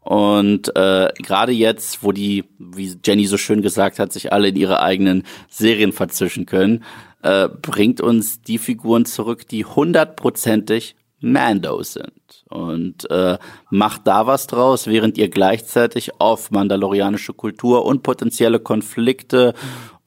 Und 0.01 0.75
äh, 0.75 1.09
gerade 1.19 1.51
jetzt, 1.51 2.03
wo 2.03 2.11
die, 2.11 2.45
wie 2.57 2.97
Jenny 3.05 3.27
so 3.27 3.37
schön 3.37 3.61
gesagt 3.61 3.99
hat, 3.99 4.11
sich 4.11 4.33
alle 4.33 4.49
in 4.49 4.55
ihre 4.55 4.81
eigenen 4.81 5.23
Serien 5.47 5.93
verzischen 5.93 6.45
können, 6.45 6.83
äh, 7.21 7.47
bringt 7.47 8.01
uns 8.01 8.41
die 8.41 8.57
Figuren 8.57 9.05
zurück, 9.05 9.47
die 9.47 9.63
hundertprozentig 9.63 10.95
Mando 11.21 11.83
sind. 11.83 12.11
Und 12.49 13.09
äh, 13.11 13.37
macht 13.69 14.07
da 14.07 14.25
was 14.25 14.47
draus, 14.47 14.87
während 14.87 15.17
ihr 15.17 15.29
gleichzeitig 15.29 16.19
auf 16.19 16.51
mandalorianische 16.51 17.33
Kultur 17.33 17.85
und 17.85 18.03
potenzielle 18.03 18.59
Konflikte 18.59 19.53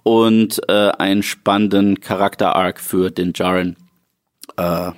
und 0.04 0.60
äh, 0.68 0.90
einen 0.90 1.24
spannenden 1.24 1.98
Charakter-Arc 1.98 2.78
für 2.78 3.10
den 3.10 3.32
Jaren 3.34 3.76
äh, 4.56 4.92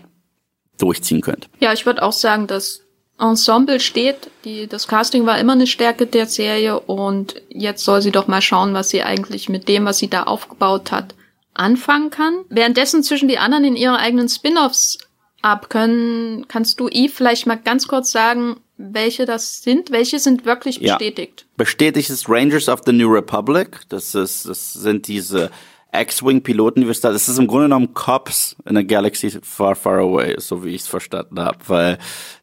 durchziehen 0.79 1.23
könnt. 1.23 1.49
Ja, 1.61 1.73
ich 1.73 1.87
würde 1.87 2.03
auch 2.03 2.13
sagen, 2.13 2.47
das 2.47 2.83
Ensemble 3.19 3.81
steht. 3.81 4.31
Die, 4.45 4.67
das 4.67 4.87
Casting 4.87 5.25
war 5.25 5.39
immer 5.39 5.55
eine 5.55 5.67
Stärke 5.67 6.07
der 6.07 6.27
Serie 6.27 6.79
und 6.81 7.41
jetzt 7.49 7.85
soll 7.85 8.03
sie 8.03 8.11
doch 8.11 8.27
mal 8.27 8.43
schauen, 8.43 8.75
was 8.75 8.91
sie 8.91 9.03
eigentlich 9.03 9.49
mit 9.49 9.69
dem, 9.69 9.87
was 9.87 9.99
sie 9.99 10.11
da 10.11 10.25
aufgebaut 10.25 10.93
hat, 10.93 11.15
anfangen 11.55 12.11
kann. 12.11 12.45
Währenddessen 12.51 13.03
zwischen 13.03 13.29
die 13.29 13.39
anderen 13.39 13.65
in 13.65 13.77
ihre 13.77 13.97
eigenen 13.97 14.29
Spin-offs 14.29 14.99
ab 15.41 15.71
können, 15.71 16.49
kannst 16.49 16.81
du 16.81 16.89
Eve 16.89 17.13
vielleicht 17.13 17.47
mal 17.47 17.57
ganz 17.57 17.89
kurz 17.89 18.11
sagen, 18.11 18.57
welche 18.77 19.25
das 19.25 19.63
sind. 19.63 19.91
Welche 19.91 20.19
sind 20.19 20.45
wirklich 20.45 20.81
bestätigt? 20.81 21.41
Ja. 21.41 21.55
Bestätigt 21.57 22.11
ist 22.11 22.29
Rangers 22.29 22.69
of 22.69 22.81
the 22.85 22.93
New 22.93 23.09
Republic. 23.09 23.81
Das 23.89 24.15
ist, 24.15 24.49
das 24.49 24.73
sind 24.73 25.09
diese 25.09 25.51
X-Wing-Piloten, 25.93 26.81
die 26.81 26.87
wir 26.87 26.95
da, 26.95 27.11
das 27.11 27.29
ist 27.29 27.39
im 27.39 27.47
Grunde 27.47 27.67
genommen 27.67 27.95
Cops 27.95 28.57
in 28.69 28.77
a 28.77 28.83
Galaxy 28.83 29.31
far, 29.43 29.75
far 29.75 29.99
away, 29.99 30.35
so 30.39 30.65
wie 30.65 30.75
ich 30.75 30.83
es 30.83 30.89
verstanden 30.89 31.41
habe, 31.41 31.59
weil 31.67 31.99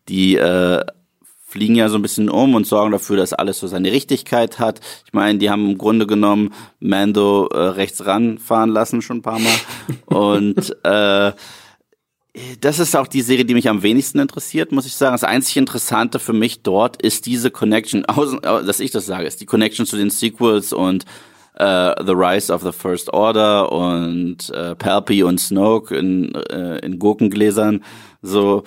die 0.10 0.36
äh, 0.36 0.84
fliegen 1.46 1.76
ja 1.76 1.88
so 1.88 1.98
ein 1.98 2.02
bisschen 2.02 2.30
um 2.30 2.56
und 2.56 2.66
sorgen 2.66 2.92
dafür, 2.92 3.18
dass 3.18 3.32
alles 3.32 3.60
so 3.60 3.68
seine 3.68 3.92
Richtigkeit 3.92 4.58
hat. 4.58 4.80
Ich 5.06 5.14
meine, 5.14 5.38
die 5.38 5.52
haben 5.52 5.70
im 5.70 5.78
Grunde 5.78 6.08
genommen 6.08 6.54
Mando 6.80 7.48
äh, 7.48 7.60
rechts 7.60 8.06
ranfahren 8.06 8.72
lassen 8.72 9.04
schon 9.04 9.18
ein 9.18 9.22
paar 9.22 9.40
Mal 9.40 9.54
und 10.06 10.76
äh, 10.84 11.32
das 12.62 12.80
ist 12.80 12.96
auch 12.96 13.08
die 13.08 13.22
Serie, 13.22 13.46
die 13.46 13.54
mich 13.54 13.70
am 13.70 13.84
wenigsten 13.84 14.20
interessiert, 14.20 14.72
muss 14.72 14.88
ich 14.88 14.96
sagen. 14.96 15.14
Das 15.14 15.24
einzig 15.24 15.58
Interessante 15.58 16.18
für 16.18 16.34
mich 16.34 16.64
dort 16.64 17.02
ist 17.02 17.28
diese 17.28 17.52
Connection, 17.52 18.04
dass 18.42 18.80
ich 18.80 18.92
das 18.92 19.06
sage, 19.06 19.28
ist 19.28 19.42
die 19.42 19.46
Connection 19.46 19.86
zu 19.86 19.98
den 19.98 20.10
Sequels 20.10 20.74
und 20.74 21.06
uh, 21.60 21.94
The 22.04 22.14
Rise 22.14 22.52
of 22.52 22.64
the 22.64 22.72
First 22.72 23.14
Order 23.14 23.72
und 23.72 24.50
uh, 24.50 24.74
Palpy 24.76 25.24
und 25.24 25.40
Snoke 25.40 25.96
in, 25.96 26.36
uh, 26.36 26.78
in 26.82 26.98
Gurkengläsern. 26.98 27.84
So, 28.24 28.64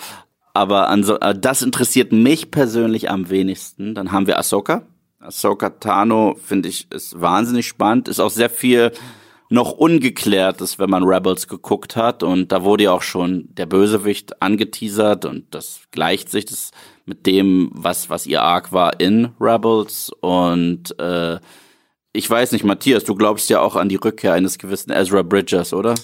aber 0.55 0.89
also, 0.89 1.19
das 1.19 1.63
interessiert 1.63 2.13
mich 2.13 2.51
persönlich 2.51 3.11
am 3.11 3.31
wenigsten. 3.31 3.95
Dann 3.95 4.13
haben 4.13 4.29
wir 4.29 4.39
Ahsoka. 4.39 4.83
Ahsoka 5.19 5.71
Tano 5.71 6.37
finde 6.43 6.69
ich 6.69 6.91
ist 6.93 7.21
wahnsinnig 7.21 7.67
spannend, 7.67 8.07
ist 8.07 8.21
auch 8.21 8.31
sehr 8.31 8.49
viel 8.49 8.93
noch 9.49 9.73
ungeklärt 9.73 10.61
ist, 10.61 10.79
wenn 10.79 10.91
man 10.91 11.05
Rebels 11.05 11.49
geguckt 11.49 11.97
hat. 11.97 12.23
Und 12.23 12.53
da 12.53 12.65
wurde 12.65 12.85
ja 12.85 12.93
auch 12.93 13.03
schon 13.03 13.49
der 13.55 13.67
Bösewicht 13.67 14.43
angeteasert 14.43 15.25
und 15.25 15.55
das 15.55 15.83
gleicht 15.91 16.31
sich 16.31 16.47
das 16.47 16.71
mit 17.05 17.27
dem, 17.27 17.71
was, 17.73 18.11
was 18.11 18.27
ihr 18.27 18.43
Arc 18.43 18.73
war 18.73 18.99
in 19.01 19.31
Rebels. 19.41 20.11
Und 20.21 20.99
äh, 20.99 21.39
ich 22.13 22.29
weiß 22.29 22.53
nicht, 22.53 22.65
Matthias, 22.65 23.05
du 23.05 23.15
glaubst 23.15 23.49
ja 23.51 23.61
auch 23.61 23.77
an 23.77 23.89
die 23.89 23.97
Rückkehr 23.97 24.33
eines 24.33 24.59
gewissen 24.59 24.91
Ezra 24.91 25.23
Bridgers, 25.23 25.73
oder? 25.73 25.95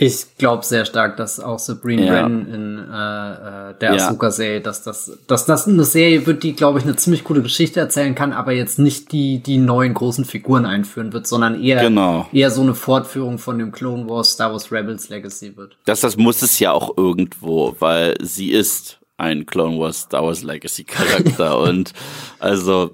Ich 0.00 0.36
glaube 0.38 0.64
sehr 0.64 0.84
stark, 0.84 1.16
dass 1.16 1.40
auch 1.40 1.58
Sabrina 1.58 2.04
ja. 2.04 2.12
Wren 2.12 2.46
in 2.54 2.78
äh, 2.78 3.70
äh, 3.70 3.74
der 3.80 3.96
ja. 3.96 4.06
Ahsoka-Serie, 4.06 4.60
dass 4.60 4.84
das, 4.84 5.18
dass 5.26 5.44
das 5.44 5.66
eine 5.66 5.82
Serie 5.82 6.24
wird, 6.24 6.44
die, 6.44 6.52
glaube 6.52 6.78
ich, 6.78 6.84
eine 6.84 6.94
ziemlich 6.94 7.24
coole 7.24 7.42
Geschichte 7.42 7.80
erzählen 7.80 8.14
kann, 8.14 8.32
aber 8.32 8.52
jetzt 8.52 8.78
nicht 8.78 9.10
die, 9.10 9.42
die 9.42 9.58
neuen 9.58 9.94
großen 9.94 10.24
Figuren 10.24 10.66
einführen 10.66 11.12
wird, 11.12 11.26
sondern 11.26 11.60
eher, 11.60 11.82
genau. 11.82 12.28
eher 12.32 12.52
so 12.52 12.62
eine 12.62 12.76
Fortführung 12.76 13.38
von 13.38 13.58
dem 13.58 13.72
Clone 13.72 14.08
Wars 14.08 14.34
Star 14.34 14.52
Wars 14.52 14.70
Rebels 14.70 15.08
Legacy 15.08 15.56
wird. 15.56 15.76
Das, 15.84 16.00
das 16.00 16.16
muss 16.16 16.42
es 16.42 16.60
ja 16.60 16.70
auch 16.70 16.96
irgendwo, 16.96 17.74
weil 17.80 18.14
sie 18.22 18.52
ist 18.52 19.00
ein 19.16 19.46
Clone 19.46 19.80
Wars 19.80 20.02
Star 20.02 20.22
Wars 20.22 20.44
Legacy 20.44 20.84
Charakter 20.84 21.58
und 21.68 21.92
also 22.38 22.92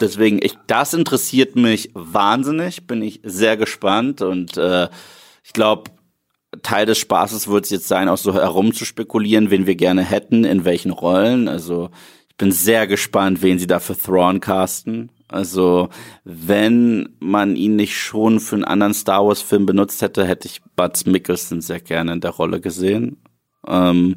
deswegen, 0.00 0.38
ich, 0.42 0.54
das 0.66 0.94
interessiert 0.94 1.56
mich 1.56 1.90
wahnsinnig, 1.92 2.86
bin 2.86 3.02
ich 3.02 3.20
sehr 3.22 3.58
gespannt 3.58 4.22
und 4.22 4.56
äh, 4.56 4.88
ich 5.44 5.52
glaube, 5.52 5.90
Teil 6.62 6.86
des 6.86 6.98
Spaßes 6.98 7.48
wird 7.48 7.64
es 7.64 7.70
jetzt 7.70 7.88
sein, 7.88 8.08
auch 8.08 8.18
so 8.18 8.34
herumzuspekulieren, 8.34 9.50
wen 9.50 9.66
wir 9.66 9.76
gerne 9.76 10.02
hätten, 10.02 10.44
in 10.44 10.64
welchen 10.64 10.90
Rollen. 10.90 11.48
Also 11.48 11.90
ich 12.28 12.36
bin 12.36 12.52
sehr 12.52 12.86
gespannt, 12.86 13.42
wen 13.42 13.58
sie 13.58 13.66
da 13.66 13.80
für 13.80 13.96
Thrawn 13.96 14.40
casten. 14.40 15.10
Also 15.28 15.90
wenn 16.24 17.16
man 17.20 17.54
ihn 17.54 17.76
nicht 17.76 17.96
schon 17.96 18.40
für 18.40 18.56
einen 18.56 18.64
anderen 18.64 18.94
Star 18.94 19.26
Wars 19.26 19.42
Film 19.42 19.66
benutzt 19.66 20.00
hätte, 20.00 20.26
hätte 20.26 20.48
ich 20.48 20.62
Bud 20.74 21.06
Mickelson 21.06 21.60
sehr 21.60 21.80
gerne 21.80 22.12
in 22.12 22.20
der 22.20 22.30
Rolle 22.30 22.60
gesehen. 22.60 23.22
Ähm, 23.66 24.16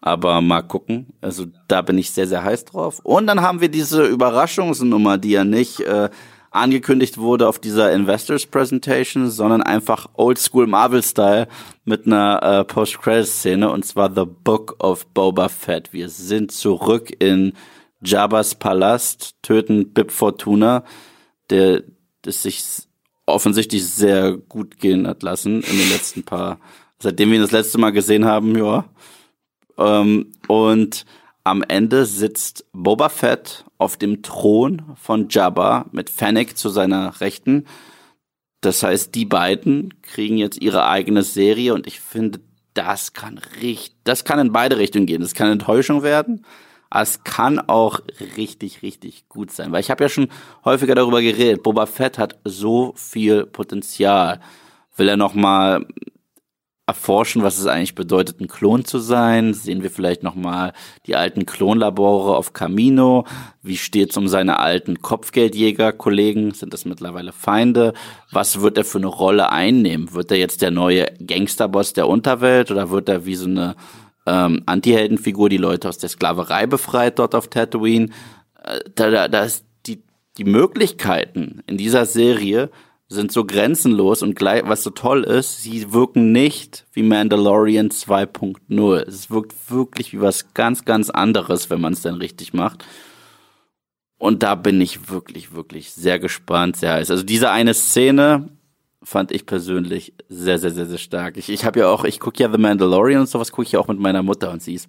aber 0.00 0.40
mal 0.40 0.62
gucken. 0.62 1.14
Also 1.20 1.46
da 1.66 1.82
bin 1.82 1.98
ich 1.98 2.12
sehr, 2.12 2.28
sehr 2.28 2.44
heiß 2.44 2.66
drauf. 2.66 3.00
Und 3.02 3.26
dann 3.26 3.40
haben 3.40 3.60
wir 3.60 3.68
diese 3.68 4.06
Überraschungsnummer, 4.06 5.18
die 5.18 5.30
ja 5.30 5.44
nicht 5.44 5.80
äh, 5.80 6.10
angekündigt 6.56 7.18
wurde 7.18 7.48
auf 7.48 7.58
dieser 7.58 7.92
Investors 7.92 8.46
Presentation, 8.46 9.30
sondern 9.30 9.62
einfach 9.62 10.08
Oldschool 10.14 10.66
Marvel 10.66 11.02
Style 11.02 11.48
mit 11.84 12.06
einer 12.06 12.42
äh, 12.42 12.64
Post-Credit-Szene 12.64 13.70
und 13.70 13.84
zwar 13.84 14.14
The 14.14 14.24
Book 14.24 14.76
of 14.82 15.06
Boba 15.06 15.48
Fett. 15.48 15.92
Wir 15.92 16.08
sind 16.08 16.52
zurück 16.52 17.12
in 17.18 17.52
Jabba's 18.02 18.54
Palast, 18.54 19.36
töten 19.42 19.92
Bib 19.92 20.10
Fortuna, 20.10 20.84
der 21.50 21.82
das 22.22 22.42
sich 22.42 22.62
offensichtlich 23.26 23.86
sehr 23.86 24.36
gut 24.36 24.78
gehen 24.78 25.06
hat 25.06 25.22
lassen 25.22 25.62
in 25.62 25.78
den 25.78 25.88
letzten 25.90 26.22
paar, 26.22 26.58
seitdem 26.98 27.30
wir 27.30 27.36
ihn 27.36 27.42
das 27.42 27.52
letzte 27.52 27.78
Mal 27.78 27.90
gesehen 27.90 28.24
haben, 28.24 28.56
ja. 28.56 28.84
Ähm, 29.78 30.32
und 30.48 31.04
am 31.46 31.62
Ende 31.62 32.06
sitzt 32.06 32.64
Boba 32.72 33.08
Fett 33.08 33.64
auf 33.78 33.96
dem 33.96 34.22
Thron 34.22 34.82
von 34.96 35.28
Jabba 35.28 35.86
mit 35.92 36.10
Fennec 36.10 36.58
zu 36.58 36.70
seiner 36.70 37.20
Rechten. 37.20 37.66
Das 38.62 38.82
heißt, 38.82 39.14
die 39.14 39.26
beiden 39.26 39.94
kriegen 40.02 40.38
jetzt 40.38 40.60
ihre 40.60 40.88
eigene 40.88 41.22
Serie 41.22 41.72
und 41.72 41.86
ich 41.86 42.00
finde, 42.00 42.40
das 42.74 43.12
kann 43.12 43.38
richtig, 43.62 43.94
das 44.02 44.24
kann 44.24 44.40
in 44.40 44.52
beide 44.52 44.76
Richtungen 44.76 45.06
gehen. 45.06 45.20
Das 45.20 45.34
kann 45.34 45.52
Enttäuschung 45.52 46.02
werden, 46.02 46.44
aber 46.90 47.04
es 47.04 47.22
kann 47.22 47.60
auch 47.60 48.00
richtig, 48.36 48.82
richtig 48.82 49.28
gut 49.28 49.52
sein. 49.52 49.70
Weil 49.70 49.82
ich 49.82 49.90
habe 49.92 50.02
ja 50.02 50.08
schon 50.08 50.26
häufiger 50.64 50.96
darüber 50.96 51.22
geredet. 51.22 51.62
Boba 51.62 51.86
Fett 51.86 52.18
hat 52.18 52.40
so 52.42 52.92
viel 52.96 53.46
Potenzial. 53.46 54.40
Will 54.96 55.08
er 55.08 55.16
noch 55.16 55.34
mal 55.34 55.86
erforschen, 56.86 57.42
was 57.42 57.58
es 57.58 57.66
eigentlich 57.66 57.96
bedeutet, 57.96 58.40
ein 58.40 58.46
Klon 58.46 58.84
zu 58.84 59.00
sein. 59.00 59.54
Sehen 59.54 59.82
wir 59.82 59.90
vielleicht 59.90 60.22
nochmal 60.22 60.72
die 61.06 61.16
alten 61.16 61.44
Klonlabore 61.44 62.36
auf 62.36 62.52
Camino. 62.52 63.26
Wie 63.60 63.76
steht's 63.76 64.16
um 64.16 64.28
seine 64.28 64.60
alten 64.60 65.02
Kopfgeldjäger-Kollegen? 65.02 66.52
Sind 66.52 66.72
das 66.72 66.84
mittlerweile 66.84 67.32
Feinde? 67.32 67.92
Was 68.30 68.60
wird 68.60 68.78
er 68.78 68.84
für 68.84 68.98
eine 68.98 69.08
Rolle 69.08 69.50
einnehmen? 69.50 70.14
Wird 70.14 70.30
er 70.30 70.38
jetzt 70.38 70.62
der 70.62 70.70
neue 70.70 71.06
Gangsterboss 71.26 71.92
der 71.92 72.06
Unterwelt 72.06 72.70
oder 72.70 72.90
wird 72.90 73.08
er 73.08 73.26
wie 73.26 73.34
so 73.34 73.46
eine 73.46 73.74
ähm, 74.24 74.62
Anti-Heldenfigur 74.66 75.48
die 75.48 75.56
Leute 75.56 75.88
aus 75.88 75.98
der 75.98 76.08
Sklaverei 76.08 76.68
befreit 76.68 77.18
dort 77.18 77.34
auf 77.34 77.48
Tatooine? 77.48 78.10
Äh, 78.62 78.78
da, 78.94 79.10
da, 79.10 79.26
da 79.26 79.42
ist 79.42 79.64
die, 79.86 80.04
die 80.38 80.44
Möglichkeiten 80.44 81.64
in 81.66 81.78
dieser 81.78 82.06
Serie 82.06 82.70
sind 83.08 83.30
so 83.30 83.44
grenzenlos 83.44 84.22
und 84.22 84.34
gleich, 84.34 84.62
was 84.66 84.82
so 84.82 84.90
toll 84.90 85.22
ist, 85.22 85.62
sie 85.62 85.92
wirken 85.92 86.32
nicht 86.32 86.86
wie 86.92 87.04
Mandalorian 87.04 87.90
2.0. 87.90 88.96
Es 89.06 89.30
wirkt 89.30 89.54
wirklich 89.70 90.12
wie 90.12 90.20
was 90.20 90.54
ganz, 90.54 90.84
ganz 90.84 91.10
anderes, 91.10 91.70
wenn 91.70 91.80
man 91.80 91.92
es 91.92 92.02
dann 92.02 92.16
richtig 92.16 92.52
macht. 92.52 92.84
Und 94.18 94.42
da 94.42 94.54
bin 94.54 94.80
ich 94.80 95.08
wirklich, 95.08 95.54
wirklich 95.54 95.92
sehr 95.92 96.18
gespannt, 96.18 96.76
sehr 96.76 96.94
heiß. 96.94 97.10
Also 97.10 97.22
diese 97.22 97.50
eine 97.50 97.74
Szene 97.74 98.48
fand 99.02 99.30
ich 99.30 99.46
persönlich 99.46 100.14
sehr, 100.28 100.58
sehr, 100.58 100.72
sehr, 100.72 100.86
sehr 100.86 100.98
stark. 100.98 101.36
Ich, 101.36 101.48
ich 101.48 101.64
habe 101.64 101.80
ja 101.80 101.88
auch, 101.88 102.04
ich 102.04 102.18
gucke 102.18 102.42
ja 102.42 102.50
The 102.50 102.58
Mandalorian 102.58 103.20
und 103.20 103.28
sowas, 103.28 103.52
gucke 103.52 103.66
ich 103.66 103.72
ja 103.72 103.78
auch 103.78 103.88
mit 103.88 104.00
meiner 104.00 104.22
Mutter 104.22 104.50
und 104.50 104.62
sie 104.62 104.74
ist 104.74 104.88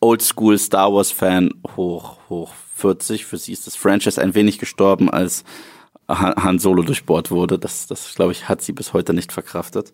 Oldschool 0.00 0.58
Star 0.58 0.92
Wars 0.92 1.10
Fan 1.10 1.54
hoch, 1.76 2.18
hoch 2.28 2.52
40. 2.74 3.24
Für 3.24 3.38
sie 3.38 3.52
ist 3.52 3.66
das 3.66 3.76
Franchise 3.76 4.20
ein 4.20 4.34
wenig 4.34 4.58
gestorben, 4.58 5.08
als 5.08 5.44
Han 6.08 6.58
Solo 6.58 6.82
durchbohrt 6.82 7.30
wurde. 7.30 7.58
Das, 7.58 7.86
das 7.86 8.14
glaube 8.14 8.32
ich, 8.32 8.48
hat 8.48 8.62
sie 8.62 8.72
bis 8.72 8.92
heute 8.92 9.12
nicht 9.12 9.32
verkraftet. 9.32 9.92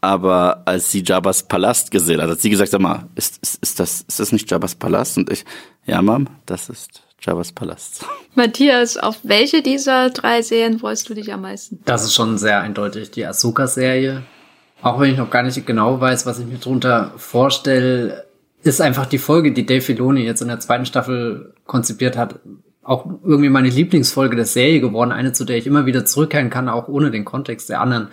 Aber 0.00 0.62
als 0.66 0.90
sie 0.90 1.02
Jabba's 1.02 1.42
Palast 1.44 1.90
gesehen 1.90 2.20
hat, 2.20 2.30
hat 2.30 2.40
sie 2.40 2.50
gesagt, 2.50 2.70
sag 2.70 2.80
mal, 2.80 3.08
ist, 3.14 3.38
ist, 3.42 3.62
ist, 3.62 3.80
das, 3.80 4.04
ist 4.06 4.20
das 4.20 4.32
nicht 4.32 4.50
Jabba's 4.50 4.74
Palast? 4.74 5.16
Und 5.16 5.30
ich, 5.32 5.44
ja, 5.84 6.00
Mom, 6.02 6.28
das 6.44 6.68
ist 6.68 7.02
Jabba's 7.20 7.52
Palast. 7.52 8.04
Matthias, 8.34 8.98
auf 8.98 9.18
welche 9.22 9.62
dieser 9.62 10.10
drei 10.10 10.42
Serien 10.42 10.78
freust 10.78 11.08
du 11.08 11.14
dich 11.14 11.32
am 11.32 11.42
meisten? 11.42 11.80
Das 11.84 12.04
ist 12.04 12.14
schon 12.14 12.38
sehr 12.38 12.60
eindeutig 12.60 13.10
die 13.10 13.24
Ahsoka-Serie. 13.24 14.22
Auch 14.82 15.00
wenn 15.00 15.10
ich 15.10 15.18
noch 15.18 15.30
gar 15.30 15.42
nicht 15.42 15.66
genau 15.66 16.00
weiß, 16.00 16.26
was 16.26 16.38
ich 16.38 16.46
mir 16.46 16.58
drunter 16.58 17.12
vorstelle, 17.16 18.26
ist 18.62 18.80
einfach 18.80 19.06
die 19.06 19.18
Folge, 19.18 19.52
die 19.52 19.64
Dave 19.64 19.80
Filoni 19.80 20.22
jetzt 20.22 20.42
in 20.42 20.48
der 20.48 20.60
zweiten 20.60 20.86
Staffel 20.86 21.54
konzipiert 21.64 22.16
hat, 22.16 22.40
auch 22.86 23.06
irgendwie 23.24 23.48
meine 23.48 23.68
Lieblingsfolge 23.68 24.36
der 24.36 24.46
Serie 24.46 24.80
geworden. 24.80 25.12
Eine, 25.12 25.32
zu 25.32 25.44
der 25.44 25.56
ich 25.56 25.66
immer 25.66 25.86
wieder 25.86 26.04
zurückkehren 26.04 26.50
kann, 26.50 26.68
auch 26.68 26.88
ohne 26.88 27.10
den 27.10 27.24
Kontext 27.24 27.68
der 27.68 27.80
anderen 27.80 28.08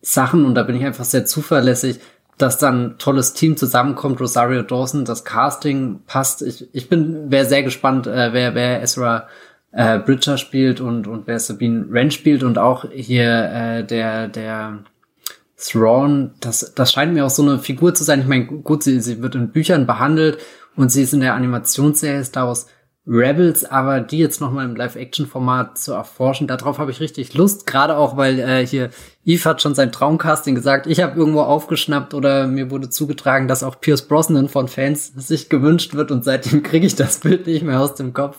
Sachen. 0.00 0.44
Und 0.44 0.54
da 0.54 0.62
bin 0.62 0.76
ich 0.76 0.84
einfach 0.84 1.04
sehr 1.04 1.24
zuverlässig, 1.24 2.00
dass 2.36 2.58
dann 2.58 2.98
tolles 2.98 3.34
Team 3.34 3.56
zusammenkommt. 3.56 4.20
Rosario 4.20 4.62
Dawson, 4.62 5.04
das 5.04 5.24
Casting 5.24 6.00
passt. 6.06 6.42
Ich, 6.42 6.68
ich 6.74 6.88
bin, 6.88 7.30
wäre 7.30 7.46
sehr 7.46 7.62
gespannt, 7.62 8.06
äh, 8.06 8.32
wer, 8.32 8.54
wer 8.54 8.82
Ezra 8.82 9.28
äh, 9.72 9.98
Bridger 9.98 10.36
spielt 10.36 10.80
und, 10.80 11.06
und 11.06 11.26
wer 11.26 11.38
Sabine 11.38 11.86
Wren 11.90 12.10
spielt 12.10 12.42
und 12.42 12.58
auch 12.58 12.84
hier 12.90 13.50
äh, 13.52 13.84
der, 13.84 14.28
der 14.28 14.80
Thrawn, 15.56 16.32
das, 16.40 16.72
das 16.74 16.92
scheint 16.92 17.12
mir 17.12 17.26
auch 17.26 17.30
so 17.30 17.42
eine 17.42 17.58
Figur 17.58 17.94
zu 17.94 18.04
sein. 18.04 18.20
Ich 18.20 18.26
meine, 18.26 18.46
gut, 18.46 18.82
sie, 18.82 19.00
sie 19.00 19.22
wird 19.22 19.34
in 19.34 19.50
Büchern 19.50 19.86
behandelt 19.86 20.38
und 20.76 20.90
sie 20.90 21.02
ist 21.02 21.12
in 21.12 21.20
der 21.20 21.34
Animationsserie 21.34 22.24
Star 22.24 22.46
Wars 22.46 22.66
Rebels, 23.06 23.64
aber 23.64 24.00
die 24.00 24.18
jetzt 24.18 24.40
nochmal 24.40 24.66
im 24.66 24.76
Live-Action-Format 24.76 25.78
zu 25.78 25.92
erforschen, 25.92 26.46
darauf 26.46 26.78
habe 26.78 26.90
ich 26.90 27.00
richtig 27.00 27.34
Lust, 27.34 27.66
gerade 27.66 27.96
auch, 27.96 28.16
weil 28.16 28.38
äh, 28.38 28.66
hier 28.66 28.90
Eve 29.24 29.44
hat 29.46 29.62
schon 29.62 29.74
sein 29.74 29.90
Traumcasting 29.90 30.54
gesagt, 30.54 30.86
ich 30.86 31.00
habe 31.00 31.18
irgendwo 31.18 31.40
aufgeschnappt 31.40 32.12
oder 32.12 32.46
mir 32.46 32.70
wurde 32.70 32.90
zugetragen, 32.90 33.48
dass 33.48 33.62
auch 33.62 33.80
Pierce 33.80 34.06
Brosnan 34.06 34.48
von 34.48 34.68
Fans 34.68 35.12
sich 35.16 35.48
gewünscht 35.48 35.94
wird 35.94 36.10
und 36.10 36.24
seitdem 36.24 36.62
kriege 36.62 36.86
ich 36.86 36.94
das 36.94 37.20
Bild 37.20 37.46
nicht 37.46 37.62
mehr 37.62 37.80
aus 37.80 37.94
dem 37.94 38.12
Kopf. 38.12 38.36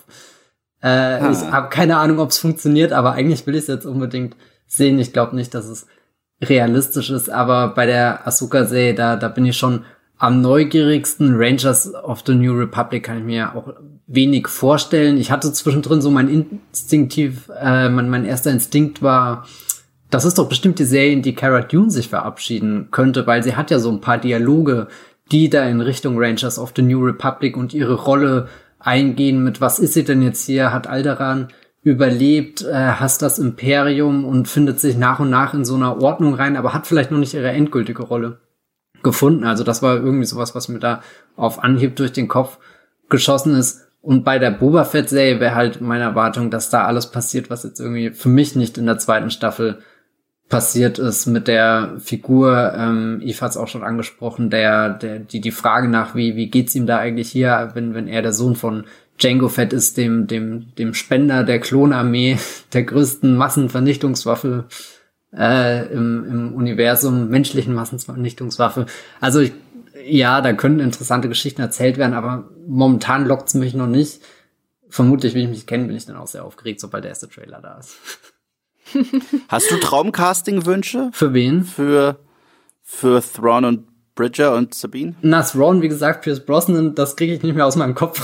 Äh, 0.82 0.88
ah. 0.88 1.32
Ich 1.32 1.40
habe 1.52 1.70
keine 1.70 1.98
Ahnung, 1.98 2.20
ob 2.20 2.30
es 2.30 2.38
funktioniert, 2.38 2.94
aber 2.94 3.14
eigentlich 3.14 3.46
will 3.48 3.56
ich 3.56 3.62
es 3.62 3.68
jetzt 3.68 3.86
unbedingt 3.86 4.36
sehen. 4.68 5.00
Ich 5.00 5.12
glaube 5.12 5.36
nicht, 5.36 5.54
dass 5.54 5.66
es 5.66 5.88
realistisch 6.42 7.10
ist, 7.10 7.30
aber 7.30 7.70
bei 7.70 7.86
der 7.86 8.28
Asuka-Serie, 8.28 8.96
da, 8.96 9.16
da 9.16 9.28
bin 9.28 9.46
ich 9.46 9.58
schon 9.58 9.86
am 10.22 10.39
neugierigsten. 10.41 11.35
Rangers 11.35 11.93
of 11.93 12.23
the 12.26 12.35
New 12.35 12.53
Republic 12.53 13.03
kann 13.03 13.18
ich 13.18 13.23
mir 13.23 13.56
auch 13.56 13.73
wenig 14.06 14.48
vorstellen. 14.48 15.18
Ich 15.18 15.31
hatte 15.31 15.52
zwischendrin 15.52 16.02
so 16.02 16.11
mein 16.11 16.30
Instinktiv, 16.30 17.49
äh, 17.60 17.89
mein, 17.89 18.10
mein 18.10 18.26
erster 18.26 18.52
Instinkt 18.52 19.02
war, 19.02 19.48
das 20.11 20.26
ist 20.26 20.38
doch 20.38 20.48
bestimmt 20.48 20.77
die 20.77 20.85
Serie, 20.85 21.14
in 21.14 21.23
die 21.23 21.34
Cara 21.34 21.61
Dune 21.61 21.89
sich 21.89 22.10
verabschieden 22.10 22.89
könnte, 22.91 23.26
weil 23.26 23.41
sie 23.41 23.56
hat 23.56 23.72
ja 23.72 23.80
so 23.80 23.89
ein 23.89 24.02
paar 24.02 24.19
Dialoge, 24.19 24.89
die 25.31 25.49
da 25.49 25.64
in 25.64 25.81
Richtung 25.81 26.19
Rangers 26.19 26.60
of 26.60 26.73
the 26.76 26.84
New 26.84 27.03
Republic 27.03 27.57
und 27.57 27.73
ihre 27.73 27.95
Rolle 27.95 28.48
eingehen 28.77 29.43
mit, 29.43 29.60
was 29.60 29.80
ist 29.80 29.93
sie 29.93 30.03
denn 30.03 30.22
jetzt 30.22 30.45
hier? 30.45 30.72
Hat 30.72 30.85
Alderan 30.85 31.48
überlebt, 31.81 32.61
äh, 32.61 32.73
hasst 32.73 33.23
das 33.23 33.39
Imperium 33.39 34.26
und 34.26 34.48
findet 34.48 34.80
sich 34.80 34.98
nach 34.98 35.19
und 35.19 35.31
nach 35.31 35.56
in 35.56 35.65
so 35.65 35.73
einer 35.76 35.99
Ordnung 35.99 36.35
rein, 36.35 36.57
aber 36.57 36.73
hat 36.73 36.85
vielleicht 36.85 37.10
noch 37.10 37.18
nicht 37.18 37.34
ihre 37.34 37.49
endgültige 37.49 38.03
Rolle 38.03 38.39
gefunden. 39.03 39.44
Also 39.44 39.64
das 39.64 39.82
war 39.82 39.95
irgendwie 39.95 40.26
sowas, 40.26 40.56
was 40.56 40.68
mir 40.68 40.80
da 40.80 41.02
auf 41.36 41.64
Anhieb 41.64 41.95
durch 41.95 42.11
den 42.11 42.28
Kopf 42.28 42.57
geschossen 43.10 43.56
ist. 43.56 43.88
Und 44.02 44.23
bei 44.23 44.40
der 44.40 44.52
Boba 44.52 44.84
Fett-Serie 44.84 45.40
wäre 45.40 45.56
halt 45.56 45.80
meine 45.80 46.03
Erwartung, 46.03 46.49
dass 46.49 46.69
da 46.69 46.86
alles 46.86 47.11
passiert, 47.11 47.49
was 47.49 47.64
jetzt 47.64 47.80
irgendwie 47.80 48.10
für 48.11 48.30
mich 48.30 48.56
nicht 48.56 48.78
in 48.78 48.88
der 48.88 48.98
zweiten 48.98 49.30
Staffel 49.30 49.80
passiert 50.52 50.99
ist 50.99 51.26
mit 51.26 51.48
der 51.48 51.95
Figur, 51.99 52.73
ähm, 52.78 53.22
Eve 53.23 53.41
hat 53.41 53.52
es 53.52 53.57
auch 53.57 53.69
schon 53.69 53.84
angesprochen, 53.84 54.52
der, 54.52 54.90
der, 54.90 55.19
die, 55.19 55.40
die 55.40 55.52
Frage 55.52 55.88
nach, 55.88 56.14
wie, 56.14 56.36
wie 56.36 56.49
geht's 56.49 56.76
ihm 56.76 56.86
da 56.86 56.98
eigentlich 56.98 57.32
hier, 57.32 57.72
wenn, 57.73 57.95
wenn 57.95 58.07
er 58.07 58.22
der 58.22 58.34
Sohn 58.34 58.56
von 58.56 58.84
Django 59.19 59.48
Fett 59.48 59.72
ist, 59.72 59.98
dem, 59.98 60.28
dem, 60.28 60.76
dem 60.78 60.94
Spender 60.94 61.44
der 61.44 61.60
Klonarmee, 61.60 62.38
der 62.73 62.84
größten 62.84 63.36
Massenvernichtungswaffe 63.36 64.65
äh, 65.36 65.91
im, 65.91 66.26
im 66.26 66.53
Universum, 66.53 67.30
menschlichen 67.30 67.74
Massenvernichtungswaffe. 67.74 68.86
Also 69.20 69.40
ich, 69.40 69.53
ja, 70.06 70.41
da 70.41 70.53
können 70.53 70.80
interessante 70.80 71.30
Geschichten 71.30 71.62
erzählt 71.62 71.98
werden, 71.98 72.14
aber 72.14 72.49
momentan 72.68 73.26
lockt's 73.26 73.53
mich 73.53 73.74
noch 73.74 73.88
nicht. 73.88 74.22
Vermutlich, 74.90 75.36
wie 75.36 75.44
ich 75.44 75.49
mich 75.49 75.68
kenne, 75.68 75.86
bin 75.86 75.95
ich 75.95 76.06
dann 76.06 76.18
auch 76.18 76.28
sehr 76.28 76.44
aufgeregt, 76.44 76.82
sobald 76.82 77.03
der 77.06 77.10
erste 77.10 77.30
Trailer 77.30 77.62
da 77.62 77.80
ist. 77.80 77.95
Hast 79.48 79.72
du 79.72 79.78
Traumcasting-Wünsche? 79.78 81.12
Für 81.14 81.34
wen? 81.34 81.64
Für, 81.64 82.20
für 82.84 83.22
Thrawn 83.22 83.64
und 83.64 83.88
Bridger 84.16 84.56
und 84.56 84.74
Sabine? 84.74 85.16
Na, 85.22 85.44
Thrawn, 85.44 85.82
wie 85.82 85.88
gesagt, 85.88 86.24
Pierce 86.24 86.45
Brosnan, 86.45 86.94
das 86.94 87.16
kriege 87.16 87.34
ich 87.34 87.41
nicht 87.41 87.56
mehr 87.56 87.66
aus 87.66 87.78
meinem 87.78 87.95
Kopf 87.95 88.22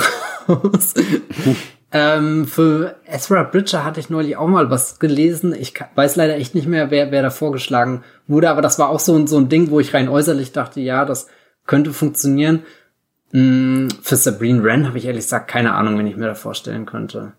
raus. 0.50 0.94
ähm, 1.92 2.48
für 2.48 2.96
Ezra 3.06 3.44
Bridger 3.44 3.86
hatte 3.86 4.00
ich 4.00 4.10
neulich 4.10 4.36
auch 4.36 4.48
mal 4.48 4.70
was 4.70 5.00
gelesen. 5.00 5.56
Ich 5.58 5.74
weiß 5.96 6.18
leider 6.18 6.36
echt 6.36 6.54
nicht 6.54 6.68
mehr, 6.68 6.92
wer, 6.92 7.12
wer 7.12 7.22
da 7.22 7.30
vorgeschlagen 7.30 8.04
wurde, 8.28 8.50
aber 8.50 8.62
das 8.62 8.78
war 8.78 8.90
auch 8.90 9.00
so 9.00 9.16
ein, 9.16 9.28
so 9.28 9.38
ein 9.38 9.48
Ding, 9.48 9.70
wo 9.70 9.80
ich 9.80 9.94
rein 9.94 10.10
äußerlich 10.10 10.52
dachte, 10.52 10.82
ja, 10.82 11.06
das 11.06 11.28
könnte 11.66 11.94
funktionieren. 11.94 12.64
Mm, 13.32 13.88
für 14.02 14.18
Sabrine 14.18 14.64
Wren 14.64 14.88
habe 14.88 14.98
ich 14.98 15.06
ehrlich 15.06 15.24
gesagt 15.24 15.50
keine 15.50 15.74
Ahnung, 15.76 15.98
wen 15.98 16.08
ich 16.08 16.18
mir 16.18 16.28
da 16.28 16.36
vorstellen 16.36 16.86
könnte. 16.86 17.34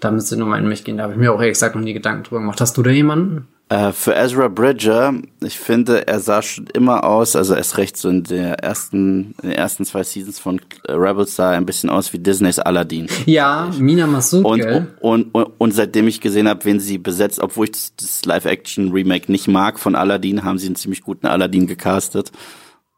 Da 0.00 0.10
müsste 0.10 0.36
nur 0.36 0.48
mal 0.48 0.58
in 0.58 0.68
mich 0.68 0.84
gehen. 0.84 0.96
Da 0.96 1.04
habe 1.04 1.12
ich 1.12 1.18
mir 1.18 1.32
auch 1.32 1.40
ehrlich 1.40 1.54
gesagt 1.54 1.76
noch 1.76 1.82
nie 1.82 1.92
Gedanken 1.92 2.24
drüber 2.24 2.40
gemacht. 2.40 2.60
Hast 2.60 2.76
du 2.76 2.82
da 2.82 2.90
jemanden? 2.90 3.46
Äh, 3.72 3.92
für 3.94 4.14
Ezra 4.14 4.48
Bridger, 4.48 5.14
ich 5.42 5.58
finde, 5.58 6.06
er 6.06 6.20
sah 6.20 6.42
schon 6.42 6.66
immer 6.74 7.04
aus, 7.04 7.34
also 7.34 7.54
erst 7.54 7.78
recht 7.78 7.96
so 7.96 8.10
in 8.10 8.22
der 8.22 8.58
ersten, 8.58 9.34
in 9.42 9.48
den 9.48 9.52
ersten 9.52 9.86
zwei 9.86 10.02
Seasons 10.02 10.38
von 10.38 10.60
Rebels 10.86 11.36
sah 11.36 11.52
er 11.52 11.56
ein 11.56 11.64
bisschen 11.64 11.88
aus 11.88 12.12
wie 12.12 12.18
Disneys 12.18 12.58
Aladdin. 12.58 13.06
Ja, 13.24 13.70
Mina 13.78 14.06
Massoud, 14.06 14.44
und, 14.44 14.62
und, 15.00 15.34
und, 15.34 15.52
und, 15.56 15.70
seitdem 15.72 16.06
ich 16.06 16.20
gesehen 16.20 16.48
habe, 16.48 16.66
wen 16.66 16.80
sie 16.80 16.98
besetzt, 16.98 17.40
obwohl 17.40 17.64
ich 17.64 17.72
das, 17.72 17.94
das 17.96 18.24
Live-Action-Remake 18.26 19.32
nicht 19.32 19.48
mag 19.48 19.80
von 19.80 19.94
Aladdin, 19.94 20.44
haben 20.44 20.58
sie 20.58 20.66
einen 20.66 20.76
ziemlich 20.76 21.00
guten 21.00 21.26
Aladdin 21.26 21.66
gecastet. 21.66 22.30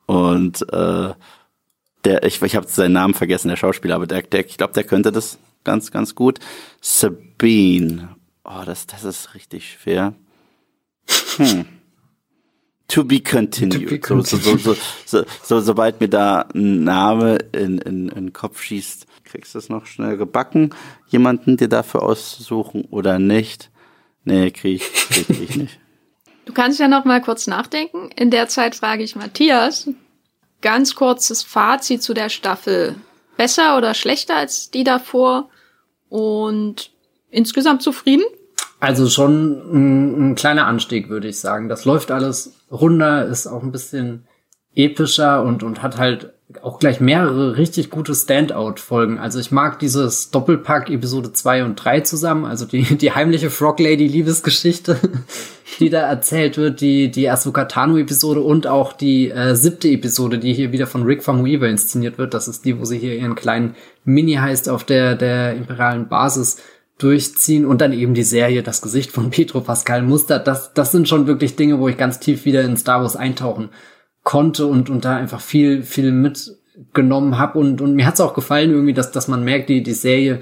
Und 0.07 0.63
äh, 0.73 1.11
der, 2.05 2.25
ich, 2.25 2.43
ich 2.43 2.57
habe 2.57 2.67
seinen 2.67 2.95
Namen 2.95 3.15
vergessen, 3.15 3.47
der 3.47 3.57
Schauspieler, 3.57 3.95
aber 3.95 4.09
der, 4.09 4.23
der 4.23 4.45
ich 4.45 4.57
glaube, 4.57 4.73
der 4.73 4.83
könnte 4.83 5.13
das 5.13 5.39
ganz, 5.63 5.93
ganz 5.93 6.17
gut. 6.17 6.41
Sabine. 6.81 8.09
Oh, 8.43 8.63
das, 8.67 8.89
das 8.89 9.05
ist 9.05 9.35
richtig 9.35 9.79
schwer. 9.81 10.15
Hm. 11.37 11.67
To 12.89 13.03
be 13.03 13.21
continued. 13.21 13.89
To 13.89 13.91
be 13.91 13.99
continued. 13.99 14.61
So, 14.61 14.75
so, 14.75 14.75
so, 14.75 14.81
so, 15.05 15.25
so, 15.43 15.61
sobald 15.61 16.01
mir 16.01 16.09
da 16.09 16.47
ein 16.55 16.85
Name 16.85 17.39
in, 17.53 17.79
in, 17.79 18.09
in 18.09 18.27
den 18.27 18.33
Kopf 18.33 18.63
schießt, 18.63 19.07
kriegst 19.25 19.55
du 19.55 19.59
es 19.59 19.69
noch 19.69 19.87
schnell 19.87 20.17
gebacken, 20.17 20.71
jemanden 21.09 21.57
dir 21.57 21.69
dafür 21.69 22.03
auszusuchen 22.03 22.85
oder 22.85 23.19
nicht? 23.19 23.71
Nee, 24.25 24.51
krieg 24.51 24.77
ich, 24.77 25.27
krieg 25.27 25.41
ich 25.41 25.57
nicht. 25.57 25.81
Du 26.47 26.53
kannst 26.53 26.79
ja 26.79 26.89
noch 26.89 27.07
mal 27.07 27.23
kurz 27.23 27.47
nachdenken. 27.47 28.11
In 28.17 28.31
der 28.31 28.49
Zeit 28.49 28.75
frage 28.75 29.03
ich 29.03 29.17
Matthias. 29.17 29.89
Ganz 30.61 30.95
kurzes 30.95 31.43
Fazit 31.43 32.03
zu 32.03 32.13
der 32.13 32.29
Staffel. 32.29 32.97
Besser 33.39 33.79
oder 33.79 33.95
schlechter 33.95 34.37
als 34.37 34.71
die 34.71 34.85
davor? 34.85 35.49
Und 36.11 36.91
insgesamt 37.31 37.83
zufrieden? 37.83 38.25
Also 38.85 39.09
schon 39.09 39.63
ein, 39.73 40.31
ein, 40.31 40.35
kleiner 40.35 40.67
Anstieg, 40.67 41.09
würde 41.09 41.27
ich 41.27 41.41
sagen. 41.41 41.71
Das 41.71 41.87
läuft 41.87 42.11
alles 42.11 42.53
runder, 42.71 43.25
ist 43.25 43.47
auch 43.47 43.63
ein 43.63 43.73
bisschen 43.73 44.25
epischer 44.75 45.43
und, 45.43 45.63
und 45.63 45.83
hat 45.83 45.97
halt 45.97 46.35
auch 46.61 46.79
gleich 46.79 47.01
mehrere 47.01 47.57
richtig 47.57 47.89
gute 47.89 48.15
Standout-Folgen. 48.15 49.19
Also 49.19 49.41
ich 49.41 49.51
mag 49.51 49.79
dieses 49.79 50.31
Doppelpack 50.31 50.91
Episode 50.91 51.33
2 51.33 51.65
und 51.65 51.77
3 51.77 52.01
zusammen, 52.01 52.45
also 52.45 52.67
die, 52.67 52.83
die 52.83 53.13
heimliche 53.13 53.49
Frog 53.49 53.81
Lady 53.81 54.07
Liebesgeschichte, 54.07 54.99
die 55.81 55.89
da 55.89 56.01
erzählt 56.01 56.59
wird, 56.59 56.83
die, 56.83 57.11
die 57.11 57.31
Asuka 57.31 57.65
Tano 57.65 57.97
Episode 57.97 58.43
und 58.43 58.67
auch 58.67 58.93
die 58.93 59.31
äh, 59.31 59.55
siebte 59.55 59.89
Episode, 59.89 60.39
die 60.39 60.53
hier 60.53 60.73
wieder 60.73 60.87
von 60.87 61.05
Rick 61.05 61.23
Famuyiwa 61.23 61.69
inszeniert 61.69 62.19
wird. 62.19 62.35
Das 62.35 62.49
ist 62.49 62.67
die, 62.67 62.79
wo 62.79 62.85
sie 62.85 62.99
hier 62.99 63.15
ihren 63.17 63.35
kleinen 63.35 63.77
Mini-Heist 64.05 64.69
auf 64.69 64.85
der, 64.85 65.15
der 65.15 65.55
imperialen 65.55 66.09
Basis 66.09 66.59
durchziehen 66.99 67.67
und 67.67 67.81
dann 67.81 67.93
eben 67.93 68.15
die 68.15 68.23
Serie 68.23 68.63
Das 68.63 68.83
Gesicht 68.83 69.11
von 69.11 69.31
Petro 69.31 69.61
Pascal 69.61 70.03
Muster. 70.03 70.39
Das, 70.39 70.73
das 70.75 70.93
sind 70.93 71.09
schon 71.09 71.27
wirklich 71.27 71.57
Dinge, 71.57 71.79
wo 71.79 71.89
ich 71.89 71.97
ganz 71.97 72.21
tief 72.21 72.45
wieder 72.45 72.63
in 72.63 72.77
Star 72.77 73.03
Wars 73.03 73.17
eintauchen 73.17 73.71
konnte 74.23 74.67
und, 74.67 74.91
und 74.91 75.05
da 75.05 75.17
einfach 75.17 75.41
viel, 75.41 75.83
viel 75.83 76.11
mitgenommen 76.11 77.39
habe. 77.39 77.59
Und, 77.59 77.81
und 77.81 77.95
mir 77.95 78.07
hat 78.07 78.15
es 78.15 78.21
auch 78.21 78.35
gefallen 78.35 78.71
irgendwie, 78.71 78.95
dass, 78.95 79.13
dass 79.13 79.29
man 79.29 79.45
merkt, 79.45 79.69
die, 79.69 79.83
die 79.83 79.93
Serie 79.93 80.41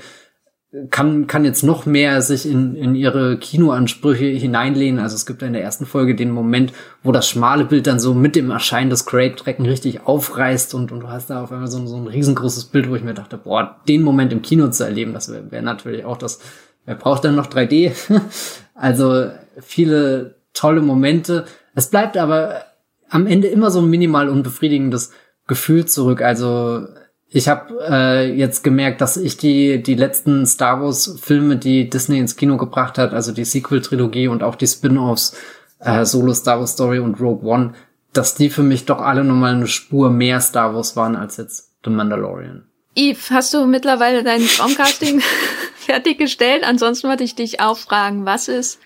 kann, 0.91 1.27
kann 1.27 1.45
jetzt 1.45 1.63
noch 1.63 1.85
mehr 1.85 2.23
sich 2.23 2.49
in, 2.49 2.75
in 2.75 2.95
ihre 2.95 3.37
Kinoansprüche 3.37 4.25
hineinlehnen. 4.25 5.01
Also 5.01 5.17
es 5.17 5.27
gibt 5.27 5.43
in 5.43 5.53
der 5.53 5.63
ersten 5.63 5.85
Folge 5.85 6.15
den 6.15 6.31
Moment, 6.31 6.73
wo 7.03 7.13
das 7.13 7.29
schmale 7.29 7.67
Bild 7.67 7.87
dann 7.87 8.01
so 8.01 8.15
mit 8.15 8.37
dem 8.37 8.51
Erscheinen 8.51 8.89
des 8.89 9.05
Great-Trecken 9.05 9.67
richtig 9.67 10.07
aufreißt 10.07 10.75
und, 10.75 10.91
und 10.91 11.01
du 11.01 11.09
hast 11.09 11.29
da 11.29 11.43
auf 11.43 11.53
einmal 11.53 11.69
so, 11.69 11.87
so 11.87 11.97
ein 11.97 12.07
riesengroßes 12.07 12.67
Bild, 12.67 12.89
wo 12.89 12.97
ich 12.97 13.05
mir 13.05 13.13
dachte, 13.13 13.37
boah, 13.37 13.81
den 13.87 14.03
Moment 14.03 14.33
im 14.33 14.41
Kino 14.41 14.69
zu 14.69 14.85
erleben, 14.85 15.13
das 15.13 15.31
wäre 15.31 15.51
wär 15.51 15.61
natürlich 15.61 16.07
auch 16.07 16.17
das, 16.17 16.41
wer 16.87 16.95
braucht 16.95 17.25
dann 17.25 17.35
noch 17.35 17.49
3D? 17.49 17.93
also 18.75 19.31
viele 19.61 20.37
tolle 20.55 20.81
Momente. 20.81 21.45
Es 21.75 21.91
bleibt 21.91 22.17
aber 22.17 22.65
am 23.11 23.27
Ende 23.27 23.49
immer 23.49 23.71
so 23.71 23.81
ein 23.81 23.91
minimal 23.91 24.31
unbefriedigendes 24.31 25.13
Gefühl 25.47 25.85
zurück. 25.85 26.23
Also 26.23 26.87
ich 27.35 27.49
habe 27.49 27.79
äh, 27.89 28.33
jetzt 28.35 28.63
gemerkt, 28.63 29.01
dass 29.01 29.17
ich 29.17 29.39
die 29.39 29.83
die 29.83 29.95
letzten 29.95 30.47
Star 30.47 30.83
Wars 30.83 31.19
Filme, 31.21 31.57
die 31.57 31.89
Disney 31.89 32.19
ins 32.19 32.37
Kino 32.37 32.59
gebracht 32.59 32.99
hat, 32.99 33.15
also 33.15 33.33
die 33.33 33.47
Sequel 33.47 33.81
Trilogie 33.81 34.29
und 34.29 34.43
auch 34.43 34.55
die 34.55 34.67
Spin-offs 34.67 35.35
äh, 35.81 36.05
Solo 36.05 36.35
Star 36.35 36.59
Wars 36.59 36.73
Story 36.73 36.99
und 36.99 37.21
Rogue 37.21 37.49
One, 37.49 37.73
dass 38.13 38.35
die 38.35 38.51
für 38.51 38.63
mich 38.63 38.85
doch 38.85 39.01
alle 39.01 39.25
nochmal 39.25 39.55
eine 39.55 39.67
Spur 39.67 40.11
mehr 40.11 40.41
Star 40.41 40.75
Wars 40.75 40.95
waren 40.95 41.17
als 41.17 41.39
jetzt 41.39 41.73
The 41.85 41.91
Mandalorian. 41.91 42.67
Eve, 42.95 43.19
hast 43.31 43.55
du 43.55 43.65
mittlerweile 43.65 44.23
dein 44.23 44.47
Traumcasting 44.47 45.23
fertiggestellt? 45.77 46.65
Ansonsten 46.65 47.09
wollte 47.09 47.25
ich 47.25 47.35
dich 47.35 47.61
auch 47.61 47.79
fragen, 47.79 48.27
was 48.27 48.49
ist 48.49 48.79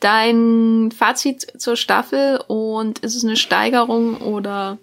dein 0.00 0.90
Fazit 0.94 1.60
zur 1.60 1.76
Staffel 1.76 2.38
und 2.48 2.98
ist 2.98 3.16
es 3.16 3.24
eine 3.24 3.36
Steigerung 3.36 4.18
oder? 4.18 4.78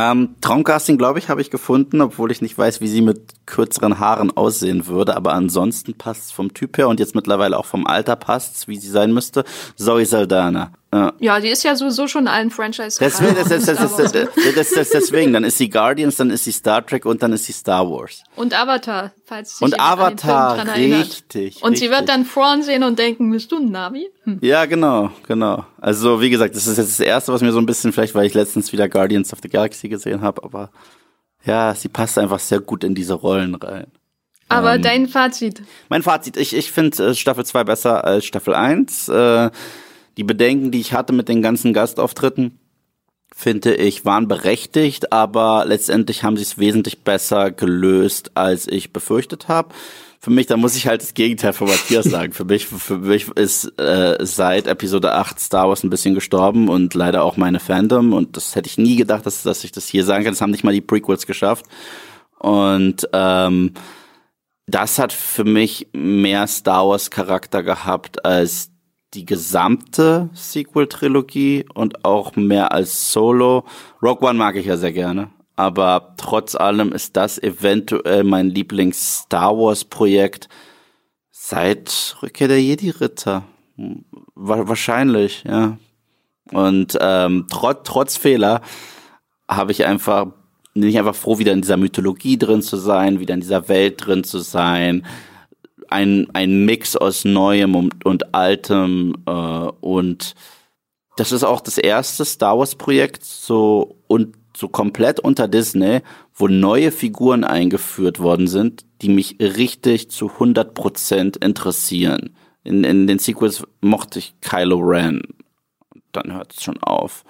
Ähm, 0.00 0.36
Traumcasting, 0.40 0.96
glaube 0.96 1.18
ich, 1.18 1.28
habe 1.28 1.42
ich 1.42 1.50
gefunden, 1.50 2.00
obwohl 2.00 2.32
ich 2.32 2.40
nicht 2.40 2.56
weiß, 2.56 2.80
wie 2.80 2.88
sie 2.88 3.02
mit 3.02 3.20
kürzeren 3.44 3.98
Haaren 3.98 4.34
aussehen 4.34 4.86
würde. 4.86 5.14
Aber 5.14 5.34
ansonsten 5.34 5.92
passt 5.92 6.32
vom 6.32 6.54
Typ 6.54 6.78
her 6.78 6.88
und 6.88 7.00
jetzt 7.00 7.14
mittlerweile 7.14 7.58
auch 7.58 7.66
vom 7.66 7.86
Alter 7.86 8.16
passt 8.16 8.66
wie 8.66 8.78
sie 8.78 8.88
sein 8.88 9.12
müsste. 9.12 9.44
Zoe 9.76 10.06
Saldana. 10.06 10.72
Ja. 10.92 11.12
ja, 11.20 11.38
die 11.38 11.48
ist 11.48 11.62
ja 11.62 11.76
sowieso 11.76 12.08
schon 12.08 12.26
allen 12.26 12.50
Franchise. 12.50 12.98
Deswegen, 12.98 13.36
das, 13.36 13.48
das, 13.48 13.64
das, 13.64 13.96
das, 13.96 14.70
das, 14.70 14.88
deswegen, 14.90 15.32
dann 15.32 15.44
ist 15.44 15.56
sie 15.56 15.70
Guardians, 15.70 16.16
dann 16.16 16.30
ist 16.30 16.42
sie 16.42 16.50
Star 16.50 16.84
Trek 16.84 17.06
und 17.06 17.22
dann 17.22 17.32
ist 17.32 17.44
sie 17.44 17.52
Star 17.52 17.88
Wars. 17.88 18.24
Und 18.34 18.58
Avatar, 18.58 19.12
falls 19.24 19.58
sie 19.58 19.64
Und 19.64 19.78
Avatar, 19.78 20.58
an 20.58 20.74
den 20.74 20.94
richtig. 20.94 21.62
Und 21.62 21.72
richtig. 21.72 21.88
sie 21.88 21.94
wird 21.94 22.08
dann 22.08 22.28
Thrawn 22.28 22.64
sehen 22.64 22.82
und 22.82 22.98
denken, 22.98 23.30
bist 23.30 23.52
du 23.52 23.58
ein 23.58 23.70
Navi? 23.70 24.10
Hm. 24.24 24.38
Ja, 24.42 24.64
genau, 24.64 25.12
genau. 25.28 25.64
Also 25.80 26.20
wie 26.20 26.30
gesagt, 26.30 26.56
das 26.56 26.66
ist 26.66 26.76
jetzt 26.76 26.98
das 26.98 27.06
Erste, 27.06 27.32
was 27.32 27.40
mir 27.40 27.52
so 27.52 27.60
ein 27.60 27.66
bisschen, 27.66 27.92
vielleicht 27.92 28.16
weil 28.16 28.26
ich 28.26 28.34
letztens 28.34 28.72
wieder 28.72 28.88
Guardians 28.88 29.32
of 29.32 29.38
the 29.42 29.48
Galaxy 29.48 29.88
gesehen 29.88 30.22
habe, 30.22 30.42
aber 30.42 30.70
ja, 31.44 31.72
sie 31.74 31.88
passt 31.88 32.18
einfach 32.18 32.40
sehr 32.40 32.58
gut 32.58 32.82
in 32.82 32.96
diese 32.96 33.14
Rollen 33.14 33.54
rein. 33.54 33.86
Aber 34.48 34.74
ähm, 34.74 34.82
dein 34.82 35.06
Fazit? 35.06 35.62
Mein 35.88 36.02
Fazit, 36.02 36.36
ich, 36.36 36.56
ich 36.56 36.72
finde 36.72 37.10
äh, 37.10 37.14
Staffel 37.14 37.46
2 37.46 37.62
besser 37.62 38.04
als 38.04 38.24
Staffel 38.24 38.54
1. 38.54 39.08
Äh, 39.08 39.50
die 40.16 40.24
Bedenken, 40.24 40.70
die 40.70 40.80
ich 40.80 40.92
hatte 40.92 41.12
mit 41.12 41.28
den 41.28 41.42
ganzen 41.42 41.72
Gastauftritten, 41.72 42.58
finde 43.34 43.74
ich, 43.74 44.04
waren 44.04 44.28
berechtigt, 44.28 45.12
aber 45.12 45.64
letztendlich 45.66 46.22
haben 46.22 46.36
sie 46.36 46.42
es 46.42 46.58
wesentlich 46.58 47.04
besser 47.04 47.50
gelöst, 47.50 48.32
als 48.34 48.66
ich 48.66 48.92
befürchtet 48.92 49.48
habe. 49.48 49.74
Für 50.22 50.30
mich, 50.30 50.46
da 50.46 50.58
muss 50.58 50.76
ich 50.76 50.86
halt 50.86 51.00
das 51.00 51.14
Gegenteil 51.14 51.54
von 51.54 51.68
Matthias 51.68 52.04
sagen. 52.10 52.32
Für 52.32 52.44
mich, 52.44 52.66
für 52.66 52.98
mich 52.98 53.28
ist 53.28 53.78
äh, 53.78 54.18
seit 54.20 54.66
Episode 54.66 55.14
8 55.14 55.40
Star 55.40 55.68
Wars 55.68 55.82
ein 55.82 55.88
bisschen 55.88 56.14
gestorben 56.14 56.68
und 56.68 56.92
leider 56.92 57.24
auch 57.24 57.38
meine 57.38 57.60
Fandom. 57.60 58.12
Und 58.12 58.36
das 58.36 58.54
hätte 58.54 58.68
ich 58.68 58.76
nie 58.76 58.96
gedacht, 58.96 59.24
dass, 59.24 59.42
dass 59.42 59.64
ich 59.64 59.72
das 59.72 59.86
hier 59.88 60.04
sagen 60.04 60.24
kann. 60.24 60.34
Das 60.34 60.42
haben 60.42 60.50
nicht 60.50 60.64
mal 60.64 60.74
die 60.74 60.82
Prequels 60.82 61.26
geschafft. 61.26 61.64
Und 62.38 63.08
ähm, 63.14 63.72
das 64.66 64.98
hat 64.98 65.12
für 65.12 65.44
mich 65.44 65.88
mehr 65.92 66.46
Star 66.46 66.86
Wars 66.86 67.10
Charakter 67.10 67.62
gehabt 67.62 68.24
als 68.24 68.69
die 69.14 69.26
gesamte 69.26 70.30
Sequel-Trilogie 70.34 71.66
und 71.74 72.04
auch 72.04 72.36
mehr 72.36 72.72
als 72.72 73.12
Solo. 73.12 73.64
Rogue 74.02 74.28
One 74.28 74.38
mag 74.38 74.56
ich 74.56 74.66
ja 74.66 74.76
sehr 74.76 74.92
gerne. 74.92 75.30
Aber 75.56 76.14
trotz 76.16 76.54
allem 76.54 76.92
ist 76.92 77.16
das 77.16 77.42
eventuell 77.42 78.24
mein 78.24 78.48
Lieblings-Star 78.48 79.56
Wars-Projekt 79.56 80.48
seit 81.30 82.16
Rückkehr 82.22 82.48
der 82.48 82.62
Jedi-Ritter. 82.62 83.44
Wahrscheinlich, 84.34 85.44
ja. 85.44 85.76
Und 86.52 86.96
ähm, 87.00 87.46
trotz, 87.50 87.80
trotz 87.84 88.16
Fehler 88.16 88.62
habe 89.48 89.72
ich 89.72 89.84
einfach, 89.84 90.28
bin 90.74 90.84
ich 90.84 90.98
einfach 90.98 91.14
froh, 91.14 91.38
wieder 91.38 91.52
in 91.52 91.62
dieser 91.62 91.76
Mythologie 91.76 92.38
drin 92.38 92.62
zu 92.62 92.76
sein, 92.76 93.20
wieder 93.20 93.34
in 93.34 93.40
dieser 93.40 93.68
Welt 93.68 94.06
drin 94.06 94.24
zu 94.24 94.38
sein, 94.38 95.04
ein, 95.90 96.28
ein 96.32 96.64
Mix 96.64 96.96
aus 96.96 97.24
Neuem 97.24 97.74
und, 97.74 98.04
und 98.04 98.34
Altem 98.34 99.14
äh, 99.26 99.30
und 99.30 100.34
das 101.16 101.32
ist 101.32 101.44
auch 101.44 101.60
das 101.60 101.76
erste 101.76 102.24
Star 102.24 102.58
Wars 102.58 102.76
Projekt 102.76 103.24
so 103.24 103.96
und 104.06 104.36
so 104.56 104.68
komplett 104.68 105.20
unter 105.20 105.48
Disney, 105.48 106.00
wo 106.34 106.48
neue 106.48 106.92
Figuren 106.92 107.44
eingeführt 107.44 108.20
worden 108.20 108.46
sind, 108.46 108.84
die 109.02 109.08
mich 109.08 109.36
richtig 109.40 110.10
zu 110.10 110.26
100% 110.26 111.42
interessieren. 111.44 112.36
In, 112.62 112.84
in 112.84 113.06
den 113.06 113.18
Sequels 113.18 113.64
mochte 113.80 114.18
ich 114.18 114.34
Kylo 114.40 114.78
Ren. 114.78 115.22
Dann 116.12 116.32
hört 116.32 116.54
es 116.54 116.62
schon 116.62 116.82
auf. 116.82 117.24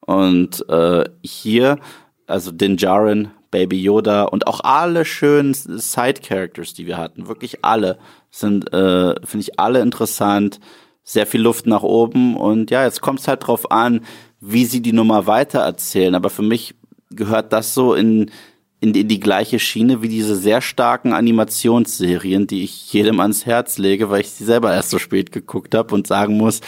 Und 0.00 0.68
äh, 0.68 1.04
hier, 1.22 1.78
also 2.26 2.52
Din 2.52 2.76
Djarin 2.76 3.30
Baby 3.50 3.82
Yoda 3.82 4.24
und 4.24 4.46
auch 4.46 4.60
alle 4.60 5.04
schönen 5.04 5.54
Side-Characters, 5.54 6.74
die 6.74 6.86
wir 6.86 6.98
hatten, 6.98 7.28
wirklich 7.28 7.64
alle, 7.64 7.98
sind, 8.30 8.72
äh, 8.72 9.14
finde 9.24 9.40
ich 9.40 9.58
alle 9.58 9.80
interessant, 9.80 10.60
sehr 11.02 11.26
viel 11.26 11.40
Luft 11.40 11.66
nach 11.66 11.82
oben 11.82 12.36
und 12.36 12.70
ja, 12.70 12.84
jetzt 12.84 13.00
kommt 13.00 13.20
es 13.20 13.28
halt 13.28 13.46
drauf 13.46 13.70
an, 13.70 14.02
wie 14.40 14.66
sie 14.66 14.82
die 14.82 14.92
Nummer 14.92 15.26
weiter 15.26 15.60
erzählen, 15.60 16.14
aber 16.14 16.30
für 16.30 16.42
mich 16.42 16.74
gehört 17.10 17.52
das 17.52 17.74
so 17.74 17.94
in, 17.94 18.30
in, 18.80 18.94
in 18.94 19.08
die 19.08 19.20
gleiche 19.20 19.58
Schiene 19.58 20.02
wie 20.02 20.08
diese 20.08 20.36
sehr 20.36 20.60
starken 20.60 21.12
Animationsserien, 21.12 22.46
die 22.46 22.64
ich 22.64 22.92
jedem 22.92 23.20
ans 23.20 23.46
Herz 23.46 23.78
lege, 23.78 24.10
weil 24.10 24.20
ich 24.20 24.30
sie 24.30 24.44
selber 24.44 24.72
erst 24.72 24.90
so 24.90 24.98
spät 24.98 25.32
geguckt 25.32 25.74
habe 25.74 25.94
und 25.94 26.06
sagen 26.06 26.36
muss, 26.36 26.60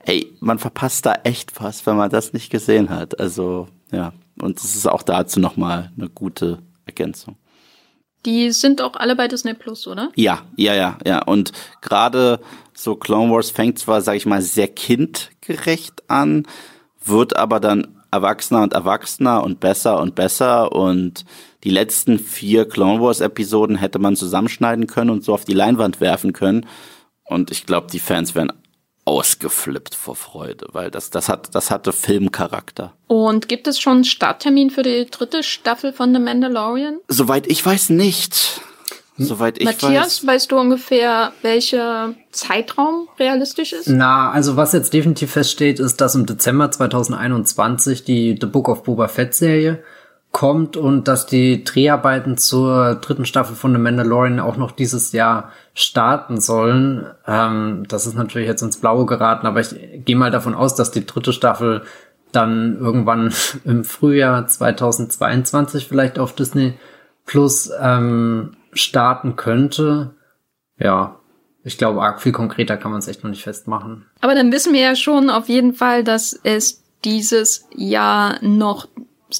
ey, 0.00 0.32
man 0.40 0.58
verpasst 0.58 1.06
da 1.06 1.14
echt 1.24 1.60
was, 1.60 1.86
wenn 1.86 1.96
man 1.96 2.10
das 2.10 2.32
nicht 2.32 2.50
gesehen 2.50 2.90
hat. 2.90 3.18
Also, 3.18 3.68
ja. 3.90 4.12
Und 4.40 4.58
es 4.58 4.76
ist 4.76 4.86
auch 4.86 5.02
dazu 5.02 5.40
nochmal 5.40 5.92
eine 5.96 6.08
gute 6.08 6.58
Ergänzung. 6.84 7.36
Die 8.24 8.50
sind 8.50 8.82
auch 8.82 8.96
alle 8.96 9.14
bei 9.14 9.28
Disney 9.28 9.54
Plus, 9.54 9.86
oder? 9.86 10.10
Ja, 10.16 10.42
ja, 10.56 10.74
ja, 10.74 10.98
ja. 11.04 11.22
Und 11.22 11.52
gerade 11.80 12.40
so 12.74 12.96
Clone 12.96 13.32
Wars 13.32 13.50
fängt 13.50 13.78
zwar, 13.78 14.02
sag 14.02 14.16
ich 14.16 14.26
mal, 14.26 14.42
sehr 14.42 14.68
kindgerecht 14.68 16.02
an, 16.08 16.46
wird 17.04 17.36
aber 17.36 17.60
dann 17.60 17.96
erwachsener 18.10 18.62
und 18.62 18.72
erwachsener 18.72 19.44
und 19.44 19.60
besser 19.60 20.00
und 20.00 20.14
besser 20.14 20.72
und 20.72 21.24
die 21.64 21.70
letzten 21.70 22.18
vier 22.18 22.68
Clone 22.68 23.00
Wars 23.00 23.20
Episoden 23.20 23.76
hätte 23.76 23.98
man 23.98 24.16
zusammenschneiden 24.16 24.86
können 24.86 25.10
und 25.10 25.24
so 25.24 25.34
auf 25.34 25.44
die 25.44 25.54
Leinwand 25.54 26.00
werfen 26.00 26.32
können. 26.32 26.66
Und 27.24 27.50
ich 27.50 27.66
glaube, 27.66 27.88
die 27.90 27.98
Fans 27.98 28.34
wären 28.34 28.52
ausgeflippt 29.06 29.94
vor 29.94 30.16
Freude, 30.16 30.66
weil 30.72 30.90
das, 30.90 31.10
das 31.10 31.28
hat, 31.28 31.54
das 31.54 31.70
hatte 31.70 31.92
Filmcharakter. 31.92 32.92
Und 33.06 33.48
gibt 33.48 33.68
es 33.68 33.78
schon 33.78 33.94
einen 33.94 34.04
Starttermin 34.04 34.68
für 34.70 34.82
die 34.82 35.06
dritte 35.06 35.42
Staffel 35.42 35.92
von 35.92 36.12
The 36.12 36.20
Mandalorian? 36.20 36.98
Soweit 37.08 37.46
ich 37.46 37.64
weiß 37.64 37.90
nicht. 37.90 38.60
Soweit 39.18 39.58
ich 39.58 39.64
Matthias, 39.64 40.22
weiß. 40.22 40.26
weißt 40.26 40.52
du 40.52 40.58
ungefähr, 40.58 41.32
welcher 41.40 42.14
Zeitraum 42.32 43.08
realistisch 43.18 43.72
ist? 43.72 43.88
Na, 43.88 44.30
also 44.30 44.56
was 44.56 44.72
jetzt 44.72 44.92
definitiv 44.92 45.30
feststeht, 45.30 45.80
ist, 45.80 46.02
dass 46.02 46.14
im 46.14 46.26
Dezember 46.26 46.70
2021 46.70 48.04
die 48.04 48.36
The 48.38 48.46
Book 48.46 48.68
of 48.68 48.82
Boba 48.82 49.08
Fett 49.08 49.34
Serie 49.34 49.82
kommt 50.36 50.76
und 50.76 51.08
dass 51.08 51.24
die 51.24 51.64
Dreharbeiten 51.64 52.36
zur 52.36 52.96
dritten 52.96 53.24
Staffel 53.24 53.56
von 53.56 53.72
The 53.72 53.78
Mandalorian 53.78 54.38
auch 54.38 54.58
noch 54.58 54.70
dieses 54.70 55.12
Jahr 55.12 55.50
starten 55.72 56.42
sollen. 56.42 57.06
Ähm, 57.26 57.84
das 57.88 58.06
ist 58.06 58.16
natürlich 58.16 58.46
jetzt 58.46 58.60
ins 58.60 58.76
Blaue 58.76 59.06
geraten, 59.06 59.46
aber 59.46 59.60
ich 59.60 59.74
gehe 60.04 60.14
mal 60.14 60.30
davon 60.30 60.54
aus, 60.54 60.74
dass 60.74 60.90
die 60.90 61.06
dritte 61.06 61.32
Staffel 61.32 61.84
dann 62.32 62.76
irgendwann 62.78 63.32
im 63.64 63.82
Frühjahr 63.82 64.46
2022 64.46 65.88
vielleicht 65.88 66.18
auf 66.18 66.34
Disney 66.34 66.74
Plus 67.24 67.72
ähm, 67.80 68.56
starten 68.74 69.36
könnte. 69.36 70.10
Ja, 70.78 71.16
ich 71.64 71.78
glaube, 71.78 72.02
arg 72.02 72.20
viel 72.20 72.32
konkreter 72.32 72.76
kann 72.76 72.90
man 72.90 72.98
es 72.98 73.08
echt 73.08 73.24
noch 73.24 73.30
nicht 73.30 73.44
festmachen. 73.44 74.04
Aber 74.20 74.34
dann 74.34 74.52
wissen 74.52 74.74
wir 74.74 74.82
ja 74.82 74.96
schon 74.96 75.30
auf 75.30 75.48
jeden 75.48 75.72
Fall, 75.72 76.04
dass 76.04 76.38
es 76.42 76.82
dieses 77.06 77.66
Jahr 77.74 78.36
noch 78.42 78.86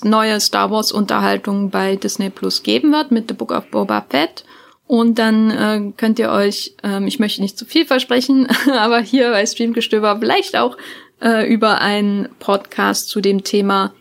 neue 0.02 0.40
Star 0.40 0.70
Wars 0.70 0.92
Unterhaltung 0.92 1.70
bei 1.70 1.96
Disney 1.96 2.30
Plus 2.30 2.62
geben 2.62 2.92
wird 2.92 3.10
mit 3.10 3.28
The 3.28 3.34
Book 3.34 3.52
of 3.52 3.70
Boba 3.70 4.04
Fett. 4.08 4.44
Und 4.86 5.18
dann 5.18 5.50
äh, 5.50 5.92
könnt 5.96 6.18
ihr 6.18 6.30
euch, 6.30 6.74
ähm, 6.82 7.06
ich 7.06 7.18
möchte 7.18 7.42
nicht 7.42 7.58
zu 7.58 7.64
viel 7.64 7.84
versprechen, 7.86 8.46
aber 8.72 9.00
hier 9.00 9.30
bei 9.30 9.44
Streamgestöber 9.44 10.18
vielleicht 10.18 10.56
auch 10.56 10.76
äh, 11.20 11.52
über 11.52 11.80
einen 11.80 12.28
Podcast 12.38 13.08
zu 13.08 13.20
dem 13.20 13.42
Thema 13.42 13.92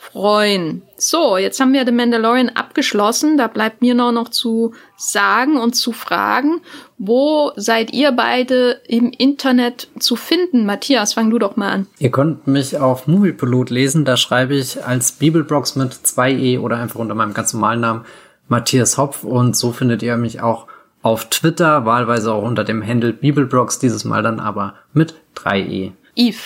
freuen. 0.00 0.82
So, 0.96 1.36
jetzt 1.36 1.60
haben 1.60 1.74
wir 1.74 1.84
The 1.84 1.92
Mandalorian 1.92 2.48
abgeschlossen. 2.48 3.36
Da 3.36 3.48
bleibt 3.48 3.82
mir 3.82 3.94
nur 3.94 4.12
noch 4.12 4.30
zu 4.30 4.72
sagen 4.96 5.58
und 5.58 5.74
zu 5.74 5.92
fragen, 5.92 6.62
wo 6.96 7.52
seid 7.56 7.92
ihr 7.92 8.12
beide 8.12 8.80
im 8.88 9.12
Internet 9.16 9.88
zu 9.98 10.16
finden? 10.16 10.64
Matthias, 10.64 11.12
fang 11.12 11.28
du 11.28 11.38
doch 11.38 11.56
mal 11.56 11.70
an. 11.70 11.86
Ihr 11.98 12.10
könnt 12.10 12.46
mich 12.46 12.78
auf 12.78 13.06
Moviepilot 13.06 13.68
lesen. 13.68 14.06
Da 14.06 14.16
schreibe 14.16 14.54
ich 14.54 14.82
als 14.82 15.12
Bibelbrox 15.12 15.76
mit 15.76 15.92
2e 15.92 16.58
oder 16.58 16.78
einfach 16.78 16.98
unter 16.98 17.14
meinem 17.14 17.34
ganz 17.34 17.52
normalen 17.52 17.80
Namen 17.80 18.04
Matthias 18.48 18.96
Hopf. 18.96 19.22
Und 19.22 19.54
so 19.54 19.70
findet 19.70 20.02
ihr 20.02 20.16
mich 20.16 20.40
auch 20.40 20.66
auf 21.02 21.28
Twitter, 21.28 21.84
wahlweise 21.84 22.32
auch 22.32 22.42
unter 22.42 22.64
dem 22.64 22.86
Handle 22.86 23.12
Bibelbrox, 23.12 23.78
dieses 23.78 24.04
Mal 24.04 24.22
dann 24.22 24.40
aber 24.40 24.74
mit 24.94 25.14
3e. 25.36 25.92
Eve. 26.16 26.38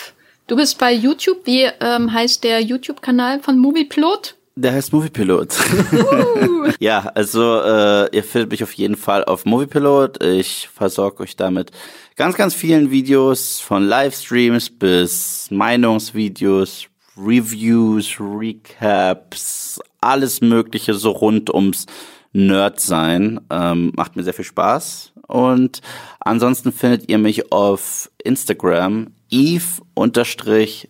Du 0.47 0.55
bist 0.55 0.77
bei 0.77 0.93
YouTube. 0.93 1.45
Wie 1.45 1.63
ähm, 1.79 2.13
heißt 2.13 2.43
der 2.43 2.61
YouTube-Kanal 2.61 3.39
von 3.39 3.57
Moviepilot? 3.57 4.35
Der 4.55 4.73
heißt 4.73 4.93
Moviepilot. 4.93 5.55
Uh. 5.91 6.71
ja, 6.79 7.11
also 7.15 7.61
äh, 7.61 8.15
ihr 8.15 8.23
findet 8.23 8.51
mich 8.51 8.63
auf 8.63 8.73
jeden 8.73 8.95
Fall 8.95 9.25
auf 9.25 9.45
Moviepilot. 9.45 10.23
Ich 10.23 10.69
versorge 10.71 11.23
euch 11.23 11.35
damit 11.35 11.71
ganz, 12.15 12.35
ganz 12.35 12.53
vielen 12.53 12.91
Videos 12.91 13.59
von 13.59 13.87
Livestreams 13.87 14.69
bis 14.69 15.47
Meinungsvideos, 15.49 16.85
Reviews, 17.17 18.17
Recaps, 18.19 19.79
alles 19.99 20.41
Mögliche 20.41 20.93
so 20.93 21.09
rund 21.09 21.51
ums 21.51 21.87
Nerd 22.33 22.79
sein. 22.79 23.41
Ähm, 23.49 23.93
macht 23.95 24.15
mir 24.15 24.23
sehr 24.23 24.33
viel 24.33 24.45
Spaß. 24.45 25.11
Und 25.27 25.81
ansonsten 26.19 26.71
findet 26.71 27.09
ihr 27.09 27.17
mich 27.17 27.51
auf 27.51 28.11
Instagram 28.23 29.07
Eve 29.29 29.81
unterstrich 29.93 30.89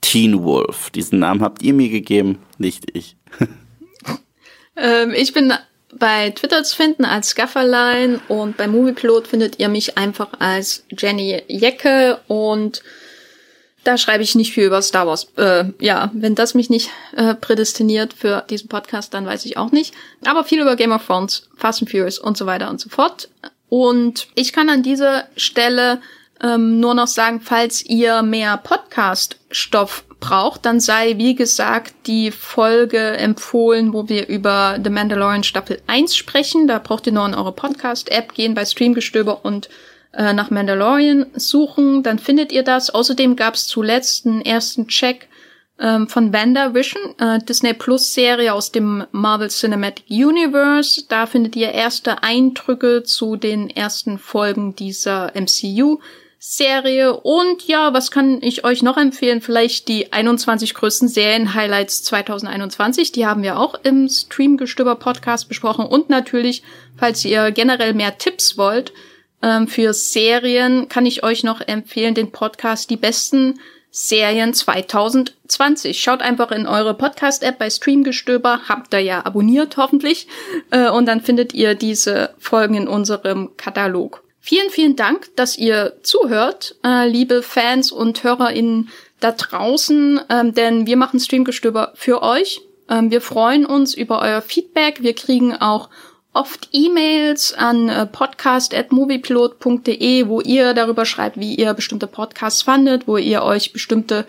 Teen 0.00 0.44
Wolf. 0.44 0.90
Diesen 0.90 1.18
Namen 1.18 1.42
habt 1.42 1.62
ihr 1.62 1.74
mir 1.74 1.88
gegeben, 1.88 2.38
nicht 2.58 2.96
ich. 2.96 3.16
ähm, 4.76 5.12
ich 5.12 5.32
bin 5.32 5.52
bei 5.98 6.30
Twitter 6.30 6.62
zu 6.62 6.76
finden 6.76 7.04
als 7.04 7.34
Gafferline 7.34 8.20
und 8.28 8.56
bei 8.56 8.68
Moviepilot 8.68 9.26
findet 9.26 9.58
ihr 9.58 9.68
mich 9.68 9.96
einfach 9.96 10.28
als 10.38 10.84
Jenny 10.90 11.42
Jecke 11.48 12.20
und 12.28 12.82
da 13.86 13.96
schreibe 13.96 14.24
ich 14.24 14.34
nicht 14.34 14.52
viel 14.52 14.64
über 14.64 14.82
Star 14.82 15.06
Wars. 15.06 15.28
Äh, 15.36 15.66
ja, 15.78 16.10
wenn 16.12 16.34
das 16.34 16.54
mich 16.54 16.70
nicht 16.70 16.90
äh, 17.16 17.34
prädestiniert 17.34 18.14
für 18.14 18.44
diesen 18.50 18.68
Podcast, 18.68 19.14
dann 19.14 19.26
weiß 19.26 19.44
ich 19.44 19.56
auch 19.56 19.70
nicht. 19.70 19.94
Aber 20.24 20.44
viel 20.44 20.60
über 20.60 20.74
Game 20.74 20.90
of 20.90 21.06
Thrones, 21.06 21.48
Fast 21.56 21.82
and 21.82 21.90
Furious 21.90 22.18
und 22.18 22.36
so 22.36 22.46
weiter 22.46 22.68
und 22.68 22.80
so 22.80 22.88
fort. 22.88 23.28
Und 23.68 24.28
ich 24.34 24.52
kann 24.52 24.68
an 24.68 24.82
dieser 24.82 25.24
Stelle 25.36 26.00
ähm, 26.42 26.80
nur 26.80 26.94
noch 26.94 27.06
sagen, 27.06 27.40
falls 27.40 27.84
ihr 27.84 28.22
mehr 28.22 28.56
Podcast-Stoff 28.58 30.04
braucht, 30.20 30.64
dann 30.64 30.80
sei, 30.80 31.18
wie 31.18 31.34
gesagt, 31.34 31.94
die 32.06 32.30
Folge 32.30 33.16
empfohlen, 33.16 33.92
wo 33.92 34.08
wir 34.08 34.28
über 34.28 34.78
The 34.82 34.90
Mandalorian 34.90 35.44
Staffel 35.44 35.80
1 35.86 36.16
sprechen. 36.16 36.66
Da 36.66 36.78
braucht 36.78 37.06
ihr 37.06 37.12
nur 37.12 37.26
in 37.26 37.34
eure 37.34 37.52
Podcast-App 37.52 38.34
gehen 38.34 38.54
bei 38.54 38.64
Streamgestöber 38.64 39.44
und 39.44 39.68
äh, 40.12 40.32
nach 40.32 40.50
Mandalorian 40.50 41.26
suchen. 41.34 42.02
Dann 42.02 42.18
findet 42.18 42.52
ihr 42.52 42.62
das. 42.62 42.90
Außerdem 42.90 43.36
gab 43.36 43.54
es 43.54 43.66
zuletzt 43.66 44.26
einen 44.26 44.42
ersten 44.42 44.88
Check 44.88 45.28
ähm, 45.78 46.08
von 46.08 46.32
WandaVision, 46.32 47.18
äh, 47.18 47.38
Disney 47.40 47.74
Plus 47.74 48.14
Serie 48.14 48.54
aus 48.54 48.72
dem 48.72 49.04
Marvel 49.12 49.48
Cinematic 49.48 50.06
Universe. 50.08 51.04
Da 51.08 51.26
findet 51.26 51.54
ihr 51.56 51.72
erste 51.72 52.22
Eindrücke 52.22 53.02
zu 53.02 53.36
den 53.36 53.68
ersten 53.68 54.18
Folgen 54.18 54.74
dieser 54.74 55.32
MCU 55.34 55.98
Serie. 56.38 57.14
Und 57.14 57.66
ja, 57.66 57.92
was 57.92 58.10
kann 58.10 58.40
ich 58.40 58.64
euch 58.64 58.82
noch 58.82 58.96
empfehlen? 58.96 59.40
Vielleicht 59.40 59.88
die 59.88 60.12
21 60.12 60.74
größten 60.74 61.08
Serien-Highlights 61.08 62.04
2021. 62.04 63.12
Die 63.12 63.26
haben 63.26 63.42
wir 63.42 63.58
auch 63.58 63.74
im 63.82 64.08
Streamgestöber 64.08 64.94
Podcast 64.94 65.48
besprochen. 65.48 65.84
Und 65.84 66.08
natürlich, 66.08 66.62
falls 66.96 67.24
ihr 67.24 67.50
generell 67.50 67.94
mehr 67.94 68.16
Tipps 68.16 68.56
wollt 68.56 68.92
ähm, 69.42 69.66
für 69.66 69.92
Serien, 69.92 70.88
kann 70.88 71.04
ich 71.04 71.24
euch 71.24 71.42
noch 71.42 71.60
empfehlen 71.60 72.14
den 72.14 72.30
Podcast 72.30 72.90
Die 72.90 72.96
besten 72.96 73.58
Serien 73.98 74.52
2020. 74.52 75.98
Schaut 75.98 76.20
einfach 76.20 76.50
in 76.50 76.66
eure 76.66 76.92
Podcast-App 76.92 77.58
bei 77.58 77.70
Streamgestöber, 77.70 78.60
habt 78.68 78.92
ihr 78.92 79.00
ja 79.00 79.24
abonniert 79.24 79.78
hoffentlich, 79.78 80.28
äh, 80.70 80.90
und 80.90 81.06
dann 81.06 81.22
findet 81.22 81.54
ihr 81.54 81.74
diese 81.74 82.34
Folgen 82.38 82.74
in 82.74 82.88
unserem 82.88 83.56
Katalog. 83.56 84.22
Vielen, 84.38 84.68
vielen 84.68 84.96
Dank, 84.96 85.34
dass 85.36 85.56
ihr 85.56 85.94
zuhört, 86.02 86.76
äh, 86.84 87.08
liebe 87.08 87.42
Fans 87.42 87.90
und 87.90 88.22
HörerInnen 88.22 88.90
da 89.20 89.32
draußen, 89.32 90.20
ähm, 90.28 90.52
denn 90.52 90.86
wir 90.86 90.98
machen 90.98 91.18
Streamgestöber 91.18 91.92
für 91.94 92.20
euch. 92.20 92.60
Ähm, 92.90 93.10
wir 93.10 93.22
freuen 93.22 93.64
uns 93.64 93.94
über 93.94 94.20
euer 94.20 94.42
Feedback. 94.42 95.02
Wir 95.02 95.14
kriegen 95.14 95.56
auch 95.56 95.88
oft 96.36 96.68
E-Mails 96.72 97.54
an 97.54 97.88
äh, 97.88 98.06
podcast.moviepilot.de, 98.06 100.28
wo 100.28 100.40
ihr 100.42 100.74
darüber 100.74 101.06
schreibt, 101.06 101.38
wie 101.38 101.54
ihr 101.54 101.72
bestimmte 101.72 102.06
Podcasts 102.06 102.60
fandet, 102.62 103.08
wo 103.08 103.16
ihr 103.16 103.42
euch 103.42 103.72
bestimmte 103.72 104.26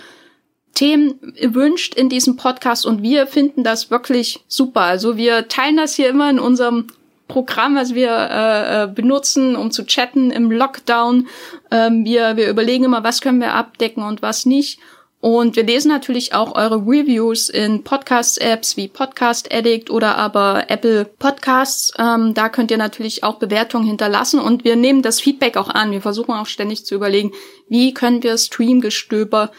Themen 0.74 1.20
wünscht 1.42 1.96
in 1.96 2.08
diesem 2.08 2.38
Podcast 2.38 2.86
und 2.86 3.04
wir 3.04 3.28
finden 3.28 3.66
das 3.66 3.92
wirklich 3.92 4.40
super. 4.48 4.80
Also 4.82 5.18
wir 5.18 5.50
teilen 5.50 5.76
das 5.76 5.96
hier 5.96 6.08
immer 6.08 6.30
in 6.30 6.40
unserem 6.40 6.88
Programm, 7.28 7.76
was 7.76 7.94
wir 7.94 8.10
äh, 8.10 8.84
äh, 8.84 8.88
benutzen, 8.88 9.58
um 9.58 9.72
zu 9.72 9.86
chatten 9.86 10.32
im 10.32 10.50
Lockdown. 10.50 11.28
Ähm, 11.72 12.06
wir, 12.06 12.38
wir 12.38 12.50
überlegen 12.50 12.86
immer, 12.86 13.04
was 13.04 13.20
können 13.20 13.42
wir 13.42 13.54
abdecken 13.54 14.04
und 14.04 14.22
was 14.22 14.46
nicht. 14.46 14.80
Und 15.20 15.56
wir 15.56 15.64
lesen 15.64 15.90
natürlich 15.90 16.36
auch 16.36 16.54
eure 16.56 16.78
Reviews 16.78 17.50
in 17.50 17.84
Podcast-Apps 17.84 18.78
wie 18.78 18.88
Podcast 18.88 19.52
Addict 19.52 19.90
oder 19.90 20.16
aber 20.16 20.70
Apple 20.70 21.06
Podcasts. 21.06 21.92
Ähm, 21.98 22.36
da 22.36 22.50
könnt 22.50 22.70
ihr 22.70 22.78
natürlich 22.78 23.24
auch 23.24 23.40
Bewertungen 23.40 23.88
hinterlassen 23.88 24.40
und 24.40 24.64
wir 24.64 24.76
nehmen 24.76 25.02
das 25.02 25.20
Feedback 25.20 25.58
auch 25.58 25.70
an. 25.70 25.90
Wir 25.92 26.02
versuchen 26.02 26.36
auch 26.36 26.46
ständig 26.46 26.86
zu 26.86 26.94
überlegen, 26.94 27.32
wie 27.68 27.96
können 27.96 28.22
wir 28.22 28.38
Streamgestöber 28.38 29.52